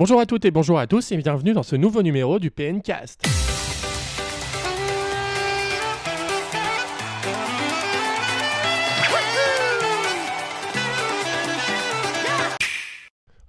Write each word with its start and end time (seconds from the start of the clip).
Bonjour 0.00 0.18
à 0.18 0.24
toutes 0.24 0.46
et 0.46 0.50
bonjour 0.50 0.78
à 0.78 0.86
tous 0.86 1.12
et 1.12 1.18
bienvenue 1.18 1.52
dans 1.52 1.62
ce 1.62 1.76
nouveau 1.76 2.02
numéro 2.02 2.38
du 2.38 2.50
PNcast. 2.50 3.22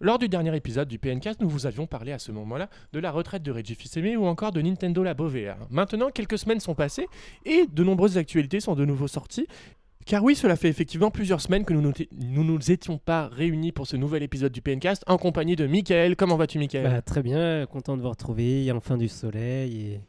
Lors 0.01 0.19
du 0.19 0.27
dernier 0.27 0.53
épisode 0.53 0.89
du 0.89 0.99
PNcast, 0.99 1.39
nous 1.39 1.47
vous 1.47 1.67
avions 1.67 1.87
parlé 1.87 2.11
à 2.11 2.19
ce 2.19 2.33
moment-là 2.33 2.69
de 2.91 2.99
la 2.99 3.11
retraite 3.11 3.43
de 3.43 3.51
Reggie 3.51 3.75
Fils-Aimé 3.75 4.17
ou 4.17 4.25
encore 4.25 4.51
de 4.51 4.61
Nintendo 4.61 5.03
Labo 5.03 5.29
VR. 5.29 5.55
Maintenant, 5.69 6.09
quelques 6.09 6.37
semaines 6.37 6.59
sont 6.59 6.75
passées 6.75 7.07
et 7.45 7.65
de 7.71 7.83
nombreuses 7.85 8.17
actualités 8.17 8.59
sont 8.59 8.75
de 8.75 8.83
nouveau 8.83 9.07
sorties. 9.07 9.47
Car 10.05 10.23
oui, 10.23 10.35
cela 10.35 10.55
fait 10.55 10.69
effectivement 10.69 11.11
plusieurs 11.11 11.41
semaines 11.41 11.63
que 11.63 11.73
nous 11.73 11.81
nous, 11.81 12.43
nous 12.43 12.71
étions 12.71 12.97
pas 12.97 13.27
réunis 13.27 13.71
pour 13.71 13.87
ce 13.87 13.95
nouvel 13.95 14.23
épisode 14.23 14.51
du 14.51 14.61
PNcast 14.61 15.03
en 15.07 15.17
compagnie 15.17 15.55
de 15.55 15.67
Michael. 15.67 16.15
Comment 16.15 16.37
vas-tu, 16.37 16.59
Michael? 16.59 16.83
Bah, 16.83 17.01
très 17.01 17.21
bien, 17.21 17.65
content 17.67 17.97
de 17.97 18.01
vous 18.01 18.09
retrouver, 18.09 18.71
enfin 18.71 18.97
du 18.97 19.07
soleil 19.07 19.81
et 19.81 20.01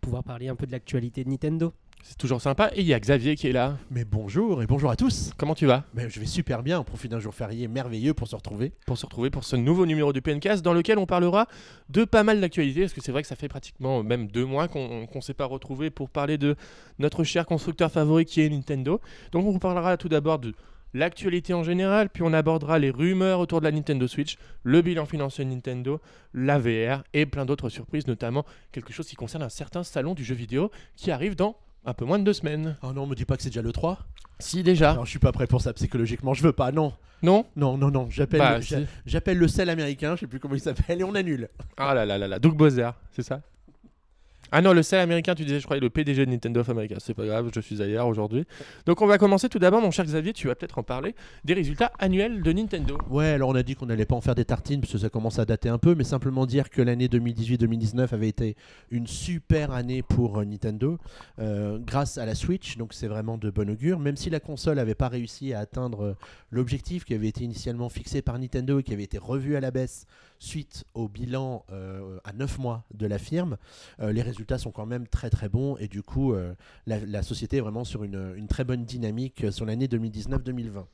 pouvoir 0.00 0.22
parler 0.22 0.48
un 0.48 0.56
peu 0.56 0.66
de 0.66 0.72
l'actualité 0.72 1.24
de 1.24 1.30
Nintendo. 1.30 1.72
C'est 2.06 2.18
toujours 2.18 2.42
sympa. 2.42 2.70
Et 2.74 2.82
il 2.82 2.86
y 2.86 2.92
a 2.92 3.00
Xavier 3.00 3.34
qui 3.34 3.48
est 3.48 3.52
là. 3.52 3.78
Mais 3.90 4.04
bonjour 4.04 4.62
et 4.62 4.66
bonjour 4.66 4.90
à 4.90 4.96
tous. 4.96 5.32
Comment 5.38 5.54
tu 5.54 5.64
vas? 5.64 5.84
Ben, 5.94 6.06
je 6.10 6.20
vais 6.20 6.26
super 6.26 6.62
bien, 6.62 6.78
on 6.78 6.84
profite 6.84 7.10
d'un 7.10 7.18
jour 7.18 7.34
férié 7.34 7.66
merveilleux 7.66 8.12
pour 8.12 8.28
se 8.28 8.36
retrouver. 8.36 8.72
Pour 8.84 8.98
se 8.98 9.06
retrouver 9.06 9.30
pour 9.30 9.42
ce 9.42 9.56
nouveau 9.56 9.86
numéro 9.86 10.12
du 10.12 10.20
PNcast 10.20 10.62
dans 10.62 10.74
lequel 10.74 10.98
on 10.98 11.06
parlera 11.06 11.46
de 11.88 12.04
pas 12.04 12.22
mal 12.22 12.42
d'actualités. 12.42 12.82
Parce 12.82 12.92
que 12.92 13.00
c'est 13.00 13.10
vrai 13.10 13.22
que 13.22 13.28
ça 13.28 13.36
fait 13.36 13.48
pratiquement 13.48 14.02
même 14.02 14.26
deux 14.26 14.44
mois 14.44 14.68
qu'on 14.68 15.08
ne 15.12 15.20
s'est 15.22 15.32
pas 15.32 15.46
retrouvé 15.46 15.88
pour 15.88 16.10
parler 16.10 16.36
de 16.36 16.56
notre 16.98 17.24
cher 17.24 17.46
constructeur 17.46 17.90
favori 17.90 18.26
qui 18.26 18.42
est 18.42 18.50
Nintendo. 18.50 19.00
Donc 19.32 19.46
on 19.46 19.50
vous 19.50 19.58
parlera 19.58 19.96
tout 19.96 20.10
d'abord 20.10 20.38
de 20.38 20.52
l'actualité 20.92 21.54
en 21.54 21.62
général, 21.62 22.10
puis 22.10 22.22
on 22.22 22.34
abordera 22.34 22.78
les 22.78 22.90
rumeurs 22.90 23.40
autour 23.40 23.60
de 23.60 23.64
la 23.64 23.72
Nintendo 23.72 24.06
Switch, 24.06 24.36
le 24.62 24.82
bilan 24.82 25.06
financier 25.06 25.44
de 25.44 25.50
Nintendo, 25.50 26.00
la 26.34 26.58
VR 26.58 27.02
et 27.14 27.24
plein 27.24 27.46
d'autres 27.46 27.70
surprises, 27.70 28.06
notamment 28.06 28.44
quelque 28.72 28.92
chose 28.92 29.08
qui 29.08 29.16
concerne 29.16 29.42
un 29.42 29.48
certain 29.48 29.82
salon 29.82 30.14
du 30.14 30.22
jeu 30.22 30.34
vidéo 30.34 30.70
qui 30.96 31.10
arrive 31.10 31.34
dans 31.34 31.56
un 31.84 31.94
peu 31.94 32.04
moins 32.04 32.18
de 32.18 32.24
deux 32.24 32.32
semaines. 32.32 32.76
Oh 32.82 32.92
non, 32.92 33.06
me 33.06 33.14
dis 33.14 33.24
pas 33.24 33.36
que 33.36 33.42
c'est 33.42 33.48
déjà 33.50 33.62
le 33.62 33.72
3 33.72 33.98
Si 34.38 34.62
déjà. 34.62 34.94
Non, 34.94 35.04
je 35.04 35.10
suis 35.10 35.18
pas 35.18 35.32
prêt 35.32 35.46
pour 35.46 35.60
ça 35.60 35.72
psychologiquement, 35.72 36.34
je 36.34 36.42
veux 36.42 36.52
pas, 36.52 36.72
non. 36.72 36.92
Non 37.22 37.46
Non, 37.56 37.76
non, 37.78 37.90
non, 37.90 38.08
j'appelle 38.10 38.40
Bah, 38.40 38.60
si. 38.60 38.74
j'appelle 39.06 39.38
le 39.38 39.48
sel 39.48 39.70
américain, 39.70 40.14
je 40.16 40.20
sais 40.20 40.26
plus 40.26 40.40
comment 40.40 40.54
il 40.54 40.60
s'appelle, 40.60 41.00
et 41.00 41.04
on 41.04 41.14
annule. 41.14 41.48
Ah 41.76 41.94
là 41.94 42.04
là 42.04 42.18
là 42.18 42.28
là, 42.28 42.38
Doug 42.38 42.54
Bowser, 42.56 42.90
c'est 43.12 43.22
ça? 43.22 43.40
Ah 44.52 44.62
non, 44.62 44.72
le 44.72 44.82
sel 44.82 45.00
américain, 45.00 45.34
tu 45.34 45.44
disais, 45.44 45.58
je 45.58 45.64
croyais 45.64 45.80
le 45.80 45.90
PDG 45.90 46.26
de 46.26 46.30
Nintendo 46.30 46.60
of 46.60 46.68
America. 46.68 46.96
C'est 46.98 47.14
pas 47.14 47.26
grave, 47.26 47.50
je 47.54 47.60
suis 47.60 47.82
ailleurs 47.82 48.06
aujourd'hui. 48.06 48.44
Donc 48.86 49.02
on 49.02 49.06
va 49.06 49.18
commencer 49.18 49.48
tout 49.48 49.58
d'abord, 49.58 49.80
mon 49.80 49.90
cher 49.90 50.04
Xavier, 50.04 50.32
tu 50.32 50.46
vas 50.46 50.54
peut-être 50.54 50.78
en 50.78 50.82
parler, 50.82 51.14
des 51.44 51.54
résultats 51.54 51.92
annuels 51.98 52.42
de 52.42 52.52
Nintendo. 52.52 52.98
Ouais, 53.10 53.28
alors 53.28 53.50
on 53.50 53.54
a 53.54 53.62
dit 53.62 53.74
qu'on 53.74 53.86
n'allait 53.86 54.06
pas 54.06 54.14
en 54.14 54.20
faire 54.20 54.34
des 54.34 54.44
tartines, 54.44 54.80
parce 54.80 54.92
que 54.92 54.98
ça 54.98 55.08
commence 55.08 55.38
à 55.38 55.44
dater 55.44 55.68
un 55.68 55.78
peu, 55.78 55.94
mais 55.94 56.04
simplement 56.04 56.46
dire 56.46 56.70
que 56.70 56.82
l'année 56.82 57.08
2018-2019 57.08 58.14
avait 58.14 58.28
été 58.28 58.56
une 58.90 59.06
super 59.06 59.72
année 59.72 60.02
pour 60.02 60.38
euh, 60.38 60.44
Nintendo, 60.44 60.98
euh, 61.38 61.78
grâce 61.78 62.18
à 62.18 62.26
la 62.26 62.34
Switch, 62.34 62.76
donc 62.76 62.94
c'est 62.94 63.08
vraiment 63.08 63.38
de 63.38 63.50
bon 63.50 63.68
augure, 63.70 63.98
même 63.98 64.16
si 64.16 64.30
la 64.30 64.40
console 64.40 64.76
n'avait 64.76 64.94
pas 64.94 65.08
réussi 65.08 65.52
à 65.52 65.60
atteindre 65.60 66.00
euh, 66.02 66.16
l'objectif 66.50 67.04
qui 67.04 67.14
avait 67.14 67.28
été 67.28 67.44
initialement 67.44 67.88
fixé 67.88 68.22
par 68.22 68.38
Nintendo 68.38 68.78
et 68.78 68.82
qui 68.82 68.92
avait 68.92 69.04
été 69.04 69.18
revu 69.18 69.56
à 69.56 69.60
la 69.60 69.70
baisse 69.70 70.06
suite 70.44 70.84
au 70.94 71.08
bilan 71.08 71.64
euh, 71.72 72.18
à 72.24 72.32
9 72.32 72.58
mois 72.58 72.84
de 72.94 73.06
la 73.06 73.18
firme, 73.18 73.56
euh, 74.00 74.12
les 74.12 74.22
résultats 74.22 74.58
sont 74.58 74.70
quand 74.70 74.86
même 74.86 75.06
très 75.08 75.30
très 75.30 75.48
bons 75.48 75.76
et 75.78 75.88
du 75.88 76.02
coup 76.02 76.32
euh, 76.32 76.54
la, 76.86 77.00
la 77.00 77.22
société 77.22 77.56
est 77.56 77.60
vraiment 77.60 77.84
sur 77.84 78.04
une, 78.04 78.34
une 78.36 78.46
très 78.46 78.64
bonne 78.64 78.84
dynamique 78.84 79.46
sur 79.50 79.64
l'année 79.66 79.86
2019-2020. 79.86 80.84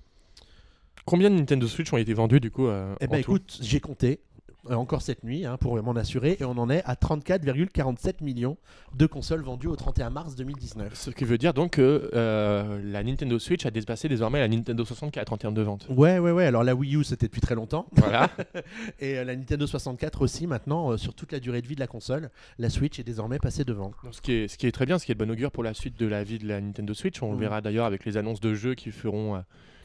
Combien 1.06 1.31
de 1.31 1.37
Nintendo 1.37 1.67
Switch 1.67 1.93
ont 1.93 1.97
été 1.97 2.15
vendus 2.15 2.41
du 2.41 2.51
coup 2.51 2.69
Eh 2.69 3.05
en 3.05 3.09
ben 3.11 3.19
écoute, 3.19 3.59
j'ai 3.62 3.81
compté 3.81 4.21
encore 4.69 5.03
cette 5.03 5.25
nuit 5.25 5.44
hein, 5.47 5.56
pour 5.56 5.80
m'en 5.83 5.92
assurer 5.92 6.36
et 6.41 6.44
on 6.44 6.53
en 6.58 6.69
est 6.70 6.83
à 6.84 6.94
34,47 6.94 8.22
millions 8.22 8.56
de 8.94 9.06
consoles 9.06 9.42
vendues 9.42 9.69
au 9.69 9.77
31 9.77 10.11
mars 10.11 10.34
2019. 10.36 10.94
Ce 10.94 11.11
qui 11.11 11.25
veut 11.25 11.39
dire 11.39 11.55
donc 11.55 11.72
que 11.72 12.11
euh, 12.14 12.81
la 12.84 13.03
Nintendo 13.03 13.38
Switch 13.38 13.65
a 13.66 13.71
dépassé 13.71 14.09
désormais 14.09 14.38
la 14.41 14.48
Nintendo 14.48 14.84
64 14.84 15.32
en 15.32 15.37
termes 15.37 15.54
de 15.54 15.62
vente. 15.62 15.87
Ouais, 15.88 16.19
ouais, 16.19 16.31
ouais. 16.31 16.47
Alors 16.47 16.65
la 16.65 16.75
Wii 16.75 16.97
U 16.97 17.04
c'était 17.04 17.26
depuis 17.26 17.41
très 17.41 17.54
longtemps 17.54 17.87
Voilà. 17.93 18.31
et 19.00 19.19
euh, 19.19 19.25
la 19.25 19.37
Nintendo 19.37 19.66
64 19.66 20.22
aussi 20.22 20.47
maintenant 20.47 20.92
euh, 20.92 20.97
sur 20.97 21.15
toute 21.15 21.32
la 21.32 21.41
durée 21.41 21.62
de 21.62 21.66
vie 21.66 21.75
de 21.75 21.81
la 21.81 21.87
console. 21.87 22.31
La 22.59 22.71
Switch 22.71 22.98
est 22.98 23.04
désormais 23.04 23.38
passée 23.38 23.65
devant. 23.65 23.92
Donc, 24.04 24.15
ce, 24.15 24.21
qui 24.21 24.32
est, 24.32 24.48
ce 24.48 24.59
qui 24.59 24.66
est 24.66 24.72
très 24.72 24.87
bien, 24.87 24.98
ce 24.98 25.06
qui 25.06 25.12
est 25.12 25.15
de 25.15 25.25
bon 25.25 25.31
augure 25.31 25.50
pour 25.50 25.62
la 25.65 25.75
suite 25.75 25.98
de 25.98 26.06
la 26.06 26.22
vie 26.25 26.38
de 26.38 26.47
la 26.47 26.60
Nintendo 26.60 26.92
Switch. 26.94 27.22
On 27.22 27.31
le 27.32 27.37
Mm. 27.37 27.41
verra 27.41 27.60
d'ailleurs 27.62 27.87
avec 27.87 28.04
les 28.04 28.16
annonces 28.16 28.41
de 28.41 28.54
jeux 28.54 28.75
qui 28.75 28.91
feront 28.91 29.37
euh, 29.37 29.41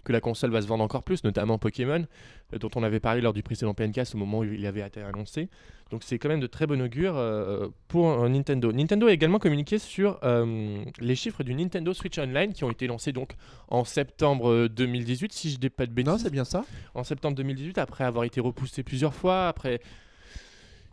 que 0.06 0.14
la 0.14 0.22
console 0.22 0.52
va 0.52 0.62
se 0.62 0.68
vendre 0.68 0.84
encore 0.84 1.04
plus, 1.04 1.26
notamment 1.26 1.58
Pokémon, 1.58 2.06
euh, 2.54 2.58
dont 2.58 2.70
on 2.76 2.84
avait 2.84 3.02
parlé 3.02 3.20
lors 3.20 3.34
du 3.34 3.44
précédent 3.44 3.74
PNcast 3.74 4.16
au 4.16 4.18
moment 4.18 4.40
où 4.40 4.44
il 4.46 4.66
avait 4.66 4.88
été 4.88 5.02
annoncé. 5.02 5.50
Donc 5.92 6.02
c'est 6.04 6.18
quand 6.18 6.30
même 6.30 6.40
de 6.40 6.48
très 6.48 6.66
bon 6.66 6.82
augure 6.82 7.16
euh, 7.16 7.68
pour 7.88 8.28
Nintendo. 8.28 8.72
Nintendo 8.72 9.08
a 9.08 9.14
également 9.14 9.38
communiqué 9.38 9.78
sur 9.78 10.20
euh, 10.24 10.84
les 11.00 11.16
chiffres 11.16 11.44
du 11.44 11.54
Nintendo 11.54 11.94
Switch 11.94 12.18
Online 12.18 12.54
qui 12.54 12.64
ont 12.64 12.72
été 12.72 12.88
lancés 12.88 13.12
donc 13.12 13.34
en 13.68 13.84
septembre 13.84 14.50
euh, 14.50 14.70
2018, 14.70 15.32
si 15.32 15.52
je 15.52 15.58
dis 15.58 15.70
pas 15.70 15.86
de 15.86 15.92
bêtises 15.92 16.12
Non, 16.12 16.18
c'est 16.18 16.32
bien 16.32 16.46
ça. 16.46 16.66
en 16.96 17.04
septembre 17.04 17.36
2018, 17.36 17.78
après 17.78 18.04
avoir 18.04 18.24
été 18.24 18.42
repoussé 18.42 18.84
plusieurs 18.84 19.14
fois, 19.14 19.48
après... 19.48 19.80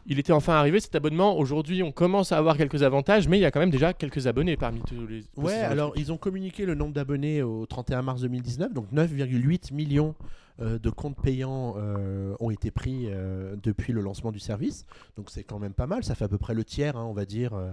Il 0.07 0.19
était 0.19 0.33
enfin 0.33 0.55
arrivé 0.55 0.81
cet 0.81 0.95
abonnement. 0.95 1.39
Aujourd'hui, 1.39 1.83
on 1.83 1.93
commence 1.93 2.33
à 2.33 2.39
avoir 2.39 2.57
quelques 2.57 2.83
avantages, 2.83 3.29
mais 3.29 3.39
il 3.39 3.41
y 3.41 3.45
a 3.45 3.51
quand 3.51 3.61
même 3.61 3.71
déjà 3.71 3.93
quelques 3.93 4.27
abonnés 4.27 4.57
parmi 4.57 4.81
tous 4.81 5.07
les. 5.07 5.25
Ouais, 5.37 5.55
alors 5.55 5.93
ils 5.97 6.11
ont 6.13 6.17
communiqué 6.17 6.67
le 6.67 6.75
nombre 6.75 6.93
d'abonnés 6.93 7.43
au 7.43 7.67
31 7.67 8.03
mars 8.03 8.23
2019, 8.23 8.73
donc 8.73 8.87
9,8 8.93 9.73
millions 9.73 10.15
de 10.59 10.91
comptes 10.91 11.21
payants 11.21 11.75
euh, 11.77 12.35
ont 12.41 12.51
été 12.51 12.71
pris 12.71 13.07
euh, 13.07 13.57
depuis 13.63 13.93
le 13.93 14.01
lancement 14.01 14.33
du 14.33 14.39
service. 14.39 14.87
Donc 15.17 15.31
c'est 15.31 15.45
quand 15.45 15.59
même 15.59 15.75
pas 15.75 15.87
mal, 15.87 16.05
ça 16.05 16.15
fait 16.15 16.25
à 16.25 16.29
peu 16.29 16.39
près 16.39 16.55
le 16.55 16.65
tiers, 16.65 16.97
hein, 16.97 17.05
on 17.05 17.13
va 17.13 17.25
dire, 17.25 17.55
euh, 17.55 17.73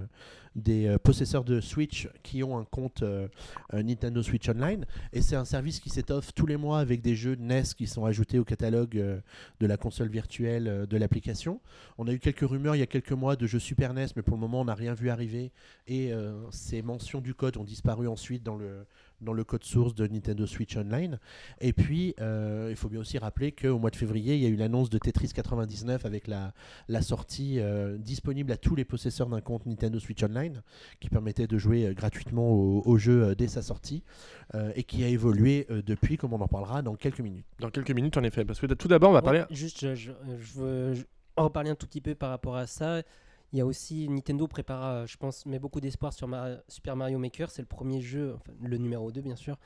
des 0.56 0.88
euh, 0.88 0.97
possesseurs 0.97 1.44
de 1.44 1.62
Switch 1.62 2.09
qui 2.23 2.44
ont 2.44 2.57
un 2.57 2.66
compte 2.66 3.03
euh, 3.03 3.28
euh, 3.73 3.84
Nintendo 3.84 4.22
Switch 4.22 4.47
Online. 4.50 4.85
Et 5.13 5.22
c'est 5.22 5.35
un 5.35 5.45
service 5.45 5.79
qui 5.79 5.90
s'étoffe 5.90 6.34
tous 6.34 6.45
les 6.45 6.57
mois 6.57 6.79
avec 6.79 7.01
des 7.01 7.16
jeux 7.16 7.35
NES 7.35 7.63
qui 7.78 7.88
sont 7.88 8.06
ajoutés 8.06 8.40
au 8.40 8.44
catalogue 8.44 8.97
euh, 8.97 9.19
de 9.59 9.67
la 9.67 9.78
console 9.78 10.09
virtuelle 10.09 10.67
euh, 10.67 10.85
de 10.85 10.97
l'application. 10.97 11.61
On 11.97 12.07
a 12.07 12.13
eu 12.13 12.19
quelques 12.19 12.47
rumeurs 12.47 12.75
il 12.75 12.79
y 12.79 12.84
a 12.84 12.88
quelques 12.88 13.11
mois 13.11 13.35
de 13.35 13.47
jeux 13.47 13.59
Super 13.59 13.94
NES, 13.94 14.07
mais 14.16 14.22
pour 14.22 14.35
le 14.35 14.41
moment 14.41 14.61
on 14.61 14.66
n'a 14.66 14.75
rien 14.75 14.94
vu 14.94 15.09
arriver. 15.09 15.51
Et 15.88 16.11
euh, 16.13 16.34
ces 16.51 16.81
mentions 16.81 17.22
du 17.22 17.34
code 17.34 17.57
ont 17.57 17.63
disparu 17.63 18.07
ensuite 18.07 18.44
dans 18.44 18.56
le, 18.56 18.85
dans 19.22 19.34
le 19.34 19.44
code 19.44 19.63
source 19.63 19.94
de 19.96 20.07
Nintendo 20.07 20.46
Switch 20.46 20.75
Online. 20.78 21.19
Et 21.62 21.74
puis, 21.74 22.16
euh, 22.22 22.68
il 22.69 22.75
faut 22.75 22.90
bien 22.90 23.00
aussi 23.00 23.18
rappeler 23.18 23.52
qu'au 23.52 23.78
mois 23.80 23.90
de 23.90 23.96
février, 23.96 24.35
il 24.35 24.41
y 24.41 24.46
a 24.46 24.50
eu 24.50 24.56
l'annonce 24.56 24.90
de 24.90 24.97
Tetris 24.97 25.30
99 25.34 26.06
avec 26.06 26.28
la, 26.28 26.53
la 26.88 27.02
sortie 27.02 27.59
euh, 27.59 27.97
disponible 27.97 28.52
à 28.52 28.58
tous 28.58 28.75
les 28.75 28.85
possesseurs 28.85 29.28
d'un 29.28 29.41
compte 29.41 29.66
Nintendo 29.66 30.00
Switch 30.00 30.24
Online, 30.24 30.62
qui 31.00 31.09
permettait 31.09 31.47
de 31.47 31.58
jouer 31.58 31.88
euh, 31.88 31.94
gratuitement 31.94 32.50
au, 32.52 32.81
au 32.85 32.97
jeu 32.97 33.24
euh, 33.24 33.35
dès 33.35 33.47
sa 33.47 33.62
sortie, 33.62 34.03
euh, 34.56 34.72
et 34.75 34.84
qui 34.84 35.03
a 35.03 35.08
évolué 35.08 35.68
euh, 35.69 35.81
depuis, 35.85 36.18
comme 36.18 36.34
on 36.34 36.41
en 36.41 36.47
parlera 36.47 36.81
dans 36.81 36.96
quelques 36.96 37.19
minutes. 37.22 37.46
Dans 37.59 37.69
quelques 37.69 37.91
minutes, 37.91 38.18
en 38.18 38.24
effet. 38.24 38.46
Parce 38.46 38.59
que 38.59 38.68
tout 38.68 38.88
d'abord, 38.88 39.09
on 39.09 39.13
va 39.13 39.19
Ouais, 39.19 39.24
parler. 39.25 39.44
Juste, 39.52 39.81
je, 39.81 39.96
je- 39.96 40.12
je 40.40 40.59
veux 40.59 40.94
en 41.35 41.44
reparler 41.46 41.69
un 41.69 41.75
tout 41.75 41.88
petit 41.88 42.02
peu 42.02 42.16
par 42.16 42.29
rapport 42.31 42.56
à 42.56 42.68
ça. 42.68 43.02
Il 43.52 43.58
y 43.60 43.62
a 43.62 43.66
aussi 43.66 44.08
Nintendo 44.10 44.48
prépare, 44.48 44.86
euh, 44.86 45.06
je 45.08 45.18
pense, 45.18 45.46
met 45.46 45.58
beaucoup 45.60 45.82
d'espoir 45.82 46.14
sur 46.14 46.28
Mar- 46.28 46.60
Super 46.68 46.96
Mario 46.96 47.18
Maker. 47.18 47.50
C'est 47.50 47.62
le 47.62 47.68
premier 47.68 48.02
jeu, 48.02 48.34
enfin, 48.36 48.52
le 48.64 48.78
numéro 48.78 49.12
2 49.12 49.22
bien 49.22 49.36
sûr, 49.36 49.58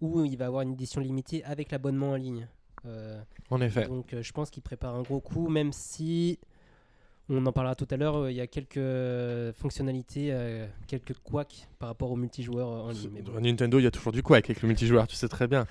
où 0.00 0.24
il 0.24 0.36
va 0.36 0.46
avoir 0.46 0.62
une 0.62 0.72
édition 0.72 1.00
limitée 1.00 1.42
avec 1.44 1.70
l'abonnement 1.72 2.10
en 2.10 2.16
ligne. 2.16 2.46
Euh, 2.86 3.20
En 3.50 3.60
effet. 3.60 3.86
Donc 3.86 4.12
euh, 4.14 4.22
je 4.22 4.32
pense 4.32 4.50
qu'il 4.50 4.62
prépare 4.62 4.94
un 4.94 5.02
gros 5.02 5.20
coup, 5.20 5.48
même 5.48 5.72
si 5.72 6.38
on 7.28 7.44
en 7.46 7.52
parlera 7.52 7.74
tout 7.74 7.86
à 7.90 7.96
l'heure, 7.96 8.16
euh, 8.16 8.30
il 8.30 8.36
y 8.36 8.40
a 8.40 8.46
quelques 8.46 9.54
fonctionnalités, 9.56 10.32
quelques 10.86 11.14
couacs 11.24 11.68
par 11.78 11.88
rapport 11.88 12.10
au 12.10 12.16
multijoueur 12.16 12.68
en 12.68 12.90
ligne. 12.90 13.22
Bon. 13.22 13.40
Nintendo, 13.40 13.78
il 13.78 13.84
y 13.84 13.86
a 13.86 13.90
toujours 13.90 14.12
du 14.12 14.22
quoi 14.22 14.36
avec 14.38 14.60
le 14.62 14.68
multijoueur, 14.68 15.06
tu 15.06 15.16
sais 15.16 15.28
très 15.28 15.46
bien. 15.48 15.66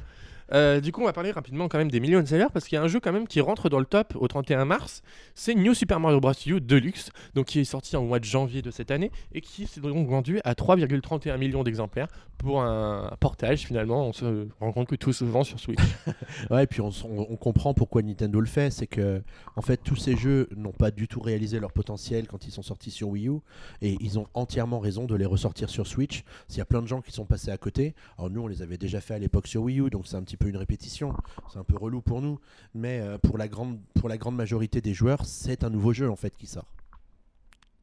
Euh, 0.54 0.82
du 0.82 0.92
coup, 0.92 1.02
on 1.02 1.06
va 1.06 1.14
parler 1.14 1.32
rapidement 1.32 1.68
quand 1.68 1.78
même 1.78 1.92
des 1.92 2.00
millions 2.00 2.22
de 2.22 2.28
sellers 2.28 2.48
parce 2.54 2.68
qu'il 2.68 2.76
y 2.76 2.80
a 2.80 2.84
un 2.84 2.88
jeu 2.88 3.00
quand 3.00 3.12
même 3.12 3.28
qui 3.28 3.42
rentre 3.42 3.70
dans 3.70 3.80
le 3.80 3.86
top 3.86 4.14
au 4.16 4.28
31 4.28 4.66
mars. 4.66 5.02
C'est 5.36 5.56
New 5.56 5.74
Super 5.74 6.00
Mario 6.00 6.20
Bros. 6.20 6.34
U 6.46 6.60
Deluxe, 6.60 7.12
donc 7.36 7.48
qui 7.48 7.60
est 7.60 7.66
sorti 7.66 7.96
en 7.96 8.04
mois 8.04 8.20
de 8.20 8.26
janvier 8.26 8.62
de 8.62 8.72
cette 8.72 8.92
année 8.92 9.12
et 9.34 9.42
qui 9.42 9.68
s'est 9.68 9.82
donc 9.82 10.08
vendu 10.08 10.40
à 10.44 10.54
3,31 10.54 11.38
millions 11.38 11.64
d'exemplaires 11.64 12.08
pour 12.38 12.62
un 12.62 13.16
portage. 13.20 13.66
Finalement, 13.68 14.08
on 14.08 14.14
se 14.14 14.48
rend 14.60 14.72
compte 14.72 14.88
que 14.88 14.96
tout 14.96 15.14
se 15.14 15.24
vend 15.24 15.44
sur 15.44 15.60
Switch. 15.60 15.80
Ouais, 16.50 16.64
et 16.64 16.68
puis 16.68 16.82
on, 16.82 16.92
on 17.06 17.36
comprend 17.36 17.74
pourquoi 17.74 18.02
Nintendo 18.02 18.40
le 18.40 18.48
fait, 18.48 18.72
c'est 18.72 18.88
que 18.88 19.22
en 19.56 19.62
fait 19.62 19.78
tous 19.78 19.96
ces 19.96 20.18
jeux 20.18 20.50
n'ont 20.56 20.72
pas 20.72 20.92
du 20.92 21.08
tout 21.08 21.20
réalisé 21.20 21.60
leur 21.60 21.72
potentiel 21.72 22.28
quand 22.28 22.46
ils 22.46 22.52
sont 22.52 22.62
sortis 22.62 22.92
sur 22.92 23.10
Wii 23.10 23.28
U, 23.28 23.40
et 23.82 23.98
ils 24.02 24.18
ont 24.20 24.28
entièrement 24.34 24.80
raison 24.80 25.06
de 25.06 25.16
les 25.16 25.26
ressortir 25.26 25.70
sur 25.70 25.88
Switch. 25.88 26.24
S'il 26.48 26.58
y 26.58 26.62
a 26.62 26.66
plein 26.66 26.82
de 26.82 26.88
gens 26.88 27.02
qui 27.02 27.12
sont 27.12 27.26
passés 27.26 27.52
à 27.52 27.58
côté, 27.58 27.94
alors 28.18 28.30
nous 28.30 28.42
on 28.42 28.48
les 28.48 28.62
avait 28.62 28.78
déjà 28.78 29.02
fait 29.02 29.14
à 29.14 29.20
l'époque 29.20 29.48
sur 29.48 29.64
Wii 29.64 29.80
U, 29.80 29.90
donc 29.90 30.08
c'est 30.08 30.16
un 30.16 30.24
petit 30.24 30.38
peu 30.38 30.41
une 30.50 30.58
répétition, 30.58 31.14
c'est 31.52 31.60
un 31.60 31.64
peu 31.64 31.78
relou 31.78 32.02
pour 32.02 32.22
nous, 32.22 32.40
mais 32.74 33.00
euh, 33.00 33.18
pour 33.18 33.38
la 33.38 33.48
grande 33.48 33.80
pour 34.00 34.10
la 34.10 34.18
grande 34.18 34.36
majorité 34.36 34.82
des 34.82 34.94
joueurs, 34.94 35.26
c'est 35.26 35.64
un 35.64 35.70
nouveau 35.70 35.94
jeu 35.94 36.10
en 36.10 36.16
fait 36.16 36.36
qui 36.36 36.48
sort. 36.48 36.72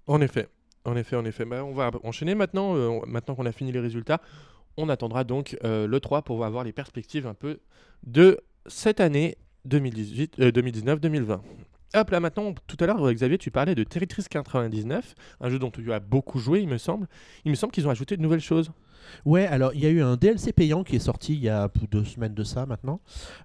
En 0.06 0.20
effet, 0.20 0.48
en 0.84 0.96
effet, 0.96 1.16
en 1.16 1.24
effet. 1.24 1.44
Bah, 1.44 1.64
on 1.64 1.74
va 1.74 1.90
enchaîner 2.02 2.34
maintenant. 2.34 2.74
euh, 2.76 3.00
maintenant 3.06 3.34
qu'on 3.34 3.46
a 3.46 3.52
fini 3.52 3.72
les 3.72 3.80
résultats, 3.80 4.20
on 4.78 4.88
attendra 4.88 5.24
donc 5.24 5.56
euh, 5.64 5.86
le 5.86 6.00
3 6.00 6.22
pour 6.22 6.44
avoir 6.44 6.64
les 6.64 6.72
perspectives 6.72 7.26
un 7.26 7.34
peu 7.34 7.58
de 8.06 8.40
cette 8.66 9.00
année 9.00 9.36
2018, 9.66 10.40
euh, 10.40 10.50
2019-2020. 10.50 11.40
Hop 11.94 12.10
là 12.10 12.20
maintenant, 12.20 12.54
tout 12.66 12.76
à 12.80 12.86
l'heure 12.86 13.12
Xavier, 13.12 13.38
tu 13.38 13.50
parlais 13.50 13.74
de 13.74 13.82
Tetris 13.82 14.24
99, 14.30 15.14
un 15.40 15.50
jeu 15.50 15.58
dont 15.58 15.70
tu 15.70 15.90
as 15.92 16.00
beaucoup 16.00 16.38
joué, 16.38 16.60
il 16.60 16.68
me 16.68 16.78
semble. 16.78 17.08
Il 17.44 17.50
me 17.50 17.56
semble 17.56 17.72
qu'ils 17.72 17.86
ont 17.86 17.90
ajouté 17.90 18.16
de 18.16 18.22
nouvelles 18.22 18.40
choses. 18.40 18.70
Ouais, 19.24 19.46
alors 19.46 19.72
il 19.74 19.80
y 19.80 19.86
a 19.86 19.90
eu 19.90 20.02
un 20.02 20.16
DLC 20.16 20.52
payant 20.52 20.84
qui 20.84 20.96
est 20.96 21.00
sorti 21.00 21.34
il 21.34 21.40
y 21.40 21.48
a 21.48 21.70
deux 21.90 22.04
semaines 22.04 22.34
de 22.34 22.44
ça 22.44 22.66
maintenant. 22.66 23.00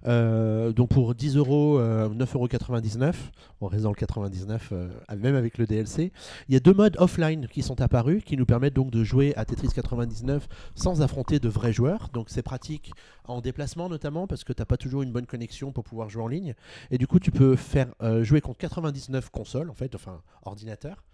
Euh, 0.06 0.72
donc 0.72 0.90
pour 0.90 1.14
10 1.14 1.36
euros, 1.36 1.80
9,99€, 1.80 3.12
on 3.60 3.66
reste 3.66 3.84
dans 3.84 3.90
le 3.90 3.96
99, 3.96 4.70
euh, 4.72 4.88
même 5.16 5.34
avec 5.34 5.58
le 5.58 5.66
DLC. 5.66 6.12
Il 6.48 6.54
y 6.54 6.56
a 6.56 6.60
deux 6.60 6.74
modes 6.74 6.96
offline 6.98 7.46
qui 7.48 7.62
sont 7.62 7.80
apparus 7.80 8.22
qui 8.24 8.36
nous 8.36 8.46
permettent 8.46 8.74
donc 8.74 8.90
de 8.90 9.04
jouer 9.04 9.34
à 9.36 9.44
Tetris 9.44 9.68
99 9.68 10.48
sans 10.74 11.02
affronter 11.02 11.38
de 11.38 11.48
vrais 11.48 11.72
joueurs. 11.72 12.08
Donc 12.12 12.26
c'est 12.30 12.42
pratique 12.42 12.92
en 13.26 13.40
déplacement 13.40 13.88
notamment 13.88 14.26
parce 14.26 14.44
que 14.44 14.52
tu 14.52 14.60
n'as 14.60 14.66
pas 14.66 14.76
toujours 14.76 15.02
une 15.02 15.12
bonne 15.12 15.26
connexion 15.26 15.72
pour 15.72 15.84
pouvoir 15.84 16.10
jouer 16.10 16.22
en 16.22 16.28
ligne. 16.28 16.54
Et 16.90 16.98
du 16.98 17.06
coup, 17.06 17.18
tu 17.18 17.30
peux 17.30 17.56
faire 17.56 17.94
euh, 18.02 18.22
jouer 18.22 18.40
contre 18.40 18.58
99 18.58 19.30
consoles, 19.30 19.70
en 19.70 19.74
fait, 19.74 19.94
enfin 19.94 20.20
ordinateurs, 20.44 21.04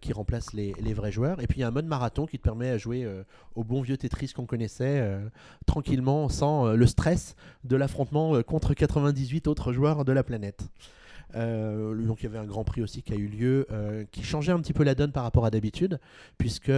qui 0.00 0.12
remplacent 0.12 0.52
les, 0.52 0.72
vrais 0.94 1.12
joueurs. 1.12 1.40
Et 1.42 1.46
puis 1.46 1.58
il 1.58 1.60
y 1.60 1.64
a 1.64 1.68
un 1.68 1.72
mode 1.72 1.86
marathon 1.86 2.26
qui 2.26 2.38
te 2.38 2.42
permet 2.42 2.72
de 2.72 2.78
jouer 2.78 3.06
au 3.54 3.64
bon 3.64 3.82
vieux 3.82 3.96
Tetris 3.96 4.32
qu'on 4.34 4.46
connaissait 4.46 5.00
euh, 5.00 5.28
tranquillement 5.66 6.28
sans 6.28 6.66
euh, 6.66 6.76
le 6.76 6.86
stress 6.86 7.36
de 7.64 7.76
l'affrontement 7.76 8.36
euh, 8.36 8.42
contre 8.42 8.74
98 8.74 9.46
autres 9.48 9.72
joueurs 9.72 10.04
de 10.04 10.12
la 10.12 10.22
planète. 10.22 10.68
Donc 11.34 12.20
il 12.20 12.24
y 12.24 12.26
avait 12.26 12.38
un 12.38 12.44
grand 12.44 12.64
prix 12.64 12.82
aussi 12.82 13.02
qui 13.02 13.12
a 13.12 13.16
eu 13.16 13.26
lieu, 13.26 13.66
qui 14.10 14.22
changeait 14.22 14.52
un 14.52 14.60
petit 14.60 14.72
peu 14.72 14.84
la 14.84 14.94
donne 14.94 15.12
par 15.12 15.22
rapport 15.22 15.44
à 15.44 15.50
d'habitude, 15.50 15.98
puisque 16.38 16.72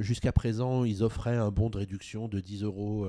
jusqu'à 0.00 0.32
présent 0.32 0.84
ils 0.84 1.02
offraient 1.02 1.36
un 1.36 1.50
bon 1.50 1.70
de 1.70 1.78
réduction 1.78 2.28
de 2.28 2.40
10 2.40 2.62
euros 2.62 3.06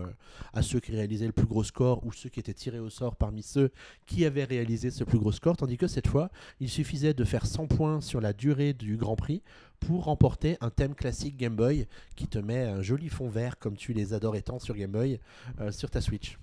à 0.54 0.62
ceux 0.62 0.80
qui 0.80 0.92
réalisaient 0.92 1.28
le 1.28 1.32
plus 1.32 1.46
gros 1.46 1.64
score 1.64 2.06
ou 2.06 2.12
ceux 2.12 2.30
qui 2.30 2.40
étaient 2.40 2.54
tirés 2.54 2.80
au 2.80 2.90
sort 2.90 3.16
parmi 3.16 3.42
ceux 3.42 3.72
qui 4.06 4.26
avaient 4.26 4.44
réalisé 4.44 4.92
ce 4.92 5.04
plus 5.04 5.20
gros 5.20 5.32
score, 5.32 5.56
tandis 5.56 5.78
que 5.78 5.88
cette 5.88 6.08
fois 6.08 6.30
il 6.60 6.70
suffisait 6.70 7.14
de 7.14 7.24
faire 7.24 7.46
100 7.46 7.68
points 7.68 8.02
sur 8.02 8.20
la 8.20 8.34
durée 8.34 8.74
du 8.74 8.98
grand 8.98 9.16
prix 9.16 9.42
pour 9.80 10.06
remporter 10.06 10.58
un 10.62 10.70
thème 10.70 10.96
classique 10.96 11.38
Game 11.38 11.56
Boy 11.56 11.88
qui 12.16 12.28
te 12.28 12.40
met 12.40 12.64
un 12.64 12.82
joli 12.82 13.10
fond 13.10 13.30
vert 13.30 13.58
comme 13.58 13.76
tu 13.76 13.94
les 13.94 14.14
adorais 14.14 14.42
tant 14.42 14.60
sur 14.60 14.76
Game 14.76 14.92
Boy 14.92 15.20
euh, 15.60 15.72
sur 15.72 15.90
ta 15.90 16.02
Switch. 16.02 16.38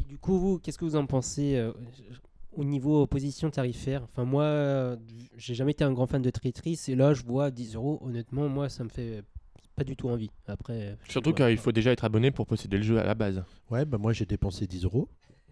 Et 0.00 0.04
du 0.04 0.18
coup, 0.18 0.38
vous, 0.38 0.58
qu'est-ce 0.58 0.78
que 0.78 0.84
vous 0.84 0.96
en 0.96 1.06
pensez 1.06 1.56
euh, 1.56 1.72
au 2.52 2.64
niveau 2.64 3.06
position 3.06 3.50
tarifaire 3.50 4.02
Enfin, 4.04 4.24
moi, 4.24 4.96
j'ai 5.36 5.54
jamais 5.54 5.72
été 5.72 5.84
un 5.84 5.92
grand 5.92 6.06
fan 6.06 6.22
de 6.22 6.30
Tetris 6.30 6.80
et 6.88 6.94
là, 6.94 7.14
je 7.14 7.22
vois 7.22 7.50
10 7.50 7.74
euros. 7.74 7.98
Honnêtement, 8.02 8.48
moi, 8.48 8.68
ça 8.68 8.84
me 8.84 8.88
fait 8.88 9.22
pas 9.76 9.84
du 9.84 9.96
tout 9.96 10.08
envie. 10.08 10.30
Après, 10.46 10.96
Surtout 11.08 11.32
qu'il 11.32 11.58
faut 11.58 11.72
déjà 11.72 11.92
être 11.92 12.04
abonné 12.04 12.30
pour 12.30 12.46
posséder 12.46 12.78
le 12.78 12.82
jeu 12.82 12.98
à 12.98 13.04
la 13.04 13.14
base. 13.14 13.44
Ouais, 13.70 13.84
bah 13.84 13.96
moi 13.96 14.12
j'ai 14.12 14.26
dépensé 14.26 14.66
10 14.66 14.84
euros. 14.84 15.08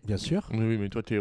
Bien 0.07 0.17
sûr. 0.17 0.49
Oui, 0.53 0.79
mais 0.79 0.89
toi, 0.89 1.03
t'es. 1.03 1.19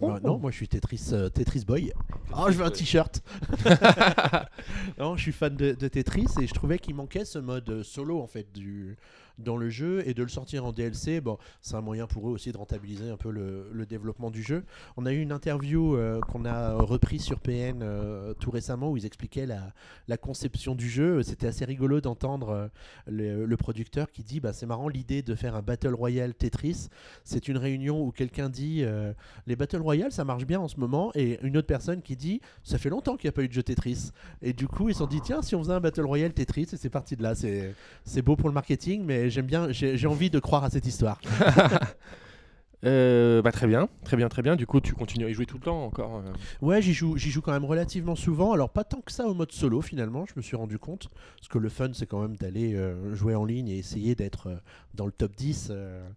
Bah, 0.00 0.20
non, 0.22 0.38
moi, 0.38 0.50
je 0.50 0.56
suis 0.56 0.68
Tetris, 0.68 1.08
euh, 1.12 1.30
Tetris 1.30 1.64
Boy. 1.66 1.92
Oh, 2.36 2.46
je 2.50 2.58
veux 2.58 2.66
un 2.66 2.70
t-shirt. 2.70 3.22
non, 4.98 5.16
je 5.16 5.22
suis 5.22 5.32
fan 5.32 5.56
de, 5.56 5.72
de, 5.72 5.88
Tetris 5.88 6.26
et 6.40 6.46
je 6.46 6.52
trouvais 6.52 6.78
qu'il 6.78 6.94
manquait 6.94 7.24
ce 7.24 7.38
mode 7.38 7.82
solo, 7.82 8.20
en 8.20 8.26
fait, 8.26 8.52
du, 8.52 8.98
dans 9.38 9.56
le 9.56 9.68
jeu 9.68 10.02
et 10.06 10.14
de 10.14 10.22
le 10.22 10.28
sortir 10.28 10.64
en 10.64 10.72
DLC, 10.72 11.20
bon, 11.20 11.38
c'est 11.60 11.74
un 11.74 11.80
moyen 11.80 12.06
pour 12.06 12.28
eux 12.28 12.32
aussi 12.32 12.52
de 12.52 12.56
rentabiliser 12.56 13.10
un 13.10 13.16
peu 13.16 13.30
le, 13.30 13.86
développement 13.86 14.32
du 14.32 14.42
jeu. 14.42 14.64
On 14.96 15.06
a 15.06 15.12
eu 15.12 15.20
une 15.20 15.30
interview 15.30 15.94
euh, 15.94 16.18
qu'on 16.20 16.44
a 16.44 16.74
repris 16.74 17.20
sur 17.20 17.38
PN 17.38 17.82
euh, 17.82 18.34
tout 18.34 18.50
récemment 18.50 18.90
où 18.90 18.96
ils 18.96 19.06
expliquaient 19.06 19.46
la, 19.46 19.72
la 20.08 20.16
conception 20.16 20.74
du 20.74 20.88
jeu. 20.88 21.22
C'était 21.22 21.46
assez 21.46 21.64
rigolo 21.64 22.00
d'entendre 22.00 22.68
euh, 23.08 23.46
le, 23.46 23.56
producteur 23.56 24.10
qui 24.10 24.24
dit 24.24 24.40
bah, 24.40 24.52
c'est 24.52 24.66
marrant 24.66 24.88
l'idée 24.88 25.22
de 25.22 25.36
faire 25.36 25.54
un 25.54 25.62
Battle 25.62 25.94
Royale 25.94 26.34
Tetris. 26.34 26.88
C'est 27.22 27.46
une 27.46 27.58
réunion 27.58 28.02
où 28.02 28.10
quelqu'un 28.10 28.48
dit 28.48 28.84
les 29.46 29.56
Battle 29.56 29.80
Royale 29.80 30.12
ça 30.12 30.24
marche 30.24 30.46
bien 30.46 30.60
en 30.60 30.68
ce 30.68 30.78
moment 30.78 31.10
et 31.14 31.38
une 31.42 31.56
autre 31.56 31.66
personne 31.66 32.02
qui 32.02 32.16
dit 32.16 32.40
ça 32.64 32.76
fait 32.76 32.90
longtemps 32.90 33.16
qu'il 33.16 33.28
n'y 33.28 33.30
a 33.30 33.32
pas 33.32 33.42
eu 33.42 33.48
de 33.48 33.52
jeu 33.52 33.62
Tetris. 33.62 34.10
Et 34.42 34.52
du 34.52 34.68
coup 34.68 34.88
ils 34.88 34.94
se 34.94 34.98
sont 34.98 35.06
dit 35.06 35.20
tiens 35.20 35.42
si 35.42 35.54
on 35.54 35.62
faisait 35.62 35.72
un 35.72 35.80
Battle 35.80 36.04
Royale 36.04 36.34
Tetris 36.34 36.68
et 36.72 36.76
c'est 36.76 36.90
parti 36.90 37.16
de 37.16 37.22
là. 37.22 37.34
C'est 37.34 38.22
beau 38.22 38.36
pour 38.36 38.48
le 38.48 38.54
marketing 38.54 39.04
mais 39.04 39.25
j'aime 39.28 39.46
bien, 39.46 39.68
j'ai 39.70 40.06
envie 40.06 40.30
de 40.30 40.38
croire 40.38 40.64
à 40.64 40.70
cette 40.70 40.86
histoire. 40.86 41.20
Euh, 42.86 43.42
bah, 43.42 43.52
très 43.52 43.66
bien, 43.66 43.88
très 44.04 44.16
bien, 44.16 44.28
très 44.28 44.42
bien. 44.42 44.56
Du 44.56 44.66
coup, 44.66 44.80
tu 44.80 44.94
continues 44.94 45.26
à 45.26 45.28
y 45.28 45.34
jouer 45.34 45.46
tout 45.46 45.56
le 45.56 45.64
temps 45.64 45.84
encore 45.84 46.16
euh 46.18 46.32
Ouais, 46.62 46.80
j'y 46.80 46.92
joue, 46.92 47.16
j'y 47.16 47.30
joue 47.30 47.40
quand 47.40 47.52
même 47.52 47.64
relativement 47.64 48.14
souvent. 48.14 48.52
Alors, 48.52 48.70
pas 48.70 48.84
tant 48.84 49.00
que 49.00 49.12
ça 49.12 49.26
au 49.26 49.34
mode 49.34 49.52
solo 49.52 49.80
finalement, 49.80 50.24
je 50.26 50.32
me 50.36 50.42
suis 50.42 50.56
rendu 50.56 50.78
compte. 50.78 51.08
Parce 51.36 51.48
que 51.48 51.58
le 51.58 51.68
fun, 51.68 51.90
c'est 51.92 52.06
quand 52.06 52.20
même 52.20 52.36
d'aller 52.36 52.74
euh, 52.74 53.14
jouer 53.14 53.34
en 53.34 53.44
ligne 53.44 53.68
et 53.68 53.78
essayer 53.78 54.14
d'être 54.14 54.48
dans 54.94 55.06
le 55.06 55.12
top 55.12 55.34
10. 55.36 55.72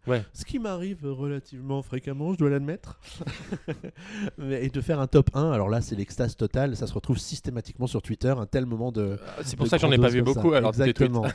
ouais. 0.08 0.24
Ce 0.34 0.46
qui 0.46 0.60
m'arrive 0.60 1.06
relativement 1.06 1.82
fréquemment, 1.82 2.34
je 2.34 2.38
dois 2.38 2.50
l'admettre. 2.50 3.00
et 4.42 4.70
de 4.70 4.82
faire 4.82 5.00
un 5.00 5.08
top 5.08 5.30
1, 5.34 5.52
alors 5.52 5.70
là, 5.70 5.82
c'est 5.82 5.96
l'extase 5.96 6.36
totale. 6.36 6.76
Ça 6.76 6.88
se 6.88 6.94
retrouve 6.94 7.18
systématiquement 7.18 7.88
sur 7.88 8.02
Twitter, 8.02 8.34
un 8.38 8.46
tel 8.46 8.66
moment 8.66 8.92
de. 8.92 9.18
c'est 9.44 9.58
pour 9.58 9.68
ça 9.68 9.78
que 9.78 9.82
j'en 9.82 9.92
ai 9.92 9.98
pas 9.98 10.10
vu 10.10 10.22
beaucoup. 10.22 10.54
Alors 10.54 10.70
Exactement. 10.70 11.26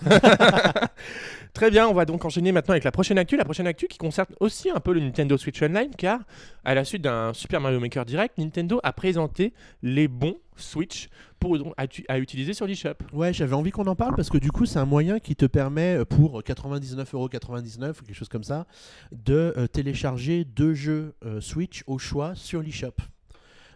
très 1.55 1.71
bien, 1.71 1.89
on 1.89 1.95
va 1.95 2.05
donc 2.05 2.25
enchaîner 2.25 2.53
maintenant 2.53 2.73
avec 2.73 2.85
la 2.85 2.93
prochaine 2.93 3.19
actu. 3.19 3.37
La 3.37 3.45
prochaine 3.45 3.67
actu 3.67 3.89
qui 3.89 3.99
concerne 3.99 4.29
aussi 4.41 4.71
un 4.71 4.81
peu 4.81 4.93
le 4.93 5.01
Nintendo 5.01 5.24
Switch 5.37 5.63
Online 5.63 5.91
car 5.97 6.21
à 6.65 6.75
la 6.75 6.85
suite 6.85 7.03
d'un 7.03 7.33
Super 7.35 7.61
Mario 7.61 7.81
Maker 7.81 8.05
Direct, 8.05 8.39
Nintendo 8.39 8.81
a 8.83 8.93
présenté 8.93 9.53
les 9.83 10.09
bons 10.09 10.37
Switch 10.57 11.09
pour, 11.41 11.59
à, 11.77 12.19
utiliser 12.19 12.55
sur 12.55 12.67
l'eShop. 12.67 12.95
Ouais, 13.13 13.33
j'avais 13.33 13.55
envie 13.55 13.71
qu'on 13.71 13.87
en 13.87 13.97
parle 13.97 14.15
parce 14.15 14.31
que 14.31 14.39
du 14.39 14.51
coup, 14.51 14.67
c'est 14.67 14.79
un 14.79 14.87
moyen 14.87 15.19
qui 15.19 15.37
te 15.37 15.47
permet 15.47 15.99
euh, 15.99 16.05
pour 16.05 16.41
99,99€ 16.41 17.91
ou 17.91 17.93
quelque 18.05 18.15
chose 18.15 18.29
comme 18.29 18.45
ça 18.45 18.67
de 19.13 19.53
euh, 19.57 19.67
télécharger 19.67 20.45
deux 20.45 20.75
jeux 20.75 21.15
euh, 21.25 21.41
Switch 21.41 21.83
au 21.87 21.99
choix 21.99 22.35
sur 22.35 22.63
l'eShop. 22.63 22.95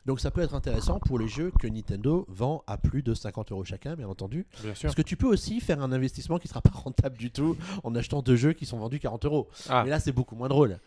Donc 0.09 0.21
ça 0.21 0.31
peut 0.31 0.41
être 0.41 0.55
intéressant 0.55 1.01
pour 1.01 1.19
les 1.19 1.29
jeux 1.29 1.53
que 1.61 1.67
Nintendo 1.67 2.25
vend 2.31 2.65
à 2.67 2.79
plus 2.79 3.03
de 3.03 3.13
50 3.13 3.53
euros 3.53 3.65
chacun, 3.65 3.95
bien 3.95 4.09
entendu. 4.09 4.47
Bien 4.63 4.75
sûr. 4.75 4.87
Parce 4.87 4.95
que 4.95 5.03
tu 5.03 5.19
peux 5.19 5.27
aussi 5.27 5.61
faire 5.61 5.83
un 5.83 5.93
investissement 5.93 6.39
qui 6.39 6.49
sera 6.49 6.63
pas 6.63 6.71
rentable 6.75 7.19
du 7.19 7.31
tout 7.31 7.59
en 7.85 7.95
achetant 7.95 8.23
deux 8.23 8.37
jeux 8.37 8.55
qui 8.55 8.65
sont 8.65 8.79
vendus 8.79 9.01
40 9.01 9.27
euros. 9.27 9.49
Ah. 9.69 9.83
Mais 9.85 9.91
là, 9.91 10.01
c'est 10.01 10.13
beaucoup 10.13 10.35
moins 10.35 10.49
drôle. 10.49 10.79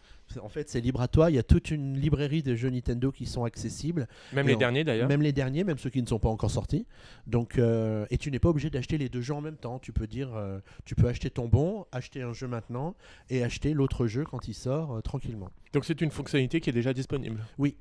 En 0.42 0.50
fait, 0.50 0.69
c'est 0.69 0.81
libre 0.81 1.01
à 1.01 1.07
toi. 1.07 1.30
Il 1.30 1.36
y 1.36 1.39
a 1.39 1.44
toute 1.44 1.72
une 1.72 1.98
librairie 1.98 2.44
de 2.44 2.56
jeux 2.56 2.69
Nintendo 2.69 3.12
qui 3.12 3.25
sont 3.25 3.44
accessibles. 3.44 4.07
Même 4.33 4.48
les 4.48 4.56
derniers 4.56 4.83
d'ailleurs. 4.83 5.07
Même 5.07 5.22
les 5.22 5.33
derniers, 5.33 5.63
même 5.63 5.78
ceux 5.78 5.89
qui 5.89 6.01
ne 6.01 6.07
sont 6.07 6.19
pas 6.19 6.30
encore 6.30 6.51
sortis. 6.51 6.86
Donc, 7.28 7.57
euh, 7.57 8.06
et 8.10 8.18
tu 8.18 8.31
n'es 8.31 8.39
pas 8.39 8.50
obligé 8.50 8.69
d'acheter 8.69 8.98
les 8.98 9.10
deux 9.10 9.22
jeux 9.22 9.33
en 9.33 9.42
même 9.42 9.57
temps. 9.57 9.80
Tu 9.80 9.92
peux 9.92 10.07
dire, 10.07 10.36
euh, 10.36 10.60
tu 10.86 10.95
peux 10.95 11.07
acheter 11.07 11.30
ton 11.30 11.48
bon, 11.48 11.86
acheter 11.92 12.22
un 12.22 12.33
jeu 12.33 12.48
maintenant 12.48 12.95
et 13.30 13.44
acheter 13.44 13.74
l'autre 13.74 14.07
jeu 14.07 14.24
quand 14.24 14.48
il 14.48 14.54
sort 14.54 14.95
euh, 14.95 15.01
tranquillement. 15.01 15.50
Donc 15.74 15.86
c'est 15.86 16.01
une 16.01 16.12
fonctionnalité 16.12 16.60
qui 16.62 16.69
est 16.69 16.74
déjà 16.74 16.94
disponible. 16.94 17.44
Oui, 17.57 17.78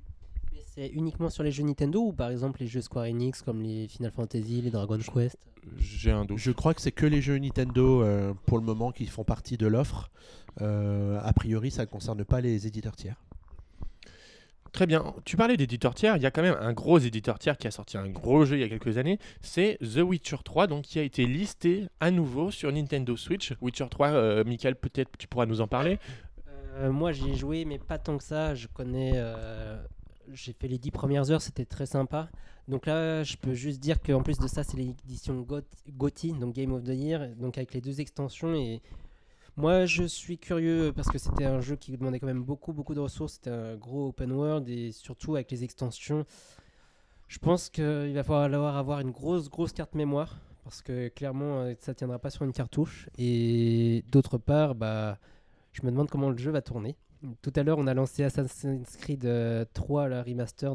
c'est 0.74 0.88
uniquement 0.88 1.30
sur 1.30 1.42
les 1.42 1.50
jeux 1.50 1.64
Nintendo 1.64 2.00
ou 2.00 2.12
par 2.12 2.30
exemple 2.30 2.60
les 2.60 2.68
jeux 2.68 2.80
Square 2.80 3.06
Enix 3.06 3.42
comme 3.42 3.62
les 3.62 3.88
Final 3.88 4.12
Fantasy, 4.12 4.62
les 4.62 4.70
Dragon 4.70 4.98
Quest? 4.98 5.36
J'ai 5.78 6.12
un 6.12 6.24
doute. 6.24 6.38
Je 6.38 6.52
crois 6.52 6.74
que 6.74 6.80
c'est 6.80 6.92
que 6.92 7.06
les 7.06 7.20
jeux 7.20 7.38
Nintendo 7.38 8.02
euh, 8.02 8.32
pour 8.46 8.58
le 8.58 8.64
moment 8.64 8.92
qui 8.92 9.06
font 9.06 9.24
partie 9.24 9.56
de 9.56 9.66
l'offre. 9.66 10.10
Euh, 10.60 11.18
a 11.22 11.32
priori, 11.32 11.70
ça 11.70 11.82
ne 11.82 11.90
concerne 11.90 12.24
pas 12.24 12.40
les 12.40 12.66
éditeurs 12.66 12.94
tiers. 12.94 13.16
Très 14.72 14.86
bien. 14.86 15.12
Tu 15.24 15.36
parlais 15.36 15.56
d'éditeurs 15.56 15.96
tiers. 15.96 16.16
Il 16.16 16.22
y 16.22 16.26
a 16.26 16.30
quand 16.30 16.42
même 16.42 16.56
un 16.60 16.72
gros 16.72 16.98
éditeur 16.98 17.40
tiers 17.40 17.58
qui 17.58 17.66
a 17.66 17.72
sorti 17.72 17.98
un 17.98 18.08
gros 18.08 18.44
jeu 18.44 18.56
il 18.56 18.60
y 18.60 18.64
a 18.64 18.68
quelques 18.68 18.96
années. 18.96 19.18
C'est 19.42 19.76
The 19.80 19.98
Witcher 19.98 20.36
3, 20.44 20.68
donc 20.68 20.84
qui 20.84 21.00
a 21.00 21.02
été 21.02 21.26
listé 21.26 21.88
à 21.98 22.12
nouveau 22.12 22.52
sur 22.52 22.70
Nintendo 22.70 23.16
Switch. 23.16 23.52
Witcher 23.60 23.88
3, 23.90 24.08
euh, 24.10 24.44
Michael, 24.44 24.76
peut-être 24.76 25.10
tu 25.18 25.26
pourras 25.26 25.46
nous 25.46 25.60
en 25.60 25.66
parler. 25.66 25.98
moi, 26.88 27.10
j'y 27.10 27.30
ai 27.30 27.34
joué, 27.34 27.64
mais 27.64 27.78
pas 27.78 27.98
tant 27.98 28.16
que 28.16 28.24
ça. 28.24 28.54
Je 28.54 28.68
connais 28.68 29.20
j'ai 30.32 30.52
fait 30.52 30.68
les 30.68 30.78
10 30.78 30.90
premières 30.90 31.30
heures, 31.30 31.42
c'était 31.42 31.64
très 31.64 31.86
sympa. 31.86 32.28
Donc 32.68 32.86
là, 32.86 33.22
je 33.22 33.36
peux 33.36 33.54
juste 33.54 33.80
dire 33.80 34.00
qu'en 34.00 34.22
plus 34.22 34.38
de 34.38 34.46
ça, 34.46 34.62
c'est 34.62 34.76
l'édition 34.76 35.46
GOTY, 35.88 36.32
donc 36.34 36.54
Game 36.54 36.72
of 36.72 36.84
the 36.84 36.88
Year, 36.88 37.28
donc 37.36 37.58
avec 37.58 37.74
les 37.74 37.80
deux 37.80 38.00
extensions. 38.00 38.54
Et 38.54 38.80
moi, 39.56 39.86
je 39.86 40.04
suis 40.04 40.38
curieux 40.38 40.92
parce 40.94 41.08
que 41.08 41.18
c'était 41.18 41.44
un 41.44 41.60
jeu 41.60 41.76
qui 41.76 41.96
demandait 41.96 42.20
quand 42.20 42.26
même 42.26 42.44
beaucoup, 42.44 42.72
beaucoup 42.72 42.94
de 42.94 43.00
ressources. 43.00 43.34
C'était 43.34 43.50
un 43.50 43.76
gros 43.76 44.08
open 44.08 44.32
world 44.32 44.68
et 44.68 44.92
surtout 44.92 45.34
avec 45.34 45.50
les 45.50 45.64
extensions. 45.64 46.24
Je 47.28 47.38
pense 47.38 47.68
qu'il 47.68 48.12
va 48.14 48.22
falloir 48.22 48.76
avoir 48.76 49.00
une 49.00 49.10
grosse, 49.10 49.48
grosse 49.48 49.72
carte 49.72 49.94
mémoire 49.94 50.36
parce 50.64 50.82
que 50.82 51.08
clairement, 51.08 51.62
euh, 51.62 51.74
ça 51.80 51.94
tiendra 51.94 52.18
pas 52.18 52.30
sur 52.30 52.44
une 52.44 52.52
cartouche. 52.52 53.08
Et 53.18 54.04
d'autre 54.12 54.38
part, 54.38 54.74
bah, 54.74 55.18
je 55.72 55.82
me 55.82 55.90
demande 55.90 56.08
comment 56.08 56.30
le 56.30 56.36
jeu 56.36 56.50
va 56.50 56.62
tourner. 56.62 56.96
Tout 57.42 57.52
à 57.54 57.62
l'heure, 57.62 57.78
on 57.78 57.86
a 57.86 57.94
lancé 57.94 58.24
Assassin's 58.24 58.96
Creed 58.96 59.28
3, 59.74 60.02
euh, 60.02 60.08
la 60.08 60.22
remaster. 60.22 60.74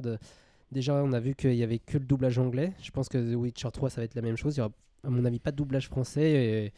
Déjà, 0.72 0.94
on 0.96 1.12
a 1.14 1.20
vu 1.20 1.34
qu'il 1.34 1.52
n'y 1.52 1.64
avait 1.64 1.80
que 1.80 1.98
le 1.98 2.06
doublage 2.06 2.38
anglais. 2.38 2.74
Je 2.82 2.92
pense 2.92 3.10
que 3.10 3.18
The 3.18 3.36
Witcher 3.36 3.70
3, 3.72 3.90
ça 3.90 4.02
va 4.02 4.06
être 4.06 4.16
la 4.16 4.22
même 4.22 4.38
chose. 4.38 4.56
Il 4.56 4.60
n'y 4.60 4.66
aura, 4.66 4.74
à 5.04 5.10
mon 5.10 5.25
avis, 5.25 5.40
pas 5.40 5.52
de 5.52 5.56
doublage 5.56 5.88
français. 5.88 6.72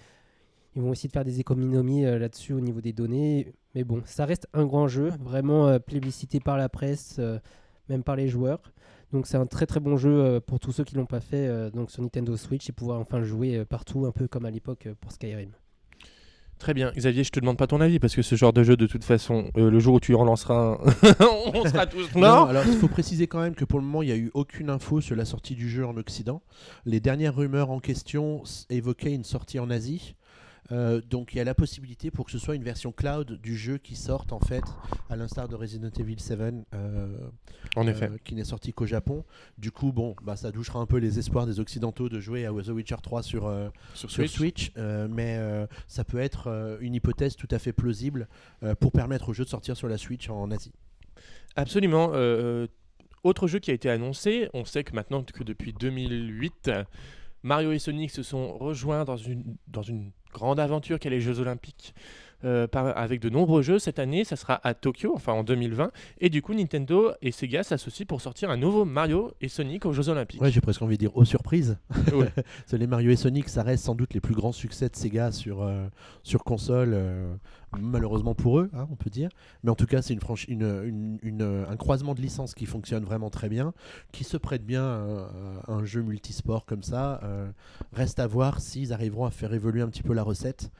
Ils 0.76 0.82
vont 0.82 0.94
essayer 0.94 1.08
de 1.08 1.14
faire 1.14 1.26
des 1.26 1.40
économies 1.40 2.06
euh, 2.06 2.18
là-dessus 2.18 2.54
au 2.54 2.62
niveau 2.62 2.80
des 2.80 2.94
données. 2.94 3.54
Mais 3.76 3.84
bon, 3.84 4.02
ça 4.06 4.26
reste 4.26 4.48
un 4.54 4.66
grand 4.66 4.88
jeu, 4.88 5.12
vraiment 5.20 5.68
euh, 5.68 5.80
plébiscité 5.80 6.40
par 6.40 6.58
la 6.58 6.70
presse, 6.70 7.20
même 7.90 8.04
par 8.04 8.16
les 8.16 8.30
joueurs. 8.30 8.62
Donc 9.12 9.26
c'est 9.26 9.38
un 9.38 9.48
très 9.48 9.66
très 9.66 9.80
bon 9.80 9.96
jeu 9.98 10.42
pour 10.42 10.60
tous 10.60 10.74
ceux 10.74 10.84
qui 10.84 10.96
l'ont 10.96 11.06
pas 11.06 11.22
fait 11.22 11.72
donc 11.72 11.92
sur 11.92 12.04
Nintendo 12.04 12.36
Switch 12.36 12.68
et 12.70 12.74
pouvoir 12.74 13.00
enfin 13.00 13.20
le 13.20 13.24
jouer 13.24 13.64
partout, 13.64 14.06
un 14.06 14.12
peu 14.12 14.28
comme 14.28 14.44
à 14.44 14.52
l'époque 14.52 14.90
pour 15.00 15.14
Skyrim. 15.14 15.52
Très 16.60 16.74
bien, 16.74 16.92
Xavier, 16.98 17.24
je 17.24 17.30
te 17.30 17.40
demande 17.40 17.58
pas 17.58 17.68
ton 17.68 17.82
avis 17.82 18.00
parce 18.00 18.16
que 18.16 18.24
ce 18.24 18.36
genre 18.36 18.52
de 18.52 18.64
jeu, 18.64 18.76
de 18.76 18.88
toute 18.88 19.04
façon, 19.04 19.52
euh, 19.58 19.70
le 19.70 19.80
jour 19.80 19.96
où 19.96 20.00
tu 20.00 20.16
en 20.16 20.24
lanceras, 20.24 20.56
un, 20.74 20.78
on 21.54 21.64
sera 21.66 21.86
tous 21.86 22.14
Non, 22.16 22.22
morts. 22.22 22.50
alors 22.50 22.64
il 22.66 22.74
faut 22.74 22.88
préciser 22.88 23.28
quand 23.28 23.40
même 23.42 23.54
que 23.54 23.64
pour 23.64 23.78
le 23.80 23.86
moment, 23.86 24.02
il 24.02 24.08
n'y 24.08 24.12
a 24.12 24.18
eu 24.18 24.32
aucune 24.34 24.72
info 24.72 25.00
sur 25.00 25.16
la 25.16 25.26
sortie 25.26 25.54
du 25.56 25.70
jeu 25.70 25.86
en 25.86 25.96
Occident. 25.98 26.42
Les 26.86 27.00
dernières 27.00 27.36
rumeurs 27.36 27.70
en 27.70 27.80
question 27.80 28.42
évoquaient 28.72 29.14
une 29.14 29.24
sortie 29.24 29.60
en 29.60 29.70
Asie. 29.70 30.16
Euh, 30.72 31.02
donc 31.02 31.34
il 31.34 31.38
y 31.38 31.40
a 31.40 31.44
la 31.44 31.54
possibilité 31.56 32.12
pour 32.12 32.26
que 32.26 32.32
ce 32.32 32.40
soit 32.40 32.56
une 32.56 32.64
version 32.64 32.92
cloud 32.92 33.40
du 33.42 33.56
jeu 33.56 33.78
qui 33.78 33.96
sorte 33.96 34.34
en 34.34 34.40
fait, 34.40 34.64
à 35.10 35.16
l'instar 35.16 35.48
de 35.48 35.56
Resident 35.56 35.90
Evil 35.98 36.20
7, 36.20 36.40
euh, 36.74 37.30
En 37.76 37.88
effet. 37.88 38.10
euh, 38.10 38.18
qui 38.24 38.36
n'est 38.36 38.44
sorti 38.44 38.74
qu'au 38.74 38.86
Japon. 38.86 39.24
Du 39.58 39.72
coup, 39.72 39.92
bon, 39.92 40.16
bah, 40.24 40.36
ça 40.36 40.52
douchera 40.52 40.80
un 40.80 40.86
peu 40.86 40.98
les 40.98 41.20
espoirs 41.20 41.46
des 41.46 41.60
Occidentaux 41.60 42.10
de 42.10 42.20
jouer 42.20 42.46
à 42.46 42.52
The 42.52 42.70
Witcher 42.70 42.98
3 43.02 43.24
sur, 43.24 43.52
sur 43.94 44.10
sur 44.12 44.30
Switch, 44.30 44.72
euh, 44.78 45.08
mais 45.10 45.40
ça 45.88 46.04
peut 46.04 46.20
être 46.20 46.78
une 46.82 46.96
hypothèse 46.96 47.36
tout 47.36 47.48
à 47.52 47.60
fait 47.60 47.74
plausible 47.74 48.28
pour 48.80 48.92
permettre 48.92 49.30
au 49.30 49.34
jeu 49.34 49.44
de 49.44 49.50
sortir 49.50 49.78
sur 49.78 49.88
la 49.88 49.98
Switch 49.98 50.30
en 50.30 50.52
Asie. 50.52 50.72
Absolument. 51.56 52.12
autre 53.24 53.48
jeu 53.48 53.60
qui 53.60 53.72
a 53.72 53.74
été 53.74 53.90
annoncé, 53.90 54.50
on 54.54 54.66
sait 54.66 54.84
que 54.84 54.94
maintenant 54.94 55.24
que 55.24 55.44
depuis 55.44 55.74
2008, 55.74 56.68
euh, 56.68 56.84
Mario 57.44 57.72
et 57.72 57.80
Sonic 57.80 58.12
se 58.12 58.24
sont 58.24 58.58
rejoints 58.58 59.06
dans 59.06 59.18
une, 59.18 59.56
dans 59.68 59.82
une 59.82 60.12
grande 60.34 60.60
aventure 60.60 61.00
qu'est 61.00 61.10
les 61.10 61.22
Jeux 61.22 61.39
Olympiques. 61.39 61.93
Euh, 62.44 62.67
par- 62.67 62.98
avec 62.98 63.20
de 63.22 63.29
nombreux 63.29 63.62
jeux 63.62 63.79
cette 63.79 64.00
année, 64.00 64.24
ça 64.24 64.36
sera 64.36 64.60
à 64.63 64.74
Tokyo, 64.74 65.12
enfin 65.15 65.34
en 65.34 65.44
2020, 65.44 65.91
et 66.20 66.29
du 66.29 66.41
coup 66.41 66.53
Nintendo 66.53 67.12
et 67.22 67.32
Sega 67.32 67.63
s'associent 67.63 68.06
pour 68.06 68.22
sortir 68.22 68.50
un 68.50 68.58
nouveau 68.58 68.86
Mario 68.86 69.32
et 69.41 69.48
Sonic 69.48 69.86
aux 69.86 69.94
Jeux 69.94 70.10
Olympiques. 70.10 70.41
Ouais, 70.41 70.51
j'ai 70.51 70.62
presque 70.62 70.82
envie 70.82 70.96
de 70.96 71.00
dire 71.01 71.15
aux 71.17 71.25
surprises. 71.25 71.77
Ouais. 72.13 72.32
Les 72.77 72.88
Mario 72.88 73.12
et 73.12 73.15
Sonic, 73.15 73.50
ça 73.50 73.63
reste 73.63 73.84
sans 73.86 73.96
doute 73.96 74.13
les 74.13 74.22
plus 74.22 74.36
grands 74.36 74.51
succès 74.51 74.88
de 74.89 74.96
Sega 74.96 75.32
sur, 75.32 75.63
euh, 75.63 75.88
sur 76.24 76.44
console, 76.44 76.91
euh, 76.94 77.34
malheureusement 77.79 78.36
pour 78.36 78.60
eux, 78.60 78.70
hein, 78.74 78.88
on 78.91 78.96
peut 78.96 79.10
dire. 79.10 79.29
Mais 79.63 79.72
en 79.72 79.75
tout 79.75 79.86
cas, 79.88 80.01
c'est 80.01 80.13
une 80.13 80.20
une, 80.48 80.62
une- 80.86 81.20
une, 81.24 81.65
un 81.70 81.75
croisement 81.75 82.13
de 82.13 82.22
licences 82.22 82.53
qui 82.53 82.65
fonctionne 82.65 83.03
vraiment 83.03 83.29
très 83.29 83.50
bien, 83.50 83.74
qui 84.12 84.24
se 84.24 84.38
prête 84.38 84.65
bien 84.65 84.84
à, 84.86 85.29
à 85.67 85.72
un 85.74 85.86
jeu 85.86 86.01
multisport 86.01 86.65
comme 86.65 86.84
ça. 86.84 87.20
Euh, 87.24 87.48
reste 87.94 88.20
à 88.20 88.27
voir 88.27 88.60
s'ils 88.62 88.94
arriveront 88.94 89.25
à 89.25 89.32
faire 89.32 89.53
évoluer 89.53 89.82
un 89.82 89.88
petit 89.89 90.03
peu 90.03 90.13
la 90.13 90.24
recette 90.24 90.72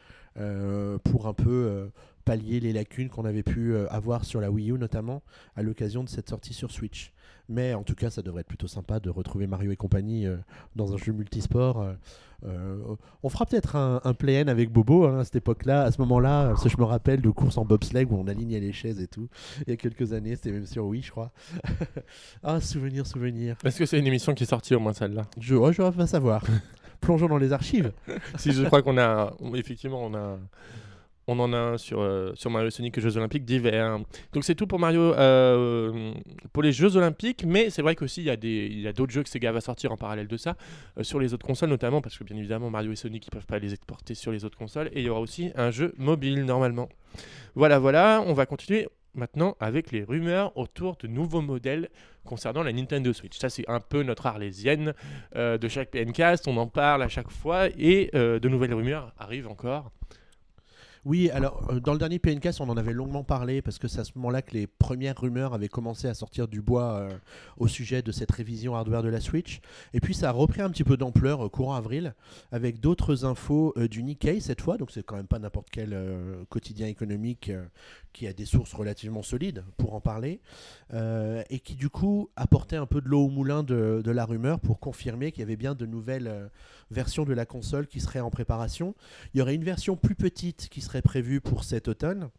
pour 1.03 1.27
un 1.27 1.34
peu 1.34 1.50
euh, 1.50 1.88
pallier 2.27 2.60
les 2.60 2.74
lacunes 2.74 3.08
qu'on 3.08 3.24
avait 3.24 3.41
pu 3.41 3.74
euh, 3.74 3.88
avoir 3.89 4.25
sur 4.25 4.41
la 4.41 4.51
Wii 4.51 4.72
U 4.72 4.77
notamment 4.77 5.24
à 5.56 5.63
l'occasion 5.63 6.03
de 6.03 6.10
cette 6.10 6.27
sortie 6.27 6.53
sur 6.53 6.72
Switch. 6.72 7.13
Mais 7.48 7.74
en 7.74 7.84
tout 7.84 7.96
cas, 7.96 8.10
ça 8.10 8.22
devrait 8.22 8.41
être 8.41 8.48
plutôt 8.48 8.67
sympa 8.67 9.00
de 9.00 9.10
retrouver 9.10 9.48
Mario 9.48 9.72
et 9.72 9.77
compagnie 9.77 10.25
euh, 10.27 10.36
dans 10.75 10.94
un 10.94 10.98
jeu 10.98 11.13
multisport. 11.13 11.82
euh, 11.82 11.94
euh, 12.46 12.77
on 13.24 13.29
fera 13.29 13.46
peut-être 13.46 13.75
un, 13.75 14.01
un 14.03 14.13
play-in 14.13 14.48
avec 14.48 14.72
Bobo 14.72 15.06
hein, 15.06 15.20
à 15.20 15.24
cette 15.24 15.38
époque-là, 15.38 15.84
à 15.84 15.91
ce 15.91 16.00
moment-là, 16.01 16.50
parce 16.50 16.63
que 16.63 16.70
je 16.70 16.77
me 16.77 16.84
rappelle 16.84 17.22
de 17.22 17.29
courses 17.29 17.58
en 17.58 17.65
bobsleigh 17.65 18.06
où 18.06 18.15
on 18.15 18.27
alignait 18.27 18.60
les 18.60 18.74
chaises 18.74 19.01
et 19.01 19.08
tout. 19.08 19.29
Il 19.65 19.70
y 19.70 19.74
a 19.74 19.77
quelques 19.77 20.13
années, 20.13 20.36
c'était 20.36 20.51
même 20.51 20.65
sur 20.65 20.86
Wii, 20.86 21.01
je 21.01 21.12
crois. 21.12 21.32
ah, 22.44 22.60
souvenir, 22.60 23.08
souvenir. 23.08 23.56
Est-ce 23.63 23.79
que 23.79 23.86
c'est 23.86 23.98
une 23.98 24.08
émission 24.08 24.34
qui 24.34 24.44
est 24.44 24.48
sortie 24.48 24.75
au 24.75 24.79
moins 24.79 24.94
celle-là? 24.94 25.27
Je, 25.39 25.56
oh, 25.56 25.72
je 25.72 25.82
vais 25.82 25.91
pas 25.91 26.08
savoir. 26.08 26.44
Plongeons 27.01 27.27
dans 27.27 27.37
les 27.37 27.53
archives. 27.53 27.91
Si 28.37 28.51
je 28.51 28.63
crois 28.63 28.81
qu'on 28.81 28.97
a, 28.97 29.33
effectivement, 29.55 30.09
on 31.27 31.39
en 31.39 31.53
a 31.53 31.57
un 31.57 31.77
sur 31.77 31.99
euh, 31.99 32.31
sur 32.35 32.49
Mario 32.49 32.69
Sonic 32.69 32.97
et 32.97 33.01
Jeux 33.01 33.17
Olympiques 33.17 33.45
d'hiver. 33.45 33.99
Donc 34.33 34.43
c'est 34.43 34.55
tout 34.55 34.67
pour 34.67 34.79
Mario, 34.79 35.13
euh, 35.13 36.13
pour 36.53 36.63
les 36.63 36.71
Jeux 36.71 36.95
Olympiques. 36.95 37.43
Mais 37.45 37.69
c'est 37.69 37.81
vrai 37.81 37.95
qu'aussi 37.95 38.21
il 38.21 38.25
y 38.25 38.29
a 38.29 38.37
des, 38.37 38.91
d'autres 38.93 39.11
jeux 39.11 39.23
que 39.23 39.29
Sega 39.29 39.51
va 39.51 39.61
sortir 39.61 39.91
en 39.91 39.97
parallèle 39.97 40.27
de 40.27 40.37
ça 40.37 40.55
euh, 40.97 41.03
sur 41.03 41.19
les 41.19 41.33
autres 41.33 41.45
consoles, 41.45 41.69
notamment 41.69 42.01
parce 42.01 42.17
que 42.17 42.23
bien 42.23 42.37
évidemment 42.37 42.69
Mario 42.69 42.91
et 42.91 42.95
Sonic 42.95 43.27
ils 43.27 43.31
peuvent 43.31 43.45
pas 43.45 43.59
les 43.59 43.73
exporter 43.73 44.15
sur 44.15 44.31
les 44.31 44.45
autres 44.45 44.57
consoles. 44.57 44.89
Et 44.93 45.01
il 45.01 45.05
y 45.05 45.09
aura 45.09 45.19
aussi 45.19 45.51
un 45.55 45.71
jeu 45.71 45.93
mobile 45.97 46.45
normalement. 46.45 46.89
Voilà, 47.55 47.79
voilà. 47.79 48.23
On 48.25 48.33
va 48.33 48.45
continuer. 48.45 48.87
Maintenant, 49.17 49.57
avec 49.59 49.91
les 49.91 50.03
rumeurs 50.03 50.55
autour 50.55 50.95
de 50.97 51.07
nouveaux 51.07 51.41
modèles 51.41 51.89
concernant 52.24 52.62
la 52.62 52.71
Nintendo 52.71 53.12
Switch. 53.13 53.38
Ça, 53.39 53.50
c'est 53.50 53.67
un 53.67 53.79
peu 53.79 54.03
notre 54.03 54.27
arlésienne 54.27 54.93
euh, 55.36 55.57
de 55.57 55.67
chaque 55.67 55.89
PNcast. 55.89 56.47
On 56.47 56.55
en 56.57 56.67
parle 56.67 57.01
à 57.01 57.07
chaque 57.07 57.31
fois 57.31 57.67
et 57.77 58.12
euh, 58.13 58.39
de 58.39 58.47
nouvelles 58.47 58.75
rumeurs 58.75 59.13
arrivent 59.17 59.47
encore. 59.47 59.91
Oui, 61.07 61.29
alors 61.29 61.65
euh, 61.71 61.79
dans 61.79 61.93
le 61.93 61.99
dernier 61.99 62.19
PNCast, 62.19 62.59
on 62.59 62.67
en 62.67 62.75
avait 62.75 62.91
longuement 62.91 63.23
parlé 63.23 63.61
parce 63.61 63.79
que 63.79 63.87
c'est 63.87 64.01
à 64.01 64.03
ce 64.03 64.11
moment-là 64.15 64.41
que 64.41 64.51
les 64.51 64.67
premières 64.67 65.17
rumeurs 65.17 65.53
avaient 65.53 65.69
commencé 65.69 66.09
à 66.09 66.13
sortir 66.13 66.49
du 66.49 66.61
bois 66.61 66.95
euh, 66.95 67.17
au 67.55 67.69
sujet 67.69 68.01
de 68.01 68.11
cette 68.11 68.29
révision 68.29 68.75
hardware 68.75 69.03
de 69.03 69.07
la 69.07 69.21
Switch. 69.21 69.61
Et 69.93 70.01
puis 70.01 70.13
ça 70.13 70.27
a 70.27 70.31
repris 70.33 70.59
un 70.59 70.69
petit 70.69 70.83
peu 70.83 70.97
d'ampleur 70.97 71.45
euh, 71.45 71.47
courant 71.47 71.75
avril 71.75 72.13
avec 72.51 72.81
d'autres 72.81 73.23
infos 73.23 73.73
du 73.89 74.03
Nikkei 74.03 74.41
cette 74.41 74.59
fois. 74.59 74.75
Donc 74.75 74.91
c'est 74.91 75.01
quand 75.01 75.15
même 75.15 75.27
pas 75.27 75.39
n'importe 75.39 75.69
quel 75.71 75.97
quotidien 76.49 76.87
économique 76.87 77.53
qui 78.11 78.27
a 78.27 78.33
des 78.33 78.45
sources 78.45 78.73
relativement 78.73 79.23
solides 79.23 79.63
pour 79.77 79.93
en 79.93 80.01
parler 80.01 80.41
et 80.93 81.59
qui 81.59 81.75
du 81.75 81.89
coup 81.89 82.29
apportait 82.35 82.75
un 82.75 82.85
peu 82.85 82.99
de 82.99 83.07
l'eau 83.07 83.25
au 83.25 83.29
moulin 83.29 83.63
de, 83.63 84.01
de 84.03 84.11
la 84.11 84.25
rumeur 84.25 84.59
pour 84.59 84.79
confirmer 84.79 85.31
qu'il 85.31 85.39
y 85.39 85.43
avait 85.43 85.55
bien 85.55 85.73
de 85.73 85.85
nouvelles 85.85 86.49
versions 86.91 87.25
de 87.25 87.34
la 87.34 87.46
console 87.46 87.88
qui 87.88 88.00
seraient 88.00 88.20
en 88.20 88.29
préparation. 88.29 88.96
Il 89.34 89.39
y 89.39 89.41
aurait 89.41 89.56
une 89.56 89.63
version 89.63 89.96
plus 89.96 90.15
petite 90.15 90.70
qui 90.70 90.82
serait 90.82 91.01
prévue 91.01 91.41
pour 91.41 91.63
cet 91.63 91.88
automne 91.88 92.29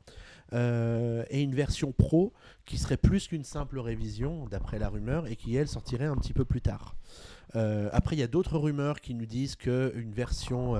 euh, 0.54 1.24
et 1.28 1.42
une 1.42 1.54
version 1.54 1.92
pro 1.92 2.32
qui 2.64 2.78
serait 2.78 2.96
plus 2.96 3.28
qu'une 3.28 3.44
simple 3.44 3.78
révision 3.78 4.46
d'après 4.46 4.78
la 4.78 4.88
rumeur 4.88 5.26
et 5.26 5.36
qui 5.36 5.54
elle 5.56 5.68
sortirait 5.68 6.06
un 6.06 6.16
petit 6.16 6.32
peu 6.32 6.44
plus 6.44 6.62
tard. 6.62 6.96
Euh, 7.56 7.88
après, 7.92 8.16
il 8.16 8.18
y 8.18 8.22
a 8.22 8.28
d'autres 8.28 8.58
rumeurs 8.58 9.00
qui 9.00 9.14
nous 9.14 9.26
disent 9.26 9.56
que 9.56 9.92
une 9.94 10.12
version, 10.12 10.74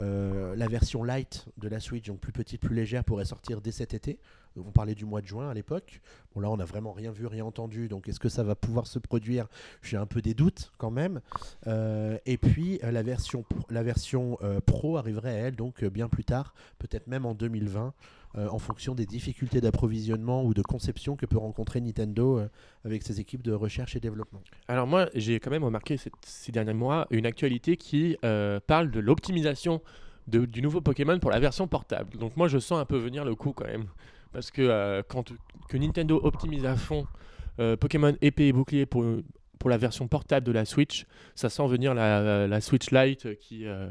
euh, 0.00 0.56
la 0.56 0.66
version 0.68 1.04
light 1.04 1.46
de 1.58 1.68
la 1.68 1.80
Switch, 1.80 2.06
donc 2.06 2.20
plus 2.20 2.32
petite, 2.32 2.60
plus 2.60 2.74
légère, 2.74 3.04
pourrait 3.04 3.24
sortir 3.24 3.60
dès 3.60 3.72
cet 3.72 3.94
été. 3.94 4.18
On 4.56 4.70
parlait 4.70 4.94
du 4.94 5.04
mois 5.04 5.20
de 5.20 5.26
juin 5.26 5.48
à 5.48 5.54
l'époque. 5.54 6.00
Bon 6.34 6.40
là, 6.40 6.50
on 6.50 6.56
n'a 6.56 6.64
vraiment 6.64 6.92
rien 6.92 7.10
vu, 7.10 7.26
rien 7.26 7.44
entendu. 7.44 7.88
Donc, 7.88 8.08
est-ce 8.08 8.20
que 8.20 8.28
ça 8.28 8.42
va 8.42 8.54
pouvoir 8.54 8.86
se 8.86 8.98
produire? 8.98 9.46
J'ai 9.82 9.96
un 9.96 10.06
peu 10.06 10.20
des 10.22 10.34
doutes 10.34 10.72
quand 10.78 10.90
même. 10.90 11.20
Euh, 11.66 12.18
et 12.26 12.36
puis, 12.38 12.78
euh, 12.84 12.90
la 12.90 13.02
version, 13.02 13.42
pro- 13.42 13.66
la 13.70 13.82
version 13.82 14.38
euh, 14.42 14.60
pro 14.60 14.96
arriverait 14.96 15.30
à 15.30 15.46
elle 15.48 15.56
donc 15.56 15.84
bien 15.84 16.08
plus 16.08 16.24
tard, 16.24 16.54
peut-être 16.78 17.06
même 17.06 17.26
en 17.26 17.34
2020, 17.34 17.94
euh, 18.36 18.48
en 18.48 18.58
fonction 18.58 18.94
des 18.94 19.06
difficultés 19.06 19.60
d'approvisionnement 19.60 20.44
ou 20.44 20.54
de 20.54 20.62
conception 20.62 21.16
que 21.16 21.26
peut 21.26 21.38
rencontrer 21.38 21.80
Nintendo 21.80 22.40
avec 22.84 23.02
ses 23.02 23.20
équipes 23.20 23.42
de 23.42 23.52
recherche 23.52 23.96
et 23.96 24.00
développement. 24.00 24.40
Alors 24.68 24.86
moi, 24.86 25.08
j'ai 25.14 25.38
quand 25.40 25.50
même 25.50 25.64
remarqué 25.64 25.96
ces 26.24 26.52
derniers 26.52 26.72
mois 26.74 27.06
une 27.10 27.26
actualité 27.26 27.76
qui 27.76 28.16
parle 28.66 28.90
de 28.90 29.00
l'optimisation 29.00 29.82
du 30.26 30.62
nouveau 30.62 30.80
Pokémon 30.80 31.18
pour 31.18 31.30
la 31.30 31.40
version 31.40 31.66
portable. 31.66 32.16
Donc 32.16 32.36
moi, 32.36 32.48
je 32.48 32.58
sens 32.58 32.78
un 32.80 32.84
peu 32.84 32.96
venir 32.96 33.24
le 33.24 33.34
coup 33.34 33.52
quand 33.52 33.66
même. 33.66 33.86
Parce 34.32 34.50
que 34.50 34.62
euh, 34.62 35.02
quand 35.06 35.32
que 35.68 35.76
Nintendo 35.76 36.20
optimise 36.22 36.64
à 36.64 36.76
fond 36.76 37.06
euh, 37.60 37.76
Pokémon 37.76 38.14
épée 38.20 38.48
et 38.48 38.52
bouclier 38.52 38.86
pour, 38.86 39.04
pour 39.58 39.70
la 39.70 39.76
version 39.78 40.08
portable 40.08 40.46
de 40.46 40.52
la 40.52 40.64
Switch, 40.64 41.06
ça 41.34 41.48
sent 41.50 41.66
venir 41.68 41.94
la, 41.94 42.46
la 42.46 42.60
Switch 42.60 42.90
Lite 42.90 43.38
qui, 43.38 43.66
euh, 43.66 43.88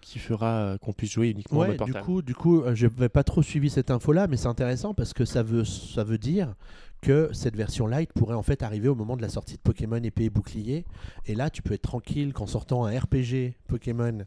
qui 0.00 0.18
fera 0.18 0.76
qu'on 0.80 0.92
puisse 0.92 1.12
jouer 1.12 1.30
uniquement 1.30 1.58
en 1.58 1.62
Ouais, 1.62 1.68
mode 1.68 1.76
du 1.76 1.92
portable. 1.92 2.04
coup, 2.04 2.22
du 2.22 2.34
coup, 2.34 2.62
je 2.74 2.86
n'avais 2.86 3.08
pas 3.08 3.24
trop 3.24 3.42
suivi 3.42 3.70
cette 3.70 3.90
info-là, 3.90 4.26
mais 4.28 4.36
c'est 4.36 4.48
intéressant 4.48 4.94
parce 4.94 5.12
que 5.12 5.24
ça 5.24 5.42
veut, 5.42 5.64
ça 5.64 6.04
veut 6.04 6.18
dire 6.18 6.54
que 7.02 7.28
cette 7.32 7.56
version 7.56 7.86
light 7.86 8.12
pourrait 8.12 8.34
en 8.34 8.42
fait 8.42 8.62
arriver 8.62 8.88
au 8.88 8.94
moment 8.94 9.16
de 9.16 9.22
la 9.22 9.28
sortie 9.28 9.56
de 9.56 9.60
Pokémon 9.60 9.96
épée 10.02 10.24
et 10.24 10.30
bouclier. 10.30 10.84
Et 11.26 11.34
là, 11.34 11.50
tu 11.50 11.62
peux 11.62 11.74
être 11.74 11.82
tranquille 11.82 12.32
qu'en 12.32 12.46
sortant 12.46 12.84
un 12.86 12.98
RPG 12.98 13.54
Pokémon 13.68 14.18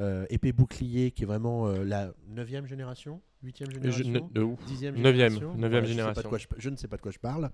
euh, 0.00 0.26
épée 0.30 0.52
bouclier, 0.52 1.10
qui 1.10 1.22
est 1.22 1.26
vraiment 1.26 1.66
euh, 1.66 1.82
la 1.84 2.12
9 2.28 2.66
génération, 2.66 3.20
8 3.42 3.56
Je- 3.58 3.64
génération. 3.72 4.30
ne- 4.34 4.66
génération. 4.66 5.54
neuvième 5.54 5.56
je 5.56 5.58
sais 5.58 5.70
pas 5.70 5.80
de 5.80 5.86
génération. 5.86 6.28
quoi 6.28 6.38
je, 6.38 6.46
je 6.58 6.70
ne 6.70 6.76
sais 6.76 6.88
pas 6.88 6.96
de 6.96 7.02
quoi 7.02 7.10
je 7.10 7.18
parle. 7.18 7.50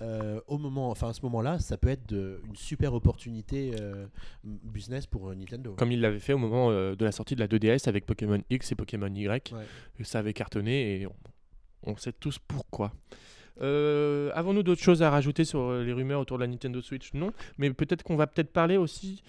Euh, 0.00 0.40
au 0.46 0.56
moment, 0.58 0.90
enfin 0.90 1.10
à 1.10 1.12
ce 1.12 1.20
moment-là, 1.22 1.58
ça 1.58 1.76
peut 1.76 1.88
être 1.88 2.08
de- 2.08 2.40
une 2.48 2.56
super 2.56 2.94
opportunité 2.94 3.72
euh, 3.80 4.06
business 4.44 5.06
pour 5.06 5.28
euh, 5.28 5.34
Nintendo. 5.34 5.74
Comme 5.74 5.92
il 5.92 6.00
l'avait 6.00 6.20
fait 6.20 6.32
au 6.32 6.38
moment 6.38 6.70
de 6.70 6.96
la 7.04 7.12
sortie 7.12 7.34
de 7.34 7.40
la 7.40 7.48
2DS 7.48 7.86
avec 7.88 8.06
Pokémon 8.06 8.40
X 8.50 8.72
et 8.72 8.74
Pokémon 8.74 9.08
Y. 9.14 9.52
Ouais. 9.52 10.04
Ça 10.04 10.20
avait 10.20 10.32
cartonné 10.32 11.00
et 11.02 11.06
on, 11.06 11.12
on 11.82 11.96
sait 11.96 12.12
tous 12.12 12.38
pourquoi. 12.38 12.92
Euh, 13.62 14.30
Avons-nous 14.34 14.62
d'autres 14.62 14.82
choses 14.82 15.02
à 15.02 15.10
rajouter 15.10 15.44
sur 15.44 15.72
les 15.74 15.92
rumeurs 15.92 16.20
autour 16.20 16.38
de 16.38 16.42
la 16.44 16.48
Nintendo 16.48 16.80
Switch? 16.82 17.12
Non, 17.14 17.32
mais 17.58 17.70
peut-être 17.72 18.02
qu'on 18.02 18.16
va 18.16 18.26
peut-être 18.26 18.52
parler 18.52 18.76
aussi 18.76 19.22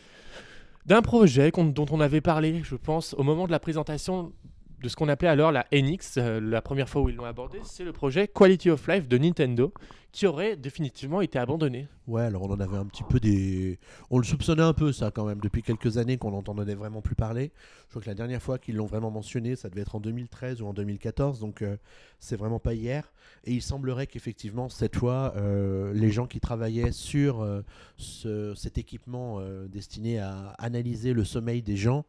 d'un 0.86 1.02
projet 1.02 1.52
dont 1.52 1.86
on 1.92 2.00
avait 2.00 2.22
parlé, 2.22 2.62
je 2.64 2.76
pense, 2.76 3.14
au 3.14 3.24
moment 3.24 3.46
de 3.46 3.52
la 3.52 3.60
présentation 3.60 4.32
de 4.82 4.90
ce 4.90 4.96
qu'on 4.96 5.10
appelait 5.10 5.30
alors 5.30 5.52
la 5.52 5.66
NX, 5.72 6.18
euh, 6.18 6.40
la 6.40 6.62
première 6.62 6.88
fois 6.88 7.02
où 7.02 7.10
ils 7.10 7.16
l'ont 7.16 7.26
abordé, 7.26 7.60
c'est 7.64 7.84
le 7.84 7.94
projet 7.94 8.28
Quality 8.28 8.70
of 8.70 8.88
Life 8.88 9.08
de 9.08 9.18
Nintendo, 9.18 9.74
qui 10.12 10.26
aurait 10.26 10.56
définitivement 10.56 11.22
été 11.22 11.38
abandonné. 11.38 11.88
Ouais, 12.08 12.24
alors 12.24 12.44
on 12.44 12.52
en 12.52 12.60
avait 12.60 12.78
un 12.78 12.86
petit 12.86 13.04
peu 13.04 13.20
des. 13.20 13.78
On 14.10 14.18
le 14.18 14.24
soupçonnait 14.24 14.64
un 14.64 14.74
peu, 14.74 14.92
ça, 14.92 15.12
quand 15.12 15.26
même, 15.26 15.40
depuis 15.42 15.62
quelques 15.62 15.98
années 15.98 16.18
qu'on 16.18 16.32
n'entendait 16.32 16.74
vraiment 16.76 17.02
plus 17.02 17.14
parler. 17.16 17.52
Je 17.86 17.90
crois 17.92 18.02
que 18.02 18.08
la 18.08 18.16
dernière 18.16 18.42
fois 18.42 18.58
qu'ils 18.58 18.76
l'ont 18.78 18.86
vraiment 18.86 19.12
mentionné, 19.12 19.56
ça 19.56 19.70
devait 19.70 19.82
être 19.82 19.96
en 19.96 20.00
2013 20.00 20.62
ou 20.62 20.68
en 20.68 20.74
2014, 20.74 21.40
donc 21.40 21.62
euh, 21.62 21.78
c'est 22.20 22.36
vraiment 22.38 22.60
pas 22.60 22.74
hier. 22.74 23.12
Et 23.44 23.54
il 23.54 23.62
semblerait 23.62 24.08
qu'effectivement, 24.08 24.70
cette 24.70 24.96
fois, 24.96 25.34
euh, 25.38 25.94
les 25.94 26.10
gens 26.12 26.26
qui 26.26 26.40
travaillaient 26.40 26.92
sur 26.92 27.42
euh, 27.42 27.62
ce- 27.98 28.56
cet 28.56 28.78
équipement 28.78 29.38
euh, 29.40 29.68
destiné 29.68 30.20
à 30.20 30.56
analyser 30.58 31.14
le 31.14 31.24
sommeil 31.26 31.62
des 31.62 31.78
gens 31.78 32.06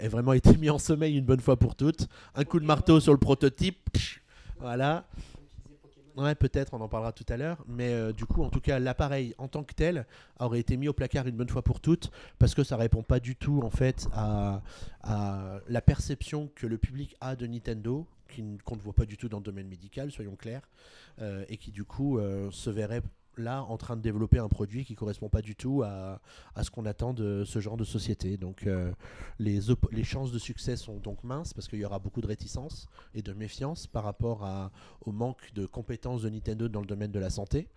aient 0.00 0.08
vraiment 0.08 0.32
été 0.34 0.56
mis 0.58 0.68
en 0.70 0.78
sommeil 0.78 1.16
une 1.16 1.24
bonne 1.24 1.40
fois 1.40 1.56
pour 1.56 1.74
toutes. 1.74 2.08
Un 2.34 2.44
coup 2.44 2.60
de 2.60 2.66
marteau 2.66 3.00
sur 3.00 3.12
le 3.12 3.18
prototype, 3.18 3.88
voilà. 4.60 5.06
Ouais, 6.16 6.34
peut-être, 6.34 6.72
on 6.72 6.80
en 6.80 6.88
parlera 6.88 7.12
tout 7.12 7.26
à 7.28 7.36
l'heure. 7.36 7.62
Mais 7.68 7.92
euh, 7.92 8.12
du 8.12 8.24
coup, 8.24 8.42
en 8.42 8.48
tout 8.48 8.60
cas, 8.60 8.78
l'appareil 8.78 9.34
en 9.36 9.48
tant 9.48 9.62
que 9.62 9.74
tel 9.74 10.06
aurait 10.40 10.60
été 10.60 10.76
mis 10.78 10.88
au 10.88 10.94
placard 10.94 11.26
une 11.26 11.36
bonne 11.36 11.48
fois 11.48 11.62
pour 11.62 11.80
toutes 11.80 12.10
parce 12.38 12.54
que 12.54 12.64
ça 12.64 12.76
répond 12.76 13.02
pas 13.02 13.20
du 13.20 13.36
tout 13.36 13.60
en 13.62 13.70
fait 13.70 14.08
à, 14.14 14.62
la 15.68 15.80
perception 15.80 16.50
que 16.54 16.66
le 16.66 16.78
public 16.78 17.16
a 17.20 17.36
de 17.36 17.46
Nintendo, 17.46 18.06
qu'on 18.64 18.76
ne 18.76 18.80
voit 18.80 18.94
pas 18.94 19.04
du 19.04 19.16
tout 19.16 19.28
dans 19.28 19.38
le 19.38 19.44
domaine 19.44 19.68
médical, 19.68 20.10
soyons 20.10 20.36
clairs, 20.36 20.68
euh, 21.20 21.44
et 21.48 21.58
qui 21.58 21.70
du 21.70 21.84
coup 21.84 22.18
euh, 22.18 22.50
se 22.50 22.70
verrait 22.70 23.02
là 23.38 23.62
en 23.64 23.76
train 23.76 23.96
de 23.96 24.02
développer 24.02 24.38
un 24.38 24.48
produit 24.48 24.84
qui 24.84 24.94
correspond 24.94 25.28
pas 25.28 25.42
du 25.42 25.56
tout 25.56 25.82
à, 25.82 26.20
à 26.54 26.64
ce 26.64 26.70
qu'on 26.70 26.86
attend 26.86 27.14
de 27.14 27.44
ce 27.44 27.60
genre 27.60 27.76
de 27.76 27.84
société. 27.84 28.36
Donc 28.36 28.66
euh, 28.66 28.92
les, 29.38 29.60
les 29.92 30.04
chances 30.04 30.32
de 30.32 30.38
succès 30.38 30.76
sont 30.76 30.98
donc 30.98 31.22
minces 31.24 31.52
parce 31.52 31.68
qu'il 31.68 31.78
y 31.78 31.84
aura 31.84 31.98
beaucoup 31.98 32.20
de 32.20 32.26
réticence 32.26 32.88
et 33.14 33.22
de 33.22 33.32
méfiance 33.32 33.86
par 33.86 34.04
rapport 34.04 34.44
à, 34.44 34.70
au 35.00 35.12
manque 35.12 35.52
de 35.54 35.66
compétences 35.66 36.22
de 36.22 36.30
Nintendo 36.30 36.68
dans 36.68 36.80
le 36.80 36.86
domaine 36.86 37.12
de 37.12 37.18
la 37.18 37.30
santé. 37.30 37.68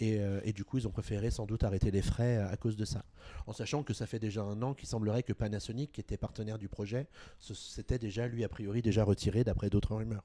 Et, 0.00 0.20
euh, 0.20 0.40
et 0.44 0.52
du 0.52 0.64
coup, 0.64 0.78
ils 0.78 0.86
ont 0.86 0.92
préféré 0.92 1.30
sans 1.30 1.46
doute 1.46 1.64
arrêter 1.64 1.90
les 1.90 2.02
frais 2.02 2.36
à 2.36 2.56
cause 2.56 2.76
de 2.76 2.84
ça. 2.84 3.04
En 3.46 3.52
sachant 3.52 3.82
que 3.82 3.92
ça 3.92 4.06
fait 4.06 4.20
déjà 4.20 4.42
un 4.42 4.62
an 4.62 4.74
qu'il 4.74 4.88
semblerait 4.88 5.24
que 5.24 5.32
Panasonic, 5.32 5.90
qui 5.90 6.00
était 6.00 6.16
partenaire 6.16 6.58
du 6.58 6.68
projet, 6.68 7.08
s'était 7.40 7.98
déjà, 7.98 8.28
lui, 8.28 8.44
a 8.44 8.48
priori, 8.48 8.80
déjà 8.80 9.02
retiré 9.02 9.42
d'après 9.42 9.70
d'autres 9.70 9.96
rumeurs. 9.96 10.24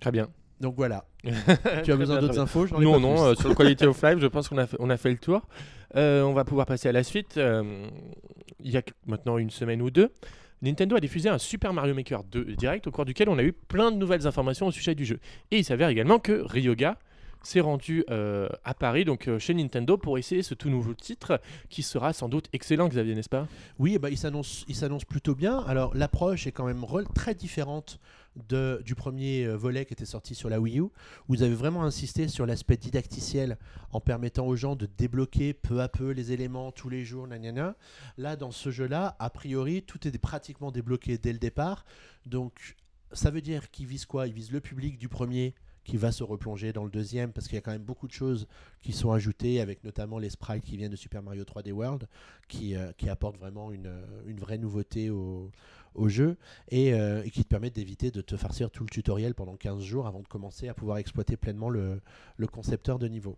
Très 0.00 0.10
bien. 0.10 0.30
Donc 0.60 0.74
voilà. 0.76 1.04
tu 1.84 1.92
as 1.92 1.96
besoin 1.96 2.20
d'autres 2.20 2.38
infos 2.38 2.66
ai 2.66 2.70
Non, 2.80 3.00
non, 3.00 3.22
euh, 3.24 3.34
sur 3.34 3.48
le 3.48 3.54
Quality 3.56 3.86
of 3.86 4.02
Life, 4.02 4.18
je 4.18 4.26
pense 4.26 4.48
qu'on 4.48 4.58
a, 4.58 4.66
fait- 4.66 4.76
on 4.80 4.90
a 4.90 4.96
fait 4.96 5.10
le 5.10 5.18
tour. 5.18 5.46
Euh, 5.96 6.22
on 6.22 6.32
va 6.32 6.44
pouvoir 6.44 6.66
passer 6.66 6.88
à 6.88 6.92
la 6.92 7.02
suite. 7.02 7.36
Euh, 7.36 7.86
il 8.60 8.70
y 8.70 8.76
a 8.76 8.82
maintenant 9.06 9.38
une 9.38 9.50
semaine 9.50 9.82
ou 9.82 9.90
deux, 9.90 10.10
Nintendo 10.62 10.96
a 10.96 11.00
diffusé 11.00 11.28
un 11.28 11.38
Super 11.38 11.72
Mario 11.72 11.94
Maker 11.94 12.24
2 12.24 12.56
direct 12.56 12.86
au 12.86 12.90
cours 12.90 13.04
duquel 13.04 13.28
on 13.28 13.38
a 13.38 13.42
eu 13.42 13.52
plein 13.52 13.90
de 13.90 13.96
nouvelles 13.96 14.26
informations 14.26 14.66
au 14.66 14.70
sujet 14.70 14.94
du 14.94 15.04
jeu. 15.04 15.18
Et 15.50 15.58
il 15.58 15.64
s'avère 15.64 15.88
également 15.88 16.18
que 16.18 16.42
Ryoga 16.46 16.98
s'est 17.42 17.60
rendu 17.60 18.04
à 18.08 18.72
Paris, 18.72 19.04
donc 19.04 19.28
chez 19.38 19.52
Nintendo, 19.52 19.98
pour 19.98 20.16
essayer 20.16 20.42
ce 20.42 20.54
tout 20.54 20.70
nouveau 20.70 20.94
titre 20.94 21.38
qui 21.68 21.82
sera 21.82 22.14
sans 22.14 22.30
doute 22.30 22.48
excellent, 22.54 22.88
Xavier, 22.88 23.14
n'est-ce 23.14 23.28
pas? 23.28 23.46
Oui, 23.78 23.98
bah, 23.98 24.08
il 24.08 24.16
s'annonce 24.16 24.64
il 24.66 24.74
s'annonce 24.74 25.04
plutôt 25.04 25.34
bien. 25.34 25.58
Alors, 25.66 25.94
l'approche 25.94 26.46
est 26.46 26.52
quand 26.52 26.64
même 26.64 26.86
très 27.14 27.34
différente 27.34 27.98
du 28.36 28.94
premier 28.94 29.44
euh, 29.44 29.56
volet 29.56 29.84
qui 29.84 29.92
était 29.92 30.04
sorti 30.04 30.34
sur 30.34 30.48
la 30.48 30.60
Wii 30.60 30.80
U. 30.80 30.86
Vous 31.28 31.42
avez 31.42 31.54
vraiment 31.54 31.84
insisté 31.84 32.28
sur 32.28 32.46
l'aspect 32.46 32.76
didacticiel 32.76 33.58
en 33.92 34.00
permettant 34.00 34.46
aux 34.46 34.56
gens 34.56 34.76
de 34.76 34.86
débloquer 34.86 35.54
peu 35.54 35.80
à 35.80 35.88
peu 35.88 36.10
les 36.10 36.32
éléments 36.32 36.72
tous 36.72 36.88
les 36.88 37.04
jours. 37.04 37.26
Nanana. 37.26 37.76
Là, 38.18 38.36
dans 38.36 38.50
ce 38.50 38.70
jeu-là, 38.70 39.16
a 39.18 39.30
priori, 39.30 39.82
tout 39.82 40.06
est 40.06 40.18
pratiquement 40.18 40.70
débloqué 40.70 41.18
dès 41.18 41.32
le 41.32 41.38
départ. 41.38 41.84
Donc, 42.26 42.76
ça 43.12 43.30
veut 43.30 43.40
dire 43.40 43.70
qu'il 43.70 43.86
vise 43.86 44.06
quoi? 44.06 44.26
Il 44.26 44.32
vise 44.32 44.50
le 44.50 44.60
public 44.60 44.98
du 44.98 45.08
premier 45.08 45.54
qui 45.84 45.96
va 45.96 46.12
se 46.12 46.24
replonger 46.24 46.72
dans 46.72 46.84
le 46.84 46.90
deuxième 46.90 47.32
parce 47.32 47.46
qu'il 47.46 47.54
y 47.54 47.58
a 47.58 47.60
quand 47.60 47.70
même 47.70 47.84
beaucoup 47.84 48.08
de 48.08 48.12
choses 48.12 48.46
qui 48.82 48.92
sont 48.92 49.12
ajoutées 49.12 49.60
avec 49.60 49.84
notamment 49.84 50.18
les 50.18 50.30
sprites 50.30 50.64
qui 50.64 50.76
viennent 50.76 50.90
de 50.90 50.96
Super 50.96 51.22
Mario 51.22 51.44
3D 51.44 51.72
World 51.72 52.08
qui, 52.48 52.74
euh, 52.74 52.92
qui 52.96 53.08
apportent 53.08 53.38
vraiment 53.38 53.70
une, 53.70 53.86
euh, 53.86 54.22
une 54.26 54.38
vraie 54.38 54.58
nouveauté 54.58 55.10
au, 55.10 55.50
jeu 56.06 56.36
et, 56.70 56.92
euh, 56.92 57.22
et 57.24 57.30
qui 57.30 57.44
te 57.44 57.48
permettent 57.48 57.76
d'éviter 57.76 58.10
de 58.10 58.20
te 58.20 58.36
farcir 58.36 58.70
tout 58.70 58.82
le 58.82 58.90
tutoriel 58.90 59.34
pendant 59.34 59.56
15 59.56 59.82
jours 59.82 60.06
avant 60.06 60.20
de 60.20 60.26
commencer 60.26 60.68
à 60.68 60.74
pouvoir 60.74 60.98
exploiter 60.98 61.36
pleinement 61.36 61.70
le, 61.70 62.00
le 62.36 62.46
concepteur 62.48 62.98
de 62.98 63.06
niveau. 63.06 63.36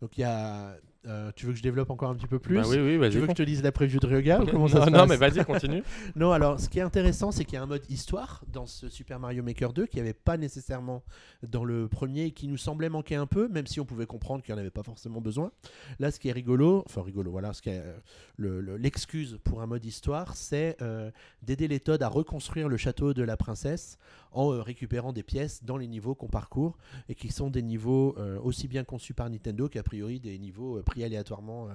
Donc 0.00 0.18
il 0.18 0.20
y 0.20 0.24
a... 0.24 0.76
euh, 1.06 1.30
tu 1.34 1.46
veux 1.46 1.52
que 1.52 1.58
je 1.58 1.62
développe 1.62 1.90
encore 1.90 2.10
un 2.10 2.14
petit 2.14 2.26
peu 2.26 2.38
plus 2.38 2.54
Bah 2.56 2.62
Oui, 2.68 2.76
oui, 2.78 2.96
vas-y. 2.96 3.10
Tu 3.10 3.18
veux 3.18 3.26
que 3.26 3.32
je 3.32 3.36
te 3.36 3.42
lise 3.42 3.62
la 3.62 3.72
preview 3.72 3.98
de 3.98 4.06
Ryoga 4.06 4.40
ou 4.42 4.46
comment 4.46 4.68
non, 4.68 4.84
se 5.04 5.08
mais 5.08 5.16
vas-y, 5.16 5.44
continue. 5.44 5.82
non, 6.16 6.30
alors 6.32 6.60
ce 6.60 6.68
qui 6.68 6.78
est 6.78 6.82
intéressant, 6.82 7.32
c'est 7.32 7.44
qu'il 7.44 7.54
y 7.54 7.56
a 7.56 7.62
un 7.62 7.66
mode 7.66 7.82
histoire 7.90 8.42
dans 8.52 8.66
ce 8.66 8.88
Super 8.88 9.18
Mario 9.18 9.42
Maker 9.42 9.72
2 9.72 9.86
qui 9.86 9.96
n'y 9.96 10.02
avait 10.02 10.12
pas 10.12 10.36
nécessairement 10.36 11.02
dans 11.42 11.64
le 11.64 11.88
premier 11.88 12.26
et 12.26 12.30
qui 12.30 12.46
nous 12.48 12.56
semblait 12.56 12.88
manquer 12.88 13.16
un 13.16 13.26
peu, 13.26 13.48
même 13.48 13.66
si 13.66 13.80
on 13.80 13.84
pouvait 13.84 14.06
comprendre 14.06 14.42
qu'il 14.44 14.54
n'y 14.54 14.58
en 14.58 14.60
avait 14.60 14.70
pas 14.70 14.82
forcément 14.84 15.20
besoin. 15.20 15.50
Là, 15.98 16.10
ce 16.10 16.20
qui 16.20 16.28
est 16.28 16.32
rigolo, 16.32 16.82
enfin 16.86 17.02
rigolo, 17.02 17.30
voilà, 17.30 17.52
ce 17.52 17.62
qui 17.62 17.70
est 17.70 17.80
euh, 17.84 17.96
le- 18.36 18.60
le- 18.60 18.76
l'excuse 18.76 19.38
pour 19.42 19.60
un 19.62 19.66
mode 19.66 19.84
histoire, 19.84 20.36
c'est 20.36 20.76
euh, 20.82 21.10
d'aider 21.42 21.66
les 21.68 21.80
Todd 21.80 22.02
à 22.02 22.08
reconstruire 22.08 22.68
le 22.68 22.76
château 22.76 23.12
de 23.12 23.22
la 23.22 23.36
princesse 23.36 23.98
en 24.32 24.52
euh, 24.52 24.62
récupérant 24.62 25.12
des 25.12 25.22
pièces 25.22 25.64
dans 25.64 25.76
les 25.76 25.86
niveaux 25.86 26.14
qu'on 26.14 26.28
parcourt 26.28 26.76
et 27.08 27.14
qui 27.14 27.30
sont 27.30 27.50
des 27.50 27.62
niveaux 27.62 28.14
euh, 28.18 28.38
aussi 28.40 28.68
bien 28.68 28.84
conçus 28.84 29.14
par 29.14 29.28
Nintendo 29.30 29.68
qu'a 29.68 29.82
priori 29.82 30.20
des 30.20 30.38
niveaux 30.38 30.78
euh, 30.78 30.82
pris 30.82 31.04
aléatoirement 31.04 31.68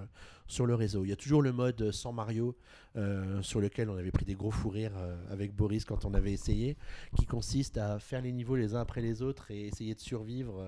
sur 0.48 0.66
le 0.66 0.76
réseau. 0.76 1.04
Il 1.04 1.10
y 1.10 1.14
a 1.14 1.16
toujours 1.16 1.42
le 1.42 1.52
mode 1.52 1.82
euh, 1.82 1.92
sans 1.92 2.14
Mario 2.14 2.56
euh, 2.96 3.42
sur 3.42 3.60
lequel 3.60 3.90
on 3.90 3.98
avait 3.98 4.12
pris 4.12 4.26
des 4.26 4.36
gros 4.36 4.50
fous 4.50 4.70
rires 4.70 4.98
euh, 4.98 5.16
avec 5.30 5.54
Boris 5.54 5.86
quand 5.86 6.06
on 6.06 6.14
avait 6.14 6.32
essayé, 6.32 6.78
qui 7.18 7.26
consiste 7.26 7.78
à 7.78 8.00
faire 8.00 8.22
les 8.22 8.32
niveaux 8.32 8.56
les 8.56 8.74
uns 8.74 8.80
après 8.80 9.02
les 9.02 9.22
autres 9.22 9.52
et 9.52 9.68
essayer 9.68 9.94
de 9.94 10.00
survivre 10.00 10.64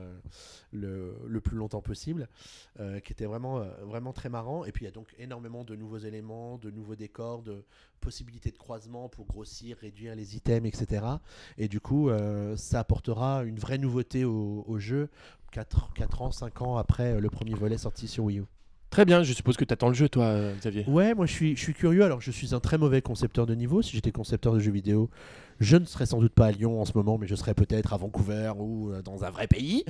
le, 0.72 1.40
plus 1.44 1.58
longtemps 1.58 1.82
possible, 1.82 2.28
qui 2.78 3.14
était 3.14 3.26
vraiment, 3.26 3.64
vraiment 3.84 4.14
très 4.14 4.30
marrant. 4.30 4.66
Et 4.66 4.72
puis 4.72 4.84
il 4.84 4.88
y 4.88 4.90
a 4.90 4.94
donc 4.94 5.14
énormément 5.18 5.64
de 5.64 5.76
nouveaux 5.76 5.98
éléments, 5.98 6.58
de 6.58 6.70
nouveaux 6.70 6.96
décors, 6.96 7.42
de 7.42 7.64
possibilités 8.02 8.52
de 8.52 8.58
croisement 8.58 9.10
pour 9.10 9.26
grossir, 9.26 9.78
réduire 9.78 10.16
les 10.16 10.36
items, 10.36 10.68
etc. 10.68 11.06
Et 11.58 11.68
du 11.68 11.80
coup, 11.80 12.10
ça 12.56 12.80
apportera 12.80 13.44
une 13.44 13.60
vraie 13.60 13.78
nouveauté 13.78 14.26
au, 14.26 14.80
jeu 14.80 15.10
4, 15.52 15.94
4 15.94 16.22
ans, 16.22 16.32
5 16.32 16.62
ans 16.62 16.78
après 16.78 17.20
le 17.20 17.30
premier 17.30 17.54
volet 17.54 17.78
sorti 17.78 18.08
sur 18.08 18.26
Wii 18.26 18.40
U. 18.40 18.59
Très 18.90 19.06
bien, 19.06 19.22
je 19.22 19.34
suppose 19.34 19.56
que 19.56 19.66
tu 19.66 19.74
attends 19.74 19.90
le 19.90 19.94
jeu, 19.94 20.10
toi, 20.10 20.26
euh, 20.26 20.56
Xavier. 20.56 20.84
Ouais, 20.88 21.14
moi 21.14 21.26
je 21.26 21.32
suis, 21.32 21.56
je 21.56 21.62
suis 21.62 21.74
curieux. 21.74 22.04
Alors 22.04 22.22
je 22.22 22.32
suis 22.32 22.56
un 22.56 22.60
très 22.60 22.78
mauvais 22.78 23.02
concepteur 23.02 23.46
de 23.46 23.54
niveau. 23.54 23.82
Si 23.82 23.96
j'étais 23.96 24.12
concepteur 24.12 24.54
de 24.54 24.60
jeux 24.60 24.72
vidéo, 24.72 25.10
je 25.60 25.78
ne 25.78 25.86
serais 25.86 26.06
sans 26.06 26.20
doute 26.20 26.34
pas 26.34 26.48
à 26.48 26.52
Lyon 26.52 26.82
en 26.82 26.86
ce 26.86 26.94
moment, 26.96 27.18
mais 27.18 27.28
je 27.28 27.36
serais 27.36 27.54
peut-être 27.54 27.94
à 27.94 27.98
Vancouver 27.98 28.54
ou 28.58 28.92
euh, 28.92 29.02
dans 29.02 29.24
un 29.24 29.30
vrai 29.30 29.46
pays. 29.48 29.84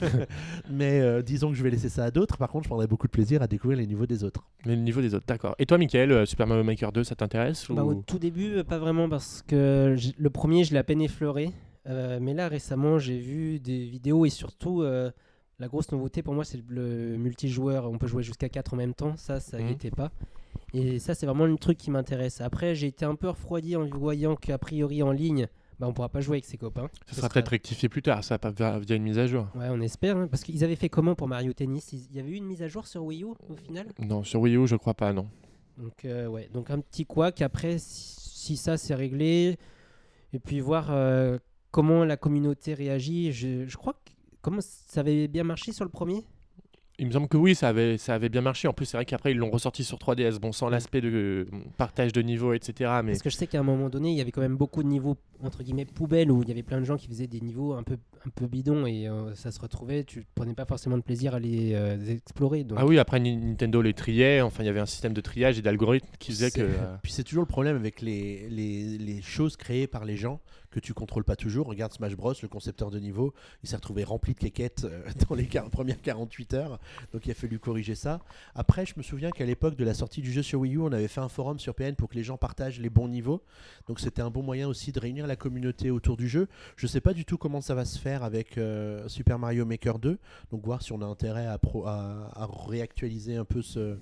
mais 0.70 1.00
euh, 1.00 1.20
disons 1.20 1.50
que 1.50 1.56
je 1.56 1.62
vais 1.62 1.70
laisser 1.70 1.88
ça 1.88 2.04
à 2.04 2.10
d'autres. 2.10 2.38
Par 2.38 2.48
contre, 2.48 2.64
je 2.64 2.68
prendrais 2.68 2.86
beaucoup 2.86 3.08
de 3.08 3.12
plaisir 3.12 3.42
à 3.42 3.46
découvrir 3.46 3.78
les 3.78 3.86
niveaux 3.86 4.06
des 4.06 4.24
autres. 4.24 4.44
Le 4.64 4.74
niveau 4.74 5.00
des 5.00 5.14
autres, 5.14 5.26
d'accord. 5.26 5.54
Et 5.58 5.66
toi, 5.66 5.78
Michael, 5.78 6.12
euh, 6.12 6.26
Super 6.26 6.46
Mario 6.46 6.64
Maker 6.64 6.92
2, 6.92 7.04
ça 7.04 7.14
t'intéresse 7.16 7.66
Bah, 7.70 7.84
au 7.84 7.94
tout 7.94 8.18
début, 8.18 8.64
pas 8.64 8.78
vraiment, 8.78 9.08
parce 9.08 9.42
que 9.46 9.96
le 10.16 10.30
premier, 10.30 10.64
je 10.64 10.72
l'ai 10.72 10.78
à 10.78 10.84
peine 10.84 11.02
effleuré. 11.02 11.52
Euh, 11.86 12.18
mais 12.20 12.34
là, 12.34 12.48
récemment, 12.48 12.98
j'ai 12.98 13.18
vu 13.18 13.58
des 13.58 13.84
vidéos 13.86 14.26
et 14.26 14.30
surtout, 14.30 14.82
euh, 14.82 15.10
la 15.60 15.68
grosse 15.68 15.92
nouveauté 15.92 16.22
pour 16.22 16.34
moi, 16.34 16.44
c'est 16.44 16.60
le 16.68 17.16
multijoueur. 17.16 17.88
On 17.90 17.98
peut 17.98 18.06
jouer 18.08 18.22
jusqu'à 18.24 18.48
4 18.48 18.74
en 18.74 18.76
même 18.76 18.94
temps. 18.94 19.16
Ça, 19.16 19.38
ça 19.40 19.58
Mhm. 19.58 19.66
n'y 19.66 19.72
était 19.72 19.90
pas. 19.90 20.10
Et 20.74 20.98
ça, 20.98 21.14
c'est 21.14 21.26
vraiment 21.26 21.46
le 21.46 21.56
truc 21.56 21.78
qui 21.78 21.90
m'intéresse. 21.90 22.40
Après, 22.40 22.74
j'ai 22.74 22.88
été 22.88 23.04
un 23.04 23.14
peu 23.14 23.28
refroidi 23.28 23.76
en 23.76 23.86
voyant 23.88 24.36
qu'a 24.36 24.56
priori 24.58 25.02
en 25.02 25.12
ligne, 25.12 25.46
bah, 25.78 25.86
on 25.88 25.92
pourra 25.92 26.08
pas 26.08 26.20
jouer 26.20 26.36
avec 26.36 26.44
ses 26.44 26.56
copains. 26.58 26.88
Ça 27.06 27.16
sera 27.16 27.28
peut-être 27.28 27.48
rectifié 27.48 27.88
plus 27.88 28.02
tard, 28.02 28.22
ça, 28.24 28.38
via 28.56 28.78
via 28.78 28.96
une 28.96 29.02
mise 29.02 29.18
à 29.18 29.26
jour. 29.26 29.46
Ouais, 29.54 29.66
on 29.70 29.80
espère. 29.80 30.16
hein, 30.16 30.28
parce 30.28 30.42
qu'ils 30.44 30.62
avaient 30.64 30.76
fait 30.76 30.88
comment 30.88 31.14
pour 31.14 31.28
Mario 31.28 31.52
Tennis? 31.52 31.92
Il 31.92 32.14
y 32.16 32.20
avait 32.20 32.30
eu 32.30 32.34
une 32.36 32.46
mise 32.46 32.62
à 32.62 32.68
jour 32.68 32.86
sur 32.86 33.04
Wii 33.04 33.22
U 33.24 33.28
au 33.48 33.56
final? 33.56 33.86
Non, 33.98 34.24
sur 34.24 34.40
Wii 34.40 34.56
U, 34.56 34.66
je 34.66 34.76
crois 34.76 34.94
pas, 34.94 35.12
non. 35.12 35.28
Donc, 35.78 36.04
euh, 36.04 36.26
ouais, 36.26 36.48
donc 36.52 36.70
un 36.70 36.80
petit 36.80 37.04
couac. 37.06 37.40
Après, 37.42 37.78
si, 37.78 38.20
si 38.20 38.56
ça 38.56 38.76
c'est 38.76 38.94
réglé, 38.94 39.56
et 40.32 40.38
puis 40.38 40.60
voir 40.60 40.88
euh, 40.90 41.38
comment 41.70 42.04
la 42.04 42.16
communauté 42.16 42.74
réagit. 42.74 43.32
Je, 43.32 43.66
je 43.66 43.76
crois 43.76 43.94
que 43.94 44.10
comment 44.42 44.60
ça 44.60 45.00
avait 45.00 45.28
bien 45.28 45.44
marché 45.44 45.72
sur 45.72 45.84
le 45.84 45.90
premier? 45.90 46.24
Il 46.98 47.06
me 47.06 47.12
semble 47.12 47.28
que 47.28 47.38
oui, 47.38 47.54
ça 47.54 47.68
avait, 47.68 47.96
ça 47.96 48.12
avait 48.12 48.28
bien 48.28 48.42
marché. 48.42 48.68
En 48.68 48.74
plus, 48.74 48.84
c'est 48.84 48.98
vrai 48.98 49.06
qu'après, 49.06 49.30
ils 49.30 49.36
l'ont 49.38 49.48
ressorti 49.50 49.84
sur 49.84 49.96
3DS. 49.96 50.38
Bon, 50.38 50.52
sans 50.52 50.68
l'aspect 50.68 51.00
de 51.00 51.08
euh, 51.08 51.46
partage 51.78 52.12
de 52.12 52.20
niveau, 52.20 52.52
etc. 52.52 53.00
Mais 53.02 53.12
Parce 53.12 53.22
que 53.22 53.30
je 53.30 53.36
sais 53.36 53.46
qu'à 53.46 53.58
un 53.58 53.62
moment 53.62 53.88
donné, 53.88 54.10
il 54.10 54.18
y 54.18 54.20
avait 54.20 54.32
quand 54.32 54.42
même 54.42 54.58
beaucoup 54.58 54.82
de 54.82 54.88
niveaux 54.88 55.16
entre 55.42 55.62
guillemets 55.62 55.86
poubelles 55.86 56.30
où 56.30 56.42
il 56.42 56.48
y 56.48 56.52
avait 56.52 56.62
plein 56.62 56.78
de 56.78 56.84
gens 56.84 56.98
qui 56.98 57.06
faisaient 57.08 57.26
des 57.26 57.40
niveaux 57.40 57.72
un 57.72 57.82
peu 57.84 57.96
un 58.26 58.28
peu 58.28 58.46
bidons 58.46 58.84
et 58.84 59.08
euh, 59.08 59.34
ça 59.34 59.50
se 59.50 59.58
retrouvait. 59.58 60.04
Tu 60.04 60.26
prenais 60.34 60.52
pas 60.52 60.66
forcément 60.66 60.98
de 60.98 61.02
plaisir 61.02 61.34
à 61.34 61.38
les 61.38 61.72
euh, 61.72 61.96
explorer. 62.10 62.64
Donc, 62.64 62.76
Ah 62.78 62.84
oui, 62.84 62.98
après 62.98 63.18
Ni- 63.18 63.34
Nintendo 63.34 63.80
les 63.80 63.94
triait. 63.94 64.42
Enfin, 64.42 64.62
il 64.62 64.66
y 64.66 64.68
avait 64.68 64.80
un 64.80 64.84
système 64.84 65.14
de 65.14 65.22
triage 65.22 65.58
et 65.58 65.62
d'algorithme 65.62 66.06
qui 66.18 66.32
faisait 66.32 66.50
que. 66.50 66.56
C'est- 66.68 66.78
euh, 66.82 66.96
Puis 67.02 67.12
c'est 67.12 67.24
toujours 67.24 67.44
le 67.44 67.48
problème 67.48 67.76
avec 67.76 68.02
les, 68.02 68.46
les, 68.50 68.98
les 68.98 69.22
choses 69.22 69.56
créées 69.56 69.86
par 69.86 70.04
les 70.04 70.16
gens 70.18 70.38
que 70.70 70.80
tu 70.80 70.94
contrôles 70.94 71.24
pas 71.24 71.36
toujours. 71.36 71.66
Regarde 71.66 71.92
Smash 71.92 72.16
Bros, 72.16 72.34
le 72.40 72.48
concepteur 72.48 72.90
de 72.90 72.98
niveau, 72.98 73.34
il 73.62 73.68
s'est 73.68 73.76
retrouvé 73.76 74.04
rempli 74.04 74.34
de 74.34 74.38
quéquettes 74.38 74.84
euh, 74.84 75.02
dans 75.28 75.34
les 75.34 75.44
premières 75.44 76.00
48 76.00 76.54
heures. 76.54 76.78
Donc 77.12 77.26
il 77.26 77.30
a 77.30 77.34
fallu 77.34 77.58
corriger 77.58 77.94
ça. 77.94 78.20
Après, 78.54 78.86
je 78.86 78.94
me 78.96 79.02
souviens 79.02 79.30
qu'à 79.30 79.44
l'époque 79.44 79.76
de 79.76 79.84
la 79.84 79.94
sortie 79.94 80.22
du 80.22 80.32
jeu 80.32 80.42
sur 80.42 80.60
Wii 80.60 80.76
U, 80.76 80.80
on 80.80 80.92
avait 80.92 81.08
fait 81.08 81.20
un 81.20 81.28
forum 81.28 81.58
sur 81.58 81.74
PN 81.74 81.94
pour 81.94 82.08
que 82.08 82.14
les 82.14 82.22
gens 82.22 82.36
partagent 82.36 82.80
les 82.80 82.90
bons 82.90 83.08
niveaux. 83.08 83.42
Donc 83.88 84.00
c'était 84.00 84.22
un 84.22 84.30
bon 84.30 84.42
moyen 84.42 84.68
aussi 84.68 84.92
de 84.92 85.00
réunir 85.00 85.26
la 85.26 85.36
communauté 85.36 85.90
autour 85.90 86.16
du 86.16 86.28
jeu. 86.28 86.48
Je 86.76 86.86
sais 86.86 87.00
pas 87.00 87.14
du 87.14 87.24
tout 87.24 87.38
comment 87.38 87.60
ça 87.60 87.74
va 87.74 87.84
se 87.84 87.98
faire 87.98 88.22
avec 88.22 88.58
euh, 88.58 89.08
Super 89.08 89.38
Mario 89.38 89.64
Maker 89.66 89.98
2, 89.98 90.18
donc 90.50 90.64
voir 90.64 90.82
si 90.82 90.92
on 90.92 91.02
a 91.02 91.06
intérêt 91.06 91.46
à, 91.46 91.58
réactualiser 92.68 93.36
un 93.36 93.44
peu 93.44 93.62
ce, 93.62 93.96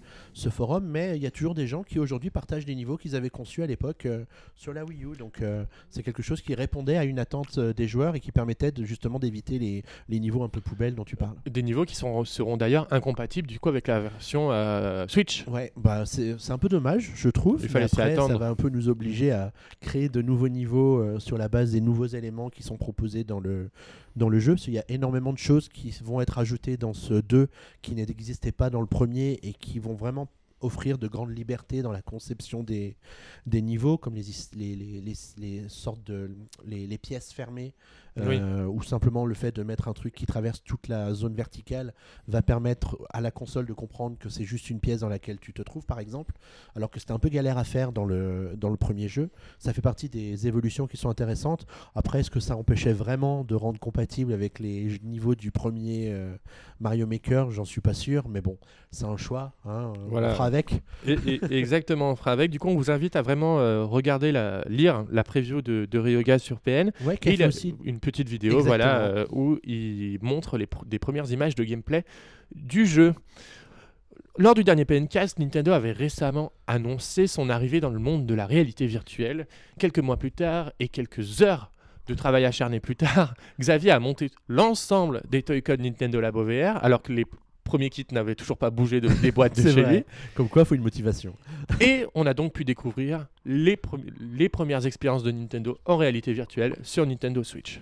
forum, 0.50 0.84
mais 0.84 1.16
il 1.16 1.22
y 1.22 1.26
a 1.26 1.30
toujours 1.30 1.54
des 1.54 1.66
gens 1.66 1.82
qui 1.82 1.98
aujourd'hui 1.98 2.30
partagent 2.30 2.64
des 2.64 2.74
niveaux 2.74 2.96
qu'ils 2.96 3.14
avaient 3.14 3.30
conçus 3.30 3.62
à 3.62 3.66
l'époque 3.66 4.06
euh, 4.06 4.24
sur 4.54 4.72
la 4.72 4.84
Wii 4.84 5.04
U, 5.04 5.16
donc 5.16 5.42
c'est 5.90 6.02
quelque 6.02 6.22
chose 6.22 6.40
qui 6.40 6.54
répondait 6.58 6.96
à 6.98 7.04
une 7.04 7.18
attente 7.18 7.58
euh, 7.58 7.72
des 7.72 7.88
joueurs 7.88 8.14
et 8.14 8.20
qui 8.20 8.32
permettait 8.32 8.72
de, 8.72 8.84
justement 8.84 9.18
d'éviter 9.18 9.58
les, 9.58 9.82
les 10.08 10.20
niveaux 10.20 10.42
un 10.42 10.48
peu 10.48 10.60
poubelles 10.60 10.94
dont 10.94 11.04
tu 11.04 11.16
parles. 11.16 11.36
Des 11.48 11.62
niveaux 11.62 11.84
qui 11.84 11.96
sont, 11.96 12.24
seront 12.24 12.56
d'ailleurs 12.56 12.86
incompatibles 12.90 13.48
du 13.48 13.58
coup 13.58 13.68
avec 13.68 13.86
la 13.88 14.00
version 14.00 14.50
euh, 14.52 15.06
Switch. 15.08 15.46
Ouais, 15.46 15.72
bah 15.76 16.04
c'est 16.04 16.50
un 16.50 16.58
peu 16.58 16.68
dommage, 16.68 17.12
je 17.14 17.28
trouve. 17.28 17.60
Il 17.62 17.68
fallait 17.68 17.86
après, 17.86 18.14
ça 18.14 18.22
attendre. 18.22 18.38
va 18.38 18.48
un 18.48 18.54
peu 18.54 18.68
nous 18.68 18.88
obliger 18.88 19.30
à 19.32 19.52
créer 19.80 20.08
de 20.08 20.20
nouveaux 20.20 20.48
niveaux 20.48 20.98
euh, 20.98 21.18
sur 21.18 21.38
la 21.38 21.48
base 21.48 21.72
des 21.72 21.80
nouveaux 21.80 22.06
éléments 22.06 22.50
qui 22.50 22.62
sont 22.62 22.76
proposés 22.76 23.24
dans 23.24 23.40
le, 23.40 23.70
dans 24.16 24.28
le 24.28 24.38
jeu. 24.38 24.54
Parce 24.54 24.64
qu'il 24.64 24.74
y 24.74 24.78
a 24.78 24.84
énormément 24.88 25.32
de 25.32 25.38
choses 25.38 25.68
qui 25.68 25.94
vont 26.02 26.20
être 26.20 26.38
ajoutées 26.38 26.76
dans 26.76 26.92
ce 26.92 27.14
2 27.14 27.48
qui 27.82 27.94
n'existaient 27.94 28.52
pas 28.52 28.70
dans 28.70 28.80
le 28.80 28.86
premier 28.86 29.38
et 29.42 29.52
qui 29.52 29.78
vont 29.78 29.94
vraiment 29.94 30.28
offrir 30.60 30.98
de 30.98 31.08
grandes 31.08 31.36
libertés 31.36 31.82
dans 31.82 31.92
la 31.92 32.02
conception 32.02 32.62
des, 32.62 32.96
niveaux, 33.46 33.98
comme 33.98 34.14
les, 34.14 34.24
les, 34.54 34.76
les, 34.76 35.14
les- 35.36 35.68
sortes 35.68 36.02
de 36.04 36.30
les 36.64 36.98
pièces 36.98 37.32
fermées, 37.32 37.74
euh, 38.40 38.64
ou 38.66 38.82
simplement 38.82 39.26
le 39.26 39.34
fait 39.34 39.54
de 39.54 39.62
mettre 39.62 39.88
un 39.88 39.92
truc 39.92 40.14
qui 40.14 40.26
traverse 40.26 40.62
toute 40.64 40.88
la 40.88 41.12
zone 41.14 41.34
verticale 41.34 41.94
va 42.26 42.42
permettre 42.42 42.96
à 43.10 43.20
la 43.20 43.30
console 43.30 43.66
de 43.66 43.72
comprendre 43.72 44.16
que 44.18 44.28
c'est 44.28 44.44
juste 44.44 44.70
une 44.70 44.80
pièce 44.80 45.00
dans 45.00 45.08
laquelle 45.08 45.38
tu 45.38 45.52
te 45.52 45.62
trouves, 45.62 45.86
par 45.86 46.00
exemple, 46.00 46.34
alors 46.76 46.90
que 46.90 46.98
c'était 47.00 47.12
un 47.12 47.18
peu 47.18 47.28
galère 47.28 47.58
à 47.58 47.64
faire 47.64 47.92
dans 47.92 48.04
le, 48.04 48.54
dans 48.56 48.70
le 48.70 48.76
premier 48.76 49.08
jeu. 49.08 49.30
Ça 49.58 49.72
fait 49.72 49.82
partie 49.82 50.08
des 50.08 50.46
évolutions 50.46 50.86
qui 50.86 50.96
sont 50.96 51.08
intéressantes. 51.10 51.66
Après, 51.94 52.20
est-ce 52.20 52.30
que 52.30 52.40
ça 52.40 52.56
empêchait 52.56 52.92
vraiment 52.92 53.44
de 53.44 53.54
rendre 53.54 53.78
compatible 53.78 54.32
avec 54.32 54.58
les 54.58 54.98
niveaux 55.02 55.34
du 55.34 55.50
premier 55.50 56.10
euh, 56.12 56.34
Mario 56.80 57.06
Maker? 57.06 57.50
J'en 57.50 57.64
suis 57.64 57.80
pas 57.80 57.94
sûr, 57.94 58.28
mais 58.28 58.40
bon, 58.40 58.58
c'est 58.90 59.04
un 59.04 59.16
choix. 59.16 59.52
hein, 59.64 59.92
Voilà. 60.08 60.28
On 60.30 60.32
fera 60.32 60.46
avec. 60.46 60.82
Et, 61.06 61.12
et- 61.26 61.58
exactement, 61.58 62.10
on 62.10 62.16
fera 62.16 62.32
avec. 62.32 62.50
Du 62.50 62.58
coup, 62.58 62.68
on 62.68 62.76
vous 62.76 62.90
invite 62.90 63.16
à 63.16 63.22
vraiment 63.22 63.58
euh, 63.60 63.84
regarder, 63.84 64.32
la, 64.32 64.64
lire 64.68 65.04
la 65.10 65.24
preview 65.24 65.62
de, 65.62 65.86
de 65.90 65.98
Ryoga 65.98 66.38
sur 66.38 66.60
PN. 66.60 66.90
Ouais, 67.04 67.16
qui 67.16 67.28
a 67.28 67.32
fait 67.36 67.46
aussi 67.46 67.74
une 67.84 68.00
petite 68.10 68.28
vidéo 68.28 68.60
voilà, 68.60 69.00
euh, 69.00 69.26
où 69.30 69.58
il 69.64 70.18
montre 70.22 70.58
les 70.58 70.66
pr- 70.66 70.86
des 70.86 70.98
premières 70.98 71.30
images 71.30 71.54
de 71.54 71.64
gameplay 71.64 72.04
du 72.54 72.86
jeu. 72.86 73.14
Lors 74.38 74.54
du 74.54 74.62
dernier 74.64 74.84
PNcast, 74.84 75.38
Nintendo 75.38 75.72
avait 75.72 75.92
récemment 75.92 76.52
annoncé 76.66 77.26
son 77.26 77.50
arrivée 77.50 77.80
dans 77.80 77.90
le 77.90 77.98
monde 77.98 78.24
de 78.24 78.34
la 78.34 78.46
réalité 78.46 78.86
virtuelle. 78.86 79.46
Quelques 79.78 79.98
mois 79.98 80.16
plus 80.16 80.30
tard 80.32 80.72
et 80.78 80.88
quelques 80.88 81.42
heures 81.42 81.72
de 82.06 82.14
travail 82.14 82.44
acharné 82.44 82.78
plus 82.80 82.96
tard, 82.96 83.34
Xavier 83.60 83.90
a 83.90 83.98
monté 84.00 84.30
l'ensemble 84.48 85.22
des 85.28 85.42
Toy-Con 85.42 85.76
Nintendo 85.80 86.20
Labo 86.20 86.44
VR, 86.44 86.82
alors 86.84 87.02
que 87.02 87.12
les 87.12 87.26
premiers 87.64 87.90
kits 87.90 88.06
n'avaient 88.12 88.36
toujours 88.36 88.56
pas 88.56 88.70
bougé 88.70 89.00
de- 89.00 89.08
des 89.20 89.30
boîtes 89.32 89.60
de 89.60 89.70
chez 89.70 89.82
lui. 89.84 90.04
Comme 90.34 90.48
quoi, 90.48 90.62
il 90.62 90.66
faut 90.66 90.74
une 90.76 90.82
motivation. 90.82 91.34
Et 91.82 92.06
on 92.14 92.24
a 92.24 92.32
donc 92.32 92.52
pu 92.54 92.64
découvrir 92.64 93.26
les 93.44 93.76
premières 94.48 94.86
expériences 94.86 95.22
de 95.24 95.32
Nintendo 95.32 95.78
en 95.84 95.96
réalité 95.98 96.32
virtuelle 96.32 96.76
sur 96.82 97.04
Nintendo 97.04 97.42
Switch. 97.42 97.80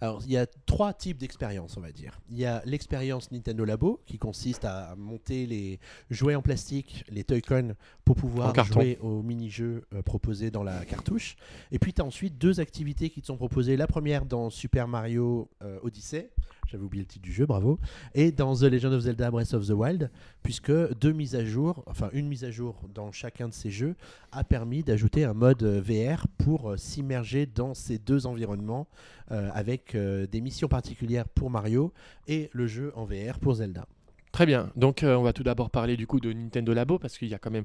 Alors, 0.00 0.22
il 0.24 0.32
y 0.32 0.36
a 0.36 0.46
trois 0.66 0.92
types 0.92 1.18
d'expériences, 1.18 1.76
on 1.76 1.80
va 1.80 1.92
dire. 1.92 2.20
Il 2.30 2.38
y 2.38 2.44
a 2.44 2.62
l'expérience 2.64 3.30
Nintendo 3.32 3.64
Labo, 3.64 4.00
qui 4.06 4.18
consiste 4.18 4.64
à 4.64 4.94
monter 4.96 5.46
les 5.46 5.78
jouets 6.10 6.34
en 6.34 6.42
plastique, 6.42 7.04
les 7.08 7.24
Toy-Con, 7.24 7.74
pour 8.04 8.16
pouvoir 8.16 8.54
jouer 8.64 8.98
aux 9.00 9.22
mini-jeux 9.22 9.84
euh, 9.94 10.02
proposés 10.02 10.50
dans 10.50 10.62
la 10.62 10.84
cartouche. 10.84 11.36
Et 11.72 11.78
puis, 11.78 11.92
tu 11.92 12.02
as 12.02 12.04
ensuite 12.04 12.38
deux 12.38 12.60
activités 12.60 13.10
qui 13.10 13.20
te 13.20 13.26
sont 13.26 13.36
proposées. 13.36 13.76
La 13.76 13.86
première 13.86 14.24
dans 14.24 14.50
Super 14.50 14.88
Mario 14.88 15.48
euh, 15.62 15.78
Odyssey, 15.82 16.30
j'avais 16.66 16.82
oublié 16.84 17.02
le 17.04 17.08
titre 17.08 17.22
du 17.24 17.32
jeu, 17.32 17.46
bravo, 17.46 17.78
et 18.14 18.32
dans 18.32 18.54
The 18.56 18.62
Legend 18.62 18.92
of 18.94 19.00
Zelda 19.02 19.30
Breath 19.30 19.54
of 19.54 19.66
the 19.66 19.70
Wild, 19.70 20.10
puisque 20.42 20.72
deux 20.98 21.12
mises 21.12 21.34
à 21.36 21.44
jour, 21.44 21.82
enfin 21.86 22.10
une 22.12 22.28
mise 22.28 22.44
à 22.44 22.50
jour 22.50 22.80
dans 22.94 23.12
chacun 23.12 23.48
de 23.48 23.52
ces 23.54 23.70
jeux, 23.70 23.94
a 24.32 24.44
permis 24.44 24.82
d'ajouter 24.82 25.24
un 25.24 25.34
mode 25.34 25.62
euh, 25.62 25.80
VR 25.80 26.26
pour 26.38 26.70
euh, 26.72 26.76
s'immerger 26.76 27.46
dans 27.46 27.74
ces 27.74 27.98
deux 27.98 28.26
environnements 28.26 28.86
euh, 29.32 29.48
avec 29.54 29.96
des 29.96 30.40
missions 30.40 30.68
particulières 30.68 31.28
pour 31.28 31.50
Mario 31.50 31.92
et 32.28 32.50
le 32.52 32.66
jeu 32.66 32.92
en 32.96 33.04
VR 33.04 33.38
pour 33.40 33.54
Zelda. 33.54 33.86
Très 34.32 34.46
bien. 34.46 34.70
Donc, 34.76 35.00
on 35.02 35.22
va 35.22 35.32
tout 35.32 35.42
d'abord 35.42 35.70
parler 35.70 35.96
du 35.96 36.06
coup 36.06 36.20
de 36.20 36.32
Nintendo 36.32 36.74
Labo 36.74 36.98
parce 36.98 37.16
qu'il 37.16 37.28
y 37.28 37.34
a 37.34 37.38
quand 37.38 37.50
même 37.50 37.64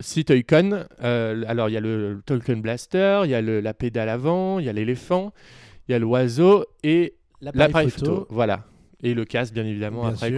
six 0.00 0.24
Toy-Con. 0.24 0.86
Alors, 1.00 1.68
il 1.68 1.72
y 1.72 1.76
a 1.76 1.80
le 1.80 2.22
Toy-Con 2.26 2.58
Blaster, 2.58 3.22
il 3.24 3.30
y 3.30 3.34
a 3.34 3.40
le- 3.42 3.60
la 3.60 3.74
pédale 3.74 4.08
avant, 4.08 4.58
il 4.58 4.66
y 4.66 4.68
a 4.68 4.72
l'éléphant, 4.72 5.32
il 5.88 5.92
y 5.92 5.94
a 5.94 5.98
l'oiseau 5.98 6.64
et 6.82 7.14
l'appareil 7.40 7.90
photo. 7.90 8.26
Voilà. 8.30 8.64
Et 9.02 9.14
le 9.14 9.24
casque, 9.24 9.52
bien 9.52 9.64
évidemment, 9.64 10.02
Bien 10.02 10.14
après 10.14 10.32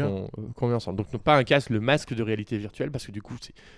qu'on 0.56 0.68
met 0.68 0.74
ensemble. 0.74 0.98
Donc, 0.98 1.12
non 1.12 1.18
pas 1.18 1.36
un 1.36 1.44
casque, 1.44 1.70
le 1.70 1.80
masque 1.80 2.12
de 2.12 2.22
réalité 2.22 2.58
virtuelle, 2.58 2.90
parce 2.90 3.06
que 3.06 3.12
du 3.12 3.22
coup, 3.22 3.36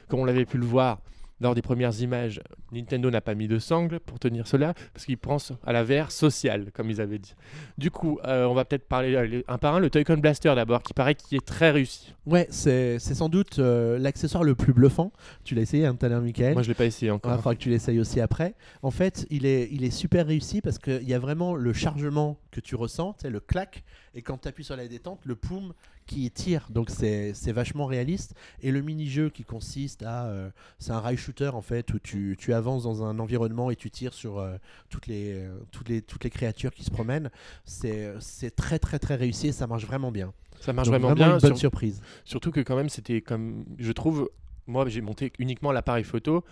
comme 0.09 0.21
on 0.21 0.25
l'avait 0.25 0.47
pu 0.47 0.57
le 0.57 0.65
voir 0.65 1.01
lors 1.41 1.55
des 1.55 1.63
premières 1.63 1.99
images, 2.01 2.41
Nintendo 2.73 3.11
n'a 3.11 3.21
pas 3.21 3.35
mis 3.35 3.49
de 3.49 3.59
sangle 3.59 4.01
pour 4.01 4.19
tenir 4.19 4.47
cela, 4.47 4.75
parce 4.93 5.07
qu'ils 5.07 5.19
pensent 5.19 5.53
à 5.65 5.73
la 5.73 5.85
VR 5.85 6.11
sociale, 6.11 6.71
comme 6.73 6.91
ils 6.91 7.01
avaient 7.01 7.19
dit. 7.19 7.35
Du 7.79 7.91
coup, 7.91 8.19
euh, 8.25 8.45
on 8.45 8.55
va 8.55 8.65
peut-être 8.65 8.87
parler 8.87 9.43
un 9.49 9.59
par 9.59 9.75
un. 9.75 9.79
Le 9.81 9.91
Toy-Con 9.91 10.19
Blaster 10.19 10.53
d'abord, 10.55 10.83
qui 10.83 10.93
paraît 10.95 11.15
qu'il 11.15 11.37
est 11.39 11.47
très 11.47 11.71
réussi. 11.71 12.15
Ouais, 12.27 12.47
c'est 12.51 12.99
c'est 12.99 13.15
sans 13.15 13.29
doute 13.29 13.59
euh, 13.59 13.99
l'accessoire 13.99 14.45
le 14.45 14.55
plus 14.55 14.73
bluffant. 14.73 15.13
Tu 15.45 15.55
l'as 15.55 15.63
essayé 15.63 15.87
hein, 15.87 15.95
tout 15.95 16.07
à 16.07 16.09
l'heure, 16.09 16.23
Michael 16.23 16.53
Moi, 16.55 16.63
je 16.63 16.69
l'ai 16.69 16.75
pas 16.75 16.85
essayé 16.87 17.09
Il 17.09 17.13
encore. 17.13 17.35
faudra 17.37 17.55
que 17.55 17.61
tu 17.61 17.71
l'essayes 17.71 17.99
aussi 17.99 18.21
après. 18.21 18.55
En 18.83 18.91
fait, 18.91 19.27
il 19.31 19.47
est, 19.47 19.69
il 19.73 19.85
est 19.85 19.91
super 19.91 20.27
réussi 20.27 20.61
parce 20.61 20.79
qu'il 20.79 21.09
y 21.09 21.15
a 21.15 21.19
vraiment 21.19 21.55
le 21.55 21.73
chargement 21.73 22.39
que 22.51 22.61
tu 22.61 22.75
ressens, 22.75 23.17
le 23.25 23.41
clac, 23.41 23.85
et 24.15 24.23
quand 24.23 24.39
tu 24.39 24.49
appuies 24.49 24.65
sur 24.65 24.77
la 24.77 24.87
détente, 24.89 25.21
le 25.25 25.37
poum 25.37 25.73
qui 26.11 26.29
tire. 26.31 26.67
Donc 26.71 26.91
c'est 26.91 27.53
vachement 27.53 27.87
réaliste. 27.87 28.35
Et 28.63 28.73
le 28.73 28.83
mini-jeu 28.83 29.31
qui 29.31 29.45
consiste 29.45 30.03
à... 30.03 30.27
euh, 30.27 30.51
c'est 30.79 30.91
un 30.91 30.99
rail 31.01 31.17
shooter 31.17 31.51
en 31.55 31.63
fait, 31.63 31.93
où 31.95 31.99
tu, 31.99 32.37
tu 32.39 32.53
avances 32.53 32.83
dans 32.83 33.05
un 33.05 33.19
environnement 33.21 33.71
et 33.71 33.77
tu 33.77 33.91
tires 33.91 34.13
sur 34.13 34.39
euh, 34.39 34.57
toutes, 34.89 35.07
les, 35.07 35.35
euh, 35.35 35.59
toutes, 35.71 35.89
les, 35.89 36.03
toutes 36.03 36.25
les 36.25 36.31
créatures 36.31 36.73
qui 36.73 36.83
se 36.83 36.91
promènent. 36.91 37.31
C'est 37.65 38.57
très 38.57 38.79
très 38.79 38.99
très 38.99 39.15
réussi 39.15 39.49
et 39.49 39.53
ça 39.53 39.67
marche 39.67 39.87
vraiment 39.87 40.11
bien. 40.11 40.33
Ça 40.61 40.73
marche 40.73 40.89
Donc, 40.89 41.01
vraiment, 41.01 41.15
bien. 41.15 41.35
une 41.35 41.39
bonne 41.39 41.51
sur- 41.53 41.59
surprise. 41.59 42.03
Surtout 42.25 42.51
que 42.51 42.61
quand 42.61 42.77
même, 42.77 42.89
c'était 42.89 43.21
comme, 43.21 43.65
je 43.79 43.93
trouve, 43.93 44.31
moi 44.67 44.89
j'ai 44.89 45.01
monté 45.01 45.33
uniquement 45.39 45.73
l'appareil 45.73 46.05
photo. 46.05 46.45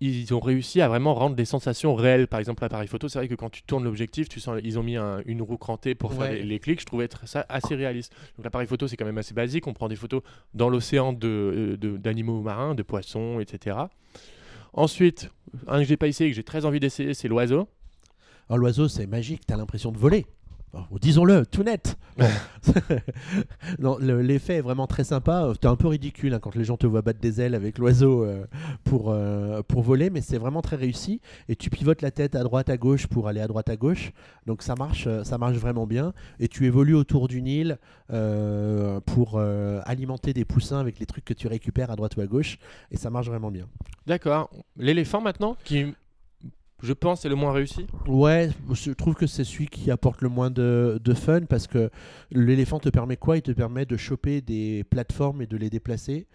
Ils 0.00 0.34
ont 0.34 0.40
réussi 0.40 0.80
à 0.80 0.88
vraiment 0.88 1.14
rendre 1.14 1.36
des 1.36 1.44
sensations 1.44 1.94
réelles. 1.94 2.26
Par 2.26 2.40
exemple, 2.40 2.62
l'appareil 2.62 2.88
photo, 2.88 3.08
c'est 3.08 3.18
vrai 3.18 3.28
que 3.28 3.34
quand 3.34 3.48
tu 3.50 3.62
tournes 3.62 3.84
l'objectif, 3.84 4.28
tu 4.28 4.40
sens, 4.40 4.60
ils 4.62 4.78
ont 4.78 4.82
mis 4.82 4.96
un- 4.96 5.22
une 5.24 5.40
roue 5.40 5.56
crantée 5.56 5.94
pour 5.94 6.12
faire 6.12 6.22
Ouais. 6.30 6.34
les, 6.36 6.42
les 6.42 6.58
clics. 6.58 6.80
Je 6.80 6.86
trouvais 6.86 7.04
être 7.04 7.26
ça 7.28 7.46
assez 7.48 7.74
réaliste. 7.74 8.12
Donc 8.36 8.44
l'appareil 8.44 8.66
photo, 8.66 8.88
c'est 8.88 8.96
quand 8.96 9.04
même 9.04 9.18
assez 9.18 9.34
basique. 9.34 9.66
On 9.66 9.72
prend 9.72 9.88
des 9.88 9.96
photos 9.96 10.22
dans 10.52 10.68
l'océan 10.68 11.12
de, 11.12 11.28
euh, 11.28 11.76
de- 11.76 11.96
d'animaux 11.96 12.42
marins, 12.42 12.74
de 12.74 12.82
poissons, 12.82 13.38
etc. 13.40 13.76
Ensuite, 14.72 15.30
un 15.68 15.78
que 15.78 15.84
j'ai 15.84 15.96
pas 15.96 16.08
essayé 16.08 16.28
et 16.28 16.32
que 16.32 16.36
j'ai 16.36 16.42
très 16.42 16.64
envie 16.64 16.80
d'essayer, 16.80 17.14
c'est 17.14 17.28
l'oiseau. 17.28 17.68
Alors 18.48 18.58
l'oiseau, 18.58 18.88
c'est 18.88 19.06
magique, 19.06 19.46
t'as 19.46 19.56
l'impression 19.56 19.92
de 19.92 19.98
voler. 19.98 20.26
Oh, 20.76 20.98
Disons-le, 21.00 21.46
tout 21.46 21.62
net. 21.62 21.96
Bon. 22.18 22.26
non, 23.78 23.96
le- 24.00 24.22
l'effet 24.22 24.56
est 24.56 24.60
vraiment 24.60 24.86
très 24.86 25.04
sympa. 25.04 25.52
T'es 25.60 25.68
un 25.68 25.76
peu 25.76 25.88
ridicule 25.88 26.34
hein, 26.34 26.38
quand 26.40 26.54
les 26.56 26.64
gens 26.64 26.76
te 26.76 26.86
voient 26.86 27.02
battre 27.02 27.20
des 27.20 27.40
ailes 27.40 27.54
avec 27.54 27.78
l'oiseau 27.78 28.24
euh, 28.24 28.44
pour, 28.84 29.10
euh, 29.10 29.62
pour 29.62 29.82
voler, 29.82 30.10
mais 30.10 30.20
c'est 30.20 30.38
vraiment 30.38 30.62
très 30.62 30.76
réussi. 30.76 31.20
Et 31.48 31.56
tu 31.56 31.70
pivotes 31.70 32.02
la 32.02 32.10
tête 32.10 32.34
à 32.34 32.42
droite, 32.42 32.70
à 32.70 32.76
gauche 32.76 33.06
pour 33.06 33.28
aller 33.28 33.40
à 33.40 33.46
droite, 33.46 33.68
à 33.68 33.76
gauche. 33.76 34.12
Donc 34.46 34.62
ça 34.62 34.74
marche, 34.74 35.04
euh, 35.06 35.22
ça 35.24 35.38
marche 35.38 35.56
vraiment 35.56 35.86
bien. 35.86 36.12
Et 36.40 36.48
tu 36.48 36.66
évolues 36.66 36.94
autour 36.94 37.28
d'une 37.28 37.46
île 37.46 37.78
euh, 38.12 39.00
pour 39.00 39.34
euh, 39.36 39.80
alimenter 39.84 40.32
des 40.32 40.44
poussins 40.44 40.78
avec 40.80 40.98
les 40.98 41.06
trucs 41.06 41.24
que 41.24 41.34
tu 41.34 41.46
récupères 41.46 41.90
à 41.90 41.96
droite 41.96 42.16
ou 42.16 42.20
à 42.20 42.26
gauche. 42.26 42.58
Et 42.90 42.96
ça 42.96 43.10
marche 43.10 43.28
vraiment 43.28 43.50
bien. 43.50 43.66
D'accord. 44.06 44.50
L'éléphant 44.76 45.20
maintenant, 45.20 45.56
qui 45.64 45.94
je 46.84 46.92
pense 46.92 47.24
est 47.24 47.30
le 47.30 47.34
moins 47.34 47.52
réussi. 47.52 47.86
Ouais, 48.06 48.50
je 48.70 48.92
trouve 48.92 49.14
que 49.14 49.26
c'est 49.26 49.44
celui 49.44 49.68
qui 49.68 49.90
apporte 49.90 50.20
le 50.20 50.28
moins 50.28 50.50
de, 50.50 51.00
fun 51.14 51.40
parce 51.48 51.66
que 51.66 51.90
l'éléphant 52.30 52.78
te 52.78 52.90
permet 52.90 53.16
quoi? 53.16 53.38
Il 53.38 53.42
te 53.42 53.52
permet 53.52 53.86
de 53.86 53.96
choper 53.96 54.42
des 54.42 54.84
plateformes 54.84 55.40
et 55.40 55.46
de 55.46 55.56
les 55.56 55.70
déplacer 55.70 56.26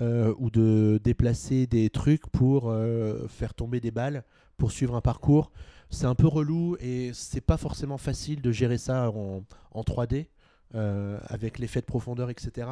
euh, 0.00 0.32
ou 0.38 0.50
de 0.50 1.00
déplacer 1.02 1.66
des 1.66 1.90
trucs 1.90 2.28
pour 2.28 2.70
euh, 2.70 3.26
faire 3.26 3.52
tomber 3.52 3.80
des 3.80 3.90
balles, 3.90 4.22
pour 4.56 4.70
suivre 4.70 4.94
un 4.94 5.00
parcours. 5.00 5.50
C'est 5.90 6.06
un 6.06 6.14
peu 6.14 6.28
relou 6.28 6.76
et 6.80 7.10
c'est 7.12 7.40
pas 7.40 7.56
forcément 7.56 7.98
facile 7.98 8.40
de 8.40 8.52
gérer 8.52 8.78
ça 8.78 9.10
en, 9.10 9.42
en 9.72 9.82
3D. 9.82 10.26
euh, 10.74 11.18
avec 11.28 11.58
l'effet 11.58 11.80
de 11.80 11.86
profondeur, 11.86 12.28
etc. 12.30 12.68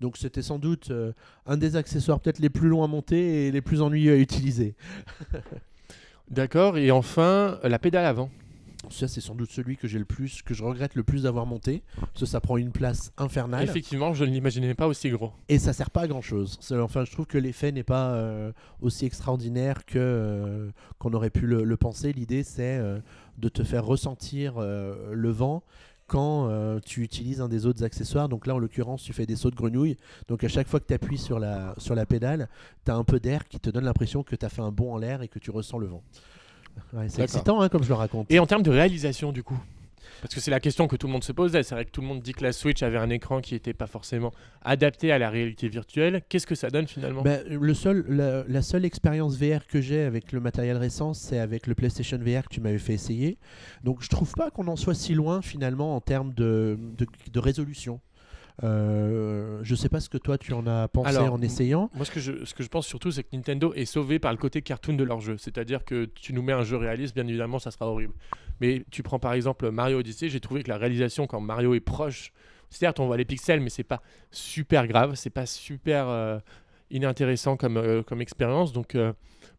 Donc 0.00 0.16
c'était 0.16 0.42
sans 0.42 0.58
doute 0.58 0.92
un 1.46 1.56
des 1.56 1.76
accessoires 1.76 2.18
peut-être 2.18 2.38
les 2.38 2.50
plus 2.50 2.68
longs 2.68 2.82
à 2.82 2.86
monter 2.88 3.46
et 3.46 3.52
les 3.52 3.60
plus 3.60 3.82
ennuyeux 3.82 4.14
à 4.14 4.16
utiliser. 4.16 4.74
D'accord. 6.32 6.78
Et 6.78 6.90
enfin, 6.90 7.58
la 7.62 7.78
pédale 7.78 8.06
avant. 8.06 8.30
Ça, 8.90 9.06
c'est 9.06 9.20
sans 9.20 9.34
doute 9.34 9.50
celui 9.50 9.76
que 9.76 9.86
j'ai 9.86 9.98
le 9.98 10.04
plus, 10.04 10.42
que 10.42 10.54
je 10.54 10.64
regrette 10.64 10.96
le 10.96 11.04
plus 11.04 11.22
d'avoir 11.22 11.46
monté. 11.46 11.82
Parce 12.00 12.20
que 12.20 12.26
ça 12.26 12.40
prend 12.40 12.56
une 12.56 12.72
place 12.72 13.12
infernale. 13.16 13.62
Effectivement, 13.62 14.12
je 14.12 14.24
ne 14.24 14.30
l'imaginais 14.30 14.74
pas 14.74 14.86
aussi 14.86 15.08
gros. 15.10 15.32
Et 15.48 15.58
ça 15.58 15.72
sert 15.72 15.90
pas 15.90 16.02
à 16.02 16.06
grand 16.08 16.20
chose. 16.20 16.58
Enfin, 16.72 17.04
je 17.04 17.12
trouve 17.12 17.26
que 17.26 17.38
l'effet 17.38 17.70
n'est 17.70 17.84
pas 17.84 18.12
euh, 18.14 18.52
aussi 18.80 19.06
extraordinaire 19.06 19.84
que 19.84 19.98
euh, 19.98 20.70
qu'on 20.98 21.12
aurait 21.12 21.30
pu 21.30 21.46
le, 21.46 21.64
le 21.64 21.76
penser. 21.76 22.12
L'idée, 22.12 22.42
c'est 22.42 22.78
euh, 22.78 22.98
de 23.38 23.48
te 23.48 23.62
faire 23.62 23.84
ressentir 23.84 24.58
le 24.60 25.30
vent 25.30 25.62
quand 26.12 26.50
euh, 26.50 26.78
tu 26.84 27.02
utilises 27.02 27.40
un 27.40 27.48
des 27.48 27.64
autres 27.64 27.82
accessoires. 27.84 28.28
Donc 28.28 28.46
là, 28.46 28.54
en 28.54 28.58
l'occurrence, 28.58 29.02
tu 29.02 29.14
fais 29.14 29.24
des 29.24 29.34
sauts 29.34 29.50
de 29.50 29.56
grenouille. 29.56 29.96
Donc 30.28 30.44
à 30.44 30.48
chaque 30.48 30.68
fois 30.68 30.78
que 30.78 30.84
tu 30.86 30.92
appuies 30.92 31.16
sur 31.16 31.38
la, 31.38 31.74
sur 31.78 31.94
la 31.94 32.04
pédale, 32.04 32.50
tu 32.84 32.90
as 32.90 32.96
un 32.96 33.02
peu 33.02 33.18
d'air 33.18 33.48
qui 33.48 33.58
te 33.58 33.70
donne 33.70 33.84
l'impression 33.84 34.22
que 34.22 34.36
tu 34.36 34.44
as 34.44 34.50
fait 34.50 34.60
un 34.60 34.70
bond 34.70 34.92
en 34.92 34.98
l'air 34.98 35.22
et 35.22 35.28
que 35.28 35.38
tu 35.38 35.50
ressens 35.50 35.78
le 35.78 35.86
vent. 35.86 36.02
Ouais, 36.92 37.08
c'est 37.08 37.22
excitant, 37.22 37.62
hein, 37.62 37.70
comme 37.70 37.82
je 37.82 37.88
le 37.88 37.94
raconte. 37.94 38.26
Et 38.30 38.38
en 38.38 38.46
termes 38.46 38.62
de 38.62 38.70
réalisation, 38.70 39.32
du 39.32 39.42
coup? 39.42 39.58
Parce 40.22 40.34
que 40.34 40.40
c'est 40.40 40.52
la 40.52 40.60
question 40.60 40.86
que 40.86 40.94
tout 40.94 41.08
le 41.08 41.12
monde 41.12 41.24
se 41.24 41.32
posait. 41.32 41.64
C'est 41.64 41.74
vrai 41.74 41.84
que 41.84 41.90
tout 41.90 42.00
le 42.00 42.06
monde 42.06 42.22
dit 42.22 42.32
que 42.32 42.44
la 42.44 42.52
Switch 42.52 42.84
avait 42.84 42.96
un 42.96 43.10
écran 43.10 43.40
qui 43.40 43.54
n'était 43.54 43.74
pas 43.74 43.88
forcément 43.88 44.32
adapté 44.64 45.10
à 45.10 45.18
la 45.18 45.28
réalité 45.28 45.68
virtuelle. 45.68 46.22
Qu'est-ce 46.28 46.46
que 46.46 46.54
ça 46.54 46.70
donne 46.70 46.86
finalement? 46.86 47.22
Ben, 47.22 47.42
le 47.48 47.74
seul, 47.74 48.06
la, 48.08 48.62
seule 48.62 48.84
expérience 48.84 49.36
VR 49.36 49.66
que 49.66 49.80
j'ai 49.80 50.02
avec 50.02 50.30
le 50.30 50.38
matériel 50.38 50.76
récent, 50.76 51.12
c'est 51.12 51.40
avec 51.40 51.66
le 51.66 51.74
PlayStation 51.74 52.18
VR 52.18 52.44
que 52.44 52.54
tu 52.54 52.60
m'avais 52.60 52.78
fait 52.78 52.94
essayer. 52.94 53.36
Donc 53.82 54.00
je 54.02 54.08
trouve 54.08 54.32
pas 54.32 54.50
qu'on 54.50 54.68
en 54.68 54.76
soit 54.76 54.94
si 54.94 55.12
loin 55.12 55.42
finalement 55.42 55.96
en 55.96 56.00
termes 56.00 56.32
de 56.34 56.78
résolution. 57.34 58.00
Euh, 58.64 59.58
je 59.62 59.74
sais 59.74 59.88
pas 59.88 59.98
ce 59.98 60.08
que 60.08 60.18
toi 60.18 60.38
tu 60.38 60.52
en 60.52 60.66
as 60.66 60.86
pensé 60.88 61.08
Alors, 61.08 61.34
en 61.34 61.42
essayant. 61.42 61.90
Moi, 61.94 62.04
ce 62.04 62.10
que, 62.10 62.20
je, 62.20 62.44
ce 62.44 62.54
que 62.54 62.62
je 62.62 62.68
pense 62.68 62.86
surtout, 62.86 63.10
c'est 63.10 63.24
que 63.24 63.34
Nintendo 63.34 63.72
est 63.74 63.84
sauvé 63.84 64.18
par 64.18 64.30
le 64.30 64.38
côté 64.38 64.62
cartoon 64.62 64.94
de 64.94 65.04
leur 65.04 65.20
jeu. 65.20 65.36
C'est-à-dire 65.38 65.84
que 65.84 66.04
tu 66.04 66.32
nous 66.32 66.42
mets 66.42 66.52
un 66.52 66.62
jeu 66.62 66.76
réaliste, 66.76 67.14
bien 67.14 67.26
évidemment, 67.26 67.58
ça 67.58 67.70
sera 67.70 67.86
horrible. 67.86 68.14
Mais 68.60 68.84
tu 68.90 69.02
prends 69.02 69.18
par 69.18 69.32
exemple 69.32 69.70
Mario 69.70 69.98
Odyssey, 69.98 70.28
j'ai 70.28 70.40
trouvé 70.40 70.62
que 70.62 70.68
la 70.68 70.76
réalisation, 70.76 71.26
quand 71.26 71.40
Mario 71.40 71.74
est 71.74 71.80
proche, 71.80 72.32
certes, 72.70 73.00
on 73.00 73.06
voit 73.06 73.16
les 73.16 73.24
pixels, 73.24 73.60
mais 73.60 73.70
c'est 73.70 73.82
pas 73.82 74.02
super 74.30 74.86
grave, 74.86 75.14
c'est 75.16 75.30
pas 75.30 75.46
super 75.46 76.08
euh, 76.08 76.38
inintéressant 76.90 77.56
comme, 77.56 77.76
euh, 77.76 78.02
comme 78.02 78.20
expérience. 78.20 78.72
Donc, 78.72 78.96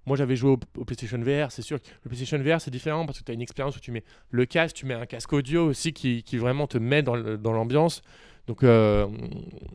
moi, 0.05 0.15
j'avais 0.15 0.37
joué 0.37 0.51
au, 0.51 0.59
au 0.77 0.85
PlayStation 0.85 1.19
VR. 1.19 1.51
C'est 1.51 1.61
sûr 1.61 1.81
que 1.81 1.87
le 2.03 2.09
PlayStation 2.09 2.37
VR, 2.37 2.61
c'est 2.61 2.71
différent 2.71 3.05
parce 3.05 3.19
que 3.19 3.25
tu 3.25 3.31
as 3.31 3.35
une 3.35 3.41
expérience 3.41 3.75
où 3.75 3.79
tu 3.81 3.91
mets 3.91 4.03
le 4.31 4.45
casque, 4.45 4.77
tu 4.77 4.85
mets 4.85 4.93
un 4.93 5.05
casque 5.05 5.33
audio 5.33 5.65
aussi 5.65 5.91
qui, 5.91 6.23
qui 6.23 6.37
vraiment 6.37 6.67
te 6.67 6.77
met 6.77 7.03
dans 7.03 7.15
l'ambiance. 7.51 8.01
Donc, 8.47 8.63
euh, 8.63 9.07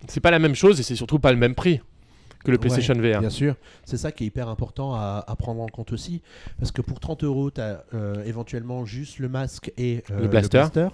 c'est 0.09 0.21
pas 0.21 0.31
la 0.31 0.39
même 0.39 0.55
chose 0.55 0.79
et 0.81 0.83
c'est 0.83 0.97
surtout 0.97 1.19
pas 1.19 1.33
le 1.33 1.39
même 1.39 1.55
prix 1.55 1.81
que 2.45 2.51
le 2.51 2.59
PlayStation 2.59 2.95
VR. 2.95 3.21
Bien 3.21 3.31
sûr, 3.31 3.57
c'est 3.85 3.97
ça 3.97 4.13
qui 4.13 4.25
est 4.25 4.27
hyper 4.29 4.49
important 4.49 4.95
à, 4.95 5.25
à 5.27 5.37
prendre 5.37 5.61
en 5.61 5.69
compte 5.69 5.93
aussi. 5.93 6.23
Parce 6.59 6.73
que 6.73 6.83
pour 6.83 7.01
30 7.01 7.25
euros, 7.25 7.51
tu 7.51 7.61
as 7.61 7.85
éventuellement 8.25 8.85
juste 8.85 9.19
le 9.19 9.29
masque 9.29 9.73
et 9.77 10.05
euh, 10.11 10.21
Le 10.21 10.29
blaster. 10.29 10.89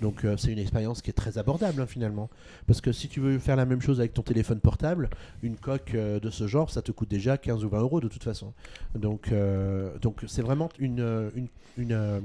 Donc 0.00 0.24
euh, 0.24 0.36
c'est 0.36 0.50
une 0.50 0.58
expérience 0.58 1.02
qui 1.02 1.10
est 1.10 1.14
très 1.14 1.38
abordable 1.38 1.82
hein, 1.82 1.86
finalement. 1.86 2.30
Parce 2.66 2.80
que 2.80 2.92
si 2.92 3.08
tu 3.08 3.20
veux 3.20 3.38
faire 3.38 3.56
la 3.56 3.66
même 3.66 3.82
chose 3.82 4.00
avec 4.00 4.14
ton 4.14 4.22
téléphone 4.22 4.60
portable, 4.60 5.10
une 5.42 5.56
coque 5.56 5.94
euh, 5.94 6.20
de 6.20 6.30
ce 6.30 6.46
genre, 6.46 6.70
ça 6.70 6.82
te 6.82 6.92
coûte 6.92 7.10
déjà 7.10 7.36
15 7.36 7.64
ou 7.64 7.68
20 7.68 7.80
euros 7.80 8.00
de 8.00 8.08
toute 8.08 8.24
façon. 8.24 8.52
Donc 8.94 9.30
euh, 9.32 9.98
donc 9.98 10.22
c'est 10.26 10.42
vraiment 10.42 10.70
une, 10.78 11.00
euh, 11.00 11.30
une, 11.34 11.48
une, 11.76 11.92
euh, 11.92 12.20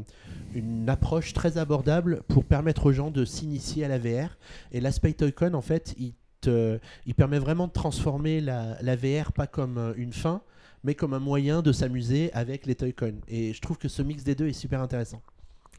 une 0.53 0.89
approche 0.89 1.33
très 1.33 1.57
abordable 1.57 2.21
pour 2.27 2.45
permettre 2.45 2.85
aux 2.85 2.93
gens 2.93 3.11
de 3.11 3.25
s'initier 3.25 3.85
à 3.85 3.87
la 3.87 3.97
VR. 3.97 4.37
Et 4.71 4.79
l'aspect 4.79 5.13
Toycon, 5.13 5.53
en 5.53 5.61
fait, 5.61 5.95
il, 5.97 6.13
te, 6.45 6.79
il 7.05 7.15
permet 7.15 7.39
vraiment 7.39 7.67
de 7.67 7.71
transformer 7.73 8.41
la, 8.41 8.77
la 8.81 8.95
VR 8.95 9.31
pas 9.31 9.47
comme 9.47 9.77
euh, 9.77 9.93
une 9.97 10.13
fin, 10.13 10.41
mais 10.83 10.95
comme 10.95 11.13
un 11.13 11.19
moyen 11.19 11.61
de 11.61 11.71
s'amuser 11.71 12.31
avec 12.33 12.65
les 12.65 12.75
Toycon. 12.75 13.15
Et 13.27 13.53
je 13.53 13.61
trouve 13.61 13.77
que 13.77 13.87
ce 13.87 14.01
mix 14.01 14.23
des 14.23 14.35
deux 14.35 14.47
est 14.47 14.53
super 14.53 14.81
intéressant. 14.81 15.21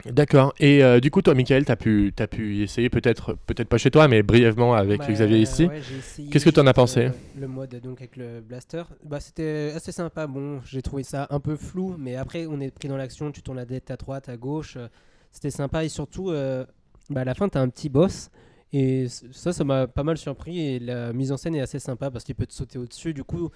D'accord. 0.05 0.53
Et 0.59 0.83
euh, 0.83 0.99
du 0.99 1.09
coup, 1.09 1.21
toi, 1.23 1.33
Michael, 1.33 1.65
tu 1.65 1.71
as 1.71 1.75
pu, 1.75 2.13
t'as 2.15 2.27
pu 2.27 2.61
essayer, 2.61 2.89
peut-être 2.89 3.33
peut-être 3.47 3.67
pas 3.67 3.77
chez 3.79 3.89
toi, 3.89 4.07
mais 4.07 4.21
brièvement 4.21 4.75
avec 4.75 4.99
Bah, 4.99 5.07
Xavier 5.11 5.39
ici. 5.39 5.65
ouais, 5.65 5.81
Qu'est-ce 6.31 6.45
que 6.45 6.51
t'en 6.51 6.61
as 6.61 6.69
juste, 6.69 6.75
pensé 6.75 7.05
euh, 7.05 7.11
Le 7.39 7.47
mode 7.47 7.79
donc 7.81 7.99
avec 7.99 8.15
le 8.15 8.41
blaster, 8.41 8.83
bah 9.03 9.19
c'était 9.19 9.73
assez 9.75 9.91
sympa. 9.91 10.27
Bon, 10.27 10.61
j'ai 10.65 10.81
trouvé 10.83 11.01
ça 11.03 11.25
un 11.31 11.39
peu 11.39 11.55
flou, 11.55 11.95
mais 11.97 12.15
après 12.15 12.45
on 12.45 12.59
est 12.59 12.69
pris 12.69 12.87
dans 12.87 12.97
l'action, 12.97 13.31
tu 13.31 13.41
tournes 13.41 13.57
la 13.57 13.65
tête 13.65 13.89
à 13.89 13.95
droite, 13.97 14.29
à 14.29 14.37
gauche, 14.37 14.75
euh, 14.77 14.87
c'était 15.31 15.49
sympa 15.51 15.83
et 15.83 15.89
surtout 15.89 16.29
euh, 16.29 16.63
bah, 17.09 17.21
à 17.21 17.25
la 17.25 17.33
fin 17.33 17.49
t'as 17.49 17.61
un 17.61 17.69
petit 17.69 17.89
boss 17.89 18.29
et 18.73 19.07
ça 19.09 19.53
ça 19.53 19.63
m'a 19.63 19.87
pas 19.87 20.03
mal 20.03 20.17
surpris 20.17 20.59
et 20.59 20.79
la 20.79 21.13
mise 21.13 21.31
en 21.31 21.37
scène 21.37 21.55
est 21.55 21.61
assez 21.61 21.79
sympa 21.79 22.11
parce 22.11 22.23
qu'il 22.23 22.35
peut 22.35 22.45
te 22.45 22.53
sauter 22.53 22.77
au-dessus. 22.79 23.13
Du 23.13 23.23
coup, 23.23 23.49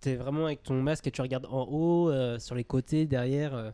t'es 0.00 0.16
vraiment 0.16 0.46
avec 0.46 0.62
ton 0.62 0.80
masque 0.82 1.06
et 1.06 1.10
tu 1.10 1.20
regardes 1.22 1.46
en 1.46 1.64
haut, 1.70 2.10
euh, 2.10 2.38
sur 2.38 2.54
les 2.54 2.64
côtés, 2.64 3.06
derrière. 3.06 3.54
euh. 3.54 3.70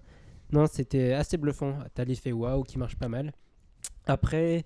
Non, 0.52 0.66
c'était 0.66 1.12
assez 1.14 1.36
bluffant. 1.38 1.74
T'as 1.94 2.04
l'effet 2.04 2.32
waouh 2.32 2.62
qui 2.64 2.78
marche 2.78 2.96
pas 2.96 3.08
mal. 3.08 3.32
Après, 4.06 4.64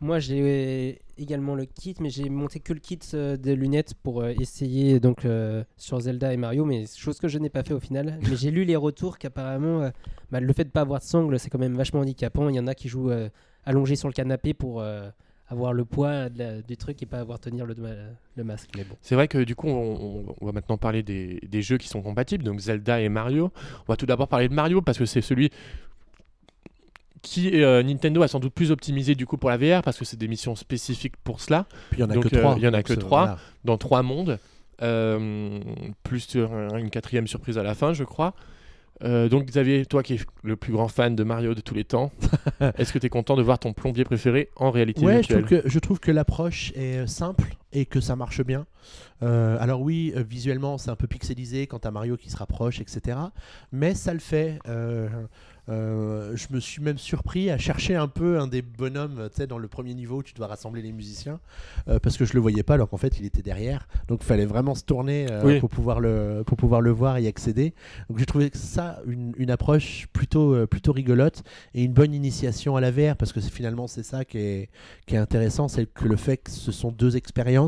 moi 0.00 0.18
j'ai 0.18 1.00
également 1.18 1.54
le 1.54 1.64
kit, 1.66 1.94
mais 2.00 2.10
j'ai 2.10 2.28
monté 2.30 2.60
que 2.60 2.72
le 2.72 2.80
kit 2.80 2.98
euh, 3.14 3.36
des 3.36 3.54
lunettes 3.54 3.94
pour 4.02 4.22
euh, 4.22 4.32
essayer 4.40 5.00
donc 5.00 5.24
euh, 5.24 5.64
sur 5.76 6.00
Zelda 6.00 6.32
et 6.32 6.36
Mario, 6.36 6.64
mais 6.64 6.86
chose 6.86 7.18
que 7.18 7.28
je 7.28 7.38
n'ai 7.38 7.50
pas 7.50 7.62
fait 7.62 7.74
au 7.74 7.80
final. 7.80 8.18
mais 8.28 8.36
j'ai 8.36 8.50
lu 8.50 8.64
les 8.64 8.76
retours 8.76 9.18
qu'apparemment 9.18 9.82
euh, 9.82 9.90
bah, 10.30 10.40
le 10.40 10.52
fait 10.52 10.64
de 10.64 10.70
pas 10.70 10.80
avoir 10.80 11.00
de 11.00 11.04
sangle 11.04 11.38
c'est 11.38 11.50
quand 11.50 11.58
même 11.58 11.76
vachement 11.76 12.00
handicapant. 12.00 12.48
Il 12.48 12.54
y 12.56 12.60
en 12.60 12.66
a 12.66 12.74
qui 12.74 12.88
jouent 12.88 13.10
euh, 13.10 13.28
allongés 13.64 13.96
sur 13.96 14.08
le 14.08 14.14
canapé 14.14 14.54
pour 14.54 14.80
euh, 14.80 15.10
avoir 15.52 15.72
le 15.72 15.84
poids 15.84 16.28
de 16.28 16.38
la- 16.38 16.62
du 16.62 16.76
truc 16.76 17.02
et 17.02 17.06
pas 17.06 17.20
avoir 17.20 17.38
tenir 17.38 17.64
le, 17.66 17.76
le 18.36 18.44
masque. 18.44 18.70
Mais 18.76 18.84
bon. 18.84 18.96
C'est 19.02 19.14
vrai 19.14 19.28
que 19.28 19.38
du 19.38 19.54
coup, 19.54 19.68
on, 19.68 19.94
on- 20.30 20.34
on 20.40 20.46
va 20.46 20.52
maintenant 20.52 20.78
parler 20.78 21.02
des, 21.02 21.38
des 21.48 21.62
jeux 21.62 21.78
qui 21.78 21.88
sont 21.88 22.02
compatibles, 22.02 22.42
donc 22.44 22.58
Zelda 22.58 23.00
et 23.00 23.08
Mario. 23.08 23.52
On 23.86 23.92
va 23.92 23.96
tout 23.96 24.06
d'abord 24.06 24.28
parler 24.28 24.48
de 24.48 24.54
Mario 24.54 24.82
parce 24.82 24.98
que 24.98 25.06
c'est 25.06 25.20
celui 25.20 25.50
qui 27.22 27.62
euh, 27.62 27.82
Nintendo 27.84 28.22
a 28.22 28.28
sans 28.28 28.40
doute 28.40 28.52
plus 28.52 28.72
optimisé 28.72 29.14
du 29.14 29.26
coup 29.26 29.36
pour 29.36 29.48
la 29.50 29.56
VR 29.56 29.82
parce 29.82 29.96
que 29.96 30.04
c'est 30.04 30.16
des 30.16 30.26
missions 30.26 30.56
spécifiques 30.56 31.16
pour 31.22 31.40
cela 31.40 31.66
Puis 31.90 32.00
il 32.00 32.00
y 32.00 32.04
en 32.04 32.10
a 32.10 32.14
Donc, 32.14 32.28
que 32.28 32.36
euh, 32.36 32.40
trois. 32.40 32.54
il 32.56 32.62
y 32.64 32.66
en 32.66 32.72
a 32.74 32.78
donc 32.78 32.86
que 32.86 32.94
trois. 32.94 33.20
voilà. 33.26 33.38
dans 33.64 33.78
trois 33.78 34.02
mondes, 34.02 34.38
euh, 34.82 35.60
plus 36.02 36.34
une 36.34 36.90
quatrième 36.90 37.28
surprise 37.28 37.58
à 37.58 37.62
la 37.62 37.74
fin, 37.74 37.92
je 37.92 38.02
crois. 38.04 38.34
Euh, 39.04 39.28
donc 39.28 39.46
Xavier, 39.46 39.84
toi 39.86 40.02
qui 40.02 40.14
es 40.14 40.20
le 40.42 40.56
plus 40.56 40.72
grand 40.72 40.88
fan 40.88 41.16
de 41.16 41.24
Mario 41.24 41.54
de 41.54 41.60
tous 41.60 41.74
les 41.74 41.84
temps, 41.84 42.12
est-ce 42.78 42.92
que 42.92 42.98
tu 42.98 43.06
es 43.06 43.10
content 43.10 43.36
de 43.36 43.42
voir 43.42 43.58
ton 43.58 43.72
plombier 43.72 44.04
préféré 44.04 44.50
en 44.56 44.70
réalité 44.70 45.04
Ouais, 45.04 45.14
je 45.14 45.18
virtuelle 45.18 45.44
trouve 45.44 45.62
que, 45.62 45.68
je 45.68 45.78
trouve 45.78 46.00
que 46.00 46.10
l'approche 46.10 46.72
est 46.76 46.98
euh, 46.98 47.06
simple 47.06 47.56
et 47.72 47.86
que 47.86 48.00
ça 48.00 48.16
marche 48.16 48.42
bien. 48.44 48.66
Euh, 49.22 49.56
alors 49.60 49.80
oui, 49.80 50.12
euh, 50.16 50.22
visuellement, 50.28 50.78
c'est 50.78 50.90
un 50.90 50.96
peu 50.96 51.06
pixelisé 51.06 51.66
quand 51.66 51.78
t'as 51.80 51.90
Mario 51.92 52.16
qui 52.16 52.30
se 52.30 52.36
rapproche, 52.36 52.80
etc. 52.80 53.16
Mais 53.70 53.94
ça 53.94 54.12
le 54.12 54.18
fait. 54.20 54.58
Euh, 54.68 55.08
euh, 55.68 56.32
je 56.34 56.48
me 56.50 56.58
suis 56.58 56.82
même 56.82 56.98
surpris 56.98 57.48
à 57.48 57.56
chercher 57.56 57.94
un 57.94 58.08
peu 58.08 58.40
un 58.40 58.48
des 58.48 58.62
bonhommes, 58.62 59.28
tu 59.30 59.36
sais, 59.36 59.46
dans 59.46 59.58
le 59.58 59.68
premier 59.68 59.94
niveau 59.94 60.16
où 60.18 60.22
tu 60.24 60.34
dois 60.34 60.48
rassembler 60.48 60.82
les 60.82 60.90
musiciens, 60.90 61.38
parce 62.02 62.16
que 62.16 62.24
je 62.24 62.34
le 62.34 62.40
voyais 62.40 62.64
pas 62.64 62.74
alors 62.74 62.88
qu'en 62.88 62.96
fait 62.96 63.16
il 63.20 63.24
était 63.24 63.42
derrière. 63.42 63.86
Donc 64.08 64.22
il 64.22 64.26
fallait 64.26 64.44
vraiment 64.44 64.74
se 64.74 64.82
tourner 64.82 65.26
Oui. 65.44 65.60
pour, 65.60 65.70
pouvoir 65.70 66.00
le, 66.00 66.42
pour 66.44 66.56
pouvoir 66.56 66.80
le 66.80 66.90
voir 66.90 67.16
et 67.18 67.22
y 67.22 67.26
accéder. 67.28 67.74
Donc 68.08 68.18
j'ai 68.18 68.26
trouvé 68.26 68.50
ça 68.54 69.00
une, 69.06 69.34
une 69.36 69.52
approche 69.52 70.08
plutôt, 70.12 70.66
plutôt 70.66 70.90
rigolote 70.92 71.44
et 71.74 71.84
une 71.84 71.92
bonne 71.92 72.12
initiation 72.12 72.74
à 72.74 72.80
la 72.80 72.90
VR, 72.90 73.14
parce 73.16 73.32
que 73.32 73.40
c'est- 73.40 73.52
finalement 73.52 73.86
c'est 73.86 74.02
ça 74.02 74.24
qui 74.24 74.38
est, 74.38 74.68
qui 75.06 75.14
est 75.14 75.18
intéressant, 75.18 75.68
c'est 75.68 75.86
que 75.86 76.06
le 76.08 76.16
fait 76.16 76.38
que 76.38 76.50
ce 76.50 76.72
sont 76.72 76.90
deux 76.90 77.16
expériences 77.16 77.61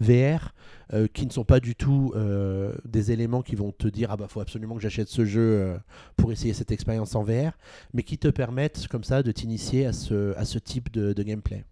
VR 0.00 0.52
euh, 0.92 1.08
qui 1.12 1.26
ne 1.26 1.32
sont 1.32 1.44
pas 1.44 1.58
du 1.58 1.74
tout 1.74 2.12
euh, 2.14 2.72
des 2.84 3.10
éléments 3.10 3.42
qui 3.42 3.56
vont 3.56 3.72
te 3.72 3.88
dire 3.88 4.10
ah 4.12 4.16
bah 4.16 4.26
faut 4.28 4.40
absolument 4.40 4.76
que 4.76 4.82
j'achète 4.82 5.08
ce 5.08 5.24
jeu 5.24 5.40
euh, 5.40 5.76
pour 6.16 6.30
essayer 6.30 6.54
cette 6.54 6.70
expérience 6.70 7.14
en 7.14 7.24
VR, 7.24 7.52
mais 7.92 8.02
qui 8.02 8.18
te 8.18 8.28
permettent 8.28 8.86
comme 8.88 9.04
ça 9.04 9.22
de 9.22 9.32
t'initier 9.32 9.86
à 9.86 9.92
ce, 9.92 10.36
à 10.36 10.44
ce 10.44 10.58
type 10.58 10.92
de, 10.92 11.12
de 11.12 11.22
gameplay. 11.22 11.64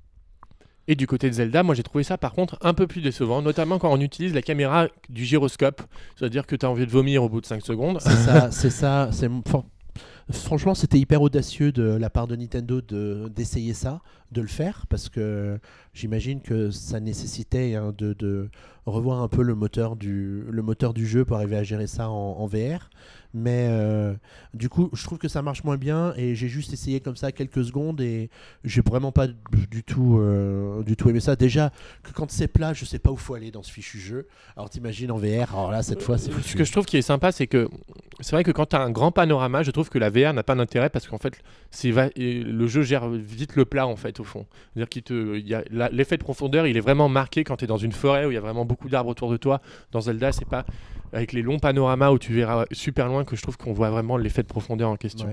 Et 0.88 0.96
du 0.96 1.06
côté 1.06 1.28
de 1.28 1.34
Zelda, 1.34 1.62
moi 1.62 1.74
j'ai 1.74 1.82
trouvé 1.82 2.02
ça 2.02 2.18
par 2.18 2.32
contre 2.32 2.58
un 2.60 2.74
peu 2.74 2.86
plus 2.86 3.00
décevant, 3.02 3.40
notamment 3.40 3.78
quand 3.78 3.92
on 3.92 4.00
utilise 4.00 4.34
la 4.34 4.42
caméra 4.42 4.88
du 5.08 5.24
gyroscope, 5.24 5.82
c'est-à-dire 6.16 6.46
que 6.46 6.56
tu 6.56 6.66
as 6.66 6.70
envie 6.70 6.86
de 6.86 6.90
vomir 6.90 7.22
au 7.22 7.28
bout 7.28 7.40
de 7.40 7.46
5 7.46 7.64
secondes. 7.64 7.98
C'est 8.00 8.10
ça, 8.10 8.50
c'est 8.50 8.70
ça. 8.70 9.10
C'est 9.12 9.28
Franchement, 10.30 10.74
c'était 10.74 10.98
hyper 10.98 11.20
audacieux 11.20 11.70
de 11.70 11.82
la 11.82 12.08
part 12.08 12.26
de 12.26 12.34
Nintendo 12.34 12.80
de 12.80 13.30
d'essayer 13.34 13.74
ça, 13.74 14.00
de 14.32 14.40
le 14.40 14.46
faire, 14.48 14.86
parce 14.88 15.10
que 15.10 15.58
j'imagine 15.92 16.40
que 16.40 16.70
ça 16.70 16.98
nécessitait 16.98 17.74
hein, 17.74 17.94
de, 17.96 18.48
revoir 18.86 19.20
un 19.22 19.28
peu 19.28 19.42
le 19.42 19.54
moteur 19.54 19.96
du 19.96 21.06
jeu 21.06 21.24
pour 21.26 21.36
arriver 21.36 21.56
à 21.56 21.62
gérer 21.62 21.86
ça 21.86 22.08
en 22.08 22.46
VR. 22.46 22.88
Mais 23.36 23.66
euh, 23.68 24.14
du 24.54 24.68
coup, 24.68 24.90
je 24.92 25.02
trouve 25.02 25.18
que 25.18 25.26
ça 25.26 25.42
marche 25.42 25.64
moins 25.64 25.76
bien 25.76 26.14
et 26.16 26.36
j'ai 26.36 26.46
juste 26.48 26.72
essayé 26.72 27.00
comme 27.00 27.16
ça 27.16 27.32
quelques 27.32 27.64
secondes 27.64 28.00
et 28.00 28.30
j'ai 28.62 28.80
vraiment 28.80 29.10
pas 29.10 29.26
du 29.26 29.82
tout 29.82 30.18
euh, 30.20 30.84
du 30.84 30.94
tout 30.94 31.10
aimé 31.10 31.18
ça. 31.18 31.34
Déjà 31.34 31.72
que 32.04 32.12
quand 32.12 32.30
c'est 32.30 32.46
plat, 32.46 32.72
je 32.74 32.84
sais 32.84 33.00
pas 33.00 33.10
où 33.10 33.16
faut 33.16 33.34
aller 33.34 33.50
dans 33.50 33.64
ce 33.64 33.72
fichu 33.72 33.98
jeu. 33.98 34.28
Alors 34.56 34.70
t'imagines 34.70 35.10
en 35.10 35.16
VR, 35.16 35.52
alors 35.52 35.72
là 35.72 35.82
cette 35.82 36.00
fois 36.02 36.16
c'est 36.16 36.30
Ce 36.30 36.36
foutu. 36.36 36.56
que 36.56 36.64
je 36.64 36.70
trouve 36.70 36.86
qui 36.86 36.96
est 36.96 37.02
sympa, 37.02 37.32
c'est 37.32 37.48
que 37.48 37.68
c'est 38.20 38.36
vrai 38.36 38.44
que 38.44 38.52
quand 38.52 38.66
tu 38.66 38.76
as 38.76 38.80
un 38.80 38.90
grand 38.92 39.10
panorama, 39.10 39.64
je 39.64 39.72
trouve 39.72 39.90
que 39.90 39.98
la 39.98 40.10
VR 40.10 40.32
n'a 40.32 40.44
pas 40.44 40.54
d'intérêt 40.54 40.88
parce 40.88 41.08
qu'en 41.08 41.18
fait, 41.18 41.34
va- 41.90 42.10
le 42.16 42.66
jeu 42.68 42.82
gère 42.82 43.08
vite 43.08 43.56
le 43.56 43.64
plat 43.64 43.88
en 43.88 43.96
fait 43.96 44.20
au 44.20 44.24
fond. 44.24 44.46
C'est-à-dire 44.74 44.88
qu'il 44.88 45.02
te, 45.02 45.42
l'effet 45.92 46.16
de 46.16 46.22
profondeur, 46.22 46.68
il 46.68 46.76
est 46.76 46.80
vraiment 46.80 47.08
marqué 47.08 47.42
quand 47.42 47.56
tu 47.56 47.64
es 47.64 47.66
dans 47.66 47.78
une 47.78 47.90
forêt 47.90 48.26
où 48.26 48.30
il 48.30 48.34
y 48.34 48.38
a 48.38 48.40
vraiment 48.40 48.64
beaucoup 48.64 48.88
d'arbres 48.88 49.10
autour 49.10 49.28
de 49.32 49.36
toi. 49.36 49.60
Dans 49.90 50.02
Zelda, 50.02 50.30
c'est 50.30 50.44
pas 50.48 50.64
avec 51.14 51.32
les 51.32 51.42
longs 51.42 51.58
panoramas 51.58 52.10
où 52.10 52.18
tu 52.18 52.32
verras 52.34 52.66
super 52.72 53.08
loin 53.08 53.24
que 53.24 53.36
je 53.36 53.42
trouve 53.42 53.56
qu'on 53.56 53.72
voit 53.72 53.90
vraiment 53.90 54.16
l'effet 54.16 54.42
de 54.42 54.48
profondeur 54.48 54.90
en 54.90 54.96
question. 54.96 55.28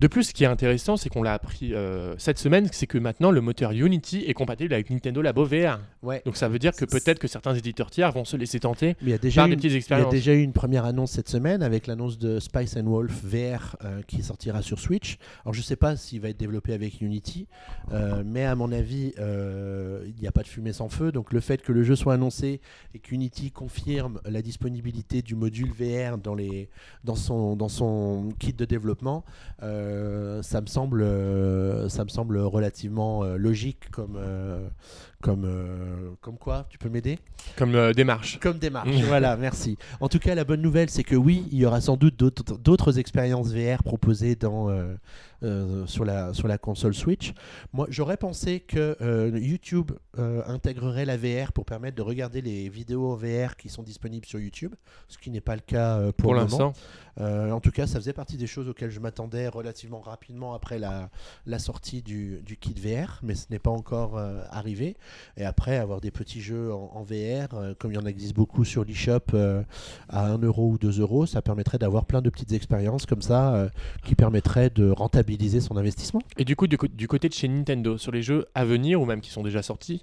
De 0.00 0.08
plus, 0.08 0.24
ce 0.24 0.34
qui 0.34 0.42
est 0.42 0.48
intéressant, 0.48 0.96
c'est 0.96 1.08
qu'on 1.08 1.22
l'a 1.22 1.32
appris 1.32 1.74
euh, 1.74 2.14
cette 2.18 2.38
semaine, 2.38 2.68
c'est 2.72 2.88
que 2.88 2.98
maintenant 2.98 3.30
le 3.30 3.40
moteur 3.40 3.70
Unity 3.70 4.24
est 4.26 4.34
compatible 4.34 4.74
avec 4.74 4.90
Nintendo 4.90 5.22
Labo 5.22 5.44
VR. 5.44 5.78
Ouais. 6.02 6.22
Donc 6.24 6.36
ça 6.36 6.48
veut 6.48 6.58
dire 6.58 6.72
que 6.72 6.84
peut-être 6.84 7.20
que 7.20 7.28
certains 7.28 7.54
éditeurs 7.54 7.90
tiers 7.90 8.10
vont 8.10 8.24
se 8.24 8.36
laisser 8.36 8.58
tenter 8.58 8.96
Mais 9.00 9.08
il 9.08 9.10
y 9.10 9.14
a 9.14 9.18
déjà 9.18 9.42
par 9.42 9.48
des 9.48 9.54
petites 9.56 9.70
Il 9.70 9.72
y 9.72 9.74
a 9.74 9.78
expériences. 9.78 10.10
déjà 10.10 10.34
eu 10.34 10.42
une 10.42 10.52
première 10.52 10.84
annonce 10.84 11.12
cette 11.12 11.28
semaine 11.28 11.62
avec 11.62 11.86
l'annonce 11.86 12.18
de 12.18 12.40
Spice 12.40 12.76
and 12.76 12.84
Wolf 12.84 13.22
VR 13.24 13.76
euh, 13.84 14.02
qui 14.08 14.22
sortira 14.22 14.60
sur 14.62 14.80
Switch. 14.80 15.18
Alors 15.44 15.54
je 15.54 15.62
sais 15.62 15.76
pas 15.76 15.94
s'il 15.96 16.20
va 16.20 16.30
être 16.30 16.38
développé 16.38 16.72
avec 16.72 17.00
Unity, 17.00 17.46
euh, 17.92 18.24
mais 18.26 18.44
à 18.44 18.56
mon 18.56 18.72
avis 18.72 19.12
il 19.18 20.14
n'y 20.20 20.26
a 20.26 20.32
pas 20.32 20.42
de 20.42 20.48
fumée 20.48 20.72
sans 20.72 20.88
feu. 20.88 21.12
Donc 21.12 21.32
le 21.32 21.40
fait 21.40 21.62
que 21.62 21.70
le 21.72 21.84
jeu 21.84 21.94
soit 21.94 22.14
annoncé 22.14 22.60
et 22.94 22.98
qu'Unity 22.98 23.52
confirme 23.52 24.20
la 24.24 24.42
disponibilité 24.42 25.22
du 25.22 25.36
module 25.36 25.70
VR 25.70 26.18
dans, 26.18 26.34
les, 26.34 26.68
dans, 27.04 27.14
son, 27.14 27.54
dans 27.54 27.68
son 27.68 28.30
kit 28.38 28.52
de 28.52 28.64
développement, 28.64 29.24
ça, 30.42 30.60
me 30.60 30.66
semble, 30.66 31.02
euh, 31.02 31.88
ça 31.88 32.04
me 32.04 32.08
semble 32.08 32.38
relativement 32.38 33.24
euh, 33.24 33.36
logique 33.36 33.90
comme, 33.90 34.16
euh, 34.16 34.66
comme, 35.22 35.44
euh, 35.44 36.10
comme 36.20 36.38
quoi. 36.38 36.66
Tu 36.68 36.78
peux 36.78 36.88
m'aider? 36.88 37.18
Comme 37.56 37.74
euh, 37.74 37.92
démarche. 37.92 38.38
comme 38.40 38.58
démarche. 38.58 38.90
voilà, 39.06 39.36
merci. 39.36 39.78
En 40.00 40.08
tout 40.08 40.18
cas, 40.18 40.34
la 40.34 40.44
bonne 40.44 40.62
nouvelle, 40.62 40.90
c'est 40.90 41.04
que 41.04 41.16
oui, 41.16 41.46
il 41.52 41.58
y 41.58 41.66
aura 41.66 41.80
sans 41.80 41.96
doute 41.96 42.18
d'autres 42.18 42.58
d'autres 42.58 42.98
expériences 42.98 43.52
VR 43.52 43.82
proposées 43.82 44.34
dans, 44.34 44.68
euh, 44.70 44.94
euh, 45.42 45.86
sur, 45.86 46.04
la, 46.04 46.32
sur 46.34 46.46
la 46.46 46.56
console 46.56 46.94
Switch. 46.94 47.32
Moi, 47.72 47.86
j'aurais 47.90 48.16
pensé 48.16 48.60
que 48.60 48.96
euh, 49.00 49.36
YouTube 49.36 49.90
euh, 50.16 50.40
intégrerait 50.46 51.04
la 51.04 51.16
VR 51.16 51.50
pour 51.52 51.64
permettre 51.64 51.96
de 51.96 52.02
regarder 52.02 52.40
les 52.40 52.68
vidéos 52.68 53.10
en 53.10 53.16
VR 53.16 53.56
qui 53.56 53.68
sont 53.68 53.82
disponibles 53.82 54.24
sur 54.24 54.38
YouTube, 54.38 54.72
ce 55.08 55.18
qui 55.18 55.30
n'est 55.30 55.40
pas 55.40 55.56
le 55.56 55.62
cas 55.62 55.98
pour, 56.12 56.28
Pour 56.28 56.34
l'instant, 56.34 56.74
en 57.18 57.60
tout 57.60 57.72
cas, 57.72 57.88
ça 57.88 57.98
faisait 57.98 58.12
partie 58.12 58.36
des 58.36 58.46
choses 58.46 58.68
auxquelles 58.68 58.90
je 58.90 59.00
m'attendais 59.00 59.48
relativement 59.48 60.00
rapidement 60.00 60.54
après 60.54 60.78
la, 60.78 61.10
la 61.46 61.58
sortie 61.58 62.02
du, 62.02 62.40
du 62.42 62.56
kit 62.56 62.74
VR, 62.74 63.18
mais 63.22 63.34
ce 63.34 63.46
n'est 63.50 63.58
pas 63.58 63.70
encore 63.70 64.18
arrivé. 64.50 64.96
Et 65.36 65.44
après, 65.44 65.76
avoir 65.76 66.00
des 66.00 66.10
petits 66.10 66.40
jeux 66.40 66.72
en, 66.72 66.92
en 66.94 67.02
VR, 67.02 67.76
comme 67.78 67.90
il 67.92 67.96
y 67.96 67.98
en 67.98 68.06
existe 68.06 68.34
beaucoup 68.34 68.64
sur 68.64 68.84
l'eShop 68.84 69.36
à 70.08 70.26
1 70.26 70.38
euro 70.38 70.70
ou 70.70 70.78
2 70.78 71.00
euros, 71.00 71.26
ça 71.26 71.42
permettrait 71.42 71.78
d'avoir 71.78 72.06
plein 72.06 72.22
de 72.22 72.30
petites 72.30 72.52
expériences 72.52 73.06
comme 73.06 73.22
ça 73.22 73.68
qui 74.04 74.14
permettraient 74.14 74.70
de 74.70 74.88
rentabiliser 74.88 75.31
son 75.60 75.76
investissement. 75.76 76.20
Et 76.38 76.44
du 76.44 76.56
coup, 76.56 76.66
du, 76.66 76.76
côté 77.08 77.28
de 77.28 77.34
chez 77.34 77.48
Nintendo, 77.48 77.98
sur 77.98 78.12
les 78.12 78.22
jeux 78.22 78.46
à 78.54 78.64
venir 78.64 79.00
ou 79.00 79.04
même 79.06 79.20
qui 79.20 79.30
sont 79.30 79.42
déjà 79.42 79.62
sortis, 79.62 80.02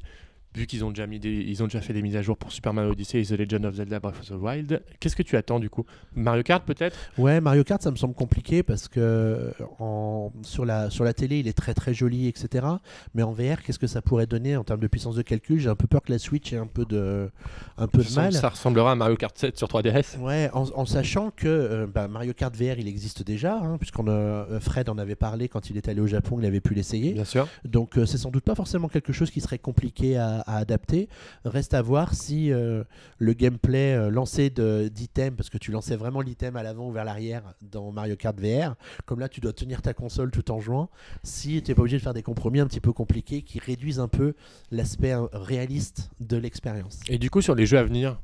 vu 0.56 0.66
qu'ils 0.66 0.84
ont 0.84 0.90
déjà 0.90 1.06
mis 1.08 1.20
des, 1.20 1.32
ils 1.32 1.62
ont 1.62 1.68
déjà 1.68 1.82
fait 1.82 1.94
des 1.94 2.02
mises 2.02 2.16
à 2.16 2.22
jour 2.22 2.38
pour 2.38 2.52
Super 2.52 2.74
Mario 2.74 2.92
Odyssey 2.92 3.22
et 3.22 3.26
The 3.26 3.32
Legend 3.32 3.66
of 3.66 3.76
Zelda 3.76 4.00
Breath 4.00 4.20
of 4.20 4.28
the 4.28 4.42
Wild, 4.42 4.82
qu'est-ce 5.00 5.16
que 5.16 5.24
tu 5.24 5.38
attends 5.38 5.60
du 5.60 5.70
coup? 5.70 5.86
Mario 6.16 6.44
Kart 6.44 6.66
peut-être? 6.66 6.98
Ouais, 7.18 7.40
Mario 7.40 7.64
Kart, 7.64 7.82
ça 7.82 7.92
me 7.92 7.96
semble 7.96 8.16
compliqué 8.16 8.64
parce 8.64 8.88
que 8.88 9.54
en, 9.80 10.32
sur, 10.42 10.66
la, 10.66 10.90
sur 10.90 11.04
la 11.04 11.14
télé, 11.14 11.40
il 11.40 11.48
est 11.48 11.54
très 11.54 11.74
très 11.74 11.94
joli, 11.94 12.28
etc. 12.28 12.66
Mais 13.14 13.24
en 13.24 13.32
VR, 13.32 13.62
qu'est-ce 13.64 13.80
que 13.80 13.88
ça 13.88 14.02
pourrait 14.02 14.28
donner 14.28 14.58
en 14.58 14.64
termes 14.64 14.80
de 14.80 14.88
puissance 14.88 15.16
de 15.16 15.22
calcul? 15.22 15.60
J'ai 15.60 15.70
un 15.70 15.76
peu 15.76 15.88
peur 15.88 16.02
que 16.02 16.12
la 16.12 16.20
Switch 16.20 16.52
ait 16.54 16.58
un 16.58 16.68
peu 16.68 16.86
de, 16.86 17.30
un 17.78 17.88
peu 17.88 18.04
de 18.04 18.14
mal. 18.16 18.34
Ça 18.34 18.50
ressemblera 18.50 18.92
à 18.92 18.96
Mario 18.96 19.16
Kart 19.16 19.38
7 19.38 19.58
sur 19.58 19.68
3DS. 19.68 20.18
Ouais, 20.20 20.50
en, 20.54 20.66
en 20.74 20.86
sachant 20.86 21.32
que 21.32 21.48
euh, 21.48 21.88
bah, 21.88 22.08
Mario 22.08 22.34
Kart 22.34 22.56
VR, 22.56 22.80
il 22.80 22.88
existe 22.88 23.24
déjà, 23.24 23.56
hein, 23.56 23.78
puisqu'on 23.78 24.08
euh, 24.08 24.60
Fred 24.60 24.90
en 24.90 24.98
avait 24.98 25.16
parlé 25.16 25.48
quand 25.48 25.70
il 25.70 25.78
est 25.78 25.88
allé 25.88 26.02
au 26.02 26.08
Japon, 26.08 26.38
il 26.40 26.46
avait 26.46 26.62
pu 26.62 26.74
l'essayer. 26.74 27.14
Bien 27.14 27.26
sûr. 27.26 27.48
Donc 27.66 27.98
euh, 27.98 28.06
c'est 28.06 28.18
sans 28.18 28.32
doute 28.32 28.44
pas 28.44 28.56
forcément 28.56 28.88
quelque 28.88 29.14
chose 29.14 29.32
qui 29.32 29.42
serait 29.42 29.60
compliqué 29.60 30.18
à, 30.18 30.39
adapter. 30.48 31.10
Reste 31.46 31.74
à 31.74 31.82
voir 31.82 32.14
si 32.14 32.52
euh, 32.52 32.84
le 33.18 33.34
gameplay 33.34 33.96
euh, 33.96 34.10
lancé 34.10 34.50
d'items, 34.50 35.36
parce 35.36 35.50
que 35.50 35.58
tu 35.58 35.72
lançais 35.72 35.96
vraiment 35.96 36.22
l'item 36.22 36.56
à 36.56 36.64
l'avant 36.64 36.88
ou 36.88 36.92
vers 36.92 37.06
l'arrière 37.06 37.44
dans 37.62 37.92
Mario 37.92 38.16
Kart 38.16 38.40
VR, 38.40 38.76
comme 39.06 39.20
là 39.20 39.30
tu 39.30 39.40
dois 39.40 39.54
tenir 39.54 39.82
ta 39.82 39.94
console 39.94 40.32
tout 40.32 40.52
en 40.52 40.60
jouant, 40.60 40.90
si 41.24 41.62
tu 41.62 41.72
n'es 41.72 41.76
pas 41.76 41.82
obligé 41.82 41.98
de 41.98 42.04
faire 42.04 42.14
des 42.14 42.24
compromis 42.24 42.60
un 42.60 42.68
petit 42.68 42.82
peu 42.82 42.94
compliqués 42.94 43.42
qui 43.42 43.60
réduisent 43.60 44.00
un 44.00 44.08
peu 44.08 44.34
l'aspect 44.72 45.14
euh, 45.14 45.28
réaliste 45.34 46.10
de 46.20 46.38
l'expérience. 46.38 47.00
Et 47.08 47.18
du 47.18 47.30
coup, 47.30 47.42
sur 47.42 47.56
les 47.56 47.66
jeux 47.66 47.78
à 47.78 47.84
venir 47.84 48.20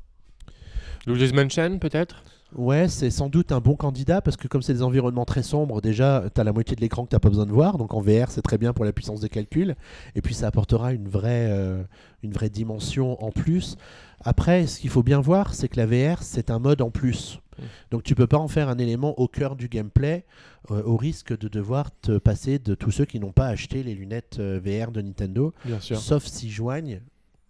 Luigi's 1.07 1.33
Mansion 1.33 1.77
peut-être? 1.79 2.23
Ouais, 2.55 2.87
c'est 2.87 3.11
sans 3.11 3.27
doute 3.27 3.51
un 3.51 3.59
bon 3.59 3.75
candidat 3.75 4.21
parce 4.21 4.37
que 4.37 4.47
comme 4.47 4.61
c'est 4.61 4.73
des 4.73 4.81
environnements 4.81 5.25
très 5.25 5.43
sombres, 5.43 5.81
déjà, 5.81 6.23
tu 6.33 6.39
as 6.39 6.43
la 6.43 6.53
moitié 6.53 6.75
de 6.75 6.81
l'écran 6.81 7.05
que 7.05 7.09
tu 7.13 7.19
pas 7.19 7.29
besoin 7.29 7.45
de 7.45 7.51
voir. 7.51 7.77
Donc 7.77 7.93
en 7.93 7.99
VR, 8.01 8.29
c'est 8.31 8.41
très 8.41 8.57
bien 8.57 8.71
pour 8.71 8.85
la 8.85 8.93
puissance 8.93 9.19
de 9.19 9.27
calcul. 9.27 9.75
Et 10.15 10.21
puis 10.21 10.33
ça 10.33 10.47
apportera 10.47 10.93
une 10.93 11.09
vraie, 11.09 11.49
euh, 11.49 11.83
une 12.23 12.31
vraie 12.31 12.49
dimension 12.49 13.21
en 13.23 13.31
plus. 13.31 13.75
Après, 14.21 14.67
ce 14.67 14.79
qu'il 14.79 14.89
faut 14.89 15.03
bien 15.03 15.19
voir, 15.19 15.53
c'est 15.53 15.67
que 15.67 15.77
la 15.77 15.85
VR, 15.85 16.23
c'est 16.23 16.49
un 16.49 16.59
mode 16.59 16.81
en 16.81 16.91
plus. 16.91 17.39
Mm. 17.57 17.63
Donc 17.91 18.03
tu 18.03 18.15
peux 18.15 18.27
pas 18.27 18.37
en 18.37 18.47
faire 18.47 18.69
un 18.69 18.77
élément 18.77 19.19
au 19.19 19.27
cœur 19.27 19.55
du 19.57 19.67
gameplay 19.67 20.23
euh, 20.71 20.81
au 20.83 20.95
risque 20.95 21.37
de 21.37 21.47
devoir 21.47 21.91
te 22.01 22.17
passer 22.17 22.57
de 22.59 22.73
tous 22.73 22.91
ceux 22.91 23.05
qui 23.05 23.19
n'ont 23.19 23.31
pas 23.33 23.47
acheté 23.47 23.83
les 23.83 23.95
lunettes 23.95 24.37
euh, 24.39 24.59
VR 24.63 24.91
de 24.91 25.01
Nintendo, 25.01 25.53
Bien 25.65 25.79
sûr. 25.79 25.97
sauf 25.97 26.25
s'ils 26.25 26.51
joignent 26.51 27.01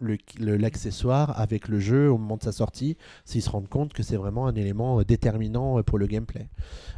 le- 0.05 0.17
le- 0.39 0.57
l'accessoire 0.57 1.39
avec 1.39 1.67
le 1.67 1.79
jeu 1.79 2.09
au 2.09 2.17
moment 2.17 2.37
de 2.37 2.43
sa 2.43 2.51
sortie, 2.51 2.95
s'ils 3.25 3.41
se 3.41 3.49
rendent 3.49 3.67
compte 3.69 3.93
que 3.93 4.03
c'est 4.03 4.15
vraiment 4.17 4.47
un 4.47 4.55
élément 4.55 4.99
euh, 4.99 5.03
déterminant 5.03 5.79
euh, 5.79 5.83
pour 5.83 5.97
le 5.99 6.07
gameplay. 6.07 6.47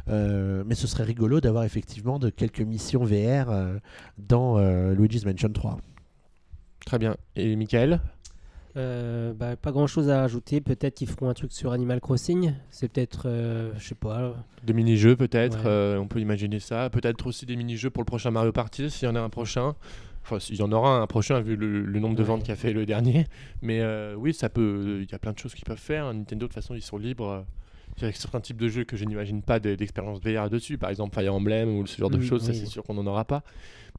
Euh, 0.08 0.62
mais 0.66 0.74
ce 0.74 0.86
serait 0.86 1.04
rigolo 1.04 1.40
d'avoir 1.40 1.64
effectivement 1.64 2.18
de 2.18 2.30
quelques 2.30 2.60
missions 2.60 3.04
VR 3.04 3.50
euh, 3.50 3.78
dans 4.18 4.58
euh, 4.58 4.94
Luigi's 4.94 5.24
Mansion 5.26 5.50
3. 5.52 5.78
Très 6.86 6.98
bien. 6.98 7.16
Et 7.36 7.54
Michael? 7.56 8.00
Euh, 8.76 9.32
bah, 9.34 9.56
pas 9.56 9.72
grand 9.72 9.86
chose 9.88 10.08
à 10.08 10.20
rajouter. 10.20 10.60
Peut-être 10.60 10.94
qu'ils 10.94 11.08
feront 11.08 11.28
un 11.28 11.34
truc 11.34 11.52
sur 11.52 11.72
Animal 11.72 12.00
Crossing. 12.00 12.52
C'est 12.70 12.88
peut-être, 12.88 13.22
euh, 13.26 13.72
je 13.76 13.88
sais 13.88 13.94
pas. 13.96 14.34
Des 14.62 14.72
mini-jeux 14.72 15.16
peut-être, 15.16 15.58
Ouais. 15.58 15.66
euh, 15.66 15.98
on 15.98 16.06
peut 16.06 16.20
imaginer 16.20 16.60
ça. 16.60 16.88
Peut-être 16.90 17.26
aussi 17.26 17.44
des 17.44 17.56
mini-jeux 17.56 17.90
pour 17.90 18.02
le 18.02 18.06
prochain 18.06 18.30
Mario 18.30 18.52
Party, 18.52 18.88
s'il 18.90 19.08
y 19.08 19.10
en 19.10 19.16
a 19.16 19.20
un 19.20 19.30
prochain. 19.30 19.74
Enfin, 20.30 20.40
s'il 20.40 20.56
y 20.56 20.62
en 20.62 20.70
aura 20.72 20.98
un 21.00 21.06
prochain, 21.06 21.40
vu 21.40 21.56
le, 21.56 21.82
le 21.84 22.00
nombre 22.00 22.14
de 22.16 22.22
ventes 22.22 22.44
qu'a 22.44 22.56
fait 22.56 22.72
le 22.72 22.84
dernier. 22.86 23.26
Mais 23.62 23.80
euh, 23.80 24.14
oui, 24.16 24.34
ça 24.34 24.48
peut. 24.48 24.98
Il 25.02 25.10
y 25.10 25.14
a 25.14 25.18
plein 25.18 25.32
de 25.32 25.38
choses 25.38 25.54
qu'ils 25.54 25.64
peuvent 25.64 25.78
faire. 25.78 26.12
Nintendo, 26.12 26.46
de 26.46 26.48
toute 26.48 26.54
façon, 26.54 26.74
ils 26.74 26.82
sont 26.82 26.98
libres. 26.98 27.44
Il 27.96 28.04
y 28.04 28.06
a 28.06 28.12
certains 28.12 28.40
types 28.40 28.58
de 28.58 28.68
jeux 28.68 28.84
que 28.84 28.96
je 28.96 29.04
n'imagine 29.06 29.42
pas 29.42 29.58
de- 29.58 29.74
d'expérience 29.74 30.20
VR 30.22 30.50
dessus. 30.50 30.78
Par 30.78 30.90
exemple, 30.90 31.14
Fire 31.18 31.34
Emblem 31.34 31.68
ou 31.78 31.86
ce 31.86 31.96
genre 31.98 32.10
de 32.10 32.18
Mm, 32.18 32.22
choses, 32.22 32.42
ça 32.44 32.52
oui. 32.52 32.58
c'est 32.58 32.66
sûr 32.66 32.84
qu'on 32.84 32.94
n'en 32.94 33.06
aura 33.06 33.24
pas. 33.24 33.42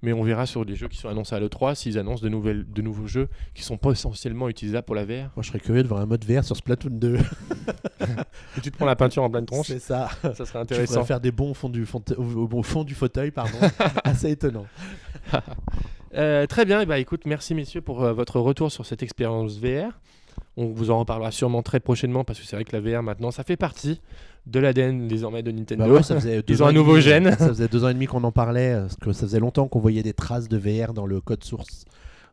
Mais 0.02 0.13
on 0.13 0.24
verra 0.24 0.46
sur 0.46 0.63
les 0.63 0.76
jeux 0.76 0.88
qui 0.88 0.98
sont 0.98 1.10
annoncés 1.10 1.36
à 1.36 1.39
l'E3 1.42 1.76
s'ils 1.76 1.98
annoncent 2.00 2.24
de, 2.24 2.30
nouvelles, 2.30 2.65
de 2.72 2.82
nouveaux 2.82 3.08
jeux 3.08 3.28
qui 3.54 3.63
sont 3.63 3.76
pas 3.78 3.92
essentiellement 3.92 4.48
utilisables 4.48 4.86
pour 4.86 4.96
la 4.96 5.04
VR. 5.04 5.32
Moi, 5.36 5.42
je 5.42 5.48
serais 5.50 5.60
curieux 5.60 5.84
de 5.84 5.88
voir 5.89 6.00
un 6.00 6.06
mode 6.06 6.24
VR 6.24 6.46
sur 6.46 6.56
Splatoon 6.56 6.92
2. 6.92 7.18
Et 8.58 8.62
tu 8.62 8.72
te 8.72 8.78
prends 8.78 8.86
la 8.86 8.96
peinture 8.96 9.24
en 9.24 9.30
pleine 9.30 9.46
tronche, 9.46 9.68
c'est 9.68 9.80
ça. 9.80 10.08
ça 10.22 10.34
serait 10.34 10.52
Tu 10.52 10.58
intéressant. 10.76 11.04
faire 11.04 11.20
des 11.20 11.32
bons 11.34 11.52
au 11.52 11.54
fond 11.54 11.68
du, 11.68 11.86
fond- 11.86 12.02
au, 12.18 12.48
au 12.54 12.63
fond 12.63 12.86
du 12.86 12.96
fauteuil, 12.96 13.32
pardon. 13.32 13.58
Assez 14.06 14.30
étonnant. 14.32 14.68
Euh, 16.15 16.48
très 16.48 16.65
bien, 16.65 16.82
et 16.82 16.86
bah, 16.86 17.00
écoute, 17.00 17.22
merci 17.26 17.54
messieurs 17.54 17.82
pour 17.82 18.04
euh, 18.04 18.13
votre 18.13 18.39
retour 18.39 18.72
sur 18.72 18.86
cette 18.86 19.04
expérience 19.04 19.60
VR. 19.60 20.00
On 20.58 20.67
vous 20.67 20.89
en 20.89 21.00
reparlera 21.00 21.32
sûrement 21.32 21.62
très 21.62 21.80
prochainement 21.80 22.24
parce 22.24 22.39
que 22.39 22.45
c'est 22.45 22.56
vrai 22.56 22.63
que 22.65 22.76
la 22.76 22.82
VR 22.82 23.04
maintenant 23.04 23.30
ça 23.32 23.43
fait 23.43 23.58
partie 23.58 24.00
de 24.48 24.60
l'ADN 24.60 25.08
désormais 25.08 25.43
de 25.43 25.52
Nintendo. 25.52 25.84
Bah 25.86 25.89
ouais, 25.91 26.04
ça 26.04 26.15
faisait 26.15 26.41
deux 26.48 26.54
Ils 26.56 26.63
ont 26.63 26.65
ans 26.65 26.69
un 26.69 26.74
nouveau 26.74 26.93
demi- 26.93 27.02
gène. 27.04 27.36
Ça 27.38 27.50
faisait 27.50 27.67
deux 27.67 27.84
ans 27.84 27.89
et 27.89 27.93
demi 27.93 28.06
qu'on 28.08 28.24
en 28.24 28.32
parlait, 28.32 28.74
parce 28.74 28.95
que 28.95 29.12
ça 29.12 29.22
faisait 29.28 29.39
longtemps 29.39 29.67
qu'on 29.67 29.80
voyait 29.80 30.02
des 30.04 30.13
traces 30.13 30.48
de 30.48 30.58
VR 30.58 30.93
dans 30.93 31.06
le 31.06 31.19
code 31.22 31.43
source 31.43 31.86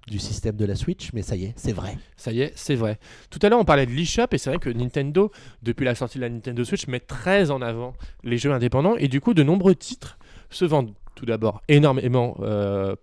du 0.07 0.21
système 0.21 0.55
de 0.55 0.65
la 0.65 0.77
Switch, 0.77 1.11
mais 1.15 1.23
ça 1.23 1.35
y 1.35 1.47
est, 1.47 1.53
c'est 1.57 1.73
vrai. 1.73 1.99
Ça 2.17 2.31
y 2.31 2.41
est, 2.41 2.53
c'est 2.55 2.77
vrai. 2.77 2.99
Tout 3.29 3.41
à 3.43 3.49
l'heure, 3.49 3.59
on 3.59 3.65
parlait 3.65 3.87
de 3.87 3.91
l'eShop 3.91 4.27
et 4.31 4.39
c'est 4.39 4.51
vrai 4.51 4.61
que 4.61 4.71
Nintendo, 4.71 5.33
depuis 5.65 5.85
la 5.85 5.97
sortie 5.97 6.19
de 6.19 6.23
la 6.23 6.29
Nintendo 6.31 6.63
Switch, 6.65 6.87
met 6.87 7.01
très 7.01 7.51
en 7.51 7.61
avant 7.61 7.93
les 8.23 8.39
jeux 8.39 8.53
indépendants 8.53 8.95
et 8.97 9.09
du 9.09 9.21
coup, 9.21 9.35
de 9.35 9.43
nombreux 9.43 9.75
titres 9.75 10.17
se 10.49 10.65
vendent 10.65 10.93
tout 11.17 11.27
d'abord 11.27 11.63
énormément 11.67 12.37
euh, 12.43 12.95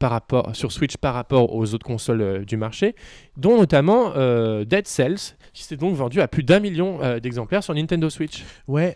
sur 0.54 0.72
Switch 0.72 0.96
par 0.98 1.14
rapport 1.14 1.54
aux 1.54 1.74
autres 1.74 1.86
consoles 1.86 2.22
euh, 2.22 2.46
du 2.46 2.56
marché, 2.56 2.96
dont 3.36 3.58
notamment 3.58 4.14
euh, 4.16 4.64
Dead 4.64 4.88
Cells, 4.88 5.36
qui 5.52 5.64
s'est 5.64 5.76
donc 5.76 5.96
vendu 5.96 6.22
à 6.22 6.28
plus 6.28 6.44
d'un 6.44 6.60
million 6.60 7.00
d'exemplaires 7.20 7.64
sur 7.64 7.76
Nintendo 7.76 8.10
Switch. 8.10 8.44
Ouais, 8.68 8.96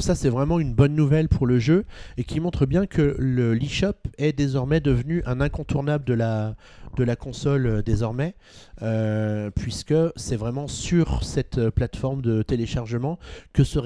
ça 0.00 0.14
c'est 0.14 0.28
vraiment 0.28 0.58
une 0.58 0.74
bonne 0.74 0.94
nouvelle 0.94 1.28
pour 1.28 1.46
le 1.46 1.58
jeu 1.58 1.86
et 2.18 2.24
qui 2.24 2.40
montre 2.40 2.66
bien 2.66 2.84
que 2.86 3.16
le 3.18 3.54
l'eShop 3.54 3.94
est 4.18 4.32
désormais 4.32 4.80
devenu 4.80 5.22
un 5.24 5.40
incontournable 5.40 6.04
de 6.04 6.12
la, 6.12 6.56
de 6.94 7.04
la 7.04 7.16
console 7.16 7.66
euh, 7.66 7.82
désormais, 7.82 8.34
euh, 8.82 9.50
puisque 9.50 9.94
c'est 10.16 10.36
vraiment 10.36 10.68
sur 10.68 11.24
cette 11.24 11.58
euh, 11.58 11.70
plateforme 11.70 12.22
de 12.22 12.42
téléchargement 12.42 13.18
que 13.52 13.64
se, 13.64 13.78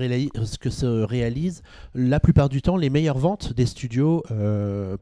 réalisent 1.02 1.62
la 1.94 2.20
plupart 2.20 2.48
du 2.48 2.62
temps 2.62 2.76
les 2.76 2.90
meilleures 2.90 3.18
ventes 3.18 3.52
des 3.52 3.66
studios 3.66 4.22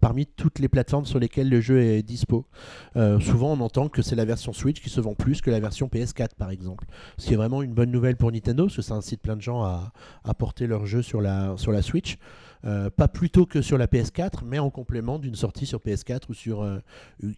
parmi 0.01 0.27
toutes 0.27 0.59
les 0.59 0.69
plateformes 0.69 1.05
sur 1.05 1.19
lesquelles 1.19 1.49
le 1.49 1.61
jeu 1.61 1.83
est 1.83 2.03
dispo. 2.03 2.47
Souvent 2.95 3.53
on 3.53 3.61
entend 3.61 3.89
que 3.89 4.03
c'est 4.03 4.17
la 4.17 4.25
version 4.25 4.53
Switch 4.53 4.81
qui 4.81 4.91
se 4.91 5.01
vend 5.01 5.15
plus 5.15 5.41
que 5.41 5.51
la 5.51 5.61
version 5.61 5.89
PS4 5.89 6.35
par 6.39 6.51
exemple. 6.51 6.87
Ce 7.19 7.27
qui 7.27 7.35
est 7.35 7.37
vraiment 7.37 7.63
une 7.63 7.75
bonne 7.75 7.91
nouvelle 7.91 8.17
pour 8.17 8.33
Nintendo, 8.33 8.65
parce 8.65 8.77
que 8.77 8.83
ça 8.83 8.95
incite 8.95 9.21
plein 9.21 9.37
de 9.37 9.43
gens 9.43 9.63
à, 9.63 9.93
porter 10.39 10.67
leur 10.67 10.87
jeu 10.87 11.03
sur 11.03 11.21
la 11.21 11.83
Switch. 11.83 12.19
Euh, 12.67 12.91
pas 12.91 13.07
plus 13.07 13.31
tôt 13.31 13.47
que 13.47 13.63
sur 13.63 13.79
la 13.79 13.87
PS4, 13.87 14.45
mais 14.45 14.59
en 14.59 14.71
complément 14.71 15.19
d'une 15.19 15.37
sortie 15.37 15.67
sur 15.67 15.79
PS4 15.79 16.23
ou 16.29 16.35
sur 16.35 16.63
euh, 16.63 16.79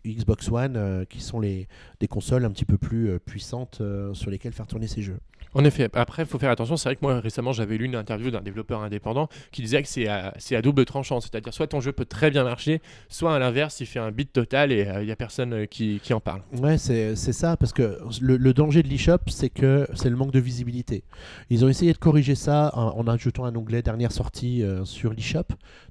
Xbox 0.06 0.50
One, 0.50 0.76
euh, 0.76 1.04
qui 1.04 1.20
sont 1.20 1.38
les, 1.38 1.68
des 2.00 2.08
consoles 2.08 2.44
un 2.46 2.50
petit 2.50 2.64
peu 2.64 2.78
plus 2.78 3.18
puissantes 3.20 3.82
sur 4.14 4.30
lesquelles 4.30 4.52
faire 4.52 4.66
tourner 4.66 4.86
ces 4.86 5.02
jeux. 5.02 5.18
En 5.54 5.64
effet, 5.64 5.88
après, 5.94 6.22
il 6.22 6.28
faut 6.28 6.38
faire 6.38 6.50
attention. 6.50 6.76
C'est 6.76 6.88
vrai 6.88 6.96
que 6.96 7.02
moi, 7.02 7.20
récemment, 7.20 7.52
j'avais 7.52 7.76
lu 7.76 7.86
une 7.86 7.96
interview 7.96 8.30
d'un 8.30 8.40
développeur 8.40 8.82
indépendant 8.82 9.28
qui 9.50 9.62
disait 9.62 9.82
que 9.82 9.88
c'est 9.88 10.08
à, 10.08 10.62
double 10.62 10.84
tranchant. 10.84 11.20
C'est-à-dire, 11.20 11.52
soit 11.52 11.66
ton 11.66 11.80
jeu 11.80 11.92
peut 11.92 12.04
très 12.04 12.30
bien 12.30 12.44
marcher, 12.44 12.80
soit 13.08 13.34
à 13.34 13.38
l'inverse, 13.38 13.80
il 13.80 13.86
fait 13.86 13.98
un 13.98 14.10
beat 14.10 14.32
total 14.32 14.72
et 14.72 14.88
il 15.00 15.06
n'y 15.06 15.12
a 15.12 15.16
personne 15.16 15.52
euh, 15.52 15.66
qui, 15.66 16.00
qui 16.02 16.12
en 16.12 16.20
parle. 16.20 16.42
Ouais, 16.52 16.78
c'est 16.78 17.14
ça, 17.14 17.56
parce 17.56 17.72
que 17.72 17.98
le, 18.20 18.36
le 18.36 18.54
danger 18.54 18.82
de 18.82 18.88
l'eShop, 18.88 19.18
c'est 19.28 19.50
que 19.50 19.86
c'est 19.94 20.10
le 20.10 20.16
manque 20.16 20.32
de 20.32 20.40
visibilité. 20.40 21.04
Ils 21.50 21.64
ont 21.64 21.68
essayé 21.68 21.92
de 21.92 21.98
corriger 21.98 22.34
ça 22.34 22.70
en, 22.74 22.98
en 22.98 23.06
ajoutant 23.08 23.44
un 23.44 23.54
onglet 23.54 23.82
dernière 23.82 24.12
sortie 24.12 24.62
euh, 24.62 24.84
sur 24.84 25.12
l'eShop. 25.12 25.44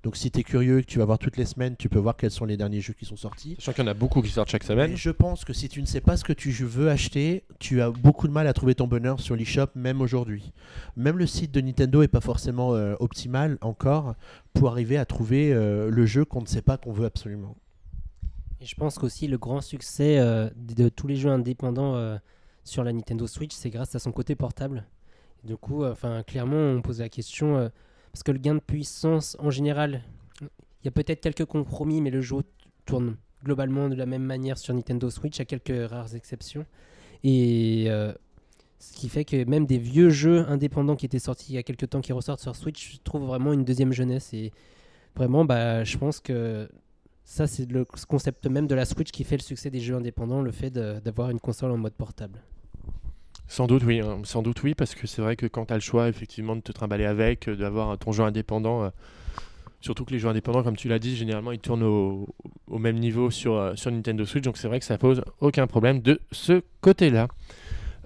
Donc 0.03 0.15
si 0.15 0.31
tu 0.31 0.39
es 0.39 0.43
curieux 0.43 0.79
et 0.79 0.83
que 0.83 0.87
tu 0.87 0.99
vas 0.99 1.05
voir 1.05 1.19
toutes 1.19 1.37
les 1.37 1.45
semaines, 1.45 1.75
tu 1.77 1.89
peux 1.89 1.99
voir 1.99 2.15
quels 2.15 2.31
sont 2.31 2.45
les 2.45 2.57
derniers 2.57 2.81
jeux 2.81 2.93
qui 2.93 3.05
sont 3.05 3.15
sortis. 3.15 3.55
Sachant 3.59 3.73
qu'il 3.73 3.83
y 3.83 3.87
en 3.87 3.91
a 3.91 3.93
beaucoup 3.93 4.21
qui 4.21 4.29
sortent 4.29 4.49
chaque 4.49 4.63
semaine. 4.63 4.95
Je 4.95 5.09
pense 5.09 5.45
que 5.45 5.53
si 5.53 5.69
tu 5.69 5.81
ne 5.81 5.85
sais 5.85 6.01
pas 6.01 6.17
ce 6.17 6.23
que 6.23 6.33
tu 6.33 6.51
veux 6.51 6.89
acheter, 6.89 7.43
tu 7.59 7.81
as 7.81 7.89
beaucoup 7.89 8.27
de 8.27 8.33
mal 8.33 8.47
à 8.47 8.53
trouver 8.53 8.75
ton 8.75 8.87
bonheur 8.87 9.19
sur 9.19 9.35
l'eShop, 9.35 9.46
même 9.75 10.01
aujourd'hui. 10.01 10.51
Même 10.95 11.17
le 11.17 11.25
site 11.25 11.51
de 11.51 11.61
Nintendo 11.61 12.01
est 12.01 12.07
pas 12.07 12.21
forcément 12.21 12.73
euh, 12.73 12.95
optimal 12.99 13.57
encore 13.61 14.15
pour 14.53 14.69
arriver 14.69 14.97
à 14.97 15.05
trouver 15.05 15.53
euh, 15.53 15.89
le 15.89 16.05
jeu 16.05 16.25
qu'on 16.25 16.41
ne 16.41 16.47
sait 16.47 16.61
pas 16.61 16.77
qu'on 16.77 16.91
veut 16.91 17.05
absolument. 17.05 17.55
Et 18.59 18.65
je 18.65 18.75
pense 18.75 18.97
qu'aussi 18.97 19.27
le 19.27 19.37
grand 19.37 19.61
succès 19.61 20.17
euh, 20.19 20.49
de, 20.55 20.89
tous 20.89 21.07
les 21.07 21.15
jeux 21.15 21.29
indépendants 21.29 22.17
sur 22.63 22.83
la 22.83 22.91
Nintendo 22.91 23.27
Switch, 23.27 23.53
c'est 23.53 23.69
grâce 23.69 23.95
à 23.95 23.99
son 23.99 24.11
côté 24.11 24.35
portable. 24.35 24.85
Du 25.43 25.55
coup, 25.55 25.85
enfin, 25.85 26.23
clairement, 26.23 26.57
on 26.57 26.81
pose 26.81 26.99
la 26.99 27.09
question 27.09 27.71
parce 28.11 28.23
que 28.23 28.31
le 28.31 28.39
gain 28.39 28.55
de 28.55 28.59
puissance, 28.59 29.37
en 29.39 29.51
général, 29.51 30.01
il 30.41 30.85
y 30.85 30.87
a 30.87 30.91
peut-être 30.91 31.21
quelques 31.21 31.45
compromis, 31.45 32.01
mais 32.01 32.09
le 32.09 32.21
jeu 32.21 32.37
tourne 32.85 33.15
globalement 33.43 33.89
de 33.89 33.95
la 33.95 34.07
même 34.07 34.23
manière 34.23 34.57
sur 34.57 34.73
Nintendo 34.73 35.09
Switch, 35.09 35.39
à 35.39 35.45
quelques 35.45 35.89
rares 35.89 36.15
exceptions. 36.15 36.65
Et 37.23 37.87
ce 38.79 38.93
qui 38.93 39.09
fait 39.09 39.25
que 39.25 39.43
même 39.45 39.65
des 39.65 39.77
vieux 39.77 40.09
jeux 40.09 40.45
indépendants 40.47 40.95
qui 40.95 41.05
étaient 41.05 41.19
sortis 41.19 41.53
il 41.53 41.55
y 41.55 41.57
a 41.57 41.63
quelques 41.63 41.89
temps, 41.89 42.01
qui 42.01 42.13
ressortent 42.13 42.41
sur 42.41 42.55
Switch, 42.55 42.99
trouvent 43.03 43.25
vraiment 43.25 43.53
une 43.53 43.65
deuxième 43.65 43.91
jeunesse. 43.91 44.33
Et 44.33 44.51
vraiment, 45.15 45.45
bah, 45.45 45.83
je 45.83 45.97
pense 45.97 46.19
que 46.19 46.69
ça, 47.23 47.47
c'est 47.47 47.69
le 47.69 47.85
concept 48.07 48.47
même 48.47 48.67
de 48.67 48.75
la 48.75 48.85
Switch 48.85 49.11
qui 49.11 49.23
fait 49.23 49.37
le 49.37 49.41
succès 49.41 49.69
des 49.69 49.79
jeux 49.79 49.95
indépendants, 49.95 50.41
le 50.41 50.51
fait 50.51 50.71
d'avoir 50.71 51.29
une 51.29 51.39
console 51.39 51.71
en 51.71 51.77
mode 51.77 51.93
portable. 51.93 52.41
Sans 53.47 53.65
doute 53.65 53.83
oui, 53.83 54.01
hein. 54.01 54.19
sans 54.23 54.41
doute 54.41 54.61
oui, 54.63 54.75
parce 54.75 54.93
que 54.93 55.07
c'est 55.07 55.21
vrai 55.21 55.35
que 55.35 55.45
quand 55.45 55.65
tu 55.65 55.73
as 55.73 55.77
le 55.77 55.81
choix 55.81 56.09
effectivement 56.09 56.55
de 56.55 56.61
te 56.61 56.71
trimballer 56.71 57.05
avec, 57.05 57.47
euh, 57.47 57.55
d'avoir 57.55 57.97
ton 57.97 58.11
jeu 58.11 58.23
indépendant, 58.23 58.83
euh, 58.83 58.89
surtout 59.79 60.03
que 60.03 60.11
les 60.11 60.19
jeux 60.19 60.27
indépendants, 60.27 60.63
comme 60.63 60.75
tu 60.75 60.89
l'as 60.89 60.99
dit, 60.99 61.15
généralement 61.15 61.53
ils 61.53 61.59
tournent 61.59 61.83
au, 61.83 62.27
au 62.67 62.77
même 62.77 62.97
niveau 62.97 63.31
sur, 63.31 63.55
euh, 63.55 63.75
sur 63.75 63.89
Nintendo 63.89 64.25
Switch, 64.25 64.43
donc 64.43 64.57
c'est 64.57 64.67
vrai 64.67 64.79
que 64.79 64.85
ça 64.85 64.97
pose 64.97 65.23
aucun 65.39 65.65
problème 65.65 66.01
de 66.01 66.19
ce 66.31 66.61
côté-là. 66.81 67.29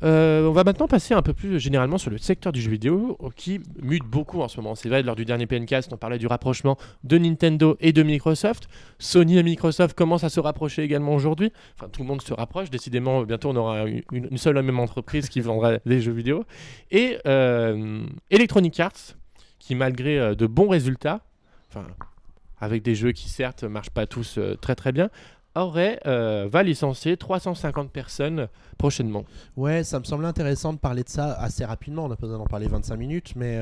Euh, 0.04 0.48
on 0.48 0.52
va 0.52 0.64
maintenant 0.64 0.88
passer 0.88 1.14
un 1.14 1.22
peu 1.22 1.34
plus 1.34 1.60
généralement 1.60 1.98
sur 1.98 2.10
le 2.10 2.18
secteur 2.18 2.52
du 2.52 2.62
jeu 2.62 2.72
vidéo 2.72 3.18
euh, 3.22 3.30
qui 3.36 3.60
mute 3.82 4.04
beaucoup 4.04 4.42
en 4.42 4.48
ce 4.48 4.60
moment. 4.60 4.76
C'est 4.76 4.90
vrai, 4.90 5.04
lors 5.04 5.16
du 5.16 5.26
dernier 5.26 5.48
PNcast, 5.48 5.92
on 5.94 5.98
parlait 5.98 6.18
du 6.18 6.28
rapprochement 6.28 6.78
de 7.04 7.18
Nintendo 7.18 7.78
et 7.80 7.94
de 7.94 8.04
Microsoft. 8.04 8.68
Sony 9.00 9.38
et 9.38 9.44
Microsoft 9.44 9.96
commencent 9.96 10.24
à 10.24 10.30
se 10.30 10.40
rapprocher 10.40 10.84
également 10.84 11.14
aujourd'hui. 11.14 11.52
Enfin, 11.78 11.90
tout 11.90 12.02
le 12.02 12.08
monde 12.08 12.22
se 12.22 12.34
rapproche. 12.34 12.70
Décidément, 12.70 13.24
bientôt, 13.24 13.50
on 13.50 13.56
aura 13.56 13.86
une, 13.86 14.04
une 14.12 14.38
seule 14.38 14.58
et 14.58 14.62
même 14.62 14.80
entreprise 14.80 15.30
qui 15.30 15.42
vendra 15.42 15.78
des 15.86 16.02
jeux 16.02 16.12
vidéo. 16.12 16.46
Et 16.90 17.18
euh, 17.26 18.04
Electronic 18.30 18.80
Arts, 18.80 19.16
qui 19.60 19.76
malgré 19.76 20.20
euh, 20.20 20.36
de 20.36 20.48
bons 20.48 20.70
résultats, 20.70 21.22
avec 22.60 22.84
des 22.84 22.96
jeux 22.96 23.12
qui 23.12 23.30
certes 23.30 23.64
marchent 23.64 23.90
pas 23.90 24.06
tous 24.06 24.38
euh, 24.38 24.56
très 24.56 24.76
très 24.76 24.92
bien, 24.92 25.10
aurait, 25.56 26.00
euh, 26.06 26.48
va 26.50 26.64
licencier 26.64 27.18
350 27.18 27.92
personnes 27.92 28.48
prochainement. 28.78 29.26
Ouais, 29.58 29.84
ça 29.84 30.00
me 30.00 30.06
semble 30.06 30.26
intéressant 30.26 30.74
de 30.74 30.78
parler 30.80 31.04
de 31.04 31.10
ça 31.10 31.34
assez 31.34 31.66
rapidement. 31.66 32.06
On 32.06 32.10
n'a 32.10 32.16
pas 32.16 32.28
besoin 32.28 32.40
d'en 32.40 32.46
parler 32.46 32.68
25 32.68 32.96
minutes, 32.96 33.34
mais 33.36 33.60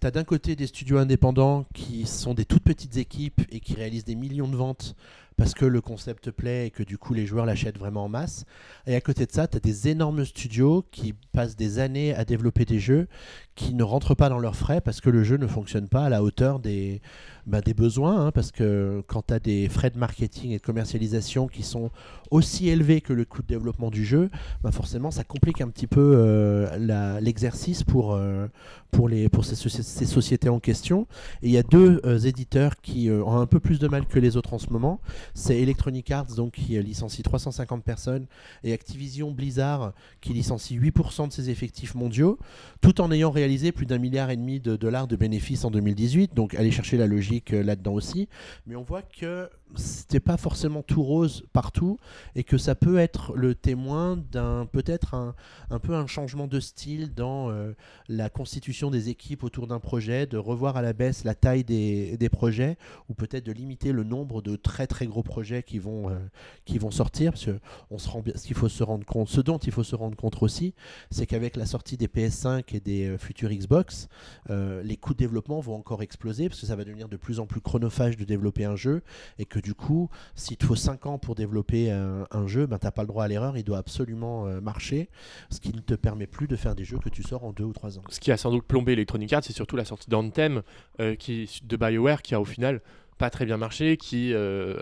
tu 0.00 0.06
as 0.06 0.10
d'un 0.10 0.24
côté 0.24 0.56
des 0.56 0.66
studios 0.66 0.98
indépendants 0.98 1.66
qui 1.74 2.06
sont 2.06 2.34
des 2.34 2.44
toutes 2.44 2.64
petites 2.64 2.96
équipes 2.96 3.42
et 3.50 3.60
qui 3.60 3.74
réalisent 3.74 4.04
des 4.04 4.14
millions 4.14 4.48
de 4.48 4.56
ventes 4.56 4.94
parce 5.36 5.54
que 5.54 5.64
le 5.64 5.80
concept 5.80 6.30
plaît 6.30 6.66
et 6.66 6.70
que 6.70 6.82
du 6.82 6.98
coup 6.98 7.14
les 7.14 7.26
joueurs 7.26 7.46
l'achètent 7.46 7.78
vraiment 7.78 8.04
en 8.04 8.08
masse. 8.08 8.44
Et 8.86 8.94
à 8.94 9.00
côté 9.00 9.26
de 9.26 9.32
ça, 9.32 9.48
tu 9.48 9.56
as 9.56 9.60
des 9.60 9.88
énormes 9.88 10.24
studios 10.24 10.84
qui 10.90 11.14
passent 11.32 11.56
des 11.56 11.78
années 11.78 12.14
à 12.14 12.24
développer 12.24 12.64
des 12.64 12.78
jeux 12.78 13.08
qui 13.54 13.74
ne 13.74 13.82
rentrent 13.84 14.14
pas 14.14 14.28
dans 14.28 14.38
leurs 14.38 14.56
frais 14.56 14.80
parce 14.80 15.00
que 15.00 15.10
le 15.10 15.22
jeu 15.22 15.36
ne 15.36 15.46
fonctionne 15.46 15.88
pas 15.88 16.04
à 16.04 16.08
la 16.08 16.22
hauteur 16.22 16.58
des, 16.58 17.00
bah, 17.46 17.60
besoins. 17.76 18.26
hein, 18.26 18.32
parce 18.32 18.50
que 18.50 19.02
quand 19.06 19.26
tu 19.28 19.34
as 19.34 19.38
des 19.38 19.68
frais 19.68 19.90
de 19.90 19.98
marketing 19.98 20.52
et 20.52 20.58
de 20.58 20.62
commercialisation 20.62 21.46
qui 21.46 21.62
sont 21.62 21.90
aussi 22.30 22.68
élevés 22.68 23.00
que 23.00 23.12
le 23.12 23.24
coût 23.24 23.42
de 23.42 23.46
développement 23.46 23.90
du 23.90 24.04
jeu, 24.04 24.30
bah 24.62 24.72
forcément 24.72 25.10
ça 25.10 25.24
complique 25.24 25.60
un 25.60 25.68
petit 25.68 25.86
peu 25.86 26.14
euh, 26.16 27.20
l'exercice 27.20 27.84
pour, 27.84 28.14
euh, 28.14 28.46
pour, 28.94 29.08
les, 29.08 29.28
pour 29.28 29.44
ces, 29.44 29.56
ces 29.56 30.06
sociétés 30.06 30.48
en 30.48 30.60
question. 30.60 31.06
Et 31.42 31.48
il 31.48 31.50
y 31.50 31.58
a 31.58 31.62
deux 31.62 32.00
euh, 32.04 32.18
éditeurs 32.18 32.76
qui 32.80 33.10
euh, 33.10 33.24
ont 33.24 33.38
un 33.38 33.46
peu 33.46 33.60
plus 33.60 33.78
de 33.78 33.88
mal 33.88 34.06
que 34.06 34.18
les 34.18 34.36
autres 34.36 34.54
en 34.54 34.58
ce 34.58 34.70
moment. 34.70 35.00
C'est 35.34 35.60
Electronic 35.60 36.10
Arts 36.10 36.34
donc, 36.36 36.52
qui 36.52 36.76
euh, 36.76 36.82
licencie 36.82 37.22
350 37.22 37.82
personnes 37.82 38.26
et 38.62 38.72
Activision 38.72 39.32
Blizzard 39.32 39.92
qui 40.20 40.32
licencie 40.32 40.78
8% 40.78 41.28
de 41.28 41.32
ses 41.32 41.50
effectifs 41.50 41.94
mondiaux, 41.94 42.38
tout 42.80 43.00
en 43.00 43.10
ayant 43.10 43.30
réalisé 43.30 43.72
plus 43.72 43.86
d'un 43.86 43.98
milliard 43.98 44.30
et 44.30 44.36
demi 44.36 44.60
de 44.60 44.76
dollars 44.76 45.08
de 45.08 45.16
bénéfices 45.16 45.64
en 45.64 45.70
2018. 45.70 46.34
Donc 46.34 46.54
allez 46.54 46.70
chercher 46.70 46.96
la 46.96 47.06
logique 47.06 47.50
là-dedans 47.50 47.94
aussi. 47.94 48.28
Mais 48.66 48.76
on 48.76 48.82
voit 48.82 49.02
que 49.02 49.48
c'était 49.76 50.20
pas 50.20 50.36
forcément 50.36 50.82
tout 50.82 51.02
rose 51.02 51.46
partout 51.52 51.98
et 52.36 52.44
que 52.44 52.58
ça 52.58 52.74
peut 52.74 52.98
être 52.98 53.34
le 53.34 53.54
témoin 53.54 54.16
d'un 54.16 54.66
peut-être 54.66 55.14
un, 55.14 55.34
un 55.70 55.78
peu 55.78 55.94
un 55.94 56.06
changement 56.06 56.46
de 56.46 56.60
style 56.60 57.12
dans 57.12 57.50
euh, 57.50 57.72
la 58.08 58.30
constitution 58.30 58.90
des 58.90 59.08
équipes 59.08 59.42
autour 59.42 59.66
d'un 59.66 59.80
projet, 59.80 60.26
de 60.26 60.38
revoir 60.38 60.76
à 60.76 60.82
la 60.82 60.92
baisse 60.92 61.24
la 61.24 61.34
taille 61.34 61.64
des, 61.64 62.16
des 62.16 62.28
projets 62.28 62.76
ou 63.08 63.14
peut-être 63.14 63.44
de 63.44 63.52
limiter 63.52 63.92
le 63.92 64.04
nombre 64.04 64.42
de 64.42 64.56
très 64.56 64.86
très 64.86 65.06
gros 65.06 65.22
projets 65.22 65.62
qui 65.62 65.78
vont, 65.78 66.10
euh, 66.10 66.18
qui 66.64 66.78
vont 66.78 66.90
sortir. 66.90 67.32
Parce 67.32 67.46
que 67.46 67.58
on 67.90 67.98
se 67.98 68.08
rend 68.08 68.22
ce 68.34 68.46
qu'il 68.46 68.56
faut 68.56 68.68
se 68.68 68.82
rendre 68.82 69.04
ce 69.26 69.40
dont 69.40 69.58
il 69.58 69.72
faut 69.72 69.84
se 69.84 69.94
rendre 69.94 70.16
compte 70.16 70.42
aussi, 70.42 70.74
c'est 71.10 71.26
qu'avec 71.26 71.56
la 71.56 71.66
sortie 71.66 71.96
des 71.96 72.08
PS5 72.08 72.74
et 72.74 72.80
des 72.80 73.08
euh, 73.08 73.18
futurs 73.18 73.50
Xbox, 73.50 74.08
euh, 74.50 74.82
les 74.82 74.96
coûts 74.96 75.12
de 75.12 75.18
développement 75.18 75.60
vont 75.60 75.74
encore 75.74 76.02
exploser 76.02 76.48
parce 76.48 76.60
que 76.60 76.66
ça 76.66 76.76
va 76.76 76.84
devenir 76.84 77.08
de 77.08 77.16
plus 77.16 77.40
en 77.40 77.46
plus 77.46 77.60
chronophage 77.60 78.16
de 78.16 78.24
développer 78.24 78.64
un 78.64 78.76
jeu 78.76 79.02
et 79.38 79.44
du 79.58 79.74
coup, 79.74 80.08
s'il 80.34 80.56
te 80.56 80.64
faut 80.66 80.76
5 80.76 81.06
ans 81.06 81.18
pour 81.18 81.34
développer 81.34 81.90
un, 81.90 82.26
un 82.30 82.46
jeu, 82.46 82.66
ben, 82.66 82.78
tu 82.78 82.86
n'as 82.86 82.90
pas 82.90 83.02
le 83.02 83.08
droit 83.08 83.24
à 83.24 83.28
l'erreur, 83.28 83.56
il 83.56 83.64
doit 83.64 83.78
absolument 83.78 84.46
euh, 84.46 84.60
marcher, 84.60 85.08
ce 85.50 85.60
qui 85.60 85.74
ne 85.74 85.80
te 85.80 85.94
permet 85.94 86.26
plus 86.26 86.46
de 86.48 86.56
faire 86.56 86.74
des 86.74 86.84
jeux 86.84 86.98
que 86.98 87.08
tu 87.08 87.22
sors 87.22 87.44
en 87.44 87.52
2 87.52 87.64
ou 87.64 87.72
3 87.72 87.98
ans. 87.98 88.02
Ce 88.08 88.20
qui 88.20 88.32
a 88.32 88.36
sans 88.36 88.50
doute 88.50 88.64
plombé 88.64 88.92
Electronic 88.92 89.32
Arts, 89.32 89.44
c'est 89.44 89.52
surtout 89.52 89.76
la 89.76 89.84
sortie 89.84 90.10
d'Anthem 90.10 90.62
euh, 91.00 91.14
qui, 91.14 91.60
de 91.64 91.76
BioWare 91.76 92.22
qui 92.22 92.34
a 92.34 92.40
au 92.40 92.44
final 92.44 92.80
pas 93.18 93.30
très 93.30 93.44
bien 93.46 93.56
marché, 93.56 93.96
qui 93.96 94.32
euh, 94.32 94.76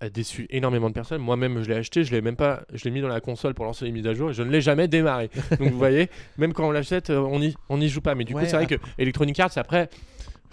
a 0.00 0.08
déçu 0.10 0.46
énormément 0.50 0.88
de 0.88 0.94
personnes. 0.94 1.20
Moi-même, 1.22 1.62
je 1.62 1.68
l'ai 1.68 1.74
acheté, 1.76 2.04
je 2.04 2.12
l'ai 2.12 2.20
même 2.20 2.36
pas, 2.36 2.62
je 2.72 2.84
l'ai 2.84 2.90
mis 2.90 3.00
dans 3.00 3.08
la 3.08 3.20
console 3.20 3.54
pour 3.54 3.64
lancer 3.64 3.84
les 3.84 3.92
mises 3.92 4.06
à 4.06 4.14
jour 4.14 4.30
et 4.30 4.34
je 4.34 4.42
ne 4.42 4.50
l'ai 4.50 4.60
jamais 4.60 4.86
démarré. 4.86 5.30
Donc 5.58 5.70
vous 5.70 5.78
voyez, 5.78 6.08
même 6.38 6.52
quand 6.52 6.68
on 6.68 6.70
l'achète, 6.70 7.10
euh, 7.10 7.18
on 7.18 7.40
n'y 7.40 7.54
on 7.68 7.80
y 7.80 7.88
joue 7.88 8.00
pas. 8.00 8.14
Mais 8.14 8.24
du 8.24 8.34
Ouais, 8.34 8.42
coup, 8.42 8.48
c'est 8.48 8.56
vrai 8.56 8.66
que 8.66 8.76
Electronic 8.98 9.38
Arts, 9.40 9.52
après, 9.56 9.88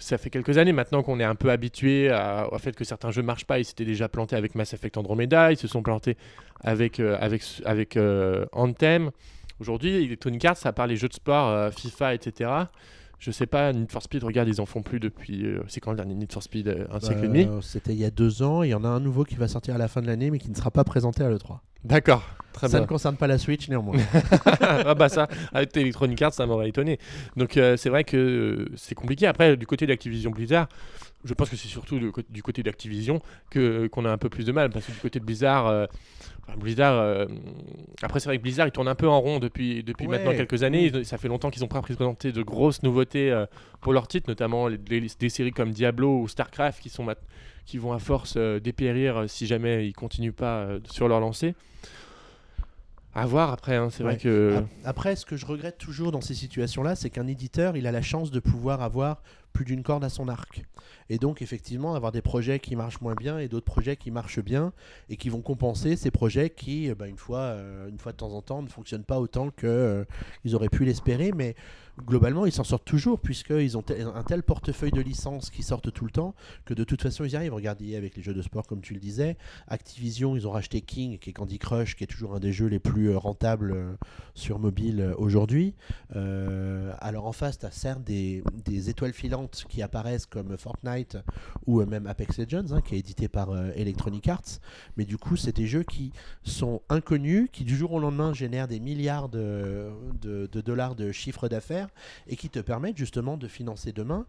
ça 0.02 0.18
fait 0.18 0.30
quelques 0.30 0.58
années 0.58 0.72
maintenant 0.72 1.02
qu'on 1.02 1.20
est 1.20 1.24
un 1.24 1.34
peu 1.34 1.50
habitué 1.50 2.10
au 2.50 2.58
fait 2.58 2.74
que 2.74 2.84
certains 2.84 3.10
jeux 3.10 3.22
marchent 3.22 3.46
pas. 3.46 3.58
Ils 3.58 3.64
s'étaient 3.64 3.84
déjà 3.84 4.08
plantés 4.08 4.36
avec 4.36 4.54
Mass 4.54 4.72
Effect 4.74 4.96
Andromeda, 4.96 5.52
ils 5.52 5.56
se 5.56 5.68
sont 5.68 5.82
plantés 5.82 6.16
avec, 6.62 7.00
euh, 7.00 7.16
avec, 7.20 7.42
avec 7.64 7.96
euh, 7.96 8.44
Anthem. 8.52 9.10
Aujourd'hui, 9.60 10.04
Electronic 10.04 10.44
Arts, 10.44 10.56
à 10.64 10.72
part 10.72 10.86
les 10.86 10.96
jeux 10.96 11.08
de 11.08 11.14
sport, 11.14 11.48
euh, 11.48 11.70
FIFA, 11.70 12.14
etc., 12.14 12.50
je 13.18 13.30
sais 13.30 13.46
pas, 13.46 13.72
Need 13.72 13.92
for 13.92 14.02
Speed, 14.02 14.24
regarde, 14.24 14.48
ils 14.48 14.60
en 14.60 14.66
font 14.66 14.82
plus 14.82 14.98
depuis. 14.98 15.46
euh, 15.46 15.62
c'est 15.68 15.78
quand 15.78 15.92
le 15.92 15.96
dernier 15.96 16.14
Need 16.16 16.32
for 16.32 16.42
Speed 16.42 16.66
euh, 16.66 16.86
Un 16.90 16.98
siècle 16.98 17.24
et 17.24 17.28
demi? 17.28 17.48
C'était 17.60 17.92
il 17.92 18.00
y 18.00 18.04
a 18.04 18.10
2 18.10 18.42
ans, 18.42 18.64
il 18.64 18.70
y 18.70 18.74
en 18.74 18.82
a 18.82 18.88
un 18.88 18.98
nouveau 18.98 19.22
qui 19.22 19.36
va 19.36 19.46
sortir 19.46 19.76
à 19.76 19.78
la 19.78 19.86
fin 19.86 20.02
de 20.02 20.08
l'année 20.08 20.32
mais 20.32 20.38
qui 20.38 20.50
ne 20.50 20.56
sera 20.56 20.72
pas 20.72 20.82
présenté 20.82 21.22
à 21.22 21.30
l'E3. 21.30 21.58
D'accord, 21.84 22.22
très 22.52 22.68
ça 22.68 22.76
bien. 22.78 22.82
ne 22.82 22.86
concerne 22.86 23.16
pas 23.16 23.26
la 23.26 23.38
Switch 23.38 23.68
néanmoins. 23.68 23.96
ah 24.60 24.94
bah 24.94 25.08
ça, 25.08 25.28
avec 25.52 25.76
Electronic 25.76 26.20
Arts, 26.22 26.34
ça 26.34 26.46
m'aurait 26.46 26.68
étonné. 26.68 26.98
Donc 27.36 27.56
euh, 27.56 27.76
c'est 27.76 27.88
vrai 27.90 28.04
que 28.04 28.16
euh, 28.16 28.68
c'est 28.76 28.94
compliqué. 28.94 29.26
Après, 29.26 29.56
du 29.56 29.66
côté 29.66 29.86
d'Activision 29.86 30.30
Blizzard, 30.30 30.68
je 31.24 31.34
pense 31.34 31.50
que 31.50 31.56
c'est 31.56 31.68
surtout 31.68 31.98
du 32.30 32.42
côté 32.42 32.62
d'Activision 32.62 33.20
que 33.50 33.86
qu'on 33.88 34.04
a 34.04 34.10
un 34.10 34.18
peu 34.18 34.28
plus 34.28 34.44
de 34.44 34.52
mal 34.52 34.70
parce 34.70 34.86
que 34.86 34.92
du 34.92 34.98
côté 34.98 35.18
de 35.20 35.24
Blizzard. 35.24 35.66
euh, 35.66 35.86
enfin, 36.46 36.56
Blizzard, 36.58 36.94
euh, 36.98 37.26
après 38.02 38.18
c'est 38.20 38.28
vrai 38.28 38.38
que 38.38 38.42
Blizzard 38.42 38.66
il 38.66 38.72
tourne 38.72 38.88
un 38.88 38.94
peu 38.96 39.08
en 39.08 39.20
rond 39.20 39.38
depuis, 39.38 39.82
depuis 39.84 40.06
Ouais. 40.06 40.18
maintenant 40.18 40.32
quelques 40.36 40.62
années. 40.64 40.86
Ils- 40.86 41.04
ça 41.04 41.18
fait 41.18 41.28
longtemps 41.28 41.50
qu'ils 41.50 41.64
ont 41.64 41.68
pas 41.68 41.80
présenté 41.82 42.32
de 42.32 42.42
grosses 42.42 42.82
nouveautés 42.82 43.30
euh, 43.30 43.46
pour 43.80 43.92
leurs 43.92 44.06
titres, 44.08 44.28
notamment 44.28 44.66
les- 44.68 44.78
les- 44.88 45.08
des 45.18 45.28
séries 45.28 45.52
comme 45.52 45.70
Diablo 45.70 46.20
ou 46.22 46.28
Starcraft 46.28 46.80
qui 46.80 46.88
sont 46.90 47.04
mat- 47.04 47.18
qui 47.64 47.78
vont 47.78 47.92
à 47.92 47.98
force 47.98 48.34
euh, 48.36 48.60
dépérir 48.60 49.16
euh, 49.18 49.26
si 49.26 49.46
jamais 49.46 49.86
ils 49.88 49.92
continuent 49.92 50.32
pas 50.32 50.60
euh, 50.62 50.80
sur 50.90 51.08
leur 51.08 51.20
lancée. 51.20 51.54
À 53.14 53.26
voir 53.26 53.50
après, 53.52 53.76
hein, 53.76 53.90
c'est 53.90 54.02
vrai 54.02 54.16
que 54.16 54.56
Ap- 54.56 54.66
Après, 54.84 55.16
ce 55.16 55.26
que 55.26 55.36
je 55.36 55.44
regrette 55.44 55.76
toujours 55.76 56.12
dans 56.12 56.22
ces 56.22 56.32
situations-là, 56.32 56.94
c'est 56.96 57.10
qu'un 57.10 57.26
éditeur, 57.26 57.76
il 57.76 57.86
a 57.86 57.92
la 57.92 58.00
chance 58.00 58.30
de 58.30 58.40
pouvoir 58.40 58.80
avoir 58.80 59.22
plus 59.52 59.66
d'une 59.66 59.82
corde 59.82 60.02
à 60.02 60.08
son 60.08 60.28
arc. 60.28 60.62
Et 61.10 61.18
donc, 61.18 61.42
effectivement, 61.42 61.94
avoir 61.94 62.10
des 62.10 62.22
projets 62.22 62.58
qui 62.58 62.74
marchent 62.74 63.02
moins 63.02 63.14
bien 63.14 63.38
et 63.38 63.48
d'autres 63.48 63.66
projets 63.66 63.96
qui 63.96 64.10
marchent 64.10 64.40
bien 64.40 64.72
et 65.10 65.16
qui 65.18 65.28
vont 65.28 65.42
compenser 65.42 65.94
ces 65.96 66.10
projets 66.10 66.48
qui, 66.48 66.90
bah, 66.94 67.06
une, 67.06 67.18
fois, 67.18 67.40
euh, 67.40 67.86
une 67.90 67.98
fois 67.98 68.12
de 68.12 68.16
temps 68.16 68.32
en 68.32 68.40
temps, 68.40 68.62
ne 68.62 68.68
fonctionnent 68.68 69.04
pas 69.04 69.20
autant 69.20 69.50
qu'ils 69.50 70.54
auraient 70.54 70.70
pu 70.70 70.86
l'espérer. 70.86 71.32
Mais 71.36 71.54
globalement, 72.06 72.46
ils 72.46 72.52
s'en 72.52 72.64
sortent 72.64 72.84
toujours, 72.84 73.20
puisqu'ils 73.20 73.76
ont 73.76 73.84
un 74.14 74.22
tel 74.22 74.42
portefeuille 74.42 74.92
de 74.92 75.00
licences 75.00 75.50
qui 75.50 75.62
sortent 75.62 75.92
tout 75.92 76.04
le 76.04 76.10
temps, 76.10 76.34
que 76.64 76.74
de 76.74 76.84
toute 76.84 77.02
façon, 77.02 77.24
ils 77.24 77.32
y 77.32 77.36
arrivent. 77.36 77.54
Regardez 77.54 77.96
avec 77.96 78.16
les 78.16 78.22
jeux 78.22 78.34
de 78.34 78.42
sport, 78.42 78.66
comme 78.66 78.80
tu 78.80 78.94
le 78.94 79.00
disais. 79.00 79.36
Activision, 79.68 80.36
ils 80.36 80.48
ont 80.48 80.50
racheté 80.50 80.80
King, 80.80 81.18
qui 81.18 81.30
est 81.30 81.32
Candy 81.32 81.58
Crush, 81.58 81.96
qui 81.96 82.04
est 82.04 82.06
toujours 82.06 82.34
un 82.34 82.40
des 82.40 82.52
jeux 82.52 82.66
les 82.66 82.78
plus 82.78 83.10
euh, 83.10 83.18
rentables 83.18 83.72
euh, 83.72 83.92
sur 84.34 84.58
mobile 84.58 85.00
euh, 85.00 85.14
aujourd'hui. 85.16 85.74
Alors 87.00 87.26
en 87.26 87.32
face, 87.32 87.58
tu 87.58 87.66
as 87.66 87.70
certes 87.70 88.02
des, 88.02 88.42
étoiles 88.88 89.12
filantes 89.12 89.64
qui 89.68 89.82
apparaissent 89.82 90.26
comme 90.26 90.56
Fortnite 90.56 91.18
ou 91.66 91.82
même 91.84 92.06
Apex 92.06 92.38
Legends, 92.38 92.72
hein, 92.72 92.80
qui 92.80 92.94
est 92.94 92.98
édité 92.98 93.28
par 93.28 93.56
Electronic 93.76 94.28
Arts. 94.28 94.60
Mais 94.96 95.04
du 95.04 95.16
coup, 95.16 95.36
c'est 95.36 95.54
des 95.54 95.66
jeux 95.66 95.82
qui 95.82 96.12
sont 96.42 96.82
inconnus, 96.88 97.48
qui 97.52 97.64
du 97.64 97.76
jour 97.76 97.92
au 97.92 97.98
lendemain 97.98 98.32
génèrent 98.32 98.68
des 98.68 98.80
milliards 98.80 99.28
de 99.28 99.90
dollars 100.64 100.94
de 100.94 101.12
chiffre 101.12 101.48
d'affaires 101.48 101.81
et 102.26 102.36
qui 102.36 102.48
te 102.48 102.58
permettent 102.58 102.96
justement 102.96 103.36
de 103.36 103.48
financer 103.48 103.92
demain. 103.92 104.26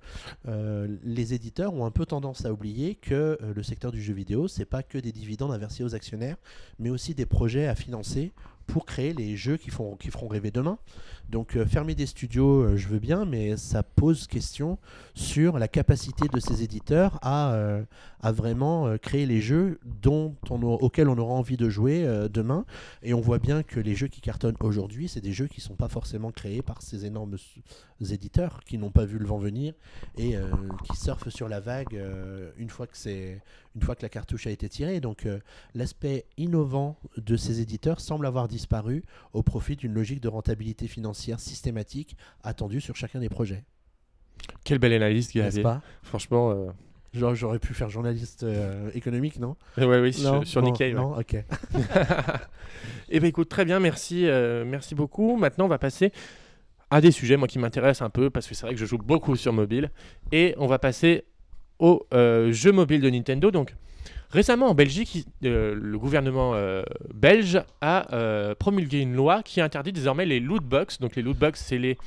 Euh, 0.47 0.87
les 1.03 1.33
éditeurs 1.33 1.73
ont 1.73 1.85
un 1.85 1.91
peu 1.91 2.05
tendance 2.05 2.45
à 2.45 2.53
oublier 2.53 2.95
que 2.95 3.13
euh, 3.13 3.53
le 3.55 3.63
secteur 3.63 3.91
du 3.91 4.01
jeu 4.01 4.13
vidéo, 4.13 4.47
c'est 4.47 4.65
pas 4.65 4.83
que 4.83 4.97
des 4.97 5.11
dividendes 5.11 5.53
à 5.53 5.57
verser 5.57 5.83
aux 5.83 5.95
actionnaires, 5.95 6.37
mais 6.79 6.89
aussi 6.89 7.15
des 7.15 7.25
projets 7.25 7.67
à 7.67 7.75
financer 7.75 8.31
pour 8.67 8.85
créer 8.85 9.13
les 9.13 9.35
jeux 9.35 9.57
qui, 9.57 9.69
feront 9.69 10.27
rêver 10.27 10.51
demain. 10.51 10.77
Donc 11.29 11.55
euh, 11.55 11.65
fermer 11.65 11.95
des 11.95 12.05
studios, 12.05 12.61
euh, 12.61 12.77
je 12.77 12.87
veux 12.87 12.99
bien, 12.99 13.25
mais 13.25 13.57
ça 13.57 13.83
pose 13.83 14.27
question 14.27 14.77
sur 15.15 15.57
la 15.57 15.67
capacité 15.67 16.27
de 16.27 16.39
ces 16.39 16.63
éditeurs 16.63 17.17
à, 17.21 17.53
euh, 17.53 17.83
vraiment 18.23 18.97
créer 18.97 19.25
les 19.25 19.41
jeux 19.41 19.79
dont 20.01 20.35
on 20.49 20.61
auxquels 20.63 21.09
on 21.09 21.17
aura 21.17 21.33
envie 21.33 21.57
de 21.57 21.69
jouer 21.69 22.07
demain. 22.31 22.65
Et 23.01 23.13
on 23.13 23.19
voit 23.19 23.39
bien 23.39 23.63
que 23.63 23.79
les 23.79 23.95
jeux 23.95 24.07
qui 24.07 24.21
cartonnent 24.21 24.55
aujourd'hui, 24.61 25.09
c'est 25.09 25.19
des 25.19 25.33
jeux 25.33 25.47
qui 25.47 25.59
ne 25.59 25.63
sont 25.63 25.75
pas 25.75 25.89
forcément 25.89 26.31
créés 26.31 26.61
par 26.61 26.81
ces 26.81 27.05
énormes 27.05 27.35
éditeurs 27.99 28.61
qui 28.65 28.77
n'ont 28.77 28.91
pas 28.91 29.03
vu 29.03 29.17
le 29.17 29.25
vent 29.25 29.39
venir 29.39 29.73
et 30.17 30.35
qui 30.85 30.95
surfent 30.95 31.29
sur 31.29 31.49
la 31.49 31.59
vague 31.59 32.01
une 32.57 32.69
fois 32.69 32.87
que 32.87 32.97
c'est 32.97 33.41
une 33.75 33.81
fois 33.81 33.95
que 33.95 34.01
la 34.01 34.09
cartouche 34.09 34.47
a 34.47 34.51
été 34.51 34.69
tirée. 34.69 34.99
Donc 34.99 35.25
euh, 35.25 35.39
l'aspect 35.73 36.25
innovant 36.37 36.97
de 37.17 37.35
ces 37.35 37.61
éditeurs 37.61 37.99
semble 37.99 38.25
avoir 38.25 38.47
disparu 38.47 39.03
au 39.33 39.43
profit 39.43 39.75
d'une 39.75 39.93
logique 39.93 40.21
de 40.21 40.29
rentabilité 40.29 40.87
financière 40.87 41.39
systématique 41.39 42.15
attendue 42.43 42.81
sur 42.81 42.95
chacun 42.95 43.19
des 43.19 43.29
projets. 43.29 43.63
Quelle 44.63 44.79
belle 44.79 44.93
analyse, 44.93 45.31
pas? 45.61 45.81
Franchement, 46.01 46.51
euh, 46.51 46.71
Genre, 47.13 47.35
J'aurais 47.35 47.59
pu 47.59 47.73
faire 47.75 47.89
journaliste 47.89 48.43
euh, 48.43 48.89
économique, 48.95 49.39
non? 49.39 49.55
Ouais, 49.77 49.85
ouais, 49.85 50.11
sur, 50.11 50.33
Non, 50.33 50.45
sur 50.45 50.61
bon, 50.61 50.71
Nikkei. 50.71 50.93
ouais. 50.93 50.99
Non, 50.99 51.17
ok. 51.17 51.35
Eh 53.09 53.19
bien, 53.19 53.29
écoute, 53.29 53.49
très 53.49 53.65
bien, 53.65 53.79
merci, 53.79 54.27
euh, 54.27 54.65
merci 54.65 54.95
beaucoup. 54.95 55.37
Maintenant, 55.37 55.65
on 55.65 55.69
va 55.69 55.77
passer 55.77 56.11
à 56.89 57.01
des 57.01 57.11
sujets, 57.11 57.37
moi, 57.37 57.47
qui 57.47 57.59
m'intéressent 57.59 58.05
un 58.05 58.09
peu, 58.09 58.31
parce 58.31 58.47
que 58.47 58.55
c'est 58.55 58.65
vrai 58.65 58.73
que 58.73 58.79
je 58.79 58.85
joue 58.85 58.97
beaucoup 58.97 59.35
sur 59.35 59.53
mobile. 59.53 59.91
Et 60.31 60.55
on 60.57 60.65
va 60.65 60.79
passer 60.79 61.25
aux 61.79 62.05
euh, 62.13 62.51
jeux 62.51 62.71
mobiles 62.71 63.01
de 63.01 63.09
Nintendo. 63.09 63.51
Donc, 63.51 63.75
récemment, 64.29 64.67
en 64.67 64.73
Belgique, 64.73 65.25
euh, 65.43 65.75
le 65.79 65.97
gouvernement 65.97 66.53
euh, 66.55 66.83
belge 67.13 67.61
a 67.81 68.55
promulgué 68.59 68.99
une 68.99 69.13
loi 69.13 69.43
qui 69.43 69.61
interdit 69.61 69.91
désormais 69.91 70.25
les 70.25 70.39
loot 70.39 70.63
box. 70.63 70.99
Donc, 70.99 71.15
les 71.15 71.21
loot 71.21 71.37
box, 71.37 71.63
c'est 71.65 71.77
les 71.77 71.97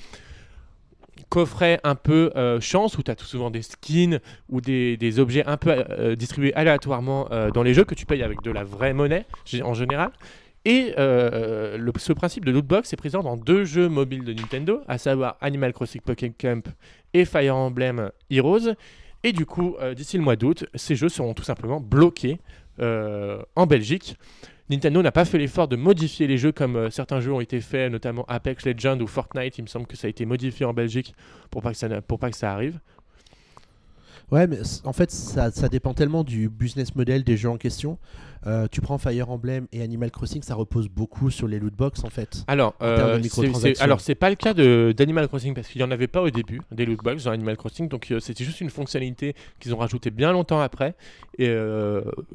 coffrets 1.28 1.80
un 1.82 1.94
peu 1.94 2.30
chance 2.60 2.98
où 2.98 3.02
tu 3.02 3.10
as 3.10 3.16
tout 3.16 3.24
souvent 3.24 3.50
des 3.50 3.62
skins 3.62 4.20
ou 4.48 4.60
des, 4.60 5.18
objets 5.18 5.44
un 5.46 5.56
peu 5.56 6.14
distribués 6.14 6.54
aléatoirement 6.54 7.28
dans 7.52 7.62
les 7.62 7.74
jeux 7.74 7.84
que 7.84 7.94
tu 7.94 8.06
payes 8.06 8.22
avec 8.22 8.42
de 8.42 8.50
la 8.50 8.62
vraie 8.62 8.92
monnaie 8.92 9.26
en 9.62 9.74
général. 9.74 10.12
Et 10.66 10.92
ce 10.96 12.12
principe 12.12 12.44
de 12.44 12.52
lootbox 12.52 12.92
est 12.92 12.96
présent 12.96 13.22
dans 13.22 13.36
deux 13.36 13.64
jeux 13.64 13.88
mobiles 13.88 14.24
de 14.24 14.34
Nintendo, 14.34 14.82
à 14.86 14.98
savoir 14.98 15.36
Animal 15.40 15.72
Crossing 15.72 16.02
Pocket 16.02 16.36
Camp 16.38 16.68
et 17.14 17.24
Fire 17.24 17.56
Emblem 17.56 18.10
Heroes. 18.30 18.74
Et 19.24 19.32
du 19.32 19.46
coup, 19.46 19.76
euh, 19.80 19.94
d'ici 19.94 20.16
le 20.16 20.22
mois 20.22 20.36
d'août, 20.36 20.64
ces 20.74 20.94
jeux 20.94 21.08
seront 21.08 21.34
tout 21.34 21.42
simplement 21.42 21.80
bloqués 21.80 22.38
euh, 22.80 23.42
en 23.56 23.66
Belgique. 23.66 24.16
Nintendo 24.68 25.00
n'a 25.02 25.12
pas 25.12 25.24
fait 25.24 25.38
l'effort 25.38 25.68
de 25.68 25.76
modifier 25.76 26.26
les 26.26 26.38
jeux 26.38 26.52
comme 26.52 26.76
euh, 26.76 26.90
certains 26.90 27.20
jeux 27.20 27.32
ont 27.32 27.40
été 27.40 27.60
faits, 27.60 27.90
notamment 27.90 28.24
Apex 28.28 28.64
Legends 28.66 28.98
ou 29.00 29.06
Fortnite. 29.06 29.58
Il 29.58 29.62
me 29.62 29.66
semble 29.68 29.86
que 29.86 29.96
ça 29.96 30.06
a 30.06 30.10
été 30.10 30.26
modifié 30.26 30.66
en 30.66 30.72
Belgique 30.74 31.14
pour 31.50 31.62
pas 31.62 31.70
que 31.72 31.76
ça, 31.78 31.88
n'a- 31.88 32.02
pour 32.02 32.18
pas 32.18 32.30
que 32.30 32.36
ça 32.36 32.52
arrive. 32.52 32.78
Ouais, 34.32 34.46
mais 34.48 34.58
en 34.84 34.92
fait, 34.92 35.10
ça, 35.12 35.50
ça 35.52 35.68
dépend 35.68 35.94
tellement 35.94 36.24
du 36.24 36.48
business 36.48 36.94
model 36.96 37.22
des 37.22 37.36
jeux 37.36 37.48
en 37.48 37.58
question. 37.58 37.96
Euh, 38.46 38.66
tu 38.70 38.80
prends 38.80 38.98
Fire 38.98 39.30
Emblem 39.30 39.66
et 39.72 39.82
Animal 39.82 40.10
Crossing, 40.10 40.42
ça 40.42 40.54
repose 40.54 40.88
beaucoup 40.88 41.30
sur 41.30 41.48
les 41.48 41.58
loot 41.58 41.74
box 41.74 42.04
en 42.04 42.10
fait. 42.10 42.44
Alors, 42.46 42.74
euh, 42.82 43.18
c'est- 43.60 43.70
alors 43.82 44.00
c'est 44.00 44.14
pas 44.14 44.28
le 44.30 44.36
cas 44.36 44.52
de, 44.54 44.92
d'Animal 44.96 45.26
Crossing 45.28 45.54
parce 45.54 45.66
qu'il 45.68 45.80
n'y 45.80 45.86
en 45.86 45.90
avait 45.90 46.06
pas 46.06 46.22
au 46.22 46.30
début 46.30 46.60
des 46.70 46.86
loot 46.86 46.98
box 47.02 47.24
dans 47.24 47.30
Animal 47.32 47.56
Crossing, 47.56 47.88
donc 47.88 48.08
euh, 48.10 48.20
c'était 48.20 48.44
juste 48.44 48.60
une 48.60 48.70
fonctionnalité 48.70 49.34
qu'ils 49.58 49.74
ont 49.74 49.78
rajoutée 49.78 50.10
bien 50.10 50.32
longtemps 50.32 50.60
après, 50.60 50.94
et 51.38 51.52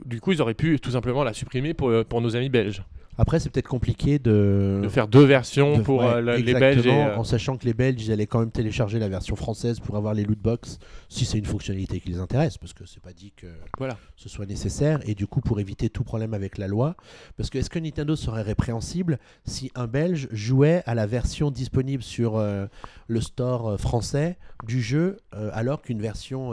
du 0.05 0.19
coup 0.19 0.31
ils 0.33 0.41
auraient 0.41 0.53
pu 0.53 0.79
tout 0.79 0.91
simplement 0.91 1.23
la 1.23 1.33
supprimer 1.33 1.73
pour, 1.73 1.91
pour 2.05 2.19
nos 2.21 2.35
amis 2.35 2.49
belges, 2.49 2.83
Après, 3.17 3.39
c'est 3.39 3.49
peut-être 3.49 3.67
compliqué 3.67 4.19
de. 4.19 4.79
de 4.81 4.89
faire 4.89 5.07
deux 5.07 5.23
versions 5.25 5.77
de- 5.77 5.81
pour 5.83 5.99
ouais, 5.99 6.05
euh, 6.15 6.37
les 6.37 6.53
Belges. 6.53 6.85
Et, 6.87 6.91
euh, 6.91 7.17
En 7.17 7.23
sachant 7.23 7.57
que 7.57 7.65
les 7.65 7.73
Belges, 7.73 8.01
ils 8.05 8.11
allaient 8.11 8.25
quand 8.27 8.39
même 8.39 8.51
télécharger 8.51 8.99
la 8.99 9.09
version 9.09 9.35
française 9.35 9.79
pour 9.79 9.95
avoir 9.97 10.13
les 10.13 10.23
loot 10.23 10.39
box, 10.39 10.79
si 11.09 11.25
c'est 11.25 11.37
une 11.37 11.45
fonctionnalité 11.45 11.99
qui 11.99 12.09
les 12.09 12.19
intéresse, 12.19 12.57
parce 12.57 12.73
que 12.73 12.85
c'est 12.85 13.01
pas 13.01 13.13
dit 13.13 13.33
que 13.35 13.47
Voilà. 13.77 13.97
ce 14.15 14.29
soit 14.29 14.45
nécessaire. 14.45 14.99
Et 15.07 15.13
du 15.13 15.27
coup, 15.27 15.41
pour 15.41 15.59
éviter 15.59 15.89
tout 15.89 16.03
problème 16.03 16.33
avec 16.33 16.57
la 16.57 16.67
loi, 16.67 16.95
parce 17.37 17.49
que 17.49 17.57
est-ce 17.57 17.69
que 17.69 17.79
Nintendo 17.79 18.15
serait 18.15 18.41
répréhensible 18.43 19.19
si 19.45 19.71
un 19.75 19.87
Belge 19.87 20.27
jouait 20.31 20.81
à 20.85 20.95
la 20.95 21.05
version 21.05 21.51
disponible 21.51 22.03
sur 22.03 22.37
euh, 22.37 22.65
le 23.07 23.21
store 23.21 23.79
français 23.79 24.37
du 24.65 24.81
jeu, 24.81 25.17
alors 25.53 25.81
qu'une 25.81 26.01
version 26.01 26.51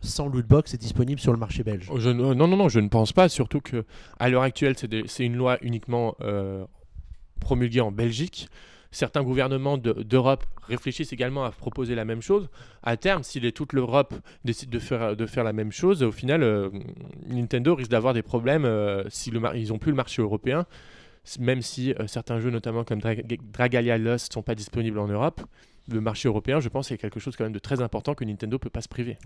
sans 0.00 0.28
loot 0.28 0.46
box 0.46 0.74
est 0.74 0.78
disponible 0.78 1.20
sur 1.20 1.32
le 1.32 1.38
marché 1.38 1.62
belge 1.64 1.90
ne- 1.90 2.12
non, 2.12 2.46
non, 2.46 2.56
non, 2.56 2.68
je 2.68 2.80
ne 2.80 2.88
pense 2.88 3.12
pas, 3.12 3.28
surtout 3.28 3.60
que 3.60 3.84
à 4.18 4.28
l'heure 4.28 4.42
actuelle, 4.42 4.74
c'est, 5.06 5.24
une 5.24 5.36
loi 5.36 5.58
uniquement 5.62 6.14
euh, 6.20 6.64
promulguée 7.40 7.80
en 7.80 7.90
Belgique. 7.92 8.48
Certains 8.90 9.22
gouvernements 9.22 9.76
de- 9.76 9.92
d'Europe 10.02 10.46
réfléchissent 10.68 11.12
également 11.12 11.44
à 11.44 11.50
proposer 11.50 11.94
la 11.94 12.04
même 12.06 12.22
chose. 12.22 12.48
À 12.82 12.96
terme, 12.96 13.22
si 13.22 13.38
les- 13.38 13.52
toute 13.52 13.72
l'Europe 13.74 14.14
décide 14.44 14.70
de 14.70 14.78
faire, 14.78 15.14
de 15.14 15.26
faire 15.26 15.44
la 15.44 15.52
même 15.52 15.72
chose, 15.72 16.02
au 16.02 16.12
final, 16.12 16.42
euh, 16.42 16.70
Nintendo 17.28 17.74
risque 17.74 17.90
d'avoir 17.90 18.14
des 18.14 18.22
problèmes 18.22 18.64
euh, 18.64 19.04
si 19.10 19.30
ils 19.30 19.68
n'ont 19.68 19.78
plus 19.78 19.90
le 19.90 19.96
marché 19.96 20.22
européen. 20.22 20.64
Même 21.38 21.60
si 21.60 21.92
euh, 21.92 22.06
certains 22.06 22.40
jeux, 22.40 22.48
notamment 22.50 22.84
comme 22.84 23.00
Dra- 23.00 23.14
Dragalia 23.52 23.98
Lost, 23.98 24.30
ne 24.30 24.34
sont 24.34 24.42
pas 24.42 24.54
disponibles 24.54 24.98
en 24.98 25.08
Europe, 25.08 25.42
le 25.90 26.00
marché 26.00 26.28
européen, 26.28 26.60
je 26.60 26.68
pense, 26.68 26.88
c'est 26.88 26.98
quelque 26.98 27.20
chose 27.20 27.34
quand 27.36 27.44
même 27.44 27.52
de 27.52 27.58
très 27.58 27.80
important 27.80 28.14
que 28.14 28.24
Nintendo 28.24 28.54
ne 28.56 28.58
peut 28.58 28.70
pas 28.70 28.82
se 28.82 28.88
priver. 28.88 29.16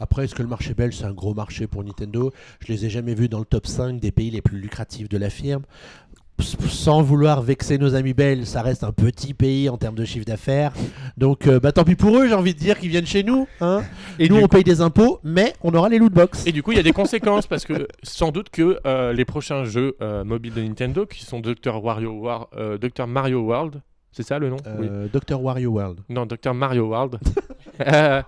Après, 0.00 0.24
est-ce 0.24 0.34
que 0.34 0.42
le 0.42 0.48
marché 0.48 0.74
belge, 0.74 0.96
c'est 0.96 1.04
un 1.04 1.12
gros 1.12 1.34
marché 1.34 1.66
pour 1.66 1.82
Nintendo? 1.84 2.32
Je 2.66 2.72
les 2.72 2.86
ai 2.86 2.90
jamais 2.90 3.14
vus 3.14 3.28
dans 3.28 3.38
le 3.40 3.44
top 3.44 3.66
5 3.66 3.98
des 4.00 4.12
pays 4.12 4.30
les 4.30 4.42
plus 4.42 4.58
lucratifs 4.60 5.08
de 5.08 5.18
la 5.18 5.30
firme. 5.30 5.62
Sans 6.40 7.00
vouloir 7.00 7.42
vexer 7.42 7.78
nos 7.78 7.94
amis 7.94 8.12
belges, 8.12 8.44
ça 8.44 8.60
reste 8.60 8.82
un 8.82 8.90
petit 8.90 9.34
pays 9.34 9.68
en 9.68 9.76
termes 9.78 9.94
de 9.94 10.04
chiffre 10.04 10.24
d'affaires. 10.26 10.72
Donc, 11.16 11.46
euh, 11.46 11.60
bah, 11.60 11.70
tant 11.70 11.84
pis 11.84 11.94
pour 11.94 12.18
eux, 12.18 12.26
j'ai 12.26 12.34
envie 12.34 12.54
de 12.54 12.58
dire 12.58 12.78
qu'ils 12.80 12.90
viennent 12.90 13.06
chez 13.06 13.22
nous. 13.22 13.46
Hein 13.60 13.84
Et 14.18 14.28
nous, 14.28 14.36
on 14.38 14.48
paye 14.48 14.64
des 14.64 14.80
impôts, 14.80 15.20
mais 15.22 15.52
on 15.62 15.72
aura 15.74 15.88
les 15.88 15.98
loot 15.98 16.12
box. 16.12 16.44
Et 16.46 16.50
du 16.52 16.62
coup, 16.64 16.72
il 16.72 16.76
y 16.76 16.80
a 16.80 16.82
des 16.82 16.92
conséquences 16.92 17.46
parce 17.46 17.64
que 17.64 17.86
sans 18.02 18.32
doute 18.32 18.50
que 18.50 18.80
euh, 18.84 19.12
les 19.12 19.24
prochains 19.24 19.64
jeux 19.64 19.96
euh, 20.02 20.24
mobiles 20.24 20.54
de 20.54 20.62
Nintendo, 20.62 21.06
qui 21.06 21.24
sont 21.24 21.38
Dr. 21.38 21.82
Wario 21.82 22.10
War- 22.12 22.48
Dr. 22.80 23.06
Mario 23.06 23.42
World, 23.42 23.80
c'est 24.14 24.22
ça 24.22 24.38
le 24.38 24.48
nom 24.48 24.56
Oui. 24.78 24.88
Euh, 24.90 25.08
Dr. 25.12 25.42
Wario 25.42 25.72
World. 25.72 25.98
Non, 26.08 26.24
Dr. 26.24 26.54
Mario 26.54 26.88
World. 26.88 27.18
Euh, 27.80 28.22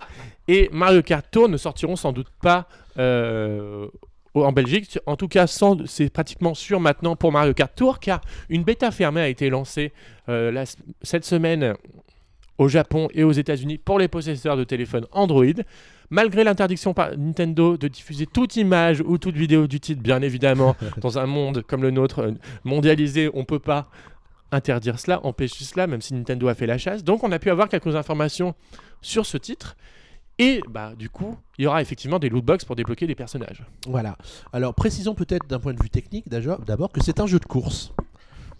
et 0.49 0.67
Mario 0.73 1.01
Kart 1.01 1.25
Tour 1.31 1.47
ne 1.47 1.55
sortiront 1.55 1.95
sans 1.95 2.11
doute 2.11 2.27
pas 2.41 2.67
euh, 2.99 3.87
en 4.35 4.51
Belgique. 4.51 4.99
En 5.05 5.15
tout 5.15 5.29
cas, 5.29 5.47
c'est 5.85 6.09
pratiquement 6.09 6.53
sûr 6.53 6.81
maintenant 6.81 7.15
pour 7.15 7.31
Mario 7.31 7.53
Kart 7.53 7.73
Tour, 7.73 7.99
car 7.99 8.19
une 8.49 8.63
bêta 8.63 8.91
fermée 8.91 9.21
a 9.21 9.29
été 9.29 9.49
lancée 9.49 9.93
euh, 10.27 10.51
la 10.51 10.65
cette 11.01 11.23
semaine 11.23 11.75
au 12.57 12.67
Japon 12.67 13.07
et 13.13 13.23
aux 13.23 13.31
États-Unis 13.31 13.77
pour 13.77 13.99
les 13.99 14.09
possesseurs 14.09 14.57
de 14.57 14.65
téléphones 14.65 15.05
Android. 15.11 15.45
Malgré 16.09 16.43
l'interdiction 16.43 16.93
par 16.93 17.17
Nintendo 17.17 17.77
de 17.77 17.87
diffuser 17.87 18.25
toute 18.25 18.55
image 18.55 19.01
ou 19.05 19.17
toute 19.17 19.35
vidéo 19.35 19.67
du 19.67 19.79
titre, 19.79 20.01
bien 20.01 20.21
évidemment, 20.21 20.75
dans 21.01 21.19
un 21.19 21.25
monde 21.25 21.63
comme 21.67 21.81
le 21.81 21.91
nôtre, 21.91 22.33
mondialisé, 22.63 23.29
on 23.33 23.39
ne 23.39 23.45
peut 23.45 23.59
pas 23.59 23.89
interdire 24.51 24.99
cela, 24.99 25.25
empêcher 25.25 25.63
cela, 25.63 25.87
même 25.87 26.01
si 26.01 26.13
Nintendo 26.13 26.47
a 26.47 26.55
fait 26.55 26.67
la 26.67 26.77
chasse. 26.77 27.03
Donc 27.03 27.23
on 27.23 27.31
a 27.31 27.39
pu 27.39 27.49
avoir 27.49 27.69
quelques 27.69 27.95
informations 27.95 28.55
sur 29.01 29.25
ce 29.25 29.37
titre. 29.37 29.75
Et 30.39 30.61
bah 30.69 30.93
du 30.95 31.09
coup, 31.09 31.35
il 31.57 31.63
y 31.63 31.67
aura 31.67 31.81
effectivement 31.81 32.19
des 32.19 32.29
lootbox 32.29 32.63
pour 32.63 32.75
débloquer 32.75 33.07
des 33.07 33.15
personnages. 33.15 33.63
Voilà. 33.87 34.17
Alors, 34.53 34.75
précisons 34.75 35.15
peut-être 35.15 35.47
d'un 35.47 35.59
point 35.59 35.73
de 35.73 35.81
vue 35.81 35.89
technique, 35.89 36.29
d'abord 36.29 36.59
d'abord, 36.59 36.91
que 36.91 37.01
c'est 37.01 37.19
un 37.19 37.25
jeu 37.25 37.39
de 37.39 37.45
course. 37.45 37.91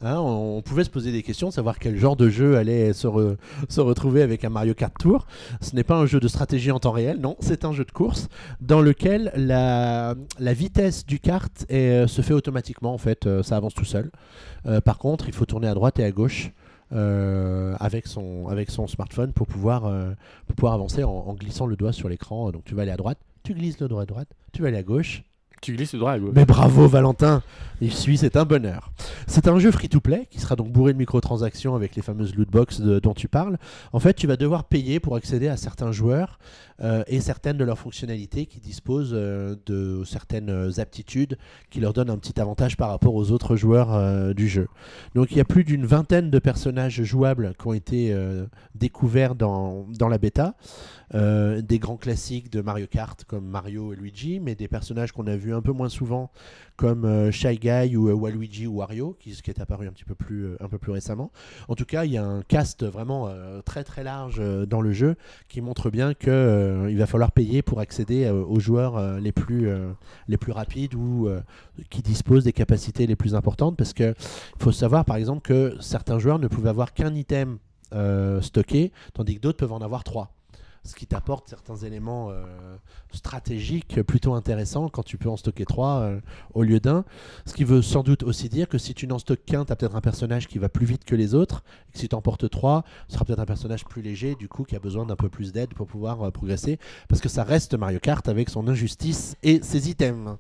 Hein, 0.04 0.20
on, 0.20 0.62
pouvait 0.62 0.84
se 0.84 0.92
poser 0.92 1.12
des 1.12 1.24
questions, 1.24 1.50
savoir 1.50 1.80
quel 1.80 1.98
genre 1.98 2.16
de 2.16 2.30
jeu 2.30 2.56
allait 2.58 2.94
se, 2.94 3.08
re- 3.08 3.36
se 3.68 3.82
retrouver 3.82 4.22
avec 4.22 4.46
un 4.46 4.50
Mario 4.50 4.76
Kart 4.76 4.94
Tour. 5.00 5.26
Ce 5.60 5.76
n'est 5.76 5.84
pas 5.84 5.96
un 5.96 6.06
jeu 6.06 6.20
de 6.20 6.28
stratégie 6.28 6.70
en 6.70 6.80
temps 6.80 6.92
réel, 6.92 7.20
non, 7.20 7.36
c'est 7.40 7.66
un 7.66 7.74
jeu 7.74 7.84
de 7.84 7.92
course 7.92 8.28
dans 8.62 8.80
lequel 8.82 9.32
la, 9.36 10.14
vitesse 10.40 11.04
du 11.06 11.20
kart 11.20 11.52
est- 11.70 12.06
se 12.08 12.22
fait 12.22 12.34
automatiquement, 12.34 12.94
en 12.94 13.00
fait, 13.00 13.26
euh, 13.26 13.42
ça 13.42 13.58
avance 13.58 13.74
tout 13.74 13.86
seul. 13.86 14.12
Euh, 14.68 14.82
par 14.82 15.00
contre, 15.00 15.30
il 15.30 15.34
faut 15.34 15.46
tourner 15.46 15.68
à 15.68 15.74
droite 15.74 15.98
et 16.00 16.04
à 16.04 16.12
gauche. 16.12 16.52
euh, 16.94 17.76
avec, 17.82 18.08
son, 18.08 18.88
smartphone 18.88 19.34
pour 19.34 19.46
pouvoir, 19.46 19.86
euh, 19.88 20.12
pour 20.46 20.56
pouvoir 20.56 20.74
avancer 20.74 21.04
en, 21.04 21.10
en 21.12 21.34
glissant 21.34 21.66
le 21.66 21.76
doigt 21.76 21.92
sur 21.92 22.08
l'écran. 22.08 22.50
Donc 22.52 22.64
tu 22.64 22.76
vas 22.76 22.84
aller 22.84 22.92
à 22.92 22.96
droite, 22.98 23.18
tu 23.44 23.54
glisses 23.54 23.80
le 23.82 23.90
doigt 23.90 24.04
à 24.04 24.06
droite, 24.06 24.30
tu 24.54 24.62
vas 24.62 24.70
aller 24.70 24.78
à 24.78 24.84
gauche, 24.84 25.24
Tu 25.62 25.74
glisses 25.74 25.94
le 25.94 26.06
à 26.06 26.20
gauche. 26.20 26.32
mais 26.34 26.46
bravo 26.46 26.88
Valentin, 26.88 27.42
il 27.82 27.94
suit, 27.94 28.18
c'est 28.18 28.38
un 28.38 28.46
bonheur. 28.46 28.92
C'est 29.28 29.48
un 29.48 29.60
jeu 29.60 29.72
free-to-play 29.72 30.28
qui 30.30 30.40
sera 30.40 30.56
donc 30.56 30.72
bourré 30.72 30.94
de 30.94 30.98
microtransactions 30.98 31.76
avec 31.76 31.96
les 31.96 32.02
fameuses 32.02 32.36
loot 32.36 32.50
box 32.50 32.82
dont 32.82 33.14
tu 33.14 33.28
parles. 33.28 33.58
En 33.92 34.00
fait, 34.00 34.14
tu 34.14 34.28
vas 34.28 34.38
devoir 34.38 34.64
payer 34.66 35.00
pour 35.00 35.16
accéder 35.16 35.48
à 35.48 35.58
certains 35.58 35.92
joueurs 35.92 36.40
euh, 36.82 37.04
et 37.08 37.22
certaines 37.22 37.58
de 37.58 37.64
leurs 37.64 37.80
fonctionnalités 37.80 38.46
qui 38.46 38.60
disposent 38.60 39.14
euh, 39.14 39.56
de 39.66 40.04
certaines 40.06 40.50
euh, 40.50 40.72
aptitudes 40.78 41.38
qui 41.72 41.80
leur 41.80 41.92
donnent 41.92 42.12
un 42.12 42.18
petit 42.18 42.40
avantage 42.40 42.78
par 42.78 42.90
rapport 42.90 43.16
aux 43.16 43.32
autres 43.32 43.56
joueurs 43.56 44.34
du 44.34 44.48
jeu. 44.48 44.68
Donc 45.16 45.32
il 45.32 45.38
y 45.38 45.42
a 45.42 45.46
plus 45.46 45.64
d'une 45.64 45.86
vingtaine 45.86 46.30
de 46.30 46.40
personnages 46.40 47.02
jouables 47.04 47.54
qui 47.60 47.68
ont 47.68 47.74
été 47.74 48.16
découverts 48.76 49.36
dans, 49.36 49.86
dans 49.98 50.08
la 50.08 50.18
bêta. 50.18 50.56
Des 51.14 51.80
grands 51.80 51.98
classiques 51.98 52.52
de 52.52 52.62
Mario 52.62 52.88
Kart 52.88 53.24
comme 53.26 53.46
Mario 53.48 53.94
et 53.94 53.96
Luigi, 53.96 54.40
mais 54.40 54.56
des 54.56 54.68
personnages 54.68 55.12
qu'on 55.12 55.28
a 55.28 55.36
vus 55.36 55.54
un 55.54 55.62
peu 55.62 55.72
moins 55.72 55.90
souvent 55.90 56.32
comme 56.78 57.06
euh, 57.06 57.32
Shy 57.32 57.58
Guy 57.58 57.98
ou 57.98 58.08
euh, 58.08 58.14
Waluigi 58.14 58.68
ou 58.68 58.76
Wario, 58.76 59.18
qui, 59.20 59.32
qui 59.32 59.50
est 59.50 59.60
apparu 59.60 59.88
un 59.88 59.92
petit 59.92 60.06
peu 60.06 60.16
plus, 60.16 60.46
euh, 60.46 60.68
peu 60.70 60.78
plus 60.78 60.92
récemment. 60.92 61.32
En 61.68 61.76
tout 61.76 61.86
cas, 61.86 62.06
il 62.06 62.12
y 62.12 62.18
a 62.18 62.24
un 62.24 62.44
cast 62.44 62.86
vraiment 62.86 63.30
très 63.66 63.84
très 63.84 64.04
large 64.04 64.42
dans 64.68 64.82
le 64.82 64.92
jeu 64.92 65.16
qui 65.48 65.62
montre 65.62 65.90
bien 65.90 66.14
euh, 66.28 66.88
il 66.90 66.98
va 66.98 67.08
falloir 67.08 67.32
payer 67.32 67.62
pour 67.62 67.80
accéder 67.80 68.30
aux 68.30 68.60
joueurs 68.60 69.20
les 69.20 69.32
plus 69.32 69.70
les 70.28 70.38
plus 70.38 70.52
rapides 70.52 70.94
ou 70.94 71.30
qui 71.90 72.02
disposent 72.02 72.44
des 72.44 72.54
capacités 72.54 73.08
les 73.08 73.16
plus 73.16 73.34
importantes, 73.34 73.76
parce 73.76 73.94
que 73.94 74.14
il 74.14 74.64
faut 74.64 74.72
savoir 74.72 75.06
par 75.06 75.16
exemple 75.16 75.42
que 75.42 75.76
certains 75.80 76.20
joueurs 76.20 76.38
ne 76.40 76.48
pouvaient 76.48 76.70
avoir 76.70 76.94
qu'un 76.94 77.16
item 77.16 77.58
stocké, 78.42 78.92
tandis 79.14 79.36
que 79.36 79.42
d'autres 79.42 79.58
peuvent 79.58 79.74
en 79.74 79.82
avoir 79.82 80.04
trois 80.04 80.37
ce 80.88 80.96
qui 80.96 81.06
t'apporte 81.06 81.50
certains 81.50 81.76
éléments 81.76 82.30
euh, 82.32 82.78
stratégiques 83.12 84.02
plutôt 84.04 84.34
intéressants 84.34 84.88
quand 84.88 85.04
tu 85.04 85.18
peux 85.18 85.30
en 85.30 85.36
stocker 85.36 85.66
trois 85.66 86.00
euh, 86.00 86.20
au 86.54 86.64
lieu 86.64 86.80
d'un. 86.80 87.04
Ce 87.46 87.54
qui 87.54 87.66
veut 87.66 87.82
sans 87.82 88.04
doute 88.04 88.24
aussi 88.24 88.48
dire 88.48 88.70
que 88.70 88.78
si 88.78 88.94
tu 88.94 89.06
n'en 89.06 89.20
stockes 89.20 89.44
qu'un, 89.46 89.66
tu 89.66 89.74
as 89.74 89.76
peut-être 89.76 89.96
un 89.96 90.02
personnage 90.02 90.48
qui 90.48 90.60
va 90.60 90.70
plus 90.70 90.86
vite 90.86 91.04
que 91.04 91.16
les 91.16 91.36
autres, 91.36 91.64
et 91.90 91.92
que 91.92 92.00
si 92.00 92.08
tu 92.08 92.16
en 92.16 92.22
portes 92.22 92.50
trois, 92.50 92.86
ce 93.10 93.16
sera 93.16 93.26
peut-être 93.26 93.40
un 93.40 93.46
personnage 93.46 93.84
plus 93.86 94.02
léger, 94.02 94.36
du 94.36 94.48
coup, 94.48 94.64
qui 94.64 94.76
a 94.76 94.80
besoin 94.80 95.06
d'un 95.06 95.18
peu 95.18 95.28
plus 95.30 95.52
d'aide 95.52 95.74
pour 95.74 95.88
pouvoir 95.88 96.24
euh, 96.24 96.32
progresser, 96.32 96.80
parce 97.10 97.22
que 97.22 97.30
ça 97.30 97.44
reste 97.44 97.74
Mario 97.74 98.00
Kart 98.00 98.28
avec 98.30 98.50
son 98.50 98.68
injustice 98.70 99.36
et 99.44 99.62
ses 99.62 99.90
items. 99.90 100.38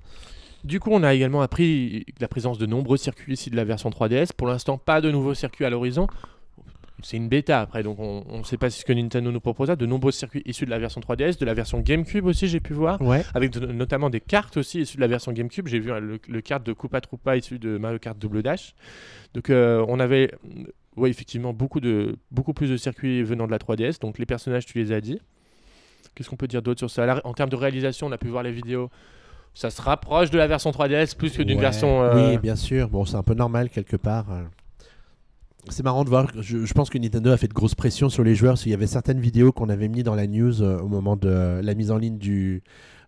Du 0.64 0.80
coup, 0.80 0.90
on 0.92 1.04
a 1.04 1.14
également 1.14 1.42
appris 1.42 2.06
la 2.20 2.28
présence 2.28 2.58
de 2.58 2.66
nombreux 2.66 2.98
circuits 2.98 3.34
ici 3.34 3.50
de 3.50 3.56
la 3.56 3.64
version 3.64 3.90
3DS. 3.90 4.30
Pour 4.36 4.48
l'instant, 4.48 4.78
pas 4.78 5.02
de 5.02 5.12
nouveaux 5.12 5.34
circuits 5.34 5.66
à 5.66 5.70
l'horizon. 5.70 6.08
C'est 7.04 7.18
une 7.18 7.30
bêta 7.30 7.62
après, 7.62 7.84
donc 7.84 8.00
on 8.00 8.40
ne 8.40 8.44
sait 8.44 8.58
pas 8.58 8.72
ce 8.72 8.84
que 8.84 8.92
Nintendo 8.92 9.32
nous 9.32 9.40
proposera. 9.40 9.76
De 9.76 9.86
nombreux 9.86 10.12
circuits 10.12 10.42
issus 10.46 10.66
de 10.66 10.72
la 10.72 10.80
version 10.80 11.00
3DS, 11.00 11.38
de 11.40 11.46
la 11.46 11.54
version 11.54 11.80
GameCube 11.80 12.26
aussi, 12.26 12.48
j'ai 12.48 12.60
pu 12.60 12.74
voir. 12.74 13.00
Ouais. 13.02 13.24
Avec 13.36 13.52
de- 13.52 13.68
notamment 13.68 14.10
des 14.10 14.20
cartes 14.20 14.58
aussi 14.58 14.82
issues 14.82 14.98
de 14.98 15.02
la 15.02 15.08
version 15.08 15.32
GameCube. 15.32 15.68
J'ai 15.68 15.78
vu 15.80 15.92
hein, 15.92 16.00
le, 16.00 16.20
le 16.28 16.42
carte 16.42 16.66
de 16.66 16.74
Koopa 16.74 17.00
Troopa 17.02 17.38
issu 17.38 17.60
de 17.60 17.78
Mario 17.78 18.00
Kart 18.00 18.18
Double 18.18 18.42
Dash. 18.42 18.74
Donc 19.36 19.52
euh, 19.52 19.86
on 19.88 20.00
avait, 20.00 20.32
ouais, 20.96 21.12
effectivement, 21.12 21.54
beaucoup, 21.54 21.80
de, 21.80 22.16
beaucoup 22.32 22.54
plus 22.54 22.70
de 22.72 22.78
circuits 22.78 23.22
venant 23.22 23.46
de 23.46 23.52
la 23.52 23.60
3DS. 23.60 24.00
Donc 24.02 24.18
les 24.18 24.26
personnages, 24.26 24.66
tu 24.66 24.80
les 24.80 24.92
as 24.92 25.00
dit. 25.02 25.20
Qu'est-ce 26.16 26.30
qu'on 26.32 26.36
peut 26.36 26.48
dire 26.48 26.64
d'autre 26.64 26.80
sur 26.80 26.90
ça? 26.90 27.22
En 27.26 27.34
termes 27.34 27.52
de 27.52 27.56
réalisation, 27.56 28.08
on 28.08 28.12
a 28.12 28.18
pu 28.18 28.28
voir 28.30 28.42
les 28.42 28.52
vidéos. 28.52 28.90
Ça 29.54 29.70
se 29.70 29.82
rapproche 29.84 30.32
de 30.32 30.38
la 30.40 30.48
version 30.48 30.72
3DS 30.72 31.16
plus 31.16 31.38
que 31.38 31.44
d'une 31.44 31.58
Ouais. 31.58 31.62
version. 31.62 32.02
euh, 32.02 32.32
Oui, 32.32 32.38
bien 32.40 32.56
sûr. 32.56 32.90
Bon, 32.90 33.06
c'est 33.06 33.18
un 33.18 33.24
peu 33.24 33.36
normal 33.36 33.70
quelque 33.70 33.98
part. 33.98 34.26
C'est 35.70 35.84
marrant 35.84 36.04
de 36.04 36.10
voir. 36.10 36.28
Je, 36.40 36.66
je 36.66 36.74
pense 36.74 36.90
que 36.90 36.98
Nintendo 36.98 37.32
a 37.32 37.38
fait 37.38 37.48
de 37.48 37.54
grosses 37.54 37.76
pressions 37.76 38.10
sur 38.10 38.24
les 38.24 38.36
joueurs. 38.36 38.54
Parce 38.54 38.64
qu'il 38.64 38.72
y 38.72 38.76
avait 38.76 38.88
certaines 38.88 39.20
vidéos 39.20 39.52
qu'on 39.52 39.70
avait 39.70 39.88
mis 39.88 40.04
dans 40.04 40.16
la 40.16 40.28
news 40.28 40.62
euh, 40.62 40.80
au 40.80 40.88
moment 40.88 41.16
de 41.16 41.28
euh, 41.30 41.62
la 41.62 41.74
mise 41.76 41.92
en 41.92 41.98
ligne 41.98 42.18
du, 42.18 42.64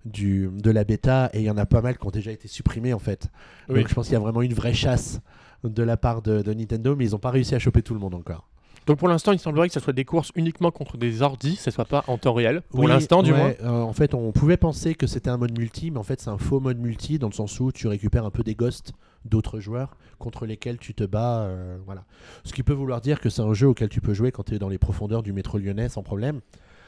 du, 0.06 0.50
de 0.54 0.72
la 0.72 0.84
bêta. 0.84 1.30
Et 1.34 1.40
il 1.40 1.46
y 1.46 1.50
en 1.50 1.58
a 1.58 1.66
pas 1.66 1.82
mal 1.82 1.98
qui 1.98 2.06
ont 2.06 2.12
déjà 2.12 2.32
été 2.32 2.48
supprimées 2.48 2.94
en 2.94 3.00
fait. 3.00 3.28
Oui. 3.70 3.80
Donc 3.80 3.88
je 3.90 3.94
pense 3.96 4.08
qu'il 4.08 4.14
y 4.14 4.18
a 4.18 4.20
vraiment 4.20 4.42
une 4.42 4.54
vraie 4.54 4.74
chasse 4.74 5.20
de 5.64 5.84
la 5.84 5.98
part 5.98 6.22
de, 6.22 6.42
de 6.42 6.54
Nintendo. 6.54 6.96
Mais 6.96 7.06
ils 7.06 7.12
n'ont 7.12 7.20
pas 7.20 7.32
réussi 7.32 7.56
à 7.56 7.60
choper 7.60 7.82
tout 7.82 7.94
le 7.94 8.00
monde 8.00 8.14
encore. 8.16 8.48
Donc 8.88 8.98
pour 8.98 9.08
l'instant, 9.08 9.34
il 9.34 9.40
semblerait 9.40 9.68
que 9.68 9.74
ce 9.74 9.80
soit 9.80 9.94
des 9.94 10.06
courses 10.06 10.32
uniquement 10.36 10.72
contre 10.72 10.98
des 10.98 11.22
ordis, 11.22 11.58
que 11.58 11.62
ce 11.62 11.70
soit 11.70 11.86
pas 11.86 12.04
en 12.08 12.18
temps 12.18 12.34
réel. 12.34 12.62
Pour 12.70 12.80
Oui, 12.80 12.88
l'instant, 12.88 13.22
du 13.22 13.32
ouais, 13.32 13.38
moins. 13.38 13.54
euh, 13.62 13.82
en 13.84 13.94
fait, 13.94 14.16
on 14.16 14.32
pouvait 14.32 14.58
penser 14.58 14.96
que 14.96 15.06
c'était 15.06 15.30
un 15.30 15.38
mode 15.38 15.56
multi, 15.56 15.92
mais 15.92 16.00
en 16.00 16.04
fait, 16.04 16.20
c'est 16.20 16.30
un 16.30 16.40
faux 16.40 16.60
mode 16.60 16.80
multi 16.80 17.20
dans 17.20 17.28
le 17.28 17.34
sens 17.34 17.60
où 17.60 17.72
tu 17.72 17.88
récupères 17.88 18.26
un 18.26 18.32
peu 18.32 18.42
des 18.42 18.56
ghosts 18.56 18.94
d'autres 19.26 19.60
joueurs 19.60 19.98
contre 20.18 20.46
lesquels 20.46 20.78
tu 20.78 20.94
te 20.94 21.04
bats. 21.04 21.44
euh, 21.44 21.78
voilà. 21.86 22.06
Ce 22.44 22.54
qui 22.54 22.64
peut 22.64 22.74
vouloir 22.74 23.02
dire 23.02 23.20
que 23.20 23.30
c'est 23.30 23.42
un 23.42 23.54
jeu 23.54 23.68
auquel 23.68 23.90
tu 23.90 24.02
peux 24.02 24.14
jouer 24.14 24.32
quand 24.32 24.44
tu 24.44 24.56
es 24.56 24.60
dans 24.60 24.70
les 24.70 24.78
profondeurs 24.78 25.24
du 25.24 25.34
métro 25.34 25.58
lyonnais 25.58 25.90
sans 25.90 26.04
problème. 26.04 26.42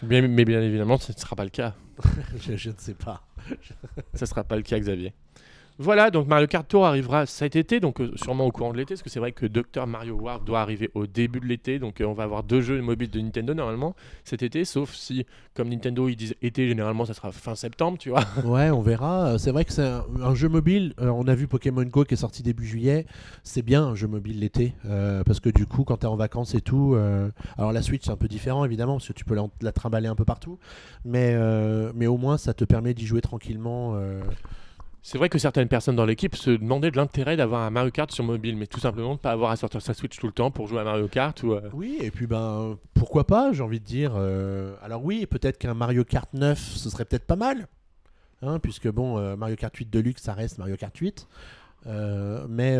Bien- 0.03 0.27
mais 0.27 0.45
bien 0.45 0.61
évidemment, 0.61 0.97
ce 0.97 1.11
ne 1.11 1.17
sera 1.17 1.35
pas 1.35 1.43
le 1.43 1.49
cas. 1.51 1.75
je, 2.39 2.55
je 2.55 2.69
ne 2.69 2.75
sais 2.77 2.93
pas. 2.95 3.23
Ce 4.15 4.21
ne 4.21 4.25
sera 4.25 4.43
pas 4.43 4.55
le 4.55 4.63
cas, 4.63 4.79
Xavier. 4.79 5.13
Voilà, 5.81 6.11
donc 6.11 6.27
Mario 6.27 6.45
Kart 6.45 6.67
Tour 6.67 6.85
arrivera 6.85 7.25
cet 7.25 7.55
été, 7.55 7.79
donc 7.79 8.01
euh, 8.01 8.11
sûrement 8.15 8.45
au 8.45 8.51
courant 8.51 8.71
de 8.71 8.77
l'été, 8.77 8.93
parce 8.93 9.01
que 9.01 9.09
c'est 9.09 9.19
vrai 9.19 9.31
que 9.31 9.47
Dr 9.47 9.87
Mario 9.87 10.13
World 10.13 10.43
doit 10.43 10.61
arriver 10.61 10.91
au 10.93 11.07
début 11.07 11.39
de 11.39 11.47
l'été, 11.47 11.79
donc 11.79 12.01
euh, 12.01 12.05
on 12.05 12.13
va 12.13 12.21
avoir 12.21 12.43
deux 12.43 12.61
jeux 12.61 12.79
mobiles 12.83 13.09
de 13.09 13.19
Nintendo 13.19 13.55
normalement 13.55 13.95
cet 14.23 14.43
été, 14.43 14.63
sauf 14.63 14.93
si, 14.93 15.25
comme 15.55 15.69
Nintendo 15.69 16.07
ils 16.07 16.15
disent 16.15 16.35
été, 16.43 16.67
généralement 16.67 17.03
ça 17.05 17.15
sera 17.15 17.31
fin 17.31 17.55
septembre, 17.55 17.97
tu 17.97 18.11
vois. 18.11 18.21
Ouais, 18.45 18.69
on 18.69 18.81
verra. 18.81 19.39
C'est 19.39 19.49
vrai 19.49 19.65
que 19.65 19.73
c'est 19.73 19.89
un, 20.21 20.35
jeu 20.35 20.49
mobile. 20.49 20.93
Euh, 20.99 21.07
on 21.07 21.27
a 21.27 21.33
vu 21.33 21.47
Pokémon 21.47 21.83
Go 21.83 22.03
qui 22.03 22.13
est 22.13 22.17
sorti 22.17 22.43
début 22.43 22.67
juillet. 22.67 23.07
C'est 23.43 23.63
bien 23.63 23.83
un 23.83 23.95
jeu 23.95 24.07
mobile 24.07 24.39
l'été. 24.39 24.75
parce 25.25 25.39
que 25.39 25.49
du 25.49 25.65
coup, 25.65 25.83
quand 25.83 25.97
tu 25.97 26.05
es 26.05 26.09
en 26.09 26.15
vacances 26.15 26.53
et 26.53 26.61
tout. 26.61 26.95
alors 27.57 27.71
la 27.71 27.81
Switch, 27.81 28.03
c'est 28.05 28.11
un 28.11 28.17
peu 28.17 28.27
différent 28.27 28.65
évidemment. 28.65 28.97
Parce 28.97 29.07
que 29.07 29.13
tu 29.13 29.25
peux 29.25 29.35
la, 29.35 29.47
la 29.61 29.71
trimballer 29.71 30.07
un 30.07 30.15
peu 30.15 30.25
partout. 30.25 30.59
Mais, 31.05 31.35
mais 31.95 32.07
au 32.07 32.17
moins, 32.17 32.37
ça 32.37 32.53
te 32.53 32.65
permet 32.65 32.93
d'y 32.93 33.07
jouer 33.07 33.21
tranquillement. 33.21 33.95
C'est 35.03 35.17
vrai 35.17 35.29
que 35.29 35.39
certaines 35.39 35.67
personnes 35.67 35.95
dans 35.95 36.05
l'équipe 36.05 36.35
se 36.35 36.51
demandaient 36.51 36.91
de 36.91 36.97
l'intérêt 36.97 37.35
d'avoir 37.35 37.61
un 37.63 37.71
Mario 37.71 37.89
Kart 37.89 38.11
sur 38.11 38.23
mobile, 38.23 38.55
mais 38.55 38.67
tout 38.67 38.79
simplement 38.79 39.15
de 39.15 39.19
pas 39.19 39.31
avoir 39.31 39.49
à 39.49 39.55
sortir 39.55 39.81
sa 39.81 39.95
Switch 39.95 40.19
tout 40.19 40.27
le 40.27 40.33
temps 40.33 40.51
pour 40.51 40.67
jouer 40.67 40.79
à 40.79 40.83
Mario 40.83 41.07
Kart 41.07 41.43
euh, 41.43 41.61
Oui, 41.73 41.97
et 42.01 42.11
puis 42.11 42.27
ben 42.27 42.77
pourquoi 42.93 43.25
pas, 43.25 43.51
j'ai 43.51 43.63
envie 43.63 43.79
de 43.79 43.85
dire. 43.85 44.13
euh, 44.15 44.75
alors 44.83 45.03
oui, 45.03 45.25
peut-être 45.25 45.57
qu'un 45.57 45.73
Mario 45.73 46.03
Kart 46.03 46.31
9, 46.33 46.59
ce 46.59 46.89
serait 46.89 47.05
peut-être 47.05 47.25
pas 47.25 47.35
mal. 47.35 47.67
Hein, 48.43 48.59
puisque 48.59 48.89
bon, 48.89 49.17
euh, 49.17 49.35
Mario 49.35 49.55
Kart 49.55 49.75
8 49.75 49.89
Deluxe, 49.89 50.21
ça 50.21 50.33
reste 50.33 50.59
Mario 50.59 50.75
Kart 50.77 50.95
8. 50.95 51.27
Euh, 51.87 52.45
mais 52.47 52.77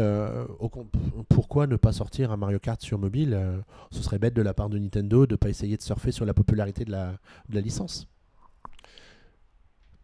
pourquoi 1.27 1.65
ne 1.65 1.75
pas 1.75 1.91
sortir 1.91 2.31
un 2.31 2.37
Mario 2.37 2.59
Kart 2.59 2.79
sur 2.79 2.99
mobile 2.99 3.35
Ce 3.89 4.03
serait 4.03 4.19
bête 4.19 4.35
de 4.35 4.43
la 4.43 4.53
part 4.53 4.69
de 4.69 4.77
Nintendo 4.77 5.25
de 5.25 5.33
ne 5.33 5.37
pas 5.37 5.49
essayer 5.49 5.75
de 5.75 5.81
surfer 5.81 6.11
sur 6.11 6.25
la 6.25 6.35
popularité 6.35 6.85
de 6.85 6.91
la, 6.91 7.13
de 7.49 7.55
la 7.55 7.61
licence. 7.61 8.07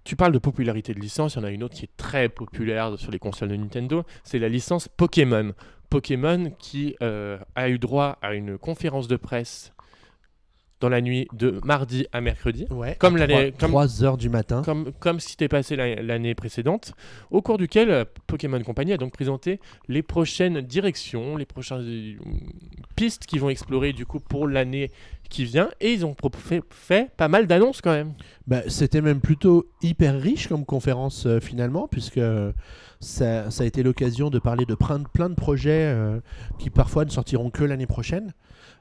Tu 0.08 0.16
parles 0.16 0.32
de 0.32 0.39
popularité 0.39 0.93
de 0.93 1.01
licence, 1.01 1.34
il 1.34 1.39
y 1.39 1.41
en 1.41 1.43
a 1.43 1.51
une 1.51 1.64
autre 1.64 1.76
qui 1.76 1.84
est 1.84 1.97
très 1.97 2.30
populaire 2.30 2.97
sur 2.97 3.12
les 3.12 3.20
consoles 3.20 3.49
de 3.49 3.58
Nintendo, 3.58 4.05
c'est 4.24 4.39
la 4.39 4.47
licence 4.47 4.88
Pokémon. 4.88 5.53
Pokémon 5.89 6.49
qui 6.58 6.95
euh, 7.01 7.38
a 7.55 7.68
eu 7.68 7.78
droit 7.78 8.18
à 8.22 8.34
une 8.34 8.58
conférence 8.58 9.10
de 9.10 9.18
presse 9.18 9.74
dans 10.80 10.90
la 10.90 11.02
nuit 11.02 11.28
de 11.34 11.60
mardi 11.64 12.06
à 12.12 12.22
mercredi, 12.22 12.68
Ouais, 12.70 12.96
Comme 13.00 13.16
à 13.16 13.20
l'année- 13.20 13.52
trois- 13.52 13.60
comme- 13.60 13.72
3 13.72 14.04
heures 14.04 14.18
du 14.18 14.30
matin. 14.30 14.62
comme, 14.64 14.92
comme 15.00 15.20
si 15.20 15.32
c'était 15.32 15.48
passé 15.48 15.76
la- 15.76 16.02
l'année 16.02 16.36
précédente, 16.36 16.94
au 17.32 17.42
cours 17.42 17.58
duquel 17.58 17.90
euh, 17.90 18.06
Pokémon 18.28 18.62
Company 18.62 18.94
a 18.94 18.98
donc 18.98 19.12
présenté 19.14 19.60
les 19.88 20.04
prochaines 20.04 20.62
directions, 20.62 21.36
les 21.36 21.46
prochaines 21.46 21.82
euh, 21.82 22.14
pistes 22.96 23.26
qu'ils 23.26 23.40
vont 23.40 23.50
explorer 23.50 23.92
du 23.94 24.06
coup 24.06 24.20
pour 24.20 24.48
l'année 24.48 24.92
qui 25.30 25.44
vient, 25.46 25.70
et 25.82 25.92
ils 25.94 26.06
ont 26.06 26.16
fait, 26.38 26.62
fait 26.70 27.12
pas 27.18 27.28
mal 27.28 27.48
d'annonces 27.48 27.82
quand 27.82 27.92
même. 27.92 28.14
Bah, 28.46 28.62
C'était 28.70 29.02
même 29.02 29.20
plutôt 29.20 29.68
hyper 29.82 30.22
riche 30.22 30.48
comme 30.48 30.64
conférence 30.66 31.26
euh, 31.26 31.40
finalement, 31.42 31.88
puisque 31.90 32.20
ça, 33.00 33.52
ça 33.52 33.64
a 33.64 33.66
été 33.66 33.84
l'occasion 33.84 34.30
de 34.30 34.40
parler 34.40 34.66
de 34.66 34.76
plein, 34.76 35.00
de- 35.00 35.08
plein 35.08 35.30
de 35.30 35.36
projets 35.36 35.92
euh, 35.94 36.20
qui 36.60 36.70
parfois 36.70 37.04
ne 37.06 37.10
sortiront 37.10 37.50
que 37.50 37.64
l'année 37.64 37.88
prochaine, 37.88 38.34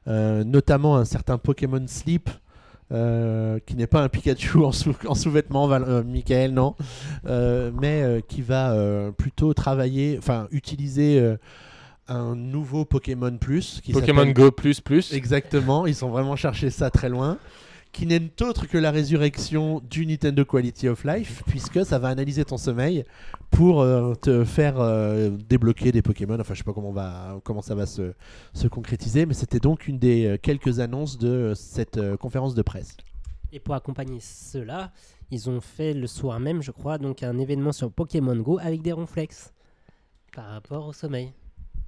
notamment 0.07 0.97
un 0.97 1.05
certain 1.05 1.39
Pokémon 1.39 1.83
Sleep. 1.87 2.31
euh, 2.93 3.59
qui 3.67 3.75
n'est 3.75 3.89
pas 3.89 4.01
un 4.03 4.09
Pikachu 4.09 4.59
en, 4.65 4.71
sous- 4.71 4.95
en 5.09 5.15
sous-vêtements, 5.17 5.69
euh, 5.73 6.05
Michael, 6.05 6.53
non, 6.53 6.77
Euh, 7.27 7.73
mais 7.75 8.03
euh, 8.03 8.21
qui 8.21 8.43
va 8.43 8.71
euh, 8.75 9.11
plutôt 9.11 9.53
travailler, 9.55 10.15
enfin 10.19 10.47
utiliser 10.53 11.19
euh, 11.19 11.37
un 12.07 12.37
nouveau 12.37 12.85
Pokémon 12.85 13.37
Plus. 13.39 13.81
Qui 13.83 13.93
Pokémon 13.93 14.27
Go 14.27 14.53
plus 14.53 14.81
plus. 14.81 15.13
Exactement, 15.13 15.87
ils 15.89 15.97
sont 15.97 16.11
vraiment 16.11 16.37
cherché 16.37 16.71
ça 16.71 16.89
très 16.91 17.09
loin. 17.09 17.39
Qui 17.97 18.05
n'est 18.05 18.43
autre 18.43 18.67
que 18.67 18.77
la 18.77 18.91
résurrection 18.91 19.81
du 19.81 20.05
Nintendo 20.05 20.45
Quality 20.45 20.89
of 20.89 21.03
Life, 21.05 21.43
puisque 21.47 21.83
ça 21.87 21.99
va 21.99 22.09
analyser 22.09 22.45
ton 22.45 22.59
sommeil 22.59 23.07
pour 23.51 23.81
euh, 23.81 24.13
te 24.15 24.45
faire 24.45 24.79
euh, 24.79 25.31
débloquer 25.31 25.93
des 25.93 26.03
Pokémon. 26.03 26.39
Enfin, 26.39 26.53
je 26.53 26.59
sais 26.59 26.65
pas 26.65 26.75
comment, 26.75 26.93
va, 26.93 27.41
comment 27.43 27.63
ça 27.63 27.75
va 27.75 27.87
se, 27.87 28.13
se 28.53 28.69
concrétiser, 28.69 29.25
mais 29.25 29.33
c'était 29.33 29.61
donc 29.61 29.89
une 29.89 29.99
des 29.99 30.27
euh, 30.27 30.37
quelques 30.37 30.79
annonces 30.79 31.17
de 31.17 31.55
cette 31.57 31.99
conférence 32.19 32.55
de 32.55 32.61
presse. 32.61 32.99
Et 33.51 33.61
pour 33.61 33.75
accompagner 33.75 34.21
cela, 34.21 34.93
ils 35.31 35.49
ont 35.49 35.63
fait 35.63 35.95
le 35.95 36.07
soir 36.07 36.39
même, 36.39 36.61
je 36.61 36.73
crois, 36.73 36.99
donc 36.99 37.23
un 37.23 37.39
événement 37.39 37.73
sur 37.73 37.91
Pokémon 37.91 38.37
Go 38.37 38.59
avec 38.61 38.83
des 38.83 38.93
ronflex 38.93 39.55
par 40.35 40.49
rapport 40.49 40.87
au 40.87 40.93
sommeil. 40.93 41.33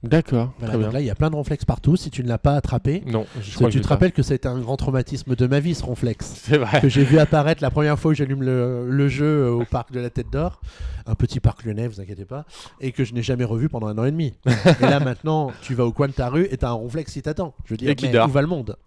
D'accord, 0.05 0.53
Voilà, 0.59 0.74
très 0.74 0.82
donc 0.82 0.90
bien. 0.90 0.92
là, 0.92 1.01
il 1.01 1.07
y 1.07 1.11
a 1.11 1.14
plein 1.16 1.28
de 1.28 1.34
ronflex 1.34 1.64
partout. 1.64 1.96
Si 1.96 2.09
tu 2.11 2.22
ne 2.22 2.28
l'as 2.28 2.38
pas 2.38 2.55
attrapé, 2.55 3.03
Non, 3.07 3.26
je 3.42 3.55
crois 3.57 3.66
que 3.68 3.72
que 3.74 3.78
tu 3.78 3.82
te 3.82 3.88
rappelles 3.88 4.12
que 4.12 4.22
ça 4.22 4.32
a 4.32 4.36
été 4.36 4.46
un 4.46 4.59
grand 4.61 4.76
traumatisme 4.76 5.34
de 5.34 5.46
ma 5.49 5.59
vie, 5.59 5.74
ce 5.74 5.82
ronflex. 5.84 6.24
C'est 6.44 6.57
vrai. 6.57 6.80
que 6.80 6.88
j'ai 6.88 7.03
vu 7.03 7.18
apparaître 7.18 7.62
la 7.62 7.70
première 7.70 7.99
fois 7.99 8.12
où 8.12 8.14
j'allume 8.14 8.42
le, 8.44 8.88
le 8.88 9.09
jeu 9.09 9.24
euh, 9.26 9.51
au 9.51 9.64
parc 9.64 9.90
de 9.90 9.99
la 9.99 10.09
Tête 10.09 10.30
d'Or, 10.30 10.61
un 11.07 11.16
petit 11.16 11.40
parc 11.40 11.64
lyonnais, 11.64 11.88
vous 11.88 12.01
inquiétez 12.01 12.24
pas, 12.26 12.44
et 12.80 12.92
que 12.92 13.03
je 13.03 13.12
n'ai 13.12 13.22
jamais 13.22 13.42
revu 13.44 13.68
pendant 13.68 13.88
un 13.88 13.99
an 13.99 14.05
et 14.05 14.12
demi. 14.12 14.34
et 14.80 14.82
là 14.86 15.01
maintenant, 15.01 15.51
tu 15.62 15.74
vas 15.74 15.84
au 15.84 15.92
coin 15.92 16.07
de 16.07 16.12
ta 16.12 16.28
rue 16.28 16.46
et 16.51 16.57
t'as 16.59 16.68
un 16.68 16.72
ronflex 16.74 17.12
qui 17.12 17.22
t'attend. 17.22 17.55
Je 17.64 17.70
veux 17.72 17.76
dire, 17.76 17.90
Et 17.90 17.96
qui 17.96 18.07
mais 18.07 18.12
dort. 18.12 18.28
où 18.28 18.30
va 18.30 18.40
le 18.42 18.46
monde? 18.49 18.76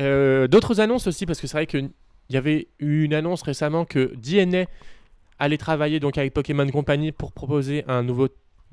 Euh, 0.00 0.48
D'autres 0.48 0.80
annonces 0.80 1.06
aussi, 1.06 1.26
parce 1.26 1.38
que 1.38 1.46
c'est 1.46 1.56
vrai 1.58 1.66
qu'il 1.66 1.90
y 2.30 2.36
avait 2.38 2.68
eu 2.78 3.04
une 3.04 3.12
annonce 3.12 3.42
récemment 3.42 3.84
que 3.84 4.14
DNA 4.16 4.64
allait 5.38 5.58
travailler 5.58 6.00
donc 6.00 6.16
avec 6.16 6.32
Pokémon 6.32 6.66
Company 6.70 7.12
pour 7.12 7.32
proposer 7.32 7.84
un 7.86 8.02
nouveau 8.02 8.28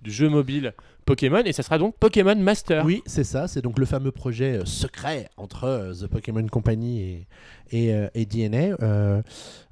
jeu 0.06 0.30
mobile 0.30 0.74
Pokémon, 1.08 1.42
et 1.46 1.54
ça 1.54 1.64
sera 1.64 1.78
donc 1.78 1.96
Pokémon 1.98 2.36
Master. 2.36 2.84
Oui, 2.86 3.02
c'est 3.06 3.24
ça. 3.24 3.48
C'est 3.48 3.62
donc 3.62 3.80
le 3.80 3.86
fameux 3.86 4.12
projet 4.12 4.58
euh, 4.58 4.66
secret 4.66 5.30
entre 5.38 5.64
euh, 5.64 5.94
The 5.94 6.08
Pokémon 6.08 6.46
Company 6.48 7.02
et, 7.02 7.28
et, 7.72 7.94
euh, 7.94 8.10
et 8.14 8.26
DNA. 8.26 8.76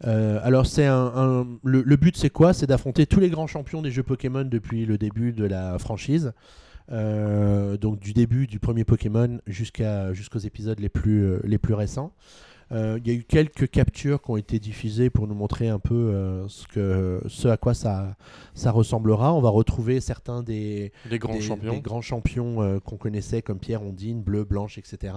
Alors, 0.01 0.65
c'est 0.65 0.85
un, 0.85 1.45
le, 1.63 1.81
le 1.81 1.95
but, 1.97 2.15
c'est 2.15 2.29
quoi? 2.29 2.53
C'est 2.53 2.67
d'affronter 2.67 3.05
tous 3.05 3.19
les 3.19 3.29
grands 3.29 3.47
champions 3.47 3.81
des 3.81 3.91
jeux 3.91 4.03
Pokémon 4.03 4.45
depuis 4.45 4.85
le 4.85 4.97
début 4.97 5.33
de 5.33 5.45
la 5.45 5.77
franchise. 5.77 6.31
Donc, 6.89 7.99
du 7.99 8.13
début 8.13 8.47
du 8.47 8.59
premier 8.59 8.85
Pokémon 8.85 9.39
jusqu'à 9.45 10.13
jusqu'aux 10.13 10.39
épisodes 10.39 10.79
les 10.79 10.89
plus, 10.89 11.39
les 11.43 11.57
plus 11.57 11.73
récents. 11.73 12.13
Euh, 12.71 12.99
Il 13.03 13.11
y 13.11 13.15
a 13.15 13.19
eu 13.19 13.23
quelques 13.23 13.69
captures 13.69 14.21
qui 14.21 14.31
ont 14.31 14.37
été 14.37 14.59
diffusées 14.59 15.09
pour 15.09 15.27
nous 15.27 15.35
montrer 15.35 15.69
un 15.69 15.79
peu 15.79 15.93
euh, 15.93 16.47
ce, 16.47 16.67
que, 16.67 17.21
ce 17.27 17.47
à 17.47 17.57
quoi 17.57 17.73
ça, 17.73 18.15
ça 18.53 18.71
ressemblera. 18.71 19.33
On 19.33 19.41
va 19.41 19.49
retrouver 19.49 19.99
certains 19.99 20.41
des, 20.43 20.91
Des 21.09 21.19
grands 21.19 21.33
des, 21.33 21.41
champions. 21.41 21.73
des 21.73 21.81
grands 21.81 22.01
champions 22.01 22.61
euh, 22.61 22.79
qu'on 22.79 22.97
connaissait 22.97 23.41
comme 23.41 23.59
Pierre 23.59 23.83
Ondine, 23.83 24.21
Bleu, 24.21 24.43
Blanche, 24.43 24.77
etc. 24.77 25.13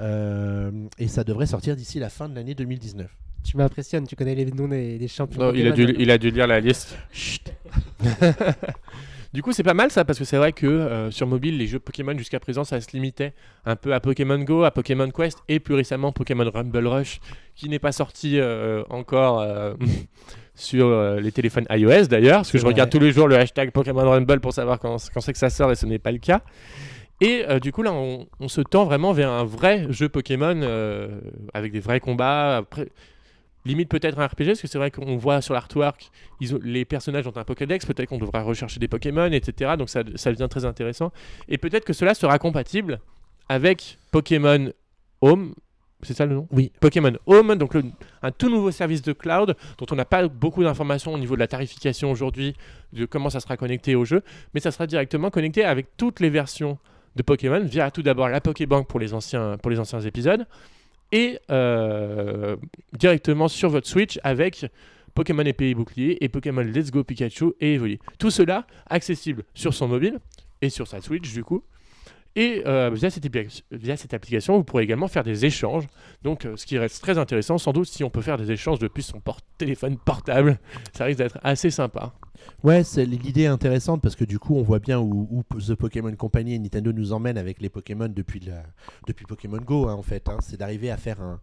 Euh, 0.00 0.70
et 0.98 1.08
ça 1.08 1.24
devrait 1.24 1.46
sortir 1.46 1.76
d'ici 1.76 1.98
la 1.98 2.08
fin 2.08 2.28
de 2.28 2.34
l'année 2.34 2.54
2019. 2.54 3.14
Tu 3.44 3.56
m'impressionnes, 3.56 4.06
tu 4.06 4.16
connais 4.16 4.34
les 4.34 4.46
noms 4.46 4.68
des, 4.68 4.98
des 4.98 5.08
champions. 5.08 5.42
Non, 5.42 5.52
il, 5.52 5.66
a 5.66 5.72
dû, 5.72 5.94
il 5.98 6.10
a 6.10 6.16
dû 6.16 6.30
lire 6.30 6.46
la 6.46 6.60
liste. 6.60 6.96
Chut. 7.12 7.52
Du 9.32 9.42
coup, 9.42 9.52
c'est 9.52 9.62
pas 9.62 9.74
mal 9.74 9.90
ça, 9.90 10.04
parce 10.04 10.18
que 10.18 10.24
c'est 10.24 10.36
vrai 10.36 10.52
que 10.52 10.66
euh, 10.66 11.10
sur 11.10 11.26
mobile, 11.26 11.56
les 11.56 11.66
jeux 11.66 11.78
Pokémon 11.78 12.16
jusqu'à 12.18 12.38
présent, 12.38 12.64
ça 12.64 12.80
se 12.80 12.90
limitait 12.92 13.32
un 13.64 13.76
peu 13.76 13.94
à 13.94 14.00
Pokémon 14.00 14.38
Go, 14.38 14.64
à 14.64 14.70
Pokémon 14.70 15.10
Quest, 15.10 15.38
et 15.48 15.58
plus 15.58 15.74
récemment 15.74 16.12
Pokémon 16.12 16.50
Rumble 16.52 16.86
Rush, 16.86 17.20
qui 17.54 17.68
n'est 17.68 17.78
pas 17.78 17.92
sorti 17.92 18.38
euh, 18.38 18.82
encore 18.90 19.40
euh, 19.40 19.74
sur 20.54 21.16
les 21.16 21.32
téléphones 21.32 21.66
iOS 21.70 22.08
d'ailleurs, 22.08 22.38
parce 22.38 22.52
que 22.52 22.58
je 22.58 22.66
regarde 22.66 22.90
tous 22.90 22.98
les 22.98 23.10
jours 23.10 23.26
le 23.26 23.36
hashtag 23.36 23.70
Pokémon 23.70 24.08
Rumble 24.08 24.40
pour 24.40 24.52
savoir 24.52 24.78
quand, 24.78 24.98
quand 25.14 25.20
c'est 25.20 25.32
que 25.32 25.38
ça 25.38 25.50
sort, 25.50 25.72
et 25.72 25.76
ce 25.76 25.86
n'est 25.86 25.98
pas 25.98 26.12
le 26.12 26.18
cas. 26.18 26.42
Et 27.22 27.44
euh, 27.48 27.60
du 27.60 27.70
coup, 27.70 27.82
là, 27.82 27.92
on, 27.92 28.26
on 28.40 28.48
se 28.48 28.60
tend 28.60 28.84
vraiment 28.84 29.12
vers 29.12 29.30
un 29.30 29.44
vrai 29.44 29.86
jeu 29.90 30.08
Pokémon 30.08 30.60
euh, 30.60 31.20
avec 31.54 31.70
des 31.70 31.78
vrais 31.78 32.00
combats. 32.00 32.56
Après, 32.56 32.88
limite 33.64 33.88
peut-être 33.88 34.18
un 34.18 34.26
RPG, 34.26 34.46
parce 34.46 34.60
que 34.60 34.66
c'est 34.68 34.78
vrai 34.78 34.90
qu'on 34.90 35.16
voit 35.16 35.40
sur 35.40 35.54
l'artwork, 35.54 36.10
ils 36.40 36.54
ont- 36.54 36.60
les 36.62 36.84
personnages 36.84 37.26
ont 37.26 37.36
un 37.36 37.44
Pokédex, 37.44 37.86
peut-être 37.86 38.08
qu'on 38.08 38.18
devra 38.18 38.42
rechercher 38.42 38.80
des 38.80 38.88
Pokémon, 38.88 39.30
etc. 39.30 39.72
Donc 39.78 39.88
ça, 39.88 40.02
ça 40.16 40.32
devient 40.32 40.48
très 40.50 40.64
intéressant. 40.64 41.12
Et 41.48 41.58
peut-être 41.58 41.84
que 41.84 41.92
cela 41.92 42.14
sera 42.14 42.38
compatible 42.38 43.00
avec 43.48 43.98
Pokémon 44.10 44.70
Home. 45.20 45.54
C'est 46.04 46.14
ça 46.14 46.26
le 46.26 46.34
nom? 46.34 46.48
Oui. 46.50 46.72
Pokémon 46.80 47.12
Home, 47.26 47.54
donc 47.54 47.74
le- 47.74 47.84
un 48.22 48.32
tout 48.32 48.48
nouveau 48.50 48.72
service 48.72 49.02
de 49.02 49.12
cloud 49.12 49.54
dont 49.78 49.86
on 49.92 49.94
n'a 49.94 50.04
pas 50.04 50.26
beaucoup 50.26 50.64
d'informations 50.64 51.14
au 51.14 51.18
niveau 51.18 51.36
de 51.36 51.40
la 51.40 51.46
tarification 51.46 52.10
aujourd'hui, 52.10 52.54
de 52.92 53.06
comment 53.06 53.30
ça 53.30 53.38
sera 53.38 53.56
connecté 53.56 53.94
au 53.94 54.04
jeu, 54.04 54.22
mais 54.52 54.58
ça 54.60 54.72
sera 54.72 54.88
directement 54.88 55.30
connecté 55.30 55.64
avec 55.64 55.96
toutes 55.96 56.18
les 56.18 56.30
versions 56.30 56.76
de 57.14 57.22
Pokémon 57.22 57.60
via 57.62 57.92
tout 57.92 58.02
d'abord 58.02 58.28
la 58.28 58.40
Pokébank 58.40 58.88
pour 58.88 58.98
les 58.98 59.14
anciens, 59.14 59.58
pour 59.58 59.70
les 59.70 59.78
anciens 59.78 60.00
épisodes 60.00 60.44
et 61.12 61.38
euh, 61.50 62.56
directement 62.98 63.48
sur 63.48 63.68
votre 63.68 63.86
Switch 63.86 64.18
avec 64.24 64.66
Pokémon 65.14 65.44
épée 65.44 65.68
et 65.68 65.74
bouclier 65.74 66.24
et 66.24 66.28
Pokémon 66.28 66.62
Let's 66.62 66.90
Go 66.90 67.04
Pikachu 67.04 67.52
et 67.60 67.74
Evoli. 67.74 67.98
Tout 68.18 68.30
cela 68.30 68.66
accessible 68.88 69.44
sur 69.54 69.74
son 69.74 69.86
mobile 69.88 70.18
et 70.62 70.70
sur 70.70 70.88
sa 70.88 71.00
Switch 71.00 71.32
du 71.32 71.44
coup. 71.44 71.62
Et 72.34 72.62
euh, 72.66 72.90
via, 72.90 73.10
cette 73.10 74.14
application, 74.14 74.56
vous 74.56 74.64
pourrez 74.64 74.84
également 74.84 75.08
faire 75.08 75.22
des 75.22 75.44
échanges. 75.44 75.86
Donc, 76.22 76.46
euh, 76.46 76.56
ce 76.56 76.64
qui 76.64 76.78
reste 76.78 77.02
très 77.02 77.18
intéressant, 77.18 77.58
sans 77.58 77.74
doute, 77.74 77.88
si 77.88 78.04
on 78.04 78.10
peut 78.10 78.22
faire 78.22 78.38
des 78.38 78.50
échanges 78.50 78.78
depuis 78.78 79.02
son 79.02 79.20
téléphone 79.58 79.98
portable, 79.98 80.58
ça 80.94 81.04
risque 81.04 81.18
d'être 81.18 81.38
assez 81.42 81.70
sympa. 81.70 82.14
Ouais, 82.62 82.84
c'est 82.84 83.04
l'idée 83.04 83.42
est 83.42 83.46
intéressante 83.46 84.02
parce 84.02 84.14
que 84.16 84.24
du 84.24 84.38
coup, 84.38 84.56
on 84.56 84.62
voit 84.62 84.78
bien 84.78 85.00
où, 85.00 85.42
The 85.58 85.74
Pokémon 85.74 86.14
Company 86.14 86.54
et 86.54 86.58
Nintendo 86.58 86.92
nous 86.92 87.12
emmènent 87.12 87.38
avec 87.38 87.60
les 87.60 87.68
Pokémon 87.68 88.08
depuis, 88.08 88.40
depuis 89.06 89.24
Pokémon 89.26 89.58
Go, 89.58 89.88
hein, 89.88 89.94
en 89.94 90.02
fait. 90.02 90.28
hein. 90.28 90.38
C'est 90.40 90.58
d'arriver 90.58 90.90
à 90.90 90.96
faire 90.96 91.20
un, 91.20 91.40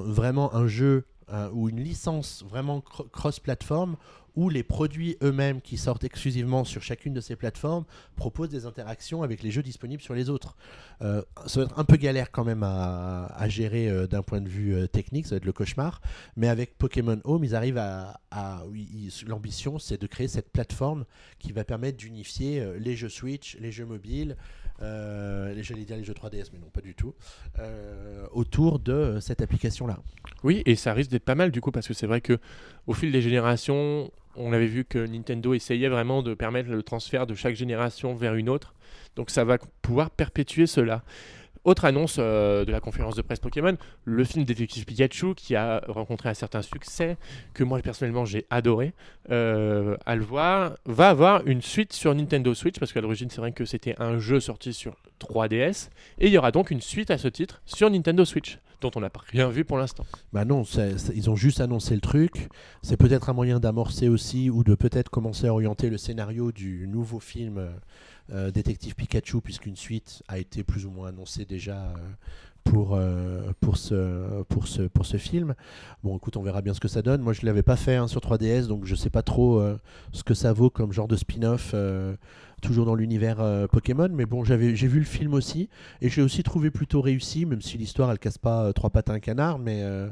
vraiment 0.00 0.54
un 0.54 0.66
jeu 0.66 1.04
ou 1.54 1.70
une 1.70 1.80
licence 1.80 2.44
vraiment 2.48 2.80
cro- 2.80 3.08
cross-platform 3.10 3.96
où 4.36 4.48
les 4.48 4.62
produits 4.62 5.16
eux-mêmes 5.22 5.60
qui 5.60 5.76
sortent 5.76 6.04
exclusivement 6.04 6.64
sur 6.64 6.82
chacune 6.82 7.12
de 7.12 7.20
ces 7.20 7.36
plateformes 7.36 7.84
proposent 8.16 8.48
des 8.48 8.66
interactions 8.66 9.22
avec 9.22 9.42
les 9.42 9.50
jeux 9.50 9.62
disponibles 9.62 10.02
sur 10.02 10.14
les 10.14 10.30
autres. 10.30 10.56
Euh, 11.02 11.22
ça 11.46 11.60
va 11.60 11.66
être 11.66 11.78
un 11.78 11.84
peu 11.84 11.96
galère 11.96 12.30
quand 12.30 12.44
même 12.44 12.62
à, 12.62 13.28
gérer 13.48 13.88
euh, 13.88 14.06
d'un 14.06 14.22
point 14.22 14.40
de 14.40 14.48
vue 14.48 14.74
euh, 14.74 14.86
technique, 14.86 15.26
ça 15.26 15.34
va 15.34 15.36
être 15.38 15.44
le 15.44 15.52
cauchemar. 15.52 16.00
Mais 16.36 16.48
avec 16.48 16.78
Pokémon 16.78 17.20
Home, 17.24 17.44
ils 17.44 17.54
arrivent 17.54 17.78
à. 17.78 18.18
L'ambition, 19.26 19.78
c'est 19.78 20.00
de 20.00 20.06
créer 20.06 20.28
cette 20.28 20.50
plateforme 20.50 21.04
qui 21.38 21.52
va 21.52 21.64
permettre 21.64 21.98
d'unifier 21.98 22.64
les 22.78 22.96
jeux 22.96 23.10
Switch, 23.10 23.58
les 23.60 23.70
jeux 23.70 23.84
mobiles, 23.84 24.36
les- 24.80 25.62
j'allais 25.62 25.84
les 25.84 26.04
jeux 26.04 26.14
3DS, 26.14 26.48
mais 26.52 26.58
non, 26.58 26.70
pas 26.72 26.80
du 26.80 26.94
tout, 26.94 27.14
autour 28.32 28.78
de 28.78 29.18
cette 29.20 29.42
application-là. 29.42 29.98
Oui, 30.44 30.62
et 30.64 30.76
ça 30.76 30.94
risque 30.94 31.10
d'être 31.10 31.24
pas 31.24 31.34
mal 31.34 31.50
du 31.50 31.60
coup, 31.60 31.72
parce 31.72 31.86
que 31.86 31.92
c'est 31.94 32.06
vrai 32.06 32.22
que 32.22 32.38
au 32.86 32.94
fil 32.94 33.12
des 33.12 33.20
générations, 33.20 34.10
on 34.36 34.52
avait 34.52 34.66
vu 34.66 34.84
que 34.84 34.98
Nintendo 34.98 35.54
essayait 35.54 35.88
vraiment 35.88 36.22
de 36.22 36.34
permettre 36.34 36.70
le 36.70 36.82
transfert 36.82 37.26
de 37.26 37.34
chaque 37.34 37.54
génération 37.54 38.14
vers 38.14 38.34
une 38.34 38.48
autre. 38.48 38.74
Donc 39.16 39.30
ça 39.30 39.44
va 39.44 39.58
pouvoir 39.82 40.10
perpétuer 40.10 40.66
cela. 40.66 41.02
Autre 41.64 41.84
annonce 41.84 42.16
euh, 42.18 42.64
de 42.64 42.72
la 42.72 42.80
conférence 42.80 43.14
de 43.14 43.22
presse 43.22 43.38
Pokémon, 43.38 43.76
le 44.04 44.24
film 44.24 44.44
Détective 44.44 44.84
Pikachu 44.84 45.34
qui 45.36 45.54
a 45.54 45.80
rencontré 45.86 46.28
un 46.28 46.34
certain 46.34 46.60
succès, 46.60 47.16
que 47.54 47.62
moi 47.62 47.78
personnellement 47.80 48.24
j'ai 48.24 48.46
adoré 48.50 48.94
à 49.28 50.16
le 50.16 50.24
voir, 50.24 50.72
va 50.86 51.08
avoir 51.08 51.46
une 51.46 51.62
suite 51.62 51.92
sur 51.92 52.14
Nintendo 52.14 52.52
Switch, 52.52 52.80
parce 52.80 52.92
qu'à 52.92 53.00
l'origine 53.00 53.30
c'est 53.30 53.40
vrai 53.40 53.52
que 53.52 53.64
c'était 53.64 53.94
un 53.98 54.18
jeu 54.18 54.40
sorti 54.40 54.72
sur 54.72 54.96
3DS, 55.20 55.90
et 56.18 56.26
il 56.26 56.32
y 56.32 56.38
aura 56.38 56.50
donc 56.50 56.72
une 56.72 56.80
suite 56.80 57.12
à 57.12 57.18
ce 57.18 57.28
titre 57.28 57.62
sur 57.64 57.88
Nintendo 57.88 58.24
Switch, 58.24 58.58
dont 58.82 58.90
on 58.96 59.00
n'a 59.00 59.10
rien 59.30 59.48
vu 59.48 59.64
pour 59.64 59.78
l'instant. 59.78 60.04
Bah 60.32 60.44
non, 60.44 60.64
ils 61.14 61.30
ont 61.30 61.36
juste 61.36 61.60
annoncé 61.60 61.94
le 61.94 62.00
truc. 62.00 62.48
C'est 62.82 62.96
peut-être 62.96 63.30
un 63.30 63.32
moyen 63.32 63.60
d'amorcer 63.60 64.08
aussi 64.08 64.50
ou 64.50 64.64
de 64.64 64.74
peut-être 64.74 65.08
commencer 65.08 65.46
à 65.46 65.52
orienter 65.52 65.88
le 65.88 65.96
scénario 65.96 66.52
du 66.52 66.86
nouveau 66.86 67.20
film 67.20 67.70
euh, 68.30 68.50
Détective 68.50 68.94
Pikachu, 68.94 69.40
puisqu'une 69.40 69.76
suite 69.76 70.22
a 70.28 70.38
été 70.38 70.62
plus 70.62 70.86
ou 70.86 70.90
moins 70.90 71.08
annoncée 71.08 71.44
déjà 71.44 71.76
euh, 71.76 71.96
pour, 72.64 72.94
euh, 72.94 73.52
pour, 73.60 73.76
ce, 73.76 74.42
pour, 74.44 74.68
ce, 74.68 74.82
pour 74.82 75.06
ce 75.06 75.16
film. 75.16 75.54
Bon, 76.02 76.16
écoute, 76.16 76.36
on 76.36 76.42
verra 76.42 76.62
bien 76.62 76.72
ce 76.72 76.80
que 76.80 76.88
ça 76.88 77.02
donne. 77.02 77.20
Moi, 77.20 77.32
je 77.32 77.40
ne 77.42 77.46
l'avais 77.46 77.64
pas 77.64 77.76
fait 77.76 77.96
hein, 77.96 78.06
sur 78.06 78.20
3DS, 78.20 78.68
donc 78.68 78.84
je 78.84 78.94
sais 78.94 79.10
pas 79.10 79.22
trop 79.22 79.62
ce 80.12 80.22
que 80.22 80.34
ça 80.34 80.52
vaut 80.52 80.70
comme 80.70 80.92
genre 80.92 81.08
de 81.08 81.16
spin-off. 81.16 81.74
Toujours 82.62 82.86
dans 82.86 82.94
l'univers 82.94 83.40
euh, 83.40 83.66
Pokémon, 83.66 84.08
mais 84.10 84.24
bon, 84.24 84.44
j'avais, 84.44 84.74
j'ai 84.74 84.86
vu 84.86 84.98
le 84.98 85.04
film 85.04 85.34
aussi, 85.34 85.68
et 86.00 86.08
j'ai 86.08 86.22
aussi 86.22 86.42
trouvé 86.42 86.70
plutôt 86.70 87.02
réussi, 87.02 87.44
même 87.44 87.60
si 87.60 87.76
l'histoire 87.76 88.10
elle 88.10 88.18
casse 88.18 88.38
pas 88.38 88.64
euh, 88.64 88.72
trois 88.72 88.88
pattes 88.88 89.10
à 89.10 89.12
un 89.12 89.20
canard, 89.20 89.58
mais 89.58 89.82
euh, 89.82 90.10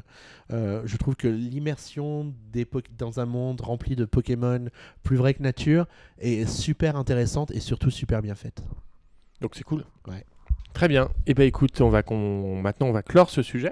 je 0.85 0.97
trouve 0.97 1.15
que 1.15 1.27
l'immersion 1.27 2.33
des 2.51 2.65
po- 2.65 2.81
dans 2.97 3.19
un 3.19 3.25
monde 3.25 3.61
rempli 3.61 3.95
de 3.95 4.05
Pokémon 4.05 4.65
plus 5.01 5.15
vrai 5.15 5.33
que 5.33 5.41
nature 5.41 5.87
est 6.19 6.45
super 6.47 6.95
intéressante 6.95 7.49
et 7.51 7.59
surtout 7.59 7.89
super 7.89 8.21
bien 8.21 8.35
faite. 8.35 8.63
Donc 9.39 9.55
c'est 9.55 9.63
cool. 9.63 9.83
Ouais. 10.07 10.23
Très 10.73 10.87
bien. 10.87 11.09
Et 11.25 11.33
ben 11.33 11.43
écoute, 11.47 11.81
on 11.81 11.89
va 11.89 12.03
qu'on- 12.03 12.61
maintenant 12.61 12.87
on 12.87 12.91
va 12.91 13.01
clore 13.01 13.29
ce 13.29 13.41
sujet, 13.41 13.71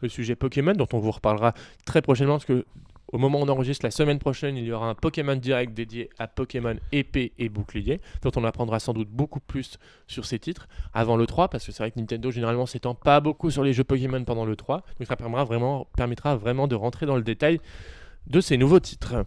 le 0.00 0.08
sujet 0.08 0.34
Pokémon 0.36 0.72
dont 0.74 0.88
on 0.92 0.98
vous 0.98 1.10
reparlera 1.12 1.54
très 1.84 2.02
prochainement 2.02 2.34
parce 2.34 2.44
que 2.44 2.64
Au 3.12 3.18
moment 3.18 3.40
où 3.40 3.42
on 3.42 3.48
enregistre 3.48 3.84
la 3.84 3.90
semaine 3.90 4.18
prochaine, 4.18 4.56
il 4.56 4.64
y 4.64 4.72
aura 4.72 4.88
un 4.88 4.94
Pokémon 4.94 5.34
Direct 5.36 5.74
dédié 5.74 6.10
à 6.18 6.28
Pokémon 6.28 6.76
épée 6.92 7.32
et 7.38 7.48
bouclier, 7.48 8.00
dont 8.22 8.30
on 8.36 8.44
apprendra 8.44 8.78
sans 8.78 8.92
doute 8.92 9.08
beaucoup 9.10 9.40
plus 9.40 9.78
sur 10.06 10.24
ces 10.24 10.38
titres 10.38 10.68
avant 10.94 11.16
le 11.16 11.26
3, 11.26 11.48
parce 11.48 11.66
que 11.66 11.72
c'est 11.72 11.82
vrai 11.82 11.90
que 11.90 11.98
Nintendo 11.98 12.30
généralement 12.30 12.66
s'étend 12.66 12.94
pas 12.94 13.20
beaucoup 13.20 13.50
sur 13.50 13.64
les 13.64 13.72
jeux 13.72 13.84
Pokémon 13.84 14.22
pendant 14.24 14.44
le 14.44 14.54
3, 14.54 14.84
donc 14.98 15.08
ça 15.08 15.16
permettra 15.16 15.44
vraiment, 15.44 15.88
permettra 15.96 16.36
vraiment 16.36 16.68
de 16.68 16.76
rentrer 16.76 17.06
dans 17.06 17.16
le 17.16 17.22
détail 17.22 17.60
de 18.26 18.40
ces 18.40 18.56
nouveaux 18.56 18.80
titres. 18.80 19.24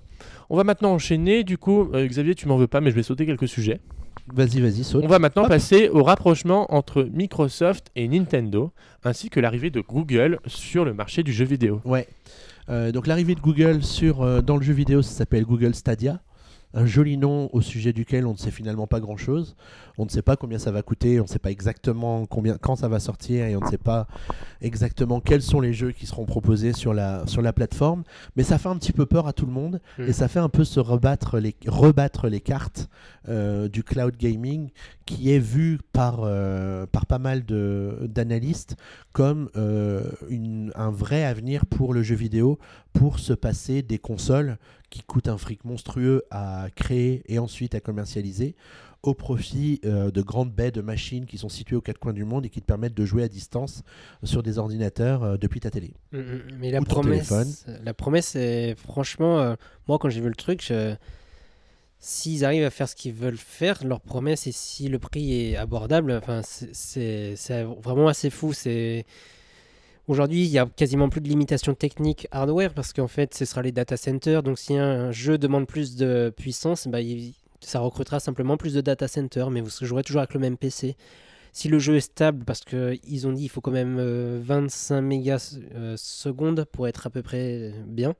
On 0.49 0.55
va 0.55 0.63
maintenant 0.63 0.93
enchaîner, 0.93 1.43
du 1.43 1.57
coup, 1.57 1.89
euh, 1.93 2.07
Xavier, 2.07 2.35
tu 2.35 2.47
m'en 2.47 2.57
veux 2.57 2.67
pas, 2.67 2.79
mais 2.79 2.91
je 2.91 2.95
vais 2.95 3.03
sauter 3.03 3.25
quelques 3.25 3.47
sujets. 3.47 3.81
Vas-y, 4.27 4.61
vas-y, 4.61 4.85
saute. 4.85 5.03
On 5.03 5.07
va 5.07 5.19
maintenant 5.19 5.43
Hop. 5.43 5.49
passer 5.49 5.89
au 5.89 6.03
rapprochement 6.03 6.73
entre 6.73 7.03
Microsoft 7.11 7.91
et 7.97 8.07
Nintendo, 8.07 8.71
ainsi 9.03 9.29
que 9.29 9.41
l'arrivée 9.41 9.69
de 9.69 9.81
Google 9.81 10.39
sur 10.45 10.85
le 10.85 10.93
marché 10.93 11.23
du 11.23 11.33
jeu 11.33 11.43
vidéo. 11.43 11.81
Ouais. 11.83 12.07
Euh, 12.69 12.91
donc 12.91 13.07
l'arrivée 13.07 13.35
de 13.35 13.41
Google 13.41 13.83
sur, 13.83 14.21
euh, 14.21 14.41
dans 14.41 14.57
le 14.57 14.63
jeu 14.63 14.73
vidéo, 14.73 15.01
ça 15.01 15.11
s'appelle 15.11 15.45
Google 15.45 15.75
Stadia. 15.75 16.21
Un 16.75 16.87
joli 16.87 17.17
nom 17.17 17.49
au 17.53 17.61
sujet 17.61 17.93
duquel 17.93 18.25
on 18.25 18.31
ne 18.31 18.37
sait 18.37 18.49
finalement 18.49 18.87
pas 18.87 18.99
grand-chose. 18.99 19.55
On 19.99 20.05
ne 20.05 20.09
sait 20.09 20.23
pas 20.23 20.35
combien 20.35 20.57
ça 20.57 20.71
va 20.71 20.81
coûter, 20.81 21.19
on 21.19 21.23
ne 21.23 21.27
sait 21.27 21.37
pas 21.37 21.51
exactement 21.51 22.25
quand 22.25 22.75
ça 22.75 22.87
va 22.87 22.99
sortir 22.99 23.45
et 23.45 23.55
on 23.55 23.59
ne 23.59 23.67
sait 23.67 23.77
pas 23.77 24.07
exactement 24.63 25.19
quels 25.19 25.41
sont 25.43 25.61
les 25.61 25.73
jeux 25.73 25.91
qui 25.91 26.05
seront 26.07 26.25
proposés 26.25 26.73
sur 26.73 26.93
la, 26.93 27.27
sur 27.27 27.41
la 27.41 27.53
plateforme. 27.53 28.03
Mais 28.35 28.43
ça 28.43 28.57
fait 28.57 28.69
un 28.69 28.77
petit 28.77 28.93
peu 28.93 29.05
peur 29.05 29.27
à 29.27 29.33
tout 29.33 29.45
le 29.45 29.51
monde 29.51 29.81
Mm. 29.97 30.03
et 30.03 30.13
ça 30.13 30.27
fait 30.27 30.39
un 30.39 30.49
peu 30.49 30.63
se 30.63 30.79
rebattre 30.79 31.37
les, 31.39 31.55
rebattre 31.67 32.27
les 32.27 32.41
cartes 32.41 32.89
euh, 33.29 33.67
du 33.67 33.83
cloud 33.83 34.15
gaming 34.17 34.69
qui 35.05 35.31
est 35.31 35.39
vu 35.39 35.79
par, 35.91 36.21
euh, 36.23 36.85
par 36.85 37.05
pas 37.05 37.19
mal 37.19 37.43
d'analystes 37.45 38.75
comme 39.11 39.49
euh, 39.55 40.03
une- 40.29 40.71
un 40.75 40.91
vrai 40.91 41.23
avenir 41.23 41.65
pour 41.65 41.93
le 41.93 42.03
jeu 42.03 42.15
vidéo 42.15 42.59
pour 42.93 43.19
se 43.19 43.33
passer 43.33 43.81
des 43.81 43.97
consoles 43.99 44.57
qui 44.89 45.01
coûtent 45.01 45.27
un 45.27 45.37
fric 45.37 45.65
monstrueux 45.65 46.23
à 46.31 46.67
créer 46.75 47.23
et 47.27 47.39
ensuite 47.39 47.75
à 47.75 47.79
commercialiser 47.79 48.55
au 49.03 49.13
profit 49.13 49.81
euh, 49.83 50.11
de 50.11 50.21
grandes 50.21 50.51
baies 50.53 50.71
de 50.71 50.79
machines 50.81 51.25
qui 51.25 51.37
sont 51.37 51.49
situées 51.49 51.75
aux 51.75 51.81
quatre 51.81 51.99
coins 51.99 52.13
du 52.13 52.23
monde 52.23 52.45
et 52.45 52.49
qui 52.49 52.61
te 52.61 52.65
permettent 52.65 52.93
de 52.93 53.05
jouer 53.05 53.23
à 53.23 53.27
distance 53.27 53.83
sur 54.23 54.41
des 54.43 54.57
ordinateurs 54.57 55.23
euh, 55.23 55.37
depuis 55.37 55.59
ta 55.59 55.69
télé. 55.69 55.93
Mm, 56.13 56.17
mm, 56.19 56.41
Mais 56.59 56.71
la 56.71 56.81
promesse, 56.81 57.27
téléphone. 57.27 57.53
la 57.83 57.93
promesse 57.93 58.35
est 58.37 58.75
franchement, 58.75 59.39
euh, 59.39 59.55
moi 59.89 59.99
quand 59.99 60.09
j'ai 60.09 60.21
vu 60.21 60.29
le 60.29 60.35
truc, 60.35 60.63
je- 60.65 60.95
s'ils 61.99 62.43
arrivent 62.45 62.65
à 62.65 62.69
faire 62.69 62.87
ce 62.89 62.95
qu'ils 62.95 63.13
veulent 63.13 63.37
faire, 63.37 63.83
leur 63.85 63.99
promesse 64.01 64.47
et 64.47 64.51
si 64.53 64.87
le 64.87 64.99
prix 64.99 65.33
est 65.51 65.57
abordable, 65.57 66.11
enfin 66.13 66.41
c'est 66.43 67.35
vraiment 67.81 68.07
assez 68.07 68.29
fou. 68.29 68.53
C'est 68.53 69.05
aujourd'hui 70.07 70.43
il 70.45 70.49
y 70.49 70.59
a 70.59 70.65
quasiment 70.65 71.09
plus 71.09 71.21
de 71.21 71.27
limitations 71.29 71.73
techniques 71.73 72.27
hardware 72.31 72.73
parce 72.73 72.91
qu'en 72.93 73.07
fait 73.07 73.33
ce 73.33 73.43
sera 73.45 73.61
les 73.61 73.71
data 73.73 73.97
centers. 73.97 74.43
Donc 74.43 74.59
si 74.59 74.75
un 74.77 75.11
jeu 75.11 75.37
demande 75.37 75.65
plus 75.67 75.95
de 75.97 76.33
puissance, 76.35 76.87
bah, 76.87 77.01
il- 77.01 77.33
ça 77.65 77.79
recrutera 77.79 78.19
simplement 78.19 78.57
plus 78.57 78.73
de 78.73 78.81
data 78.81 79.07
centers, 79.07 79.49
mais 79.49 79.61
vous 79.61 79.69
jouerez 79.81 80.03
toujours 80.03 80.21
avec 80.21 80.33
le 80.33 80.39
même 80.39 80.57
PC. 80.57 80.95
Si 81.51 81.69
le 81.69 81.77
jeu 81.79 81.97
est 81.97 82.01
stable, 82.01 82.45
parce 82.45 82.61
qu'ils 82.61 83.27
ont 83.27 83.31
dit 83.31 83.41
qu'il 83.41 83.49
faut 83.49 83.61
quand 83.61 83.71
même 83.71 83.97
euh, 83.99 84.39
25 84.43 85.01
mégas 85.01 85.57
euh, 85.75 85.95
secondes 85.97 86.65
pour 86.71 86.87
être 86.87 87.05
à 87.05 87.09
peu 87.11 87.21
près 87.21 87.73
bien, 87.85 88.15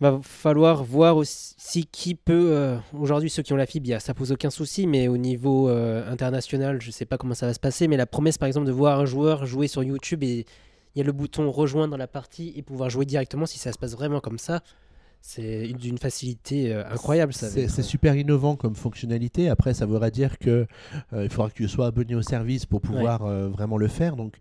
va 0.00 0.20
falloir 0.22 0.84
voir 0.84 1.16
aussi 1.16 1.86
qui 1.90 2.14
peut. 2.14 2.50
euh, 2.52 2.78
Aujourd'hui, 2.98 3.30
ceux 3.30 3.42
qui 3.42 3.52
ont 3.52 3.56
la 3.56 3.66
fibre, 3.66 3.88
il 3.88 4.00
ça 4.00 4.14
pose 4.14 4.32
aucun 4.32 4.50
souci, 4.50 4.86
mais 4.86 5.08
au 5.08 5.16
niveau 5.16 5.68
euh, 5.68 6.10
international, 6.10 6.80
je 6.80 6.90
sais 6.90 7.04
pas 7.04 7.18
comment 7.18 7.34
ça 7.34 7.46
va 7.46 7.54
se 7.54 7.60
passer. 7.60 7.88
Mais 7.88 7.96
la 7.96 8.06
promesse, 8.06 8.38
par 8.38 8.46
exemple, 8.46 8.66
de 8.66 8.72
voir 8.72 9.00
un 9.00 9.06
joueur 9.06 9.46
jouer 9.46 9.66
sur 9.68 9.82
YouTube 9.82 10.22
et 10.22 10.46
il 10.94 10.98
y 10.98 11.00
a 11.00 11.04
le 11.04 11.12
bouton 11.12 11.50
rejoindre 11.50 11.96
la 11.96 12.06
partie 12.06 12.52
et 12.56 12.62
pouvoir 12.62 12.90
jouer 12.90 13.06
directement, 13.06 13.46
si 13.46 13.58
ça 13.58 13.72
se 13.72 13.78
passe 13.78 13.92
vraiment 13.92 14.20
comme 14.20 14.38
ça, 14.38 14.62
c'est 15.20 15.72
d'une 15.74 15.98
facilité 15.98 16.72
euh, 16.72 16.88
incroyable. 16.90 17.32
Ça 17.32 17.48
C'est 17.48 17.68
c'est 17.68 17.82
super 17.82 18.14
innovant 18.16 18.56
comme 18.56 18.74
fonctionnalité. 18.74 19.48
Après, 19.48 19.74
ça 19.74 19.86
voudrait 19.86 20.10
dire 20.10 20.38
que 20.38 20.66
euh, 21.12 21.24
il 21.24 21.30
faudra 21.30 21.50
que 21.50 21.54
tu 21.54 21.68
sois 21.68 21.86
abonné 21.86 22.14
au 22.14 22.22
service 22.22 22.66
pour 22.66 22.80
pouvoir 22.80 23.24
euh, 23.24 23.48
vraiment 23.48 23.76
le 23.76 23.88
faire. 23.88 24.16
Donc, 24.16 24.36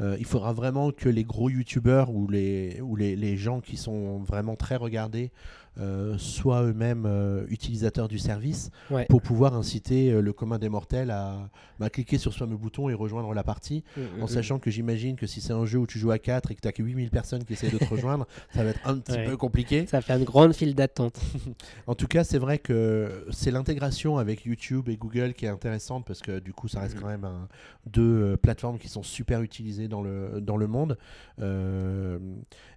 euh, 0.00 0.16
il 0.18 0.24
faudra 0.24 0.52
vraiment 0.52 0.90
que 0.90 1.08
les 1.08 1.24
gros 1.24 1.50
youtubeurs 1.50 2.10
ou 2.10 2.28
les, 2.28 2.80
ou 2.80 2.96
les, 2.96 3.14
les 3.14 3.36
gens 3.36 3.60
qui 3.60 3.76
sont 3.76 4.18
vraiment 4.18 4.56
très 4.56 4.76
regardés 4.76 5.30
euh, 5.80 6.18
soient 6.18 6.62
eux-mêmes 6.64 7.04
euh, 7.06 7.44
utilisateurs 7.48 8.08
du 8.08 8.18
service 8.18 8.70
Ouais. 8.90 9.06
pour 9.08 9.22
pouvoir 9.22 9.54
inciter 9.54 10.10
euh, 10.12 10.20
le 10.20 10.32
commun 10.32 10.58
des 10.58 10.68
mortels 10.68 11.10
à 11.10 11.48
bah, 11.80 11.88
cliquer 11.88 12.18
sur 12.18 12.32
ce 12.32 12.38
fameux 12.38 12.56
bouton 12.56 12.88
et 12.90 12.94
rejoindre 12.94 13.32
la 13.32 13.42
partie. 13.42 13.82
Mm, 13.96 14.00
mm, 14.00 14.22
En 14.22 14.24
mm. 14.24 14.28
sachant 14.28 14.58
que 14.58 14.70
j'imagine 14.70 15.16
que 15.16 15.26
si 15.26 15.40
c'est 15.40 15.52
un 15.54 15.64
jeu 15.64 15.78
où 15.78 15.86
tu 15.86 15.98
joues 15.98 16.10
à 16.10 16.18
4 16.18 16.50
et 16.50 16.54
que 16.54 16.60
tu 16.60 16.68
n'as 16.68 16.72
que 16.72 16.82
8000 16.82 17.10
personnes 17.10 17.44
qui 17.44 17.54
essayent 17.54 17.70
de 17.70 17.78
te 17.78 17.84
rejoindre, 17.90 18.26
ça 18.54 18.64
va 18.64 18.70
être 18.70 18.80
un 18.86 18.98
petit 18.98 19.12
Ouais. 19.12 19.24
peu 19.26 19.36
compliqué. 19.36 19.86
Ça 19.86 20.00
fait 20.02 20.12
une 20.12 20.24
grande 20.24 20.52
file 20.54 20.74
d'attente. 20.74 21.18
En 21.86 21.94
tout 21.94 22.06
cas, 22.06 22.22
c'est 22.24 22.38
vrai 22.38 22.58
que 22.58 23.26
c'est 23.30 23.50
l'intégration 23.50 24.18
avec 24.18 24.44
YouTube 24.44 24.88
et 24.88 24.96
Google 24.96 25.32
qui 25.34 25.46
est 25.46 25.48
intéressante 25.48 26.04
parce 26.06 26.20
que 26.20 26.38
du 26.38 26.52
coup, 26.52 26.68
ça 26.68 26.80
reste 26.80 26.98
quand 27.00 27.06
même 27.08 27.24
un- 27.24 27.48
deux 27.86 28.36
plateformes 28.36 28.78
qui 28.78 28.88
sont 28.88 29.02
super 29.02 29.42
utilisées 29.42 29.88
dans 29.88 30.02
le, 30.02 30.40
dans 30.40 30.56
le 30.56 30.66
monde 30.66 30.96
euh, 31.40 32.18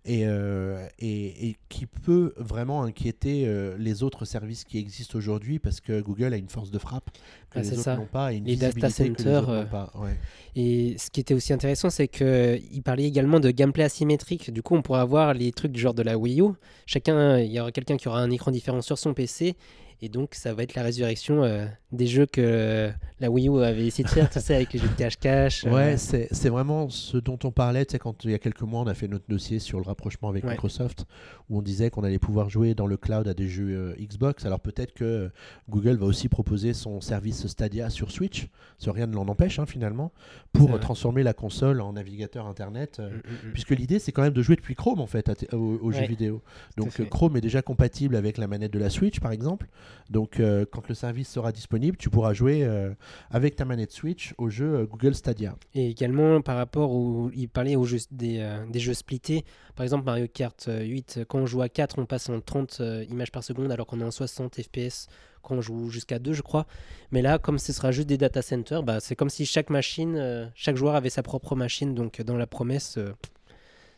et, 0.06 0.26
euh, 0.26 0.88
et, 1.00 1.50
et 1.50 1.56
qui 1.68 1.88
peut 1.88 2.34
vraiment 2.38 2.84
inquiéter 2.84 3.48
euh, 3.48 3.76
les 3.80 4.04
autres 4.04 4.24
services 4.24 4.64
qui 4.64 4.78
existent 4.78 5.18
aujourd'hui 5.18 5.58
parce 5.58 5.82
que 5.82 6.00
Google 6.00 6.34
a 6.34 6.38
une 6.38 6.48
force 6.48 6.70
de 6.70 6.78
frappe 6.78 7.10
que 7.50 7.60
Ah, 7.60 7.62
les 7.62 7.80
autres 7.80 7.96
n'ont 7.96 8.06
pas 8.06 8.32
et 8.32 8.38
une 8.38 8.46
Les 8.46 8.56
data 8.56 8.88
visibilité 8.88 9.24
que 9.24 9.28
les 9.30 9.36
centers, 9.36 9.50
euh, 9.50 9.66
pas. 9.66 9.92
Ouais. 9.96 10.16
Et 10.56 10.96
ce 11.00 11.10
qui 11.10 11.20
était 11.20 11.34
aussi 11.34 11.54
intéressant, 11.54 11.90
c'est 11.90 12.08
qu'il 12.08 12.84
parlait 12.84 13.06
également 13.06 13.40
de 13.40 13.50
gameplay 13.50 13.84
asymétrique. 13.84 14.54
Du 14.54 14.62
coup, 14.62 14.76
on 14.76 14.84
pourra 14.84 15.02
avoir 15.02 15.34
les 15.34 15.52
trucs 15.52 15.72
du 15.72 15.80
genre 15.82 15.96
de 15.96 16.04
la 16.04 16.18
Wii 16.18 16.42
U. 16.42 16.52
Chacun, 16.86 17.40
il 17.40 17.52
y 17.52 17.60
aura 17.60 17.72
quelqu'un 17.72 17.98
qui 17.98 18.08
aura 18.08 18.20
un 18.20 18.30
écran 18.30 18.52
différent 18.52 18.82
sur 18.82 19.00
son 19.00 19.14
PC. 19.14 19.56
Et 20.02 20.10
donc, 20.10 20.36
ça 20.36 20.54
va 20.54 20.64
être 20.64 20.76
la 20.76 20.84
résurrection 20.84 21.44
euh, 21.44 21.66
des 21.92 22.06
jeux 22.06 22.26
que 22.26 22.42
euh, 22.42 22.92
la 23.20 23.32
Wii 23.32 23.48
U 23.50 23.64
avait 23.64 23.88
essayé 23.88 24.04
de 24.04 24.10
faire, 24.10 24.30
tu 24.30 24.40
sais, 24.40 24.54
avec 24.56 24.74
les 24.74 24.80
jeux 24.80 24.90
de 24.90 24.94
cache-cache. 24.94 25.66
euh, 25.66 25.72
Ouais, 25.72 25.98
c'est 25.98 26.28
c'est 26.32 26.50
vraiment 26.50 26.90
ce 26.90 27.18
dont 27.18 27.40
on 27.44 27.52
parlait. 27.52 27.86
Tu 27.86 27.94
sais, 27.94 28.00
quand 28.00 28.24
il 28.26 28.32
y 28.32 28.34
a 28.34 28.40
quelques 28.40 28.62
mois, 28.62 28.82
on 28.82 28.88
a 28.88 28.94
fait 28.94 29.08
notre 29.08 29.24
dossier 29.30 29.60
sur 29.60 29.80
le 29.80 29.86
rapprochement 29.86 30.30
avec 30.30 30.44
Ouais. 30.44 30.52
Microsoft, 30.52 31.06
où 31.50 31.58
on 31.58 31.62
disait 31.62 31.90
qu'on 31.90 32.04
allait 32.04 32.20
pouvoir 32.20 32.50
jouer 32.50 32.76
dans 32.76 32.88
le 32.88 32.98
cloud 32.98 33.28
à 33.28 33.34
des 33.34 33.48
jeux 33.48 33.70
euh, 33.70 33.96
Xbox. 34.00 34.46
Alors 34.46 34.60
peut-être 34.60 34.94
que 34.94 35.32
Google 35.70 35.96
va 35.96 36.06
aussi 36.06 36.28
proposer 36.30 36.74
son 36.74 37.00
service 37.02 37.48
Stadia 37.48 37.90
sur 37.90 38.12
Switch, 38.12 38.48
ce 38.78 38.90
rien 38.90 39.08
ne 39.08 39.16
l'en 39.16 39.28
empêche 39.28 39.60
hein, 39.60 39.66
finalement, 39.66 40.12
pour 40.52 40.78
transformer 40.80 41.24
la 41.24 41.34
console 41.34 41.80
en 41.82 41.94
navigateur 41.94 42.46
Internet. 42.48 43.00
Mm, 43.00 43.04
mm, 43.04 43.08
mm. 43.50 43.52
Puisque 43.54 43.72
l'idée, 43.72 44.00
c'est 44.00 44.12
quand 44.12 44.22
même 44.24 44.34
de 44.34 44.42
jouer 44.42 44.56
depuis 44.58 44.76
Chrome 44.76 45.00
en 45.00 45.08
fait 45.08 45.34
t- 45.34 45.56
aux, 45.56 45.80
aux 45.82 45.92
jeux 45.92 46.06
vidéo. 46.06 46.42
Donc 46.78 47.02
Chrome 47.10 47.38
est 47.38 47.42
déjà 47.42 47.62
compatible 47.62 48.16
avec 48.18 48.38
la 48.38 48.48
manette 48.48 48.74
de 48.74 48.80
la 48.80 48.90
Switch, 48.90 49.20
par 49.20 49.32
exemple. 49.32 49.68
Donc 50.10 50.40
euh, 50.40 50.66
quand 50.70 50.88
le 50.88 50.96
service 50.96 51.30
sera 51.30 51.52
disponible, 51.52 51.98
tu 51.98 52.10
pourras 52.10 52.34
jouer 52.34 52.64
euh, 52.64 52.94
avec 53.32 53.56
ta 53.56 53.66
manette 53.66 53.92
Switch 53.92 54.34
au 54.38 54.50
jeu 54.50 54.76
euh, 54.76 54.86
Google 54.86 55.16
Stadia. 55.16 55.56
Et 55.74 55.90
également 55.90 56.42
par 56.42 56.58
rapport 56.58 56.92
où 56.92 57.32
il 57.36 57.50
parlait 57.50 57.76
des, 58.12 58.80
jeux 58.80 58.94
splittés. 58.94 59.46
Par 59.76 59.84
exemple, 59.84 60.06
Mario 60.06 60.28
Kart 60.28 60.66
euh, 60.68 60.82
8, 60.82 61.22
quand 61.28 61.40
on 61.40 61.46
joue 61.46 61.62
à 61.62 61.70
4, 61.70 62.00
on 62.00 62.06
passe 62.06 62.30
en 62.30 62.40
30 62.40 62.78
euh, 62.80 63.06
images 63.10 63.32
par 63.32 63.44
seconde 63.44 63.72
alors 63.72 63.88
qu'on 63.88 64.00
est 64.02 64.06
en 64.06 64.12
60 64.12 64.62
FPS 64.62 65.08
quand 65.42 65.56
on 65.56 65.62
joue 65.62 65.90
jusqu'à 65.90 66.18
2, 66.18 66.34
je 66.34 66.42
crois. 66.42 66.66
Mais 67.12 67.22
là, 67.22 67.38
comme 67.38 67.60
ce 67.60 67.72
sera 67.72 67.92
juste 67.92 68.08
des 68.08 68.18
data 68.18 68.42
centers, 68.42 68.82
bah, 68.82 69.00
c'est 69.00 69.16
comme 69.16 69.30
si 69.30 69.46
chaque 69.46 69.70
machine, 69.70 70.52
chaque 70.56 70.76
joueur 70.76 70.96
avait 70.96 71.12
sa 71.12 71.22
propre 71.22 71.56
machine. 71.56 71.94
Donc, 71.94 72.20
dans 72.24 72.36
la 72.36 72.48
promesse, 72.48 72.98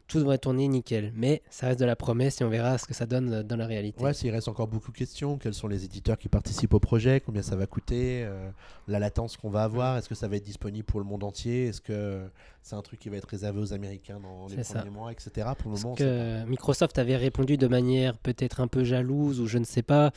tout 0.08 0.20
devrait 0.20 0.38
tourner 0.38 0.68
nickel. 0.68 1.12
Mais 1.16 1.42
ça 1.50 1.68
reste 1.68 1.80
de 1.80 1.86
la 1.86 1.96
promesse 1.96 2.42
et 2.42 2.44
on 2.44 2.50
verra 2.50 2.78
ce 2.78 2.86
que 2.86 2.94
ça 2.94 3.06
donne 3.06 3.34
euh, 3.34 3.44
dans 3.44 3.58
la 3.58 3.66
réalité. 3.66 4.04
Ouais, 4.04 4.14
s'il 4.14 4.32
reste 4.32 4.48
encore 4.48 4.68
beaucoup 4.68 4.92
de 4.92 4.98
questions, 4.98 5.38
quels 5.38 5.54
sont 5.54 5.68
les 5.68 5.86
éditeurs 5.86 6.18
qui 6.18 6.30
participent 6.30 6.74
au 6.74 6.80
projet, 6.80 7.20
combien 7.20 7.42
ça 7.42 7.56
va 7.56 7.68
coûter, 7.68 8.24
euh, 8.24 8.50
la 8.88 9.00
latence 9.00 9.38
qu'on 9.38 9.50
va 9.50 9.64
avoir, 9.64 9.98
est-ce 9.98 10.10
que 10.10 10.16
ça 10.16 10.28
va 10.28 10.38
être 10.38 10.46
disponible 10.46 10.86
pour 10.86 11.00
le 11.00 11.06
monde 11.06 11.24
entier, 11.24 11.68
est-ce 11.68 11.82
que 11.82 12.22
c'est 12.62 12.76
un 12.76 12.82
truc 12.82 13.00
qui 13.00 13.10
va 13.10 13.18
être 13.18 13.28
réservé 13.28 13.60
aux 13.60 13.74
Américains 13.74 14.20
dans 14.20 14.48
les 14.48 14.64
ça. 14.64 14.80
premiers 14.80 14.92
mois, 14.92 15.12
etc. 15.12 15.30
Pour 15.58 15.72
le 15.72 15.76
Parce 15.76 15.84
moment, 15.84 15.96
que 15.96 16.46
Microsoft 16.46 16.98
avait 16.98 17.16
répondu 17.16 17.58
de 17.58 17.68
manière 17.68 18.18
peut-être 18.18 18.62
un 18.62 18.68
peu 18.68 18.84
jalouse 18.84 19.40
ou 19.40 19.48
je 19.48 19.58
ne 19.58 19.64
sais 19.64 19.84
pas, 19.84 20.12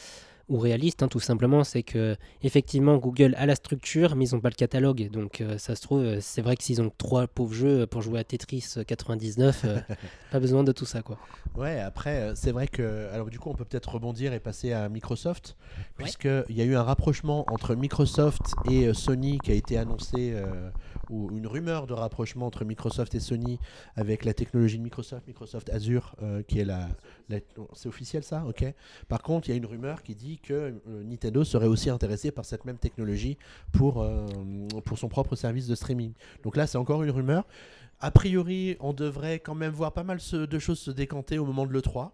ou 0.50 0.58
réaliste, 0.58 1.02
hein, 1.02 1.08
tout 1.08 1.20
simplement, 1.20 1.64
c'est 1.64 1.82
que 1.82 2.16
effectivement 2.42 2.96
Google 2.98 3.34
a 3.38 3.46
la 3.46 3.54
structure, 3.54 4.16
mais 4.16 4.26
ils 4.26 4.34
n'ont 4.34 4.40
pas 4.40 4.50
le 4.50 4.54
catalogue. 4.54 5.08
Donc 5.10 5.40
euh, 5.40 5.56
ça 5.56 5.74
se 5.76 5.80
trouve, 5.82 6.00
euh, 6.02 6.18
c'est 6.20 6.42
vrai 6.42 6.56
que 6.56 6.64
s'ils 6.64 6.82
ont 6.82 6.90
trois 6.98 7.26
pauvres 7.26 7.54
jeux 7.54 7.86
pour 7.86 8.02
jouer 8.02 8.18
à 8.20 8.24
Tetris 8.24 8.66
euh, 8.76 8.84
99, 8.84 9.62
euh, 9.64 9.78
pas 10.32 10.40
besoin 10.40 10.64
de 10.64 10.72
tout 10.72 10.84
ça, 10.84 11.00
quoi. 11.02 11.16
Ouais, 11.56 11.80
après, 11.80 12.16
euh, 12.20 12.32
c'est 12.34 12.52
vrai 12.52 12.68
que. 12.68 13.08
Alors, 13.12 13.30
du 13.30 13.38
coup, 13.38 13.48
on 13.50 13.54
peut 13.54 13.64
peut-être 13.64 13.94
rebondir 13.94 14.32
et 14.32 14.40
passer 14.40 14.72
à 14.72 14.88
Microsoft, 14.88 15.56
Ouais. 15.78 15.84
puisqu'il 16.04 16.56
y 16.56 16.60
a 16.60 16.64
eu 16.64 16.74
un 16.74 16.82
rapprochement 16.82 17.44
entre 17.52 17.74
Microsoft 17.74 18.40
et 18.68 18.86
euh, 18.88 18.94
Sony 18.94 19.38
qui 19.38 19.52
a 19.52 19.54
été 19.54 19.78
annoncé, 19.78 20.32
euh, 20.34 20.70
ou 21.10 21.30
une 21.36 21.46
rumeur 21.46 21.86
de 21.86 21.92
rapprochement 21.94 22.46
entre 22.46 22.64
Microsoft 22.64 23.14
et 23.14 23.20
Sony 23.20 23.58
avec 23.96 24.24
la 24.24 24.34
technologie 24.34 24.78
de 24.78 24.82
Microsoft, 24.82 25.26
Microsoft 25.28 25.70
Azure, 25.70 26.16
euh, 26.22 26.42
qui 26.42 26.58
est 26.60 26.64
la. 26.64 26.88
la- 27.28 27.38
c'est 27.74 27.88
officiel 27.88 28.22
ça? 28.24 28.44
Ok. 28.48 28.64
Par 29.08 29.22
contre, 29.22 29.48
il 29.48 29.52
y 29.52 29.54
a 29.54 29.56
une 29.56 29.66
rumeur 29.66 30.02
qui 30.02 30.14
dit 30.14 30.38
que 30.42 30.52
euh, 30.54 31.04
Nintendo 31.04 31.44
serait 31.44 31.66
aussi 31.66 31.90
intéressé 31.90 32.30
par 32.30 32.44
cette 32.44 32.64
même 32.64 32.78
technologie 32.78 33.36
pour, 33.72 34.02
euh, 34.02 34.26
pour 34.84 34.98
son 34.98 35.08
propre 35.08 35.36
service 35.36 35.66
de 35.66 35.74
streaming. 35.74 36.12
Donc 36.42 36.56
là, 36.56 36.66
c'est 36.66 36.78
encore 36.78 37.02
une 37.02 37.10
rumeur. 37.10 37.46
A 38.00 38.10
priori, 38.10 38.76
on 38.80 38.92
devrait 38.92 39.40
quand 39.40 39.54
même 39.54 39.72
voir 39.72 39.92
pas 39.92 40.04
mal 40.04 40.18
de 40.32 40.58
choses 40.58 40.78
se 40.78 40.90
décanter 40.90 41.38
au 41.38 41.44
moment 41.44 41.66
de 41.66 41.72
l'E3. 41.72 42.10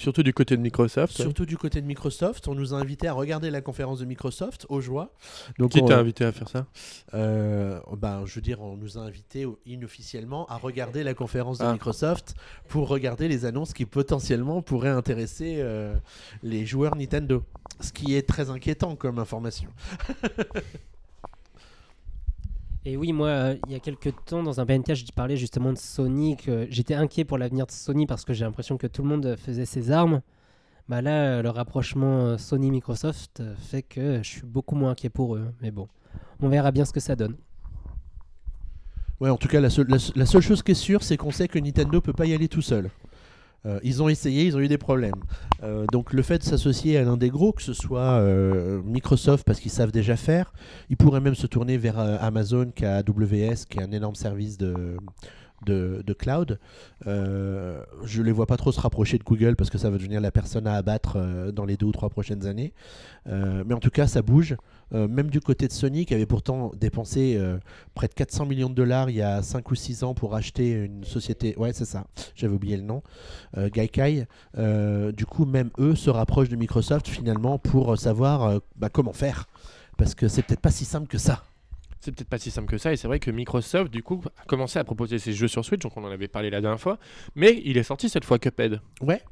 Surtout 0.00 0.22
du 0.22 0.32
côté 0.32 0.56
de 0.56 0.62
Microsoft. 0.62 1.12
Surtout 1.14 1.46
du 1.46 1.56
côté 1.56 1.80
de 1.80 1.86
Microsoft, 1.86 2.48
on 2.48 2.54
nous 2.54 2.74
a 2.74 2.78
invités 2.78 3.06
à 3.08 3.12
regarder 3.12 3.50
la 3.50 3.60
conférence 3.60 3.98
de 4.00 4.04
Microsoft 4.04 4.66
aux 4.68 4.80
joies. 4.80 5.12
Donc 5.58 5.72
Qui 5.72 5.82
on- 5.82 5.86
t'a 5.86 5.98
invité 5.98 6.24
à 6.24 6.32
faire 6.32 6.48
ça? 6.48 6.66
Euh, 7.14 7.78
ben, 7.96 8.24
je 8.26 8.34
veux 8.34 8.40
dire, 8.40 8.60
on 8.62 8.76
nous 8.76 8.98
a 8.98 9.02
invités 9.02 9.46
inofficiellement 9.66 10.46
à 10.46 10.56
regarder 10.56 11.02
la 11.02 11.14
conférence 11.14 11.58
de 11.58 11.64
Ah. 11.64 11.72
Microsoft 11.72 12.34
pour 12.68 12.88
regarder 12.88 13.28
les 13.28 13.44
annonces 13.44 13.72
qui 13.74 13.84
potentiellement 13.86 14.62
pourraient 14.62 14.88
intéresser 14.90 15.56
euh, 15.58 15.94
les 16.42 16.64
joueurs 16.66 16.96
Nintendo. 16.96 17.44
Ce 17.80 17.92
qui 17.92 18.14
est 18.14 18.28
très 18.28 18.50
inquiétant 18.50 18.96
comme 18.96 19.18
information. 19.18 19.70
Et 22.86 22.96
oui, 22.96 23.12
moi, 23.12 23.28
euh, 23.28 23.56
il 23.66 23.72
y 23.72 23.74
a 23.74 23.80
quelques 23.80 24.14
temps, 24.24 24.42
dans 24.42 24.58
un 24.60 24.64
BNK, 24.64 24.94
je 24.94 25.04
parlais 25.14 25.36
justement 25.36 25.72
de 25.72 25.78
Sony, 25.78 26.36
que 26.36 26.66
j'étais 26.70 26.94
inquiet 26.94 27.24
pour 27.24 27.36
l'avenir 27.36 27.66
de 27.66 27.72
Sony 27.72 28.06
parce 28.06 28.24
que 28.24 28.32
j'ai 28.32 28.44
l'impression 28.46 28.78
que 28.78 28.86
tout 28.86 29.02
le 29.02 29.08
monde 29.08 29.36
faisait 29.36 29.66
ses 29.66 29.90
armes. 29.90 30.22
Bah 30.88 31.02
là, 31.02 31.24
euh, 31.24 31.42
le 31.42 31.50
rapprochement 31.50 32.26
euh, 32.26 32.38
Sony-Microsoft 32.38 33.42
fait 33.58 33.82
que 33.82 34.22
je 34.22 34.28
suis 34.28 34.46
beaucoup 34.46 34.76
moins 34.76 34.92
inquiet 34.92 35.10
pour 35.10 35.36
eux. 35.36 35.52
Mais 35.60 35.70
bon, 35.70 35.88
on 36.40 36.48
verra 36.48 36.72
bien 36.72 36.86
ce 36.86 36.92
que 36.92 37.00
ça 37.00 37.16
donne. 37.16 37.36
Ouais, 39.20 39.28
en 39.28 39.36
tout 39.36 39.48
cas, 39.48 39.60
la 39.60 39.68
seule 39.68 40.40
chose 40.40 40.62
qui 40.62 40.72
est 40.72 40.74
sûre, 40.74 41.02
c'est 41.02 41.18
qu'on 41.18 41.30
sait 41.30 41.48
que 41.48 41.58
Nintendo 41.58 42.00
peut 42.00 42.14
pas 42.14 42.24
y 42.24 42.32
aller 42.32 42.48
tout 42.48 42.62
seul. 42.62 42.90
Euh, 43.66 43.78
ils 43.82 44.02
ont 44.02 44.08
essayé, 44.08 44.44
ils 44.44 44.56
ont 44.56 44.60
eu 44.60 44.68
des 44.68 44.78
problèmes. 44.78 45.22
Euh, 45.62 45.84
donc 45.92 46.12
le 46.12 46.22
fait 46.22 46.38
de 46.38 46.42
s'associer 46.42 46.96
à 46.96 47.02
l'un 47.02 47.16
des 47.16 47.28
gros, 47.28 47.52
que 47.52 47.62
ce 47.62 47.74
soit 47.74 48.00
euh, 48.00 48.80
Microsoft 48.84 49.44
parce 49.44 49.60
qu'ils 49.60 49.70
savent 49.70 49.92
déjà 49.92 50.16
faire, 50.16 50.52
ils 50.88 50.96
pourraient 50.96 51.20
même 51.20 51.34
se 51.34 51.46
tourner 51.46 51.76
vers 51.76 51.98
Amazon 51.98 52.70
qui 52.74 52.86
a 52.86 52.96
AWS, 52.96 53.66
qui 53.68 53.78
est 53.78 53.82
un 53.82 53.92
énorme 53.92 54.14
service 54.14 54.56
de, 54.56 54.96
de, 55.64 56.12
cloud. 56.12 56.58
Euh, 57.06 57.82
je 58.04 58.22
les 58.22 58.32
vois 58.32 58.46
pas 58.46 58.56
trop 58.56 58.72
se 58.72 58.80
rapprocher 58.80 59.18
de 59.18 59.24
Google 59.24 59.56
parce 59.56 59.70
que 59.70 59.78
ça 59.78 59.90
va 59.90 59.98
devenir 59.98 60.20
la 60.20 60.30
personne 60.30 60.66
à 60.66 60.74
abattre 60.74 61.14
euh, 61.16 61.52
dans 61.52 61.64
les 61.64 61.76
deux 61.76 61.86
ou 61.86 61.92
trois 61.92 62.10
prochaines 62.10 62.46
années. 62.46 62.72
Euh, 63.28 63.62
mais 63.66 63.74
en 63.74 63.80
tout 63.80 63.90
cas, 63.90 64.06
ça 64.06 64.22
bouge. 64.22 64.56
Même 64.92 65.30
du 65.30 65.38
côté 65.38 65.68
de 65.68 65.72
Sony, 65.72 66.04
qui 66.04 66.14
avait 66.14 66.26
pourtant 66.26 66.72
dépensé 66.76 67.40
près 67.94 68.08
de 68.08 68.12
400 68.12 68.44
millions 68.44 68.68
de 68.68 68.74
dollars 68.74 69.08
il 69.08 69.14
y 69.14 69.22
a 69.22 69.40
5 69.40 69.70
ou 69.70 69.76
6 69.76 70.02
ans 70.02 70.14
pour 70.14 70.34
acheter 70.34 70.72
une 70.72 71.04
société. 71.04 71.54
Ouais, 71.56 71.72
c'est 71.72 71.84
ça, 71.84 72.08
j'avais 72.34 72.54
oublié 72.54 72.76
le 72.76 72.82
nom. 72.82 73.00
Gaikai. 73.56 74.26
Du 75.12 75.26
coup, 75.26 75.44
même 75.44 75.70
eux 75.78 75.94
se 75.94 76.10
rapprochent 76.10 76.48
de 76.48 76.56
Microsoft 76.56 77.06
finalement 77.06 77.56
pour 77.56 77.96
savoir 77.96 78.60
bah, 78.74 78.88
comment 78.88 79.12
faire. 79.12 79.46
Parce 79.96 80.16
que 80.16 80.26
c'est 80.26 80.42
peut-être 80.42 80.58
pas 80.58 80.72
si 80.72 80.84
simple 80.84 81.06
que 81.06 81.18
ça. 81.18 81.44
C'est 82.00 82.12
peut-être 82.12 82.28
pas 82.28 82.38
si 82.38 82.50
simple 82.50 82.68
que 82.68 82.78
ça, 82.78 82.92
et 82.92 82.96
c'est 82.96 83.08
vrai 83.08 83.20
que 83.20 83.30
Microsoft, 83.30 83.92
du 83.92 84.02
coup, 84.02 84.22
a 84.40 84.44
commencé 84.46 84.78
à 84.78 84.84
proposer 84.84 85.18
ses 85.18 85.32
jeux 85.32 85.48
sur 85.48 85.64
Switch, 85.64 85.80
donc 85.80 85.96
on 85.96 86.04
en 86.04 86.10
avait 86.10 86.28
parlé 86.28 86.50
la 86.50 86.60
dernière 86.60 86.80
fois, 86.80 86.98
mais 87.34 87.60
il 87.64 87.76
est 87.76 87.82
sorti 87.82 88.08
cette 88.08 88.24
fois 88.24 88.38
Cuphead. 88.38 88.80
Ouais, 89.02 89.22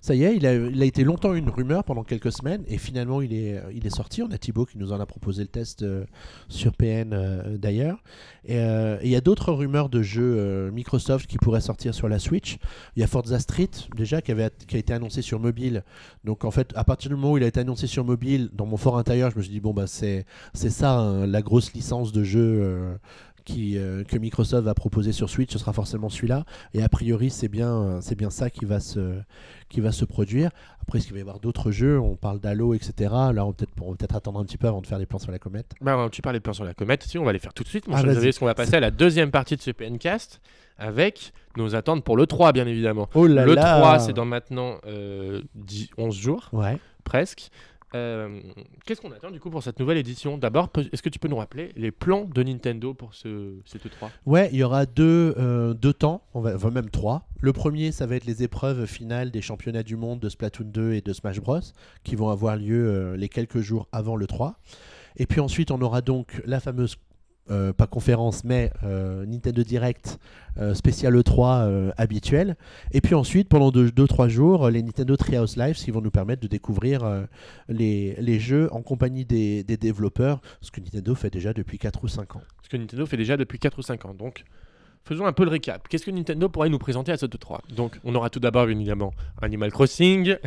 ça 0.00 0.14
y 0.14 0.24
est, 0.24 0.36
il 0.36 0.46
a, 0.46 0.84
été 0.84 1.04
longtemps 1.04 1.34
une 1.34 1.48
rumeur 1.48 1.84
pendant 1.84 2.04
quelques 2.04 2.32
semaines 2.32 2.64
et 2.68 2.78
finalement 2.78 3.20
il 3.20 3.32
est, 3.34 3.60
il 3.74 3.86
est 3.86 3.94
sorti. 3.94 4.22
On 4.22 4.30
a 4.30 4.38
Thibaut 4.38 4.64
qui 4.64 4.78
nous 4.78 4.92
en 4.92 5.00
a 5.00 5.06
proposé 5.06 5.42
le 5.42 5.48
test 5.48 5.82
euh, 5.82 6.04
sur 6.48 6.72
PN 6.74 7.12
euh, 7.12 7.58
d'ailleurs. 7.58 8.02
Et 8.44 8.58
euh, 8.58 8.98
il 9.02 9.10
y 9.10 9.16
a 9.16 9.20
d'autres 9.20 9.52
rumeurs 9.52 9.88
de 9.88 10.02
jeux 10.02 10.36
euh, 10.38 10.70
Microsoft 10.70 11.26
qui 11.26 11.36
pourraient 11.36 11.60
sortir 11.60 11.94
sur 11.94 12.08
la 12.08 12.18
Switch. 12.18 12.56
Il 12.96 13.00
y 13.00 13.02
a 13.02 13.06
Forza 13.06 13.38
Street 13.38 13.70
déjà 13.94 14.22
qui, 14.22 14.32
avait, 14.32 14.50
qui 14.66 14.76
a 14.76 14.78
été 14.78 14.92
annoncé 14.94 15.20
sur 15.20 15.38
mobile. 15.38 15.84
Donc 16.24 16.44
en 16.44 16.50
fait, 16.50 16.72
à 16.74 16.84
partir 16.84 17.10
du 17.10 17.16
moment 17.16 17.32
où 17.32 17.36
il 17.36 17.44
a 17.44 17.46
été 17.46 17.60
annoncé 17.60 17.86
sur 17.86 18.04
mobile, 18.04 18.48
dans 18.54 18.66
mon 18.66 18.76
fort 18.76 18.96
intérieur, 18.96 19.30
je 19.30 19.36
me 19.36 19.42
suis 19.42 19.52
dit 19.52 19.60
bon 19.60 19.74
bah 19.74 19.86
c'est 19.86 20.24
ça 20.54 20.98
hein, 20.98 21.26
la 21.26 21.42
grosse 21.42 21.74
licence 21.74 22.12
de 22.12 22.17
jeu. 22.24 22.60
euh, 22.62 22.96
qui, 23.44 23.78
euh, 23.78 24.04
que 24.04 24.18
Microsoft 24.18 24.62
va 24.66 24.74
proposer 24.74 25.10
sur 25.12 25.30
Switch, 25.30 25.50
ce 25.50 25.58
sera 25.58 25.72
forcément 25.72 26.10
celui-là. 26.10 26.44
Et 26.74 26.82
a 26.82 26.88
priori, 26.90 27.30
c'est 27.30 27.48
bien, 27.48 27.72
euh, 27.72 27.98
c'est 28.02 28.14
bien 28.14 28.28
ça 28.28 28.50
qui 28.50 28.66
va 28.66 28.78
se, 28.78 29.20
qui 29.70 29.80
va 29.80 29.90
se 29.90 30.04
produire. 30.04 30.50
Après, 30.82 30.98
est-ce 30.98 31.06
qu'il 31.06 31.14
va 31.14 31.20
y 31.20 31.22
avoir 31.22 31.40
d'autres 31.40 31.70
jeux? 31.70 31.98
On 31.98 32.14
parle 32.14 32.40
d'Halo, 32.40 32.74
etc. 32.74 32.92
Là, 33.32 33.46
on, 33.46 33.54
peut-être, 33.54 33.70
va 33.78 33.86
peut-être 33.96 34.14
attendre 34.16 34.38
un 34.38 34.44
petit 34.44 34.58
peu 34.58 34.66
avant 34.68 34.82
de 34.82 34.86
faire 34.86 34.98
des 34.98 35.06
plans 35.06 35.18
sur 35.18 35.32
la 35.32 35.38
comète. 35.38 35.72
Bah, 35.80 36.08
tu 36.12 36.20
parlais 36.20 36.40
de 36.40 36.42
plans 36.42 36.52
sur 36.52 36.66
la 36.66 36.74
comète, 36.74 37.04
si 37.04 37.16
on 37.16 37.24
va 37.24 37.32
les 37.32 37.38
faire 37.38 37.54
tout 37.54 37.62
de 37.62 37.68
suite. 37.70 37.88
Mon 37.88 37.94
Ah, 37.94 38.02
cher. 38.02 38.10
Xavier, 38.10 38.32
qu'on 38.34 38.44
va 38.44 38.54
passer 38.54 38.74
à 38.74 38.80
la 38.80 38.90
deuxième 38.90 39.30
partie 39.30 39.56
de 39.56 39.62
ce 39.62 39.70
PNcast 39.70 40.42
avec 40.76 41.32
nos 41.56 41.74
attentes 41.74 42.04
pour 42.04 42.18
le 42.18 42.26
3, 42.26 42.52
bien 42.52 42.66
évidemment. 42.66 43.08
Oh 43.14 43.26
là 43.26 43.46
le 43.46 43.54
là 43.54 43.78
3, 43.78 43.98
c'est 44.00 44.12
dans 44.12 44.26
maintenant 44.26 44.74
euh, 44.86 45.40
10 45.54 45.88
11 45.96 46.14
jours, 46.14 46.50
Ouais. 46.52 46.76
presque. 47.04 47.48
Euh, 47.94 48.40
Qu'est-ce 48.84 49.00
qu'on 49.00 49.12
attend 49.12 49.30
du 49.30 49.40
coup 49.40 49.50
pour 49.50 49.62
cette 49.62 49.78
nouvelle 49.80 49.96
édition? 49.98 50.36
D'abord, 50.38 50.70
est-ce 50.92 51.02
que 51.02 51.08
tu 51.08 51.18
peux 51.18 51.28
nous 51.28 51.36
rappeler 51.36 51.72
les 51.76 51.90
plans 51.90 52.24
de 52.24 52.42
Nintendo 52.42 52.94
pour 52.94 53.14
ce, 53.14 53.54
cette 53.64 53.88
3 53.90 54.10
Ouais, 54.26 54.48
il 54.52 54.58
y 54.58 54.62
aura 54.62 54.86
deux, 54.86 55.34
euh, 55.38 55.74
deux 55.74 55.92
temps, 55.92 56.22
on 56.34 56.40
va, 56.40 56.54
enfin, 56.54 56.70
même 56.70 56.90
trois. 56.90 57.26
Le 57.40 57.52
premier, 57.52 57.92
ça 57.92 58.06
va 58.06 58.16
être 58.16 58.26
les 58.26 58.42
épreuves 58.42 58.86
finales 58.86 59.30
des 59.30 59.40
championnats 59.40 59.82
du 59.82 59.96
monde 59.96 60.20
de 60.20 60.28
Splatoon 60.28 60.66
2 60.66 60.92
et 60.94 61.00
de 61.00 61.12
Smash 61.12 61.40
Bros. 61.40 61.60
qui 62.04 62.16
vont 62.16 62.28
avoir 62.28 62.56
lieu 62.56 62.88
euh, 62.88 63.16
les 63.16 63.28
quelques 63.28 63.60
jours 63.60 63.88
avant 63.92 64.16
le 64.16 64.26
3. 64.26 64.58
Et 65.16 65.26
puis 65.26 65.40
ensuite, 65.40 65.70
on 65.70 65.80
aura 65.80 66.00
donc 66.00 66.40
la 66.44 66.60
fameuse, 66.60 66.96
euh, 67.50 67.72
pas 67.72 67.86
conférence, 67.86 68.44
mais 68.44 68.70
euh, 68.84 69.24
Nintendo 69.26 69.62
Direct 69.62 70.18
euh, 70.58 70.74
spécial 70.74 71.14
E3 71.14 71.62
euh, 71.62 71.90
habituel. 71.96 72.56
Et 72.92 73.00
puis 73.00 73.14
ensuite, 73.14 73.48
pendant 73.48 73.70
2-3 73.70 74.28
jours, 74.28 74.66
euh, 74.66 74.70
les 74.70 74.82
Nintendo 74.82 75.16
Treehouse 75.16 75.56
Live 75.56 75.76
qui 75.76 75.90
vont 75.90 76.00
nous 76.00 76.10
permettre 76.10 76.42
de 76.42 76.48
découvrir 76.48 77.26
les, 77.68 78.16
les 78.18 78.40
jeux 78.40 78.68
en 78.72 78.82
compagnie 78.82 79.24
des, 79.24 79.62
des 79.62 79.76
développeurs, 79.76 80.40
ce 80.60 80.70
que 80.70 80.80
Nintendo 80.80 81.14
fait 81.14 81.30
déjà 81.30 81.52
depuis 81.52 81.78
4 81.78 82.02
ou 82.02 82.08
5 82.08 82.36
ans. 82.36 82.42
Ce 82.62 82.68
que 82.68 82.76
Nintendo 82.76 83.06
fait 83.06 83.16
déjà 83.16 83.36
depuis 83.36 83.58
4 83.58 83.78
ou 83.78 83.82
5 83.82 84.06
ans. 84.06 84.14
Donc, 84.14 84.44
faisons 85.04 85.26
un 85.26 85.32
peu 85.32 85.44
le 85.44 85.50
récap. 85.50 85.86
Qu'est-ce 85.88 86.04
que 86.04 86.10
Nintendo 86.10 86.48
pourrait 86.48 86.70
nous 86.70 86.78
présenter 86.78 87.12
à 87.12 87.16
cette 87.16 87.38
3 87.38 87.62
Donc, 87.74 87.98
on 88.04 88.14
aura 88.14 88.28
tout 88.30 88.40
d'abord, 88.40 88.66
bien 88.66 88.76
évidemment, 88.76 89.12
Animal 89.40 89.70
Crossing. 89.70 90.36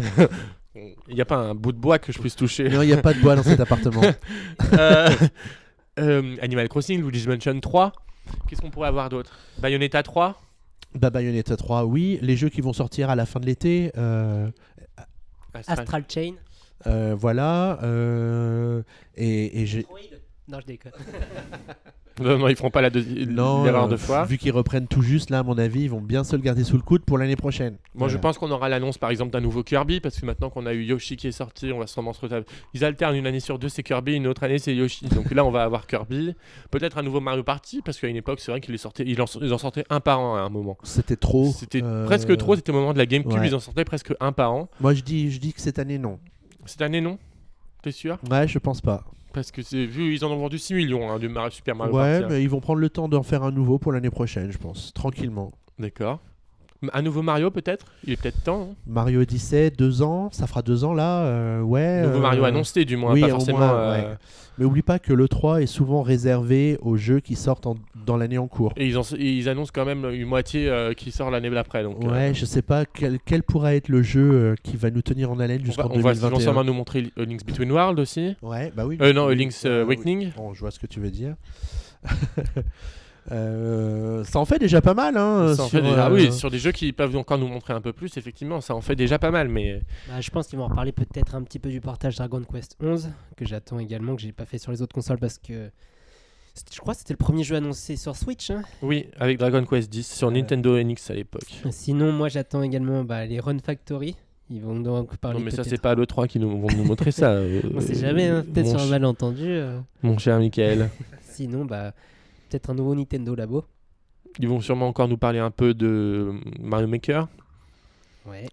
Il 0.75 1.15
n'y 1.15 1.21
a 1.21 1.25
pas 1.25 1.35
un 1.35 1.53
bout 1.53 1.73
de 1.73 1.77
bois 1.77 1.99
que 1.99 2.13
je 2.13 2.19
puisse 2.19 2.35
toucher. 2.35 2.69
Non, 2.69 2.81
il 2.81 2.87
n'y 2.87 2.93
a 2.93 3.01
pas 3.01 3.13
de 3.13 3.19
bois 3.19 3.35
dans 3.35 3.43
cet 3.43 3.59
appartement. 3.59 4.03
Euh, 4.71 5.09
euh, 5.99 6.35
Animal 6.41 6.67
Crossing, 6.69 7.01
Luigi's 7.01 7.27
Mansion 7.27 7.59
3. 7.59 7.91
Qu'est-ce 8.47 8.61
qu'on 8.61 8.69
pourrait 8.71 8.87
avoir 8.87 9.09
d'autre? 9.09 9.37
Bayonetta 9.59 10.03
3 10.03 10.41
Bah, 10.95 11.09
Bayonetta 11.09 11.57
3, 11.57 11.85
oui. 11.85 12.19
Les 12.21 12.35
jeux 12.37 12.49
qui 12.49 12.61
vont 12.61 12.73
sortir 12.73 13.09
à 13.09 13.15
la 13.15 13.25
fin 13.25 13.39
de 13.39 13.45
l'été, 13.45 13.91
euh, 13.97 14.49
Astral. 15.53 15.79
Astral 15.79 16.05
Chain. 16.07 16.33
euh, 16.87 17.15
voilà. 17.17 17.79
euh, 17.83 18.83
et 19.15 19.61
et 19.61 19.65
j'ai. 19.65 19.85
Non, 20.47 20.59
je 20.61 20.65
déconne. 20.65 20.91
Non, 22.19 22.37
non, 22.37 22.47
ils 22.47 22.55
feront 22.55 22.69
pas 22.69 22.81
la 22.81 22.89
l'erreur 22.89 23.85
euh, 23.85 23.87
de 23.87 23.97
fois. 23.97 24.25
Vu 24.25 24.37
qu'ils 24.37 24.51
reprennent 24.51 24.87
tout 24.87 25.01
juste, 25.01 25.29
là, 25.29 25.39
à 25.39 25.43
mon 25.43 25.57
avis, 25.57 25.83
ils 25.83 25.89
vont 25.89 26.01
bien 26.01 26.23
se 26.23 26.35
le 26.35 26.41
garder 26.41 26.63
sous 26.63 26.75
le 26.75 26.81
coude 26.81 27.03
pour 27.03 27.17
l'année 27.17 27.35
prochaine. 27.35 27.77
Moi, 27.95 28.09
je 28.09 28.17
pense 28.17 28.37
qu'on 28.37 28.51
aura 28.51 28.69
l'annonce, 28.69 28.97
par 28.97 29.09
exemple, 29.09 29.31
d'un 29.31 29.39
nouveau 29.39 29.63
Kirby, 29.63 29.99
parce 29.99 30.19
que 30.19 30.25
maintenant 30.25 30.49
qu'on 30.49 30.65
a 30.65 30.73
eu 30.73 30.83
Yoshi 30.83 31.17
qui 31.17 31.27
est 31.27 31.31
sorti, 31.31 31.71
on 31.71 31.79
va 31.79 31.87
sûrement 31.87 32.13
se 32.13 32.21
retrouver. 32.21 32.43
Ils 32.73 32.83
alternent 32.83 33.15
une 33.15 33.27
année 33.27 33.39
sur 33.39 33.59
deux, 33.59 33.69
c'est 33.69 33.83
Kirby, 33.83 34.15
une 34.15 34.27
autre 34.27 34.43
année, 34.43 34.59
c'est 34.59 34.75
Yoshi. 34.75 35.07
Donc 35.07 35.31
là, 35.31 35.45
on 35.45 35.51
va 35.51 35.63
avoir 35.63 35.87
Kirby. 35.87 36.35
Peut-être 36.69 36.97
un 36.97 37.03
nouveau 37.03 37.21
Mario 37.21 37.43
Party, 37.43 37.81
parce 37.83 37.99
qu'à 37.99 38.07
une 38.07 38.17
époque, 38.17 38.39
c'est 38.39 38.51
vrai 38.51 38.61
qu'ils 38.61 38.75
ils 38.75 39.21
en, 39.21 39.25
ils 39.41 39.53
en 39.53 39.57
sortaient 39.57 39.85
un 39.89 39.99
par 39.99 40.19
an 40.19 40.35
à 40.35 40.41
un 40.41 40.49
moment. 40.49 40.77
C'était 40.83 41.15
trop. 41.15 41.51
C'était 41.51 41.81
euh, 41.83 42.05
presque 42.05 42.35
trop, 42.37 42.55
c'était 42.55 42.71
au 42.71 42.75
moment 42.75 42.93
de 42.93 42.97
la 42.97 43.05
GameCube, 43.05 43.39
ouais. 43.39 43.47
ils 43.47 43.55
en 43.55 43.59
sortaient 43.59 43.85
presque 43.85 44.13
un 44.19 44.31
par 44.31 44.53
an. 44.53 44.69
Moi, 44.79 44.93
je 44.93 45.01
dis, 45.01 45.31
je 45.31 45.39
dis 45.39 45.53
que 45.53 45.61
cette 45.61 45.79
année, 45.79 45.97
non. 45.97 46.19
Cette 46.65 46.81
année, 46.81 47.01
non? 47.01 47.17
T'es 47.81 47.91
sûr? 47.91 48.19
Ouais, 48.29 48.47
je 48.47 48.59
pense 48.59 48.81
pas. 48.81 49.03
Parce 49.33 49.51
que 49.51 49.61
c'est 49.61 49.85
vu, 49.85 50.13
ils 50.13 50.25
en 50.25 50.31
ont 50.31 50.37
vendu 50.37 50.57
6 50.57 50.73
millions 50.73 51.09
hein, 51.09 51.19
du 51.19 51.29
Mario, 51.29 51.51
Super 51.51 51.75
Mario 51.75 51.95
ouais, 51.95 52.19
Party. 52.19 52.23
hein. 52.23 52.27
mais 52.29 52.43
ils 52.43 52.49
vont 52.49 52.59
prendre 52.59 52.79
le 52.79 52.89
temps 52.89 53.07
d'en 53.07 53.23
faire 53.23 53.43
un 53.43 53.51
nouveau 53.51 53.79
pour 53.79 53.91
l'année 53.91 54.09
prochaine, 54.09 54.51
je 54.51 54.57
pense. 54.57 54.93
Tranquillement. 54.93 55.51
D'accord. 55.79 56.19
Un 56.93 57.01
nouveau 57.03 57.21
Mario, 57.21 57.51
peut-être? 57.51 57.85
Il 58.05 58.13
est 58.13 58.19
peut-être 58.21 58.43
temps. 58.43 58.69
hein 58.71 58.75
Mario 58.87 59.21
Odyssey, 59.21 59.69
deux 59.69 60.01
ans. 60.01 60.29
Ça 60.31 60.47
fera 60.47 60.61
deux 60.63 60.83
ans, 60.83 60.93
là. 60.93 61.25
euh, 61.25 61.61
ouais. 61.61 62.01
nouveau 62.01 62.17
euh, 62.17 62.21
Mario 62.21 62.43
annoncé, 62.43 62.85
du 62.85 62.97
moins, 62.97 63.13
oui, 63.13 63.21
pas 63.21 63.29
forcément. 63.29 63.59
moins, 63.59 63.73
euh, 63.73 63.91
ouais. 64.11 64.17
Mais 64.57 64.65
oublie 64.65 64.81
pas 64.81 64.99
que 64.99 65.13
le 65.13 65.27
3 65.27 65.61
est 65.61 65.65
souvent 65.67 66.01
réservé 66.01 66.77
aux 66.81 66.97
jeux 66.97 67.19
qui 67.19 67.35
sortent 67.35 67.67
en- 67.67 67.77
dans 68.05 68.17
l'année 68.17 68.37
en 68.37 68.47
cours. 68.47 68.73
Et 68.77 68.87
ils, 68.87 68.97
en- 68.97 69.03
ils 69.17 69.47
annoncent 69.47 69.71
quand 69.73 69.85
même 69.85 70.05
une 70.11 70.25
moitié 70.27 70.67
euh, 70.69 70.93
qui 70.93 71.11
sort 71.11 71.31
l'année 71.31 71.49
d'après. 71.49 71.83
Donc, 71.83 72.03
Ouais, 72.03 72.33
je 72.33 72.45
sais 72.45 72.61
pas 72.61 72.85
quel, 72.85 73.19
quel 73.25 73.43
pourra 73.43 73.75
être 73.75 73.87
le 73.87 74.01
jeu 74.01 74.55
qui 74.63 74.75
va 74.75 74.89
nous 74.91 75.01
tenir 75.01 75.31
en 75.31 75.39
haleine 75.39 75.63
jusqu'en 75.63 75.83
va, 75.83 75.89
on 75.93 75.99
va 75.99 76.13
2021. 76.13 76.63
nous 76.63 76.73
montrer 76.73 77.11
A 77.17 77.21
Link's 77.23 77.45
Between 77.45 77.71
Worlds 77.71 77.99
aussi. 78.01 78.35
Ouais, 78.41 78.71
bah 78.75 78.85
oui. 78.85 78.97
Euh, 79.01 79.13
non, 79.13 79.27
A 79.27 79.33
Link's 79.35 79.61
oui. 79.65 79.69
Awakening. 79.71 80.31
Bon, 80.35 80.53
je 80.53 80.59
vois 80.59 80.71
ce 80.71 80.79
que 80.79 80.87
tu 80.87 80.99
veux 80.99 81.11
dire. 81.11 81.35
Euh, 83.31 84.23
ça 84.23 84.39
en 84.39 84.45
fait 84.45 84.57
déjà 84.59 84.81
pas 84.81 84.93
mal. 84.93 85.15
Hein, 85.17 85.53
Ça 85.55 85.63
en 85.63 85.67
sur, 85.67 85.79
fait 85.79 85.81
déjà- 85.87 86.07
euh, 86.07 86.13
Oui, 86.13 86.31
sur 86.33 86.49
des 86.49 86.57
jeux 86.59 86.71
qui 86.71 86.91
peuvent 86.91 87.15
encore 87.15 87.37
nous 87.37 87.47
montrer 87.47 87.73
un 87.73 87.81
peu 87.81 87.93
plus, 87.93 88.17
effectivement, 88.17 88.61
ça 88.61 88.73
en 88.75 88.81
fait 88.81 88.95
déjà 88.95 89.19
pas 89.19 89.31
mal. 89.31 89.47
Mais 89.47 89.81
Bah, 90.07 90.19
je 90.21 90.29
pense 90.31 90.47
qu'ils 90.47 90.57
vont 90.57 90.65
en 90.65 90.69
reparler 90.69 90.91
peut-être 90.91 91.35
un 91.35 91.43
petit 91.43 91.59
peu 91.59 91.69
du 91.69 91.81
portage 91.81 92.15
Dragon 92.15 92.41
Quest 92.51 92.75
11 92.81 93.09
que 93.37 93.45
j'attends 93.45 93.79
également 93.79 94.15
que 94.15 94.21
j'ai 94.21 94.31
pas 94.31 94.45
fait 94.45 94.57
sur 94.57 94.71
les 94.71 94.81
autres 94.81 94.93
consoles 94.95 95.19
parce 95.19 95.37
que 95.37 95.69
je 96.73 96.79
crois 96.79 96.93
que 96.93 96.99
c'était 96.99 97.13
le 97.13 97.17
premier 97.17 97.43
jeu 97.43 97.55
annoncé 97.55 97.95
sur 97.95 98.15
Switch. 98.15 98.49
hein. 98.49 98.63
oui, 98.81 99.07
avec 99.19 99.37
Dragon 99.37 99.63
Quest 99.65 99.93
X 99.95 100.15
sur 100.17 100.27
Ouais. 100.29 100.33
Nintendo 100.33 100.81
NX 100.83 101.09
à 101.11 101.13
l'époque. 101.13 101.61
Sinon, 101.69 102.11
moi 102.11 102.27
j'attends 102.27 102.61
également 102.63 103.03
bah, 103.03 103.25
les 103.25 103.39
Run 103.39 103.59
Factory. 103.59 104.15
Ils 104.53 104.61
vont 104.61 104.77
donc 104.81 105.15
parler. 105.15 105.39
Non, 105.39 105.45
mais 105.45 105.51
ça, 105.51 105.63
c'est 105.63 105.79
pas 105.79 105.95
l'E3 105.95 106.27
qui 106.27 106.37
nous, 106.37 106.59
vont 106.59 106.67
nous 106.75 106.83
montrer 106.83 107.11
ça. 107.11 107.29
euh, 107.31 107.61
On 107.73 107.79
sait 107.79 107.95
jamais, 107.95 108.27
hein, 108.27 108.43
peut-être 108.53 108.67
sur 108.67 108.81
un 108.81 108.87
malentendu. 108.87 109.45
euh. 109.47 109.79
Mon 110.03 110.17
cher 110.17 110.39
Michael. 110.39 110.89
Sinon, 111.21 111.63
bah, 111.63 111.93
peut-être 112.51 112.69
un 112.69 112.73
nouveau 112.75 112.93
Nintendo 112.95 113.33
Labo. 113.33 113.63
Ils 114.39 114.47
vont 114.47 114.59
sûrement 114.61 114.87
encore 114.87 115.07
nous 115.07 115.17
parler 115.17 115.39
un 115.39 115.51
peu 115.51 115.73
de 115.73 116.33
Mario 116.59 116.87
Maker. 116.87 117.27
Ouais. 118.25 118.47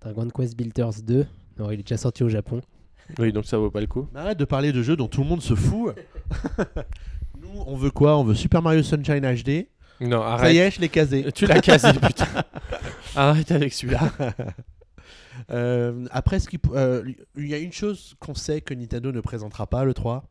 Dragon 0.00 0.28
Quest 0.30 0.56
Builders 0.56 1.02
2. 1.02 1.26
Non, 1.58 1.70
il 1.70 1.80
est 1.80 1.82
déjà 1.82 1.96
sorti 1.96 2.22
au 2.22 2.28
Japon. 2.28 2.60
Oui, 3.18 3.32
donc 3.32 3.46
ça 3.46 3.58
vaut 3.58 3.70
pas 3.70 3.80
le 3.80 3.86
coup. 3.86 4.06
Mais 4.14 4.20
Arrête 4.20 4.38
de 4.38 4.44
parler 4.44 4.70
de 4.72 4.82
jeux 4.82 4.96
dont 4.96 5.08
tout 5.08 5.22
le 5.22 5.28
monde 5.28 5.42
se 5.42 5.54
fout. 5.54 5.94
Nous, 7.40 7.48
on 7.66 7.76
veut 7.76 7.90
quoi? 7.90 8.16
On 8.16 8.24
veut 8.24 8.34
Super 8.34 8.62
Mario 8.62 8.82
Sunshine 8.82 9.20
HD. 9.34 9.66
Non, 10.00 10.20
Ça 10.20 10.28
arrête. 10.34 10.54
y 10.54 10.58
est, 10.58 10.70
je 10.70 10.80
l'ai 10.80 10.88
casé. 10.88 11.32
Tu 11.32 11.46
l'as 11.46 11.60
cassé, 11.60 11.92
putain. 12.02 12.26
Arrête 13.16 13.50
avec 13.50 13.72
celui-là. 13.72 14.12
Euh, 15.50 16.06
après, 16.10 16.38
ce 16.40 16.48
qui 16.48 16.58
pou- 16.58 16.74
euh, 16.74 17.02
il 17.36 17.48
y 17.48 17.54
a 17.54 17.58
une 17.58 17.72
chose 17.72 18.14
qu'on 18.20 18.34
sait 18.34 18.60
que 18.60 18.74
Nintendo 18.74 19.10
ne 19.12 19.20
présentera 19.20 19.66
pas 19.66 19.84
le 19.84 19.94
3. 19.94 20.24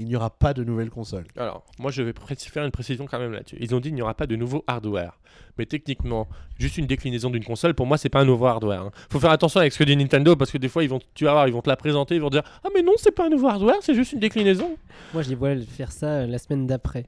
Il 0.00 0.06
n'y 0.06 0.14
aura 0.14 0.30
pas 0.30 0.54
de 0.54 0.62
nouvelle 0.62 0.90
console. 0.90 1.24
Alors, 1.36 1.64
moi, 1.78 1.90
je 1.90 2.02
vais 2.02 2.12
pré- 2.12 2.36
faire 2.36 2.64
une 2.64 2.70
précision 2.70 3.06
quand 3.06 3.18
même 3.18 3.32
là-dessus. 3.32 3.56
Ils 3.60 3.74
ont 3.74 3.80
dit 3.80 3.88
qu'il 3.88 3.96
n'y 3.96 4.02
aura 4.02 4.14
pas 4.14 4.26
de 4.28 4.36
nouveau 4.36 4.62
hardware. 4.68 5.18
Mais 5.58 5.66
techniquement, 5.66 6.28
juste 6.56 6.78
une 6.78 6.86
déclinaison 6.86 7.30
d'une 7.30 7.44
console, 7.44 7.74
pour 7.74 7.84
moi, 7.84 7.98
c'est 7.98 8.08
pas 8.08 8.20
un 8.20 8.24
nouveau 8.24 8.46
hardware. 8.46 8.80
hein. 8.82 8.90
Faut 9.10 9.18
faire 9.18 9.32
attention 9.32 9.58
avec 9.58 9.72
ce 9.72 9.78
que 9.78 9.84
dit 9.84 9.96
Nintendo 9.96 10.36
parce 10.36 10.52
que 10.52 10.58
des 10.58 10.68
fois, 10.68 10.84
ils 10.84 10.88
vont, 10.88 11.00
tu 11.14 11.24
vas 11.24 11.32
voir, 11.32 11.48
ils 11.48 11.52
vont 11.52 11.62
te 11.62 11.68
la 11.68 11.76
présenter, 11.76 12.14
ils 12.14 12.20
vont 12.20 12.30
dire 12.30 12.42
Ah, 12.64 12.68
mais 12.74 12.82
non, 12.82 12.92
c'est 12.96 13.10
pas 13.10 13.26
un 13.26 13.28
nouveau 13.28 13.48
hardware, 13.48 13.78
c'est 13.80 13.94
juste 13.94 14.12
une 14.12 14.20
déclinaison. 14.20 14.76
Moi, 15.12 15.22
je 15.22 15.30
les 15.30 15.34
vois 15.34 15.56
faire 15.56 15.90
ça 15.90 16.06
euh, 16.06 16.26
la 16.28 16.38
semaine 16.38 16.66
d'après. 16.68 17.06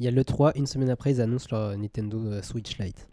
Il 0.00 0.04
y 0.04 0.08
a 0.08 0.10
le 0.10 0.24
3, 0.24 0.52
une 0.56 0.66
semaine 0.66 0.90
après, 0.90 1.12
ils 1.12 1.20
annoncent 1.20 1.46
leur 1.52 1.76
Nintendo 1.78 2.18
euh, 2.26 2.42
Switch 2.42 2.76
Lite. 2.78 3.06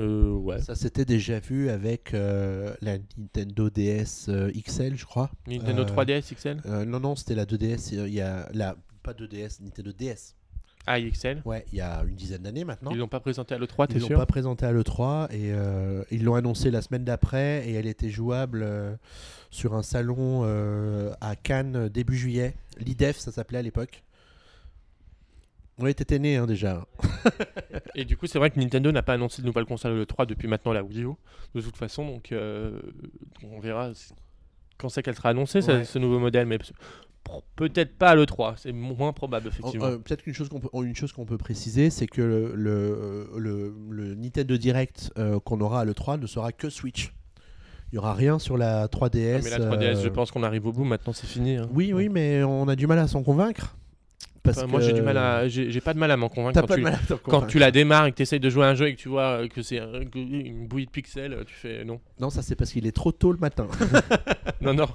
Euh, 0.00 0.30
ouais. 0.32 0.60
Ça 0.60 0.74
s'était 0.74 1.04
déjà 1.04 1.38
vu 1.40 1.70
avec 1.70 2.12
euh, 2.14 2.74
la 2.82 2.98
Nintendo 3.16 3.70
DS 3.70 4.28
euh, 4.28 4.50
XL, 4.52 4.96
je 4.96 5.04
crois. 5.06 5.30
Nintendo 5.46 5.82
Euh, 5.82 5.84
3DS 5.86 6.34
XL 6.34 6.60
non, 6.86 7.00
non, 7.00 7.16
c'était 7.16 7.34
la 7.34 7.44
2DS. 7.46 7.94
euh, 7.94 8.08
Il 8.08 8.14
y 8.14 8.20
a 8.20 8.48
la 8.52 8.76
pas 9.02 9.12
2DS, 9.12 9.62
Nintendo 9.62 9.92
DS. 9.92 10.34
Ah, 10.88 11.00
XL 11.00 11.42
Ouais, 11.44 11.64
il 11.72 11.78
y 11.78 11.80
a 11.80 12.04
une 12.06 12.14
dizaine 12.14 12.42
d'années 12.42 12.64
maintenant. 12.64 12.92
Ils 12.92 12.98
l'ont 12.98 13.08
pas 13.08 13.18
présenté 13.18 13.54
à 13.54 13.58
l'E3, 13.58 13.86
Ils 13.88 13.94
t'es 13.94 13.98
l'ont 13.98 14.06
sûr 14.06 14.18
pas 14.18 14.26
présenté 14.26 14.66
à 14.66 14.72
l'E3 14.72 15.32
et 15.32 15.52
euh, 15.52 16.04
ils 16.12 16.22
l'ont 16.22 16.36
annoncé 16.36 16.70
la 16.70 16.80
semaine 16.80 17.04
d'après 17.04 17.68
et 17.68 17.72
elle 17.74 17.86
était 17.86 18.10
jouable 18.10 18.62
euh, 18.62 18.94
sur 19.50 19.74
un 19.74 19.82
salon 19.82 20.42
euh, 20.44 21.12
à 21.20 21.34
Cannes 21.34 21.88
début 21.88 22.16
juillet. 22.16 22.54
L'IDEF, 22.78 23.18
ça 23.18 23.32
s'appelait 23.32 23.58
à 23.58 23.62
l'époque. 23.62 24.04
Ouais, 25.78 25.92
t'étais 25.92 26.18
né 26.18 26.36
hein, 26.36 26.46
déjà. 26.46 26.86
Et 27.94 28.04
du 28.04 28.16
coup, 28.16 28.26
c'est 28.26 28.38
vrai 28.38 28.50
que 28.50 28.58
Nintendo 28.58 28.90
n'a 28.92 29.02
pas 29.02 29.14
annoncé 29.14 29.42
de 29.42 29.46
nouvelle 29.46 29.66
console 29.66 29.94
le 29.94 30.06
3 30.06 30.24
depuis 30.26 30.48
maintenant 30.48 30.72
la 30.72 30.82
Wii 30.82 31.02
U, 31.04 31.08
de 31.54 31.60
toute 31.60 31.76
façon, 31.76 32.06
donc 32.06 32.32
euh, 32.32 32.80
on 33.42 33.60
verra 33.60 33.90
quand 34.78 34.88
c'est 34.88 35.02
qu'elle 35.02 35.16
sera 35.16 35.30
annoncée, 35.30 35.60
ce- 35.62 35.70
Ouais. 35.72 35.84
ce 35.84 35.98
nouveau 35.98 36.18
modèle, 36.18 36.46
mais 36.46 36.58
pe- 36.58 36.64
peut-être 37.56 37.96
pas 37.98 38.14
le 38.14 38.24
3, 38.24 38.54
c'est 38.56 38.72
moins 38.72 39.12
probable, 39.12 39.46
Oh, 39.46 39.50
effectivement. 39.52 39.86
euh, 39.86 39.98
Peut-être 39.98 40.22
qu'une 40.22 40.32
chose 40.34 40.48
qu'on 40.48 40.60
peut, 40.60 40.68
une 40.84 40.94
chose 40.94 41.12
qu'on 41.12 41.26
peut 41.26 41.38
préciser, 41.38 41.90
c'est 41.90 42.06
que 42.06 42.22
le, 42.22 42.54
le, 42.54 43.30
le- 43.36 43.74
le 43.90 44.14
Nintendo 44.14 44.56
Direct 44.56 45.10
euh, 45.18 45.40
qu'on 45.40 45.60
aura 45.60 45.80
à 45.80 45.84
l'E3 45.84 46.18
ne 46.20 46.26
sera 46.26 46.52
que 46.52 46.70
Switch. 46.70 47.12
Il 47.92 47.94
n'y 47.94 47.98
aura 47.98 48.14
rien 48.14 48.38
sur 48.38 48.56
la 48.56 48.88
3DS. 48.88 49.36
Ah, 49.38 49.40
mais 49.44 49.50
la 49.50 49.58
3DS, 49.58 49.96
euh, 49.98 50.02
je 50.02 50.08
pense 50.08 50.30
qu'on 50.30 50.42
arrive 50.42 50.66
au 50.66 50.72
bout, 50.72 50.84
maintenant 50.84 51.12
c'est 51.12 51.26
fini. 51.26 51.56
hein. 51.56 51.68
Oui, 51.72 51.92
oui, 51.92 52.08
mais 52.08 52.42
on 52.44 52.66
a 52.68 52.76
du 52.76 52.86
mal 52.86 52.98
à 52.98 53.08
s'en 53.08 53.22
convaincre. 53.22 53.76
Parce 54.46 54.58
Enfin, 54.58 54.66
Moi, 54.66 54.80
j'ai 54.80 54.92
du 54.92 55.02
mal 55.02 55.16
à, 55.18 55.48
j'ai 55.48 55.80
pas 55.80 55.92
de 55.94 55.98
mal 55.98 56.10
à 56.10 56.16
m'en 56.16 56.28
convaincre 56.28 56.54
T'as 56.54 56.60
quand, 56.62 56.66
pas 56.68 56.74
tu, 56.74 56.80
de 56.80 56.84
mal 56.84 56.94
à 56.94 56.98
t'en 56.98 57.16
quand 57.18 57.46
tu 57.46 57.58
la 57.58 57.70
démarres 57.70 58.06
et 58.06 58.12
que 58.12 58.16
tu 58.16 58.22
essayes 58.22 58.40
de 58.40 58.48
jouer 58.50 58.64
à 58.64 58.68
un 58.68 58.74
jeu 58.74 58.88
et 58.88 58.94
que 58.94 59.00
tu 59.00 59.08
vois 59.08 59.42
euh, 59.42 59.48
que 59.48 59.62
c'est 59.62 59.78
une 60.14 60.66
bouillie 60.66 60.86
de 60.86 60.90
pixels, 60.90 61.32
euh, 61.34 61.44
tu 61.44 61.54
fais 61.54 61.84
non. 61.84 62.00
Non, 62.20 62.30
ça 62.30 62.42
c'est 62.42 62.54
parce 62.54 62.72
qu'il 62.72 62.86
est 62.86 62.94
trop 62.96 63.12
tôt 63.12 63.32
le 63.32 63.38
matin. 63.38 63.66
Non, 64.60 64.72
non. 64.74 64.88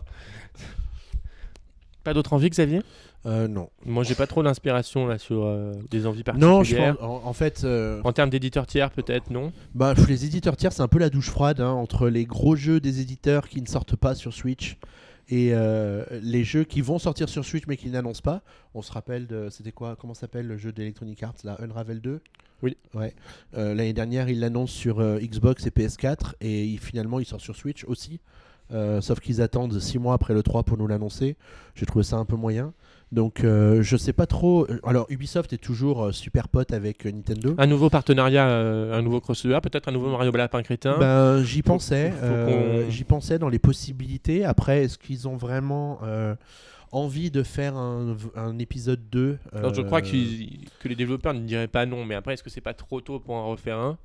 Pas 2.04 2.14
d'autres 2.14 2.34
envies, 2.34 2.49
Xavier? 2.49 2.82
Euh, 3.28 3.47
non. 3.47 3.70
Moi, 3.86 4.04
j'ai 4.04 4.16
pas 4.16 4.26
trop 4.26 4.41
d'inspiration 4.41 5.06
là 5.06 5.20
sur 5.20 5.45
euh, 5.45 5.74
des 5.91 6.08
envies 6.08 6.24
Non, 6.36 6.64
je 6.64 6.76
particulières. 6.76 6.97
pense, 6.97 7.24
en, 7.24 7.28
en 7.28 7.34
fait, 7.34 7.62
euh, 7.64 8.02
En 8.04 8.12
termes 8.12 8.32
d'éditeurs 8.32 8.66
tiers, 8.66 8.89
peut-être, 8.89 9.30
non? 9.30 9.52
Bah, 9.76 9.93
les 10.08 10.26
éditeurs 10.26 10.58
tiers, 10.58 10.74
c'est 10.74 10.82
un 10.82 10.88
peu 10.88 10.97
la 10.97 11.12
douche 11.12 11.30
froide 11.30 11.62
hein, 11.62 11.70
entre 11.70 12.10
les 12.10 12.26
gros 12.26 12.56
jeux 12.56 12.80
des 12.80 12.99
éditeurs 13.02 13.47
qui 13.47 13.62
ne 13.62 13.68
sortent 13.68 13.95
pas 13.95 14.16
sur 14.16 14.34
Switch 14.34 14.78
et 15.32 15.50
euh, 15.54 16.04
les 16.22 16.44
jeux 16.44 16.64
qui 16.64 16.82
vont 16.82 17.00
sortir 17.00 17.28
sur 17.30 17.44
Switch 17.44 17.64
mais 17.68 17.78
qui 17.78 17.90
n'annoncent 17.90 18.22
pas. 18.22 18.42
On 18.76 18.82
se 18.84 18.92
rappelle 18.92 19.26
de. 19.26 19.48
C'était 19.50 19.72
quoi 19.72 19.96
Comment 20.00 20.14
s'appelle 20.14 20.46
le 20.48 20.58
jeu 20.58 20.72
d'Electronic 20.72 21.24
Arts 21.24 21.36
là 21.44 21.56
Unravel 21.60 22.02
2 22.02 22.22
Oui. 22.62 22.78
Ouais. 22.94 23.16
Euh, 23.58 23.74
L'année 23.74 23.94
dernière, 23.94 24.30
ils 24.30 24.40
l'annoncent 24.40 24.74
sur 24.74 25.00
euh, 25.00 25.20
Xbox 25.20 25.66
et 25.66 25.70
PS4 25.72 26.34
et 26.42 26.66
il- 26.66 26.80
finalement, 26.80 27.20
il 27.20 27.26
sort 27.26 27.42
sur 27.42 27.56
Switch 27.56 27.84
aussi. 27.86 28.20
Sauf 29.02 29.20
qu'ils 29.20 29.42
attendent 29.42 29.78
6 29.78 30.00
mois 30.00 30.14
après 30.14 30.34
le 30.34 30.44
3 30.44 30.64
pour 30.64 30.78
nous 30.78 30.88
l'annoncer. 30.88 31.36
J'ai 31.76 31.86
trouvé 31.86 32.06
ça 32.06 32.16
un 32.16 32.24
peu 32.24 32.38
moyen. 32.38 32.74
Donc 33.12 33.43
euh, 33.43 33.82
je 33.84 33.97
sais 33.97 34.14
pas 34.14 34.26
trop. 34.26 34.68
Alors 34.86 35.05
Ubisoft 35.09 35.51
est 35.53 35.57
toujours 35.57 36.05
euh, 36.05 36.12
super 36.14 36.47
pote 36.47 36.72
avec 36.72 37.05
euh, 37.05 37.12
Nintendo. 37.12 37.55
Un 37.57 37.68
nouveau 37.68 37.89
partenariat, 37.89 38.47
euh, 38.47 38.97
un 38.97 39.01
nouveau 39.01 39.20
crossover, 39.20 39.59
peut-être 39.62 39.89
un 39.89 39.91
nouveau 39.91 40.09
Mario 40.12 40.32
Lapin 40.32 40.62
Crétin. 40.64 40.97
Ben, 40.97 41.43
j'y 41.43 41.62
pensais, 41.62 42.14
euh, 42.24 42.89
j'y 42.89 43.03
pensais 43.03 43.38
dans 43.38 43.49
les 43.49 43.59
possibilités. 43.59 44.45
Après, 44.45 44.84
est-ce 44.86 44.97
qu'ils 44.97 45.28
ont 45.28 45.36
vraiment 45.36 45.99
euh, 46.03 46.36
envie 46.93 47.32
de 47.32 47.43
faire 47.43 47.76
un, 47.76 48.16
un 48.36 48.57
épisode 48.59 49.01
2 49.12 49.38
Alors, 49.53 49.74
je 49.74 49.82
euh, 49.82 49.84
crois 49.84 50.01
qu'ils- 50.01 50.59
que 50.80 50.88
les 50.88 50.95
développeurs 50.95 51.34
ne 51.34 51.41
diraient 51.41 51.68
pas 51.68 51.86
non, 51.86 52.05
mais 52.05 52.16
après, 52.16 52.34
est-ce 52.36 52.43
que 52.43 52.49
c'est 52.49 52.62
pas 52.62 52.74
trop 52.74 53.01
tôt 53.01 53.20
pour 53.20 53.36
en 53.36 53.49
refaire 53.49 53.78
un? 53.78 53.97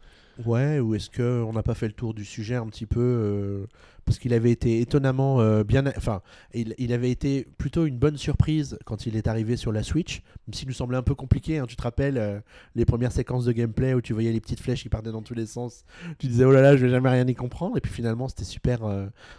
Ouais, 0.45 0.81
ou 0.81 0.95
est-ce 0.95 1.09
qu'on 1.09 1.53
n'a 1.53 1.63
pas 1.63 1.75
fait 1.75 1.87
le 1.87 1.95
tour 1.95 2.13
du 2.13 2.25
sujet 2.25 2.57
un 2.57 2.67
petit 2.67 2.85
peu 2.85 3.01
euh, 3.01 3.67
Parce 4.05 4.19
qu'il 4.19 4.35
avait 4.35 4.51
été 4.51 4.81
étonnamment 4.81 5.41
euh, 5.41 5.65
bien. 5.65 5.85
Enfin, 5.97 6.21
il, 6.53 6.93
avait 6.93 7.11
été 7.11 7.47
plutôt 7.57 7.87
une 7.87 7.97
bonne 7.97 8.19
surprise 8.19 8.79
quand 8.85 9.07
il 9.07 9.17
est 9.17 9.29
arrivé 9.29 9.57
sur 9.57 9.73
la 9.73 9.83
Switch, 9.83 10.23
même 10.47 10.53
s'il 10.53 10.69
nous 10.69 10.75
semblait 10.75 10.99
un 10.99 11.03
peu 11.03 11.15
compliqué. 11.15 11.59
hein. 11.59 11.65
Tu 11.67 11.75
te 11.75 11.83
rappelles 11.83 12.19
euh, 12.19 12.39
les 12.75 12.85
premières 12.85 13.13
séquences 13.13 13.47
de 13.47 13.53
gameplay 13.53 13.95
où 13.95 14.03
tu 14.03 14.13
voyais 14.13 14.31
les 14.31 14.41
petites 14.41 14.61
flèches 14.61 14.83
qui 14.83 14.91
partaient 14.91 15.11
dans 15.11 15.23
tous 15.23 15.33
les 15.33 15.47
sens 15.47 15.85
Tu 16.19 16.27
disais, 16.27 16.45
oh 16.45 16.53
là 16.53 16.61
là, 16.61 16.77
je 16.77 16.85
vais 16.85 16.91
jamais 16.91 17.09
rien 17.09 17.27
y 17.27 17.35
comprendre. 17.35 17.79
Et 17.79 17.81
puis 17.81 17.93
finalement, 17.93 18.29
c'était 18.29 18.45
super, 18.45 18.81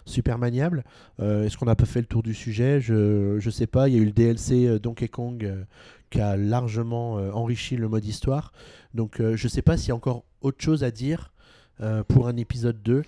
super 0.06 0.40
maniable. 0.40 0.84
Est-ce 1.20 1.58
qu'on 1.58 1.66
n'a 1.66 1.76
pas 1.76 1.86
fait 1.86 2.00
le 2.00 2.08
tour 2.08 2.24
du 2.24 2.34
sujet? 2.34 2.82
Je, 2.82 3.38
je 3.40 3.50
sais 3.52 3.68
pas. 3.68 3.88
Il 3.88 3.96
y 3.96 4.00
a 4.00 4.02
eu 4.02 4.06
le 4.06 4.12
DLC 4.12 4.80
Donkey 4.80 5.10
Kong. 5.10 5.66
qui 6.10 6.22
a 6.22 6.38
largement 6.38 7.14
enrichi 7.36 7.76
le 7.76 7.88
mode 7.88 8.06
histoire. 8.06 8.52
Donc 8.96 9.22
je 9.22 9.48
sais 9.48 9.62
pas 9.62 9.78
s'il 9.78 9.90
y 9.90 9.92
a 9.92 9.96
encore 9.96 10.24
autre 10.42 10.64
chose 10.64 10.84
à 10.84 10.92
dire 10.92 11.32
euh, 11.82 12.04
pour 12.08 12.28
un 12.28 12.38
épisode 12.38 12.82
2. 12.84 13.04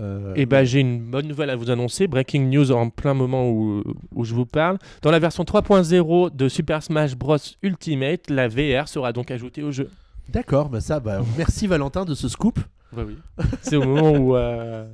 Euh, 0.00 0.32
Eh 0.36 0.44
ben, 0.46 0.64
j'ai 0.64 0.80
une 0.80 1.00
bonne 1.04 1.28
nouvelle 1.28 1.50
à 1.50 1.56
vous 1.56 1.70
annoncer. 1.70 2.08
Breaking 2.08 2.48
news 2.50 2.72
en 2.72 2.90
plein 2.90 3.14
moment 3.14 3.48
où, 3.48 3.82
où 4.14 4.24
je 4.24 4.34
vous 4.34 4.46
parle. 4.46 4.78
Dans 5.02 5.10
la 5.12 5.18
version 5.20 5.44
3.0 5.44 6.34
de 6.34 6.48
Super 6.48 6.82
Smash 6.82 7.14
Bros 7.16 7.36
Ultimate, 7.62 8.28
la 8.28 8.48
VR 8.48 8.88
sera 8.88 9.12
donc 9.12 9.30
ajoutée 9.30 9.62
au 9.62 9.70
jeu. 9.70 9.88
D'accord, 10.28 10.68
bah 10.68 10.80
ça, 10.80 10.98
bah, 11.00 11.20
merci 11.36 11.66
Valentin 11.66 12.04
de 12.04 12.14
ce 12.14 12.28
scoop. 12.28 12.58
Bah 12.92 13.02
oui. 13.06 13.16
C'est 13.62 13.76
au 13.76 13.84
moment 13.84 14.12
où. 14.12 14.34
euh, 14.36 14.86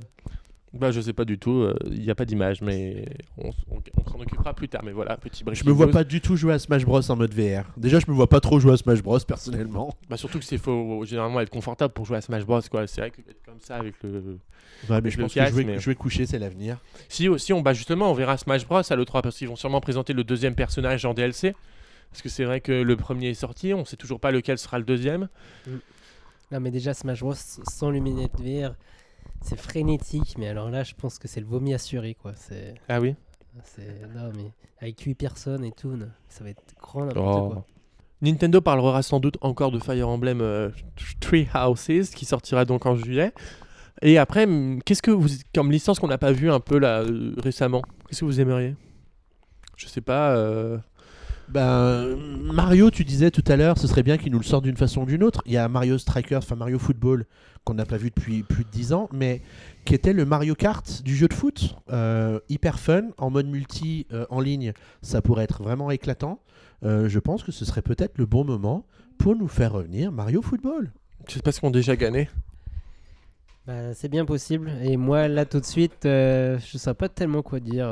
Bah, 0.73 0.89
je 0.91 1.01
sais 1.01 1.11
pas 1.11 1.25
du 1.25 1.37
tout. 1.37 1.51
euh, 1.63 1.75
Il 1.87 1.99
n'y 2.01 2.09
a 2.09 2.15
pas 2.15 2.23
d'image, 2.23 2.61
mais 2.61 3.05
on, 3.37 3.49
on- 3.69 3.81
on 3.97 4.09
s'en 4.09 4.19
occupera 4.21 4.53
plus 4.53 4.69
tard. 4.69 4.81
Mais 4.85 4.93
voilà, 4.93 5.17
petit 5.17 5.43
Je 5.51 5.65
me 5.65 5.71
vois 5.71 5.87
news. 5.87 5.91
pas 5.91 6.05
du 6.05 6.21
tout 6.21 6.37
jouer 6.37 6.53
à 6.53 6.59
Smash 6.59 6.85
Bros 6.85 7.01
en 7.11 7.15
mode 7.17 7.33
VR. 7.33 7.65
Déjà, 7.75 7.99
je 7.99 8.05
me 8.09 8.15
vois 8.15 8.29
pas 8.29 8.39
trop 8.39 8.57
jouer 8.59 8.71
à 8.73 8.77
Smash 8.77 9.03
Bros 9.03 9.19
personnellement. 9.19 9.93
Bah, 10.09 10.15
surtout 10.15 10.39
que 10.39 10.45
c'est 10.45 10.57
faut 10.57 11.03
généralement 11.05 11.41
être 11.41 11.49
confortable 11.49 11.93
pour 11.93 12.05
jouer 12.05 12.17
à 12.17 12.21
Smash 12.21 12.45
Bros. 12.45 12.61
Quoi. 12.71 12.87
C'est 12.87 13.01
vrai 13.01 13.11
que 13.11 13.19
être 13.29 13.43
comme 13.45 13.59
ça 13.59 13.75
avec 13.75 13.95
le. 14.01 14.37
Ouais, 14.89 15.01
mais 15.01 15.09
je 15.09 15.19
pense 15.19 15.33
casque, 15.33 15.51
que 15.51 15.57
vais, 15.61 15.77
mais- 15.87 15.95
coucher, 15.95 16.25
c'est 16.25 16.39
l'avenir. 16.39 16.77
Si 17.09 17.27
aussi, 17.27 17.51
on 17.51 17.61
bah 17.61 17.73
justement, 17.73 18.09
on 18.09 18.13
verra 18.13 18.37
Smash 18.37 18.65
Bros 18.65 18.77
à 18.89 18.95
l'E3 18.95 19.21
parce 19.21 19.37
qu'ils 19.37 19.49
vont 19.49 19.57
sûrement 19.57 19.81
présenter 19.81 20.13
le 20.13 20.23
deuxième 20.23 20.55
personnage 20.55 21.03
en 21.05 21.13
DLC. 21.13 21.53
Parce 22.11 22.21
que 22.21 22.29
c'est 22.29 22.45
vrai 22.45 22.61
que 22.61 22.71
le 22.71 22.95
premier 22.95 23.29
est 23.29 23.33
sorti, 23.33 23.73
on 23.73 23.83
sait 23.85 23.95
toujours 23.97 24.19
pas 24.21 24.31
lequel 24.31 24.57
sera 24.57 24.77
le 24.79 24.85
deuxième. 24.85 25.27
Non, 26.51 26.59
mais 26.59 26.71
déjà, 26.71 26.93
Smash 26.93 27.19
Bros 27.21 27.33
sans 27.35 27.89
lunettes 27.89 28.39
VR, 28.39 28.73
c'est 29.41 29.59
frénétique. 29.59 30.35
Mais 30.37 30.47
alors 30.47 30.69
là, 30.69 30.83
je 30.83 30.93
pense 30.95 31.19
que 31.19 31.27
c'est 31.27 31.39
le 31.39 31.45
vomi 31.45 31.73
assuré, 31.73 32.15
quoi. 32.15 32.33
C'est. 32.35 32.75
Ah 32.89 32.99
oui 32.99 33.15
c'est- 33.63 34.07
Non, 34.15 34.31
mais 34.35 34.51
avec 34.79 34.99
8 35.01 35.15
personnes 35.15 35.63
et 35.65 35.71
tout, 35.71 35.93
ça 36.29 36.43
va 36.43 36.51
être 36.51 36.63
grand 36.81 37.05
n'importe 37.05 37.39
Oh. 37.41 37.49
quoi. 37.53 37.65
Nintendo 38.21 38.61
parlera 38.61 39.01
sans 39.01 39.19
doute 39.19 39.37
encore 39.41 39.71
de 39.71 39.79
Fire 39.79 40.07
Emblem 40.07 40.41
euh, 40.41 40.69
Three 41.19 41.47
Houses 41.55 42.11
qui 42.11 42.25
sortira 42.25 42.65
donc 42.65 42.85
en 42.85 42.95
juillet. 42.95 43.33
Et 44.03 44.17
après, 44.19 44.47
qu'est-ce 44.85 45.01
que 45.01 45.11
vous, 45.11 45.27
comme 45.53 45.71
licence 45.71 45.99
qu'on 45.99 46.07
n'a 46.07 46.17
pas 46.19 46.31
vu 46.31 46.51
un 46.51 46.59
peu 46.59 46.77
là 46.77 47.01
euh, 47.01 47.33
récemment, 47.37 47.81
qu'est-ce 48.07 48.19
que 48.21 48.25
vous 48.25 48.39
aimeriez? 48.39 48.75
Je 49.75 49.87
sais 49.87 50.01
pas. 50.01 50.35
euh, 50.35 50.77
Ben, 51.51 52.15
Mario, 52.15 52.91
tu 52.91 53.03
disais 53.03 53.29
tout 53.29 53.43
à 53.47 53.57
l'heure, 53.57 53.77
ce 53.77 53.85
serait 53.85 54.03
bien 54.03 54.17
qu'il 54.17 54.31
nous 54.31 54.39
le 54.39 54.45
sorte 54.45 54.63
d'une 54.63 54.77
façon 54.77 55.01
ou 55.01 55.05
d'une 55.05 55.21
autre. 55.21 55.41
Il 55.45 55.51
y 55.51 55.57
a 55.57 55.67
Mario 55.67 55.97
Strikers, 55.97 56.37
enfin 56.37 56.55
Mario 56.55 56.79
Football, 56.79 57.25
qu'on 57.65 57.73
n'a 57.73 57.85
pas 57.85 57.97
vu 57.97 58.09
depuis 58.09 58.41
plus 58.43 58.63
de 58.63 58.69
10 58.69 58.93
ans, 58.93 59.09
mais 59.11 59.41
qui 59.83 59.93
était 59.93 60.13
le 60.13 60.23
Mario 60.23 60.55
Kart 60.55 61.03
du 61.03 61.13
jeu 61.13 61.27
de 61.27 61.33
foot. 61.33 61.75
Euh, 61.91 62.39
hyper 62.47 62.79
fun, 62.79 63.09
en 63.17 63.29
mode 63.29 63.47
multi, 63.47 64.07
euh, 64.13 64.25
en 64.29 64.39
ligne, 64.39 64.71
ça 65.01 65.21
pourrait 65.21 65.43
être 65.43 65.61
vraiment 65.61 65.91
éclatant. 65.91 66.39
Euh, 66.83 67.09
je 67.09 67.19
pense 67.19 67.43
que 67.43 67.51
ce 67.51 67.65
serait 67.65 67.81
peut-être 67.81 68.17
le 68.17 68.25
bon 68.25 68.45
moment 68.45 68.85
pour 69.17 69.35
nous 69.35 69.49
faire 69.49 69.73
revenir 69.73 70.13
Mario 70.13 70.41
Football. 70.41 70.93
Je 71.27 71.33
sais 71.33 71.41
pas 71.41 71.51
ce 71.51 71.59
qu'on 71.59 71.67
a 71.67 71.71
déjà 71.71 71.97
gagné. 71.97 72.29
Bah, 73.67 73.93
c'est 73.93 74.09
bien 74.09 74.23
possible. 74.23 74.71
Et 74.81 74.95
moi, 74.95 75.27
là, 75.27 75.45
tout 75.45 75.59
de 75.59 75.65
suite, 75.65 76.05
euh, 76.05 76.57
je 76.59 76.77
sais 76.77 76.93
pas 76.93 77.09
tellement 77.09 77.41
quoi 77.41 77.59
dire. 77.59 77.87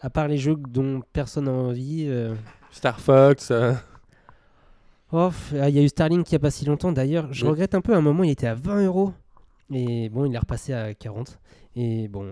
À 0.00 0.10
part 0.10 0.28
les 0.28 0.38
jeux 0.38 0.56
dont 0.56 1.02
personne 1.12 1.44
n'a 1.44 1.52
envie. 1.52 2.04
euh, 2.08 2.34
Star 2.70 3.00
Fox. 3.00 3.50
euh, 3.50 3.72
Oh, 5.10 5.30
ah, 5.58 5.68
il 5.70 5.74
y 5.74 5.78
a 5.78 5.82
eu 5.82 5.88
Starlink 5.88 6.28
il 6.30 6.34
y 6.34 6.36
a 6.36 6.38
pas 6.38 6.50
si 6.50 6.66
longtemps 6.66 6.92
d'ailleurs. 6.92 7.28
Je 7.32 7.44
Oui. 7.44 7.50
regrette 7.52 7.74
un 7.74 7.80
peu, 7.80 7.94
à 7.94 7.96
un 7.96 8.02
moment 8.02 8.24
il 8.24 8.30
était 8.30 8.46
à 8.46 8.54
20 8.54 8.84
euros. 8.84 9.12
Et 9.72 10.08
bon, 10.10 10.26
il 10.26 10.34
est 10.34 10.38
repassé 10.38 10.72
à 10.74 10.92
40. 10.94 11.38
Et 11.76 12.08
bon, 12.08 12.24
euh, 12.26 12.30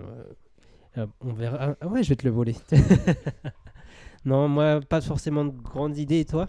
euh, 0.99 1.05
on 1.21 1.33
verra. 1.33 1.75
Ah 1.81 1.87
ouais, 1.87 2.03
je 2.03 2.09
vais 2.09 2.15
te 2.15 2.25
le 2.25 2.31
voler. 2.31 2.55
non, 4.25 4.47
moi, 4.47 4.79
pas 4.87 5.01
forcément 5.01 5.45
de 5.45 5.51
grandes 5.51 5.97
idées. 5.97 6.19
Et 6.19 6.25
toi? 6.25 6.47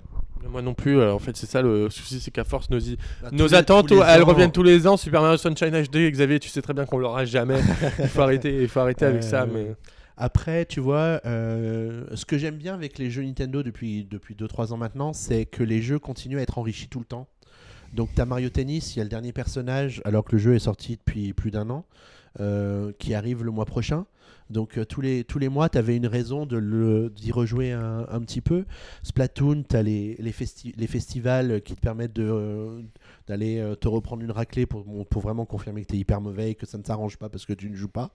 Moi 0.51 0.63
non 0.63 0.73
plus, 0.75 1.03
en 1.03 1.19
fait 1.19 1.37
c'est 1.37 1.47
ça 1.47 1.63
le 1.63 1.91
souci, 1.91 2.21
c'est 2.21 2.31
qu'à 2.31 2.45
force 2.45 2.71
nos, 2.71 2.79
Bah, 2.79 3.29
nos 3.33 3.55
attentes, 3.55 3.91
les 3.91 3.97
elles 4.07 4.23
ans- 4.23 4.27
reviennent 4.27 4.53
tous 4.53 4.63
les 4.63 4.87
ans. 4.87 4.97
Super 4.97 5.21
Mario 5.21 5.37
Sunshine 5.37 5.71
HD, 5.83 6.11
Xavier, 6.13 6.39
tu 6.39 6.49
sais 6.49 6.63
très 6.63 6.75
bien 6.75 6.85
qu'on 6.87 6.99
l'aura 6.99 7.25
jamais. 7.25 7.59
il 7.99 8.07
faut 8.07 8.21
arrêter, 8.23 8.63
il 8.63 8.69
faut 8.69 8.79
arrêter 8.81 9.05
avec 9.05 9.23
ça. 9.25 9.43
Euh, 9.43 9.47
Mais 9.53 9.75
Après, 10.21 10.67
tu 10.67 10.81
vois, 10.81 11.21
euh, 11.27 12.05
ce 12.15 12.25
que 12.25 12.39
j'aime 12.39 12.57
bien 12.57 12.75
avec 12.75 12.99
les 12.99 13.09
jeux 13.09 13.23
Nintendo 13.23 13.63
depuis, 13.63 14.05
depuis 14.05 14.35
2-3 14.35 14.73
ans 14.73 14.77
maintenant, 14.77 15.13
c'est 15.13 15.47
que 15.47 15.63
les 15.63 15.81
jeux 15.81 16.01
continuent 16.01 16.39
à 16.39 16.43
être 16.43 16.59
enrichis 16.59 16.89
tout 16.89 16.99
le 16.99 17.05
temps. 17.05 17.29
Donc, 17.95 18.11
tu 18.15 18.21
as 18.21 18.27
Mario 18.27 18.51
Tennis, 18.51 18.97
il 18.97 18.99
y 18.99 19.01
a 19.01 19.05
le 19.05 19.11
dernier 19.11 19.33
personnage, 19.33 20.03
alors 20.05 20.25
que 20.25 20.33
le 20.33 20.39
jeu 20.39 20.55
est 20.57 20.59
sorti 20.59 20.97
depuis 20.97 21.33
plus 21.33 21.53
d'un 21.53 21.71
an, 21.71 21.87
euh, 22.41 22.93
qui 22.99 23.15
arrive 23.15 23.45
le 23.45 23.53
mois 23.53 23.65
prochain. 23.65 24.07
Donc, 24.51 24.77
euh, 24.77 24.85
tous, 24.85 25.01
les, 25.01 25.23
tous 25.23 25.39
les 25.39 25.49
mois, 25.49 25.69
tu 25.69 25.79
avais 25.79 25.97
une 25.97 26.07
raison 26.09 26.47
d'y 26.47 27.31
rejouer 27.31 27.71
un, 27.71 28.05
un 28.11 28.21
petit 28.21 28.41
peu. 28.41 28.65
Splatoon, 29.05 29.63
tu 29.69 29.77
as 29.77 29.83
les, 29.85 30.17
les, 30.19 30.33
festi- 30.33 30.75
les 30.77 30.87
festivals 30.89 31.63
qui 31.63 31.77
te 31.77 31.81
permettent 31.81 32.19
d'aller 33.29 33.75
te 33.81 33.87
reprendre 33.89 34.23
une 34.25 34.33
raclée 34.33 34.67
pour, 34.67 34.85
pour 35.09 35.23
vraiment 35.23 35.47
confirmer 35.47 35.83
que 35.83 35.89
tu 35.89 35.95
es 35.95 35.99
hyper 35.99 36.21
mauvais 36.21 36.51
et 36.51 36.55
que 36.57 36.67
ça 36.67 36.77
ne 36.77 36.83
s'arrange 36.85 37.19
pas 37.19 37.29
parce 37.29 37.47
que 37.47 37.53
tu 37.53 37.71
ne 37.71 37.77
joues 37.77 37.89
pas. 37.89 38.11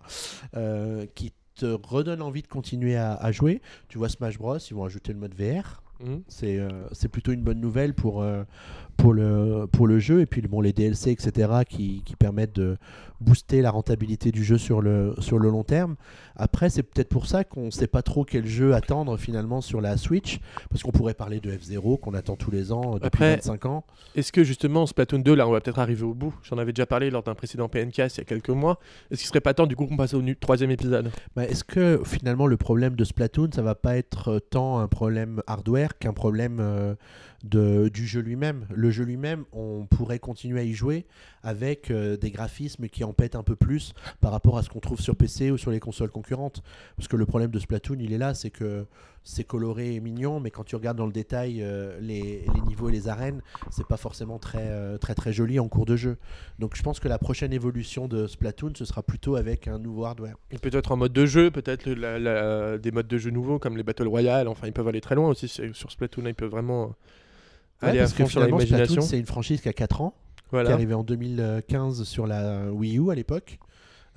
Qui 1.15 1.31
te 1.55 1.65
redonne 1.65 2.21
envie 2.21 2.41
de 2.41 2.47
continuer 2.47 2.95
à, 2.95 3.13
à 3.15 3.31
jouer. 3.31 3.61
Tu 3.89 3.97
vois 3.97 4.09
Smash 4.09 4.37
Bros, 4.37 4.57
ils 4.57 4.73
vont 4.75 4.85
ajouter 4.85 5.13
le 5.13 5.19
mode 5.19 5.33
VR. 5.35 5.81
C'est 6.27 6.59
euh, 6.59 6.69
c'est 6.91 7.07
plutôt 7.07 7.31
une 7.31 7.43
bonne 7.43 7.61
nouvelle 7.61 7.93
pour, 7.93 8.21
euh, 8.23 8.43
pour, 8.97 9.13
le, 9.13 9.65
pour 9.71 9.87
le 9.87 9.99
jeu. 9.99 10.21
Et 10.21 10.25
puis 10.25 10.41
bon, 10.41 10.61
les 10.61 10.73
DLC, 10.73 11.11
etc., 11.11 11.49
qui, 11.67 12.01
qui 12.05 12.15
permettent 12.15 12.55
de 12.55 12.77
booster 13.21 13.61
la 13.61 13.71
rentabilité 13.71 14.31
du 14.31 14.43
jeu 14.43 14.57
sur 14.57 14.81
le, 14.81 15.15
sur 15.19 15.39
le 15.39 15.49
long 15.49 15.63
terme. 15.63 15.95
Après, 16.35 16.69
c'est 16.69 16.83
peut-être 16.83 17.09
pour 17.09 17.25
ça 17.25 17.43
qu'on 17.43 17.65
ne 17.67 17.71
sait 17.71 17.87
pas 17.87 18.01
trop 18.01 18.25
quel 18.25 18.45
jeu 18.45 18.73
attendre 18.73 19.15
finalement 19.17 19.61
sur 19.61 19.79
la 19.81 19.95
Switch. 19.97 20.39
Parce 20.69 20.83
qu'on 20.83 20.91
pourrait 20.91 21.13
parler 21.13 21.39
de 21.39 21.51
F0 21.51 21.99
qu'on 21.99 22.13
attend 22.13 22.35
tous 22.35 22.51
les 22.51 22.71
ans 22.71 22.95
euh, 22.95 22.99
depuis 22.99 23.07
Après- 23.07 23.35
25 23.35 23.65
ans. 23.67 23.85
Est-ce 24.15 24.31
que 24.31 24.43
justement 24.43 24.85
Splatoon 24.85 25.19
2, 25.19 25.33
là 25.35 25.47
on 25.47 25.51
va 25.51 25.61
peut-être 25.61 25.79
arriver 25.79 26.03
au 26.03 26.13
bout 26.13 26.33
J'en 26.43 26.57
avais 26.57 26.73
déjà 26.73 26.85
parlé 26.85 27.09
lors 27.09 27.23
d'un 27.23 27.35
précédent 27.35 27.69
PNK 27.69 27.97
il 27.97 28.17
y 28.17 28.21
a 28.21 28.23
quelques 28.25 28.49
mois. 28.49 28.79
Est-ce 29.09 29.21
qu'il 29.21 29.27
serait 29.27 29.41
pas 29.41 29.53
temps 29.53 29.67
du 29.67 29.75
coup 29.75 29.85
qu'on 29.85 29.97
passe 29.97 30.13
au 30.13 30.21
troisième 30.39 30.71
épisode? 30.71 31.09
Bah, 31.35 31.45
Est-ce 31.45 31.63
que 31.63 32.01
finalement 32.05 32.47
le 32.47 32.57
problème 32.57 32.95
de 32.95 33.03
Splatoon, 33.03 33.49
ça 33.53 33.61
va 33.61 33.75
pas 33.75 33.95
être 33.95 34.29
euh, 34.33 34.39
tant 34.39 34.79
un 34.79 34.87
problème 34.87 35.41
hardware 35.47 35.97
qu'un 35.97 36.13
problème 36.13 36.57
euh, 36.59 36.95
du 37.43 38.07
jeu 38.07 38.21
lui-même 38.21 38.65
Le 38.73 38.89
jeu 38.89 39.03
lui-même, 39.03 39.45
on 39.51 39.85
pourrait 39.85 40.19
continuer 40.19 40.61
à 40.61 40.63
y 40.63 40.73
jouer 40.73 41.05
avec 41.43 41.91
euh, 41.91 42.15
des 42.15 42.31
graphismes 42.31 42.87
qui 42.87 43.03
en 43.03 43.13
pètent 43.13 43.35
un 43.35 43.43
peu 43.43 43.55
plus 43.55 43.93
par 44.21 44.31
rapport 44.31 44.57
à 44.57 44.63
ce 44.63 44.69
qu'on 44.69 44.79
trouve 44.79 45.01
sur 45.01 45.15
PC 45.15 45.51
ou 45.51 45.57
sur 45.57 45.71
les 45.71 45.81
consoles 45.81 46.09
concurrentes. 46.09 46.63
Parce 46.95 47.07
que 47.07 47.17
le 47.17 47.25
problème 47.25 47.51
de 47.51 47.59
Splatoon, 47.59 47.97
il 47.99 48.13
est 48.13 48.17
là, 48.17 48.33
c'est 48.33 48.49
que 48.49 48.85
c'est 49.25 49.43
coloré 49.43 49.95
et 49.95 49.99
mignon, 49.99 50.39
mais 50.39 50.51
quand 50.51 50.63
tu 50.63 50.75
regardes 50.75 50.97
dans 50.97 51.05
le 51.05 51.11
détail 51.11 51.61
euh, 51.61 51.97
les, 51.99 52.45
niveaux 52.67 52.89
et 52.89 52.91
les 52.91 53.07
arènes, 53.07 53.41
c'est 53.71 53.87
pas 53.87 53.97
forcément 53.97 54.39
très, 54.39 54.67
euh, 54.69 54.97
très 54.97 55.15
très 55.15 55.31
joli 55.33 55.59
en 55.59 55.67
cours 55.67 55.85
de 55.85 55.95
jeu. 55.95 56.17
Donc 56.59 56.75
je 56.75 56.83
pense 56.83 56.99
que 56.99 57.07
la 57.07 57.19
prochaine 57.19 57.53
évolution 57.53 58.07
de 58.07 58.27
Splatoon, 58.27 58.73
ce 58.75 58.85
sera 58.85 59.03
plutôt 59.03 59.35
avec 59.35 59.67
un 59.67 59.79
nouveau 59.79 60.05
hardware. 60.05 60.35
Et 60.51 60.57
Peut-être 60.57 60.93
en 60.93 60.97
mode 60.97 61.13
de 61.13 61.25
jeu, 61.25 61.51
peut-être 61.51 61.89
des 62.79 62.91
modes 62.91 63.07
de 63.07 63.17
jeu 63.17 63.31
nouveaux 63.31 63.59
comme 63.59 63.75
les 63.75 63.83
Battle 63.83 64.07
Royale. 64.07 64.47
Enfin, 64.47 64.67
ils 64.67 64.73
peuvent 64.73 64.87
aller 64.87 65.01
très 65.01 65.15
loin 65.15 65.29
aussi 65.29 65.47
sur 65.47 65.91
Splatoon. 65.91 66.25
Ils 66.25 66.35
peuvent 66.35 66.49
vraiment 66.49 66.95
Ouais, 67.83 67.89
aller 67.89 67.99
à 67.99 68.03
parce 68.03 68.13
que 68.13 68.25
sur 68.25 68.43
l'imagination. 68.43 69.01
c'est 69.01 69.19
une 69.19 69.25
franchise 69.25 69.61
qui 69.61 69.69
a 69.69 69.73
4 69.73 70.01
ans, 70.01 70.13
qui 70.37 70.41
est 70.43 70.47
Voilà. 70.51 70.71
arrivée 70.73 70.93
en 70.93 71.03
2015 71.03 72.03
sur 72.03 72.27
la 72.27 72.71
Wii 72.71 72.97
U 72.97 73.11
à 73.11 73.15
l'époque, 73.15 73.59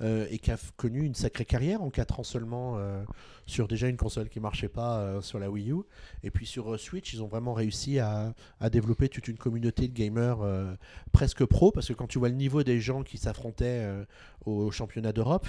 euh, 0.01 0.27
et 0.29 0.37
qui 0.37 0.51
a 0.51 0.57
connu 0.75 1.03
une 1.03 1.15
sacrée 1.15 1.45
carrière 1.45 1.81
en 1.81 1.89
4 1.89 2.19
ans 2.19 2.23
seulement 2.23 2.75
euh, 2.77 3.03
sur 3.47 3.67
déjà 3.67 3.87
une 3.87 3.97
console 3.97 4.29
qui 4.29 4.39
marchait 4.39 4.67
pas 4.67 4.99
euh, 4.99 5.21
sur 5.21 5.39
la 5.39 5.49
Wii 5.49 5.71
U. 5.71 5.77
Et 6.23 6.29
puis 6.29 6.45
sur 6.45 6.79
Switch, 6.79 7.13
ils 7.13 7.23
ont 7.23 7.27
vraiment 7.27 7.53
réussi 7.53 7.97
à, 7.99 8.33
développer 8.71 9.09
toute 9.09 9.27
une 9.27 9.37
communauté 9.37 9.87
de 9.87 9.93
gamers 9.93 10.39
presque 11.11 11.45
pro, 11.45 11.71
parce 11.71 11.87
que 11.87 11.93
quand 11.93 12.07
tu 12.07 12.19
vois 12.19 12.29
le 12.29 12.35
niveau 12.35 12.63
des 12.63 12.79
gens 12.79 13.03
qui 13.03 13.17
s'affrontaient 13.17 13.87
au 14.45 14.71
championnat 14.71 15.13
d'Europe, 15.13 15.47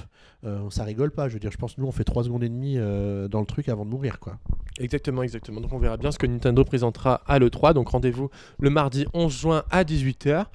ça 0.71 0.85
rigole 0.85 1.11
pas. 1.11 1.29
Je 1.29 1.35
veux 1.35 1.41
dire, 1.41 1.51
je 1.51 1.59
pense 1.59 1.75
que 1.75 1.81
nous, 1.81 1.87
on 1.87 1.93
fait 1.93 2.05
3 2.05 2.25
secondes 2.25 2.45
et 2.45 2.49
demie 2.49 2.77
dans 2.77 3.41
le 3.41 3.47
truc 3.47 3.69
avant 3.69 3.85
de 3.85 3.91
mourir, 3.91 4.21
quoi. 4.21 4.39
Exactement, 4.79 5.23
exactement. 5.23 5.61
Donc 5.61 5.73
on 5.73 5.79
verra 5.79 5.97
bien 5.97 6.13
ce 6.13 6.19
que 6.19 6.27
Nintendo 6.27 6.65
présentera 6.65 7.23
à 7.27 7.39
l'E3. 7.39 7.75
Donc 7.75 7.89
rendez-vous 7.89 8.31
le 8.61 8.71
mardi 8.71 9.07
11 9.13 9.33
juin 9.33 9.65
à 9.71 9.83
18h 9.83 10.47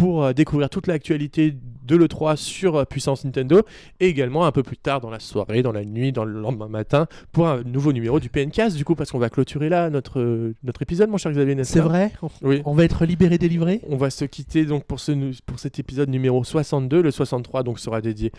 pour 0.00 0.24
euh, 0.24 0.32
découvrir 0.32 0.70
toute 0.70 0.86
l'actualité 0.86 1.54
de 1.86 1.96
l'E3 1.96 2.36
sur 2.36 2.76
euh, 2.76 2.84
Puissance 2.84 3.24
Nintendo 3.24 3.60
et 4.00 4.06
également 4.08 4.46
un 4.46 4.52
peu 4.52 4.62
plus 4.62 4.78
tard 4.78 5.00
dans 5.02 5.10
la 5.10 5.20
soirée, 5.20 5.62
dans 5.62 5.72
la 5.72 5.84
nuit, 5.84 6.10
dans 6.10 6.24
le 6.24 6.40
lendemain 6.40 6.68
matin 6.68 7.06
pour 7.32 7.48
un 7.48 7.62
nouveau 7.64 7.92
numéro 7.92 8.18
du 8.18 8.30
PNCast 8.30 8.76
du 8.76 8.84
coup 8.86 8.94
parce 8.94 9.10
qu'on 9.10 9.18
va 9.18 9.28
clôturer 9.28 9.68
là 9.68 9.90
notre, 9.90 10.18
euh, 10.20 10.54
notre 10.64 10.80
épisode 10.80 11.10
mon 11.10 11.18
cher 11.18 11.32
Xavier 11.32 11.62
C'est 11.64 11.80
vrai 11.80 12.12
Oui. 12.40 12.62
On 12.64 12.72
va 12.74 12.84
être 12.84 13.04
libéré, 13.04 13.36
délivré 13.36 13.82
On 13.90 13.96
va 13.98 14.08
se 14.08 14.24
quitter 14.24 14.64
donc 14.64 14.84
pour, 14.84 15.00
ce, 15.00 15.12
pour 15.44 15.58
cet 15.58 15.78
épisode 15.78 16.08
numéro 16.08 16.42
62. 16.44 17.02
Le 17.02 17.10
63 17.10 17.62
donc 17.62 17.78
sera 17.78 18.00
dédié 18.00 18.32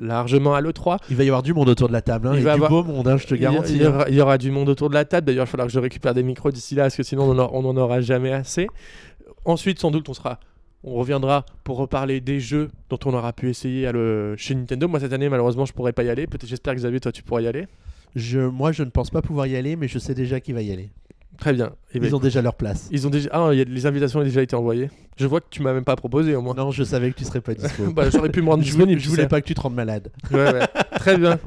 largement 0.00 0.54
à 0.54 0.60
l'E3. 0.60 0.98
Il 1.08 1.16
va 1.16 1.22
y 1.24 1.28
avoir 1.28 1.42
du 1.44 1.54
monde 1.54 1.68
autour 1.68 1.86
de 1.88 1.92
la 1.92 2.02
table, 2.02 2.26
hein, 2.28 2.32
Il 2.34 2.40
et 2.40 2.42
va 2.42 2.56
du 2.56 2.64
avoir- 2.64 2.82
beau 2.82 2.92
monde, 2.92 3.06
hein, 3.08 3.16
je 3.16 3.26
te 3.26 3.34
y- 3.34 3.38
garantis. 3.38 3.74
Il 3.76 3.82
y, 3.82 3.84
hein. 3.84 3.90
aura, 3.94 4.08
il 4.08 4.14
y 4.16 4.20
aura 4.20 4.38
du 4.38 4.50
monde 4.50 4.68
autour 4.68 4.88
de 4.88 4.94
la 4.94 5.04
table. 5.04 5.26
D'ailleurs, 5.28 5.44
il 5.44 5.46
va 5.46 5.50
falloir 5.50 5.68
que 5.68 5.72
je 5.72 5.78
récupère 5.78 6.14
des 6.14 6.22
micros 6.22 6.50
d'ici 6.50 6.74
là, 6.74 6.82
parce 6.84 6.96
que 6.96 7.02
sinon 7.02 7.30
on 7.30 7.62
n'en 7.62 7.76
aura 7.76 8.00
jamais 8.00 8.32
assez. 8.32 8.66
Ensuite, 9.44 9.78
sans 9.78 9.90
doute, 9.90 10.08
on 10.08 10.14
sera, 10.14 10.38
on 10.86 10.94
reviendra 10.94 11.44
pour 11.64 11.76
reparler 11.76 12.20
des 12.20 12.40
jeux 12.40 12.68
dont 12.88 12.98
on 13.04 13.12
aura 13.12 13.32
pu 13.32 13.50
essayer 13.50 13.86
à 13.86 13.92
le, 13.92 14.34
chez 14.38 14.54
Nintendo. 14.54 14.88
Moi, 14.88 15.00
cette 15.00 15.12
année, 15.12 15.28
malheureusement, 15.28 15.66
je 15.66 15.72
pourrais 15.72 15.92
pas 15.92 16.04
y 16.04 16.08
aller. 16.08 16.26
Peut-être, 16.26 16.46
j'espère 16.46 16.74
que 16.74 16.78
Xavier, 16.78 17.00
toi, 17.00 17.12
tu 17.12 17.22
pourras 17.22 17.40
y 17.42 17.46
aller. 17.46 17.66
Je, 18.14 18.38
moi, 18.40 18.72
je 18.72 18.82
ne 18.84 18.90
pense 18.90 19.10
pas 19.10 19.20
pouvoir 19.20 19.46
y 19.46 19.56
aller, 19.56 19.76
mais 19.76 19.88
je 19.88 19.98
sais 19.98 20.14
déjà 20.14 20.40
qui 20.40 20.52
va 20.52 20.62
y 20.62 20.72
aller. 20.72 20.90
Très 21.38 21.52
bien. 21.52 21.72
Eh 21.92 21.98
ben, 22.00 22.06
Ils 22.06 22.16
ont 22.16 22.18
déjà 22.18 22.40
leur 22.40 22.54
place. 22.54 22.88
ils 22.90 23.06
ont 23.06 23.10
déjà, 23.10 23.28
ah, 23.32 23.50
il 23.52 23.58
y 23.58 23.60
a- 23.60 23.64
les 23.64 23.84
invitations 23.84 24.20
ont 24.20 24.24
déjà 24.24 24.40
été 24.40 24.56
envoyées. 24.56 24.88
Je 25.18 25.26
vois 25.26 25.40
que 25.42 25.48
tu 25.50 25.60
m'as 25.60 25.74
même 25.74 25.84
pas 25.84 25.94
proposé 25.96 26.34
au 26.34 26.40
moins. 26.40 26.54
Non, 26.54 26.70
je 26.70 26.82
savais 26.82 27.10
que 27.10 27.16
tu 27.16 27.24
serais 27.24 27.42
pas 27.42 27.52
dispo. 27.54 27.92
Bah, 27.92 28.08
j'aurais 28.08 28.30
pu 28.30 28.40
me 28.40 28.48
rendre 28.48 28.62
je, 28.62 28.68
disponible. 28.70 28.98
je 29.00 29.08
voulais 29.10 29.28
pas 29.28 29.42
que 29.42 29.46
tu 29.46 29.54
te 29.54 29.60
rendes 29.60 29.74
malade. 29.74 30.10
Ouais, 30.32 30.50
ouais. 30.52 30.60
Très 31.06 31.18
bien. 31.18 31.38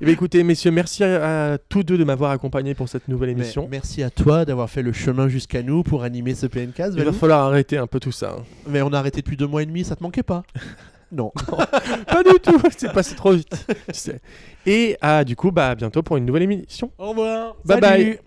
Eh 0.00 0.04
ben, 0.04 0.12
écoutez, 0.12 0.42
messieurs, 0.42 0.70
merci 0.70 1.02
à, 1.04 1.52
à 1.54 1.58
tous 1.58 1.82
deux 1.82 1.96
de 1.98 2.04
m'avoir 2.04 2.30
accompagné 2.30 2.74
pour 2.74 2.88
cette 2.88 3.08
nouvelle 3.08 3.34
Mais 3.34 3.42
émission. 3.42 3.66
merci 3.70 4.02
à 4.02 4.10
toi 4.10 4.44
d'avoir 4.44 4.68
fait 4.68 4.82
le 4.82 4.92
chemin 4.92 5.28
jusqu'à 5.28 5.62
nous 5.62 5.82
pour 5.82 6.02
animer 6.02 6.34
ce 6.34 6.46
PNK. 6.46 6.82
Il 6.96 7.02
va 7.04 7.12
falloir 7.12 7.40
arrêter 7.46 7.78
un 7.78 7.86
peu 7.86 7.98
tout 8.00 8.12
ça. 8.12 8.36
hein. 8.38 8.42
Mais 8.68 8.82
on 8.82 8.92
a 8.92 8.98
arrêté 8.98 9.22
depuis 9.22 9.36
deux 9.36 9.46
mois 9.46 9.62
et 9.62 9.66
demi, 9.66 9.84
ça 9.84 9.96
te 9.96 10.02
manquait 10.02 10.22
pas? 10.22 10.42
Non. 11.12 11.30
Pas 12.08 12.24
du 12.24 12.40
tout, 12.42 12.60
c'est 12.76 12.92
passé 12.92 13.14
trop 13.14 13.30
vite. 13.30 13.64
tu 13.68 13.94
sais. 13.94 14.20
Et 14.66 14.96
ah, 15.00 15.22
du 15.22 15.36
coup, 15.36 15.52
bah, 15.52 15.68
à 15.70 15.74
bientôt 15.76 16.02
pour 16.02 16.16
une 16.16 16.26
nouvelle 16.26 16.42
émission. 16.42 16.90
Au 16.98 17.10
revoir. 17.10 17.54
Bye 17.64 17.80
bye. 17.80 18.18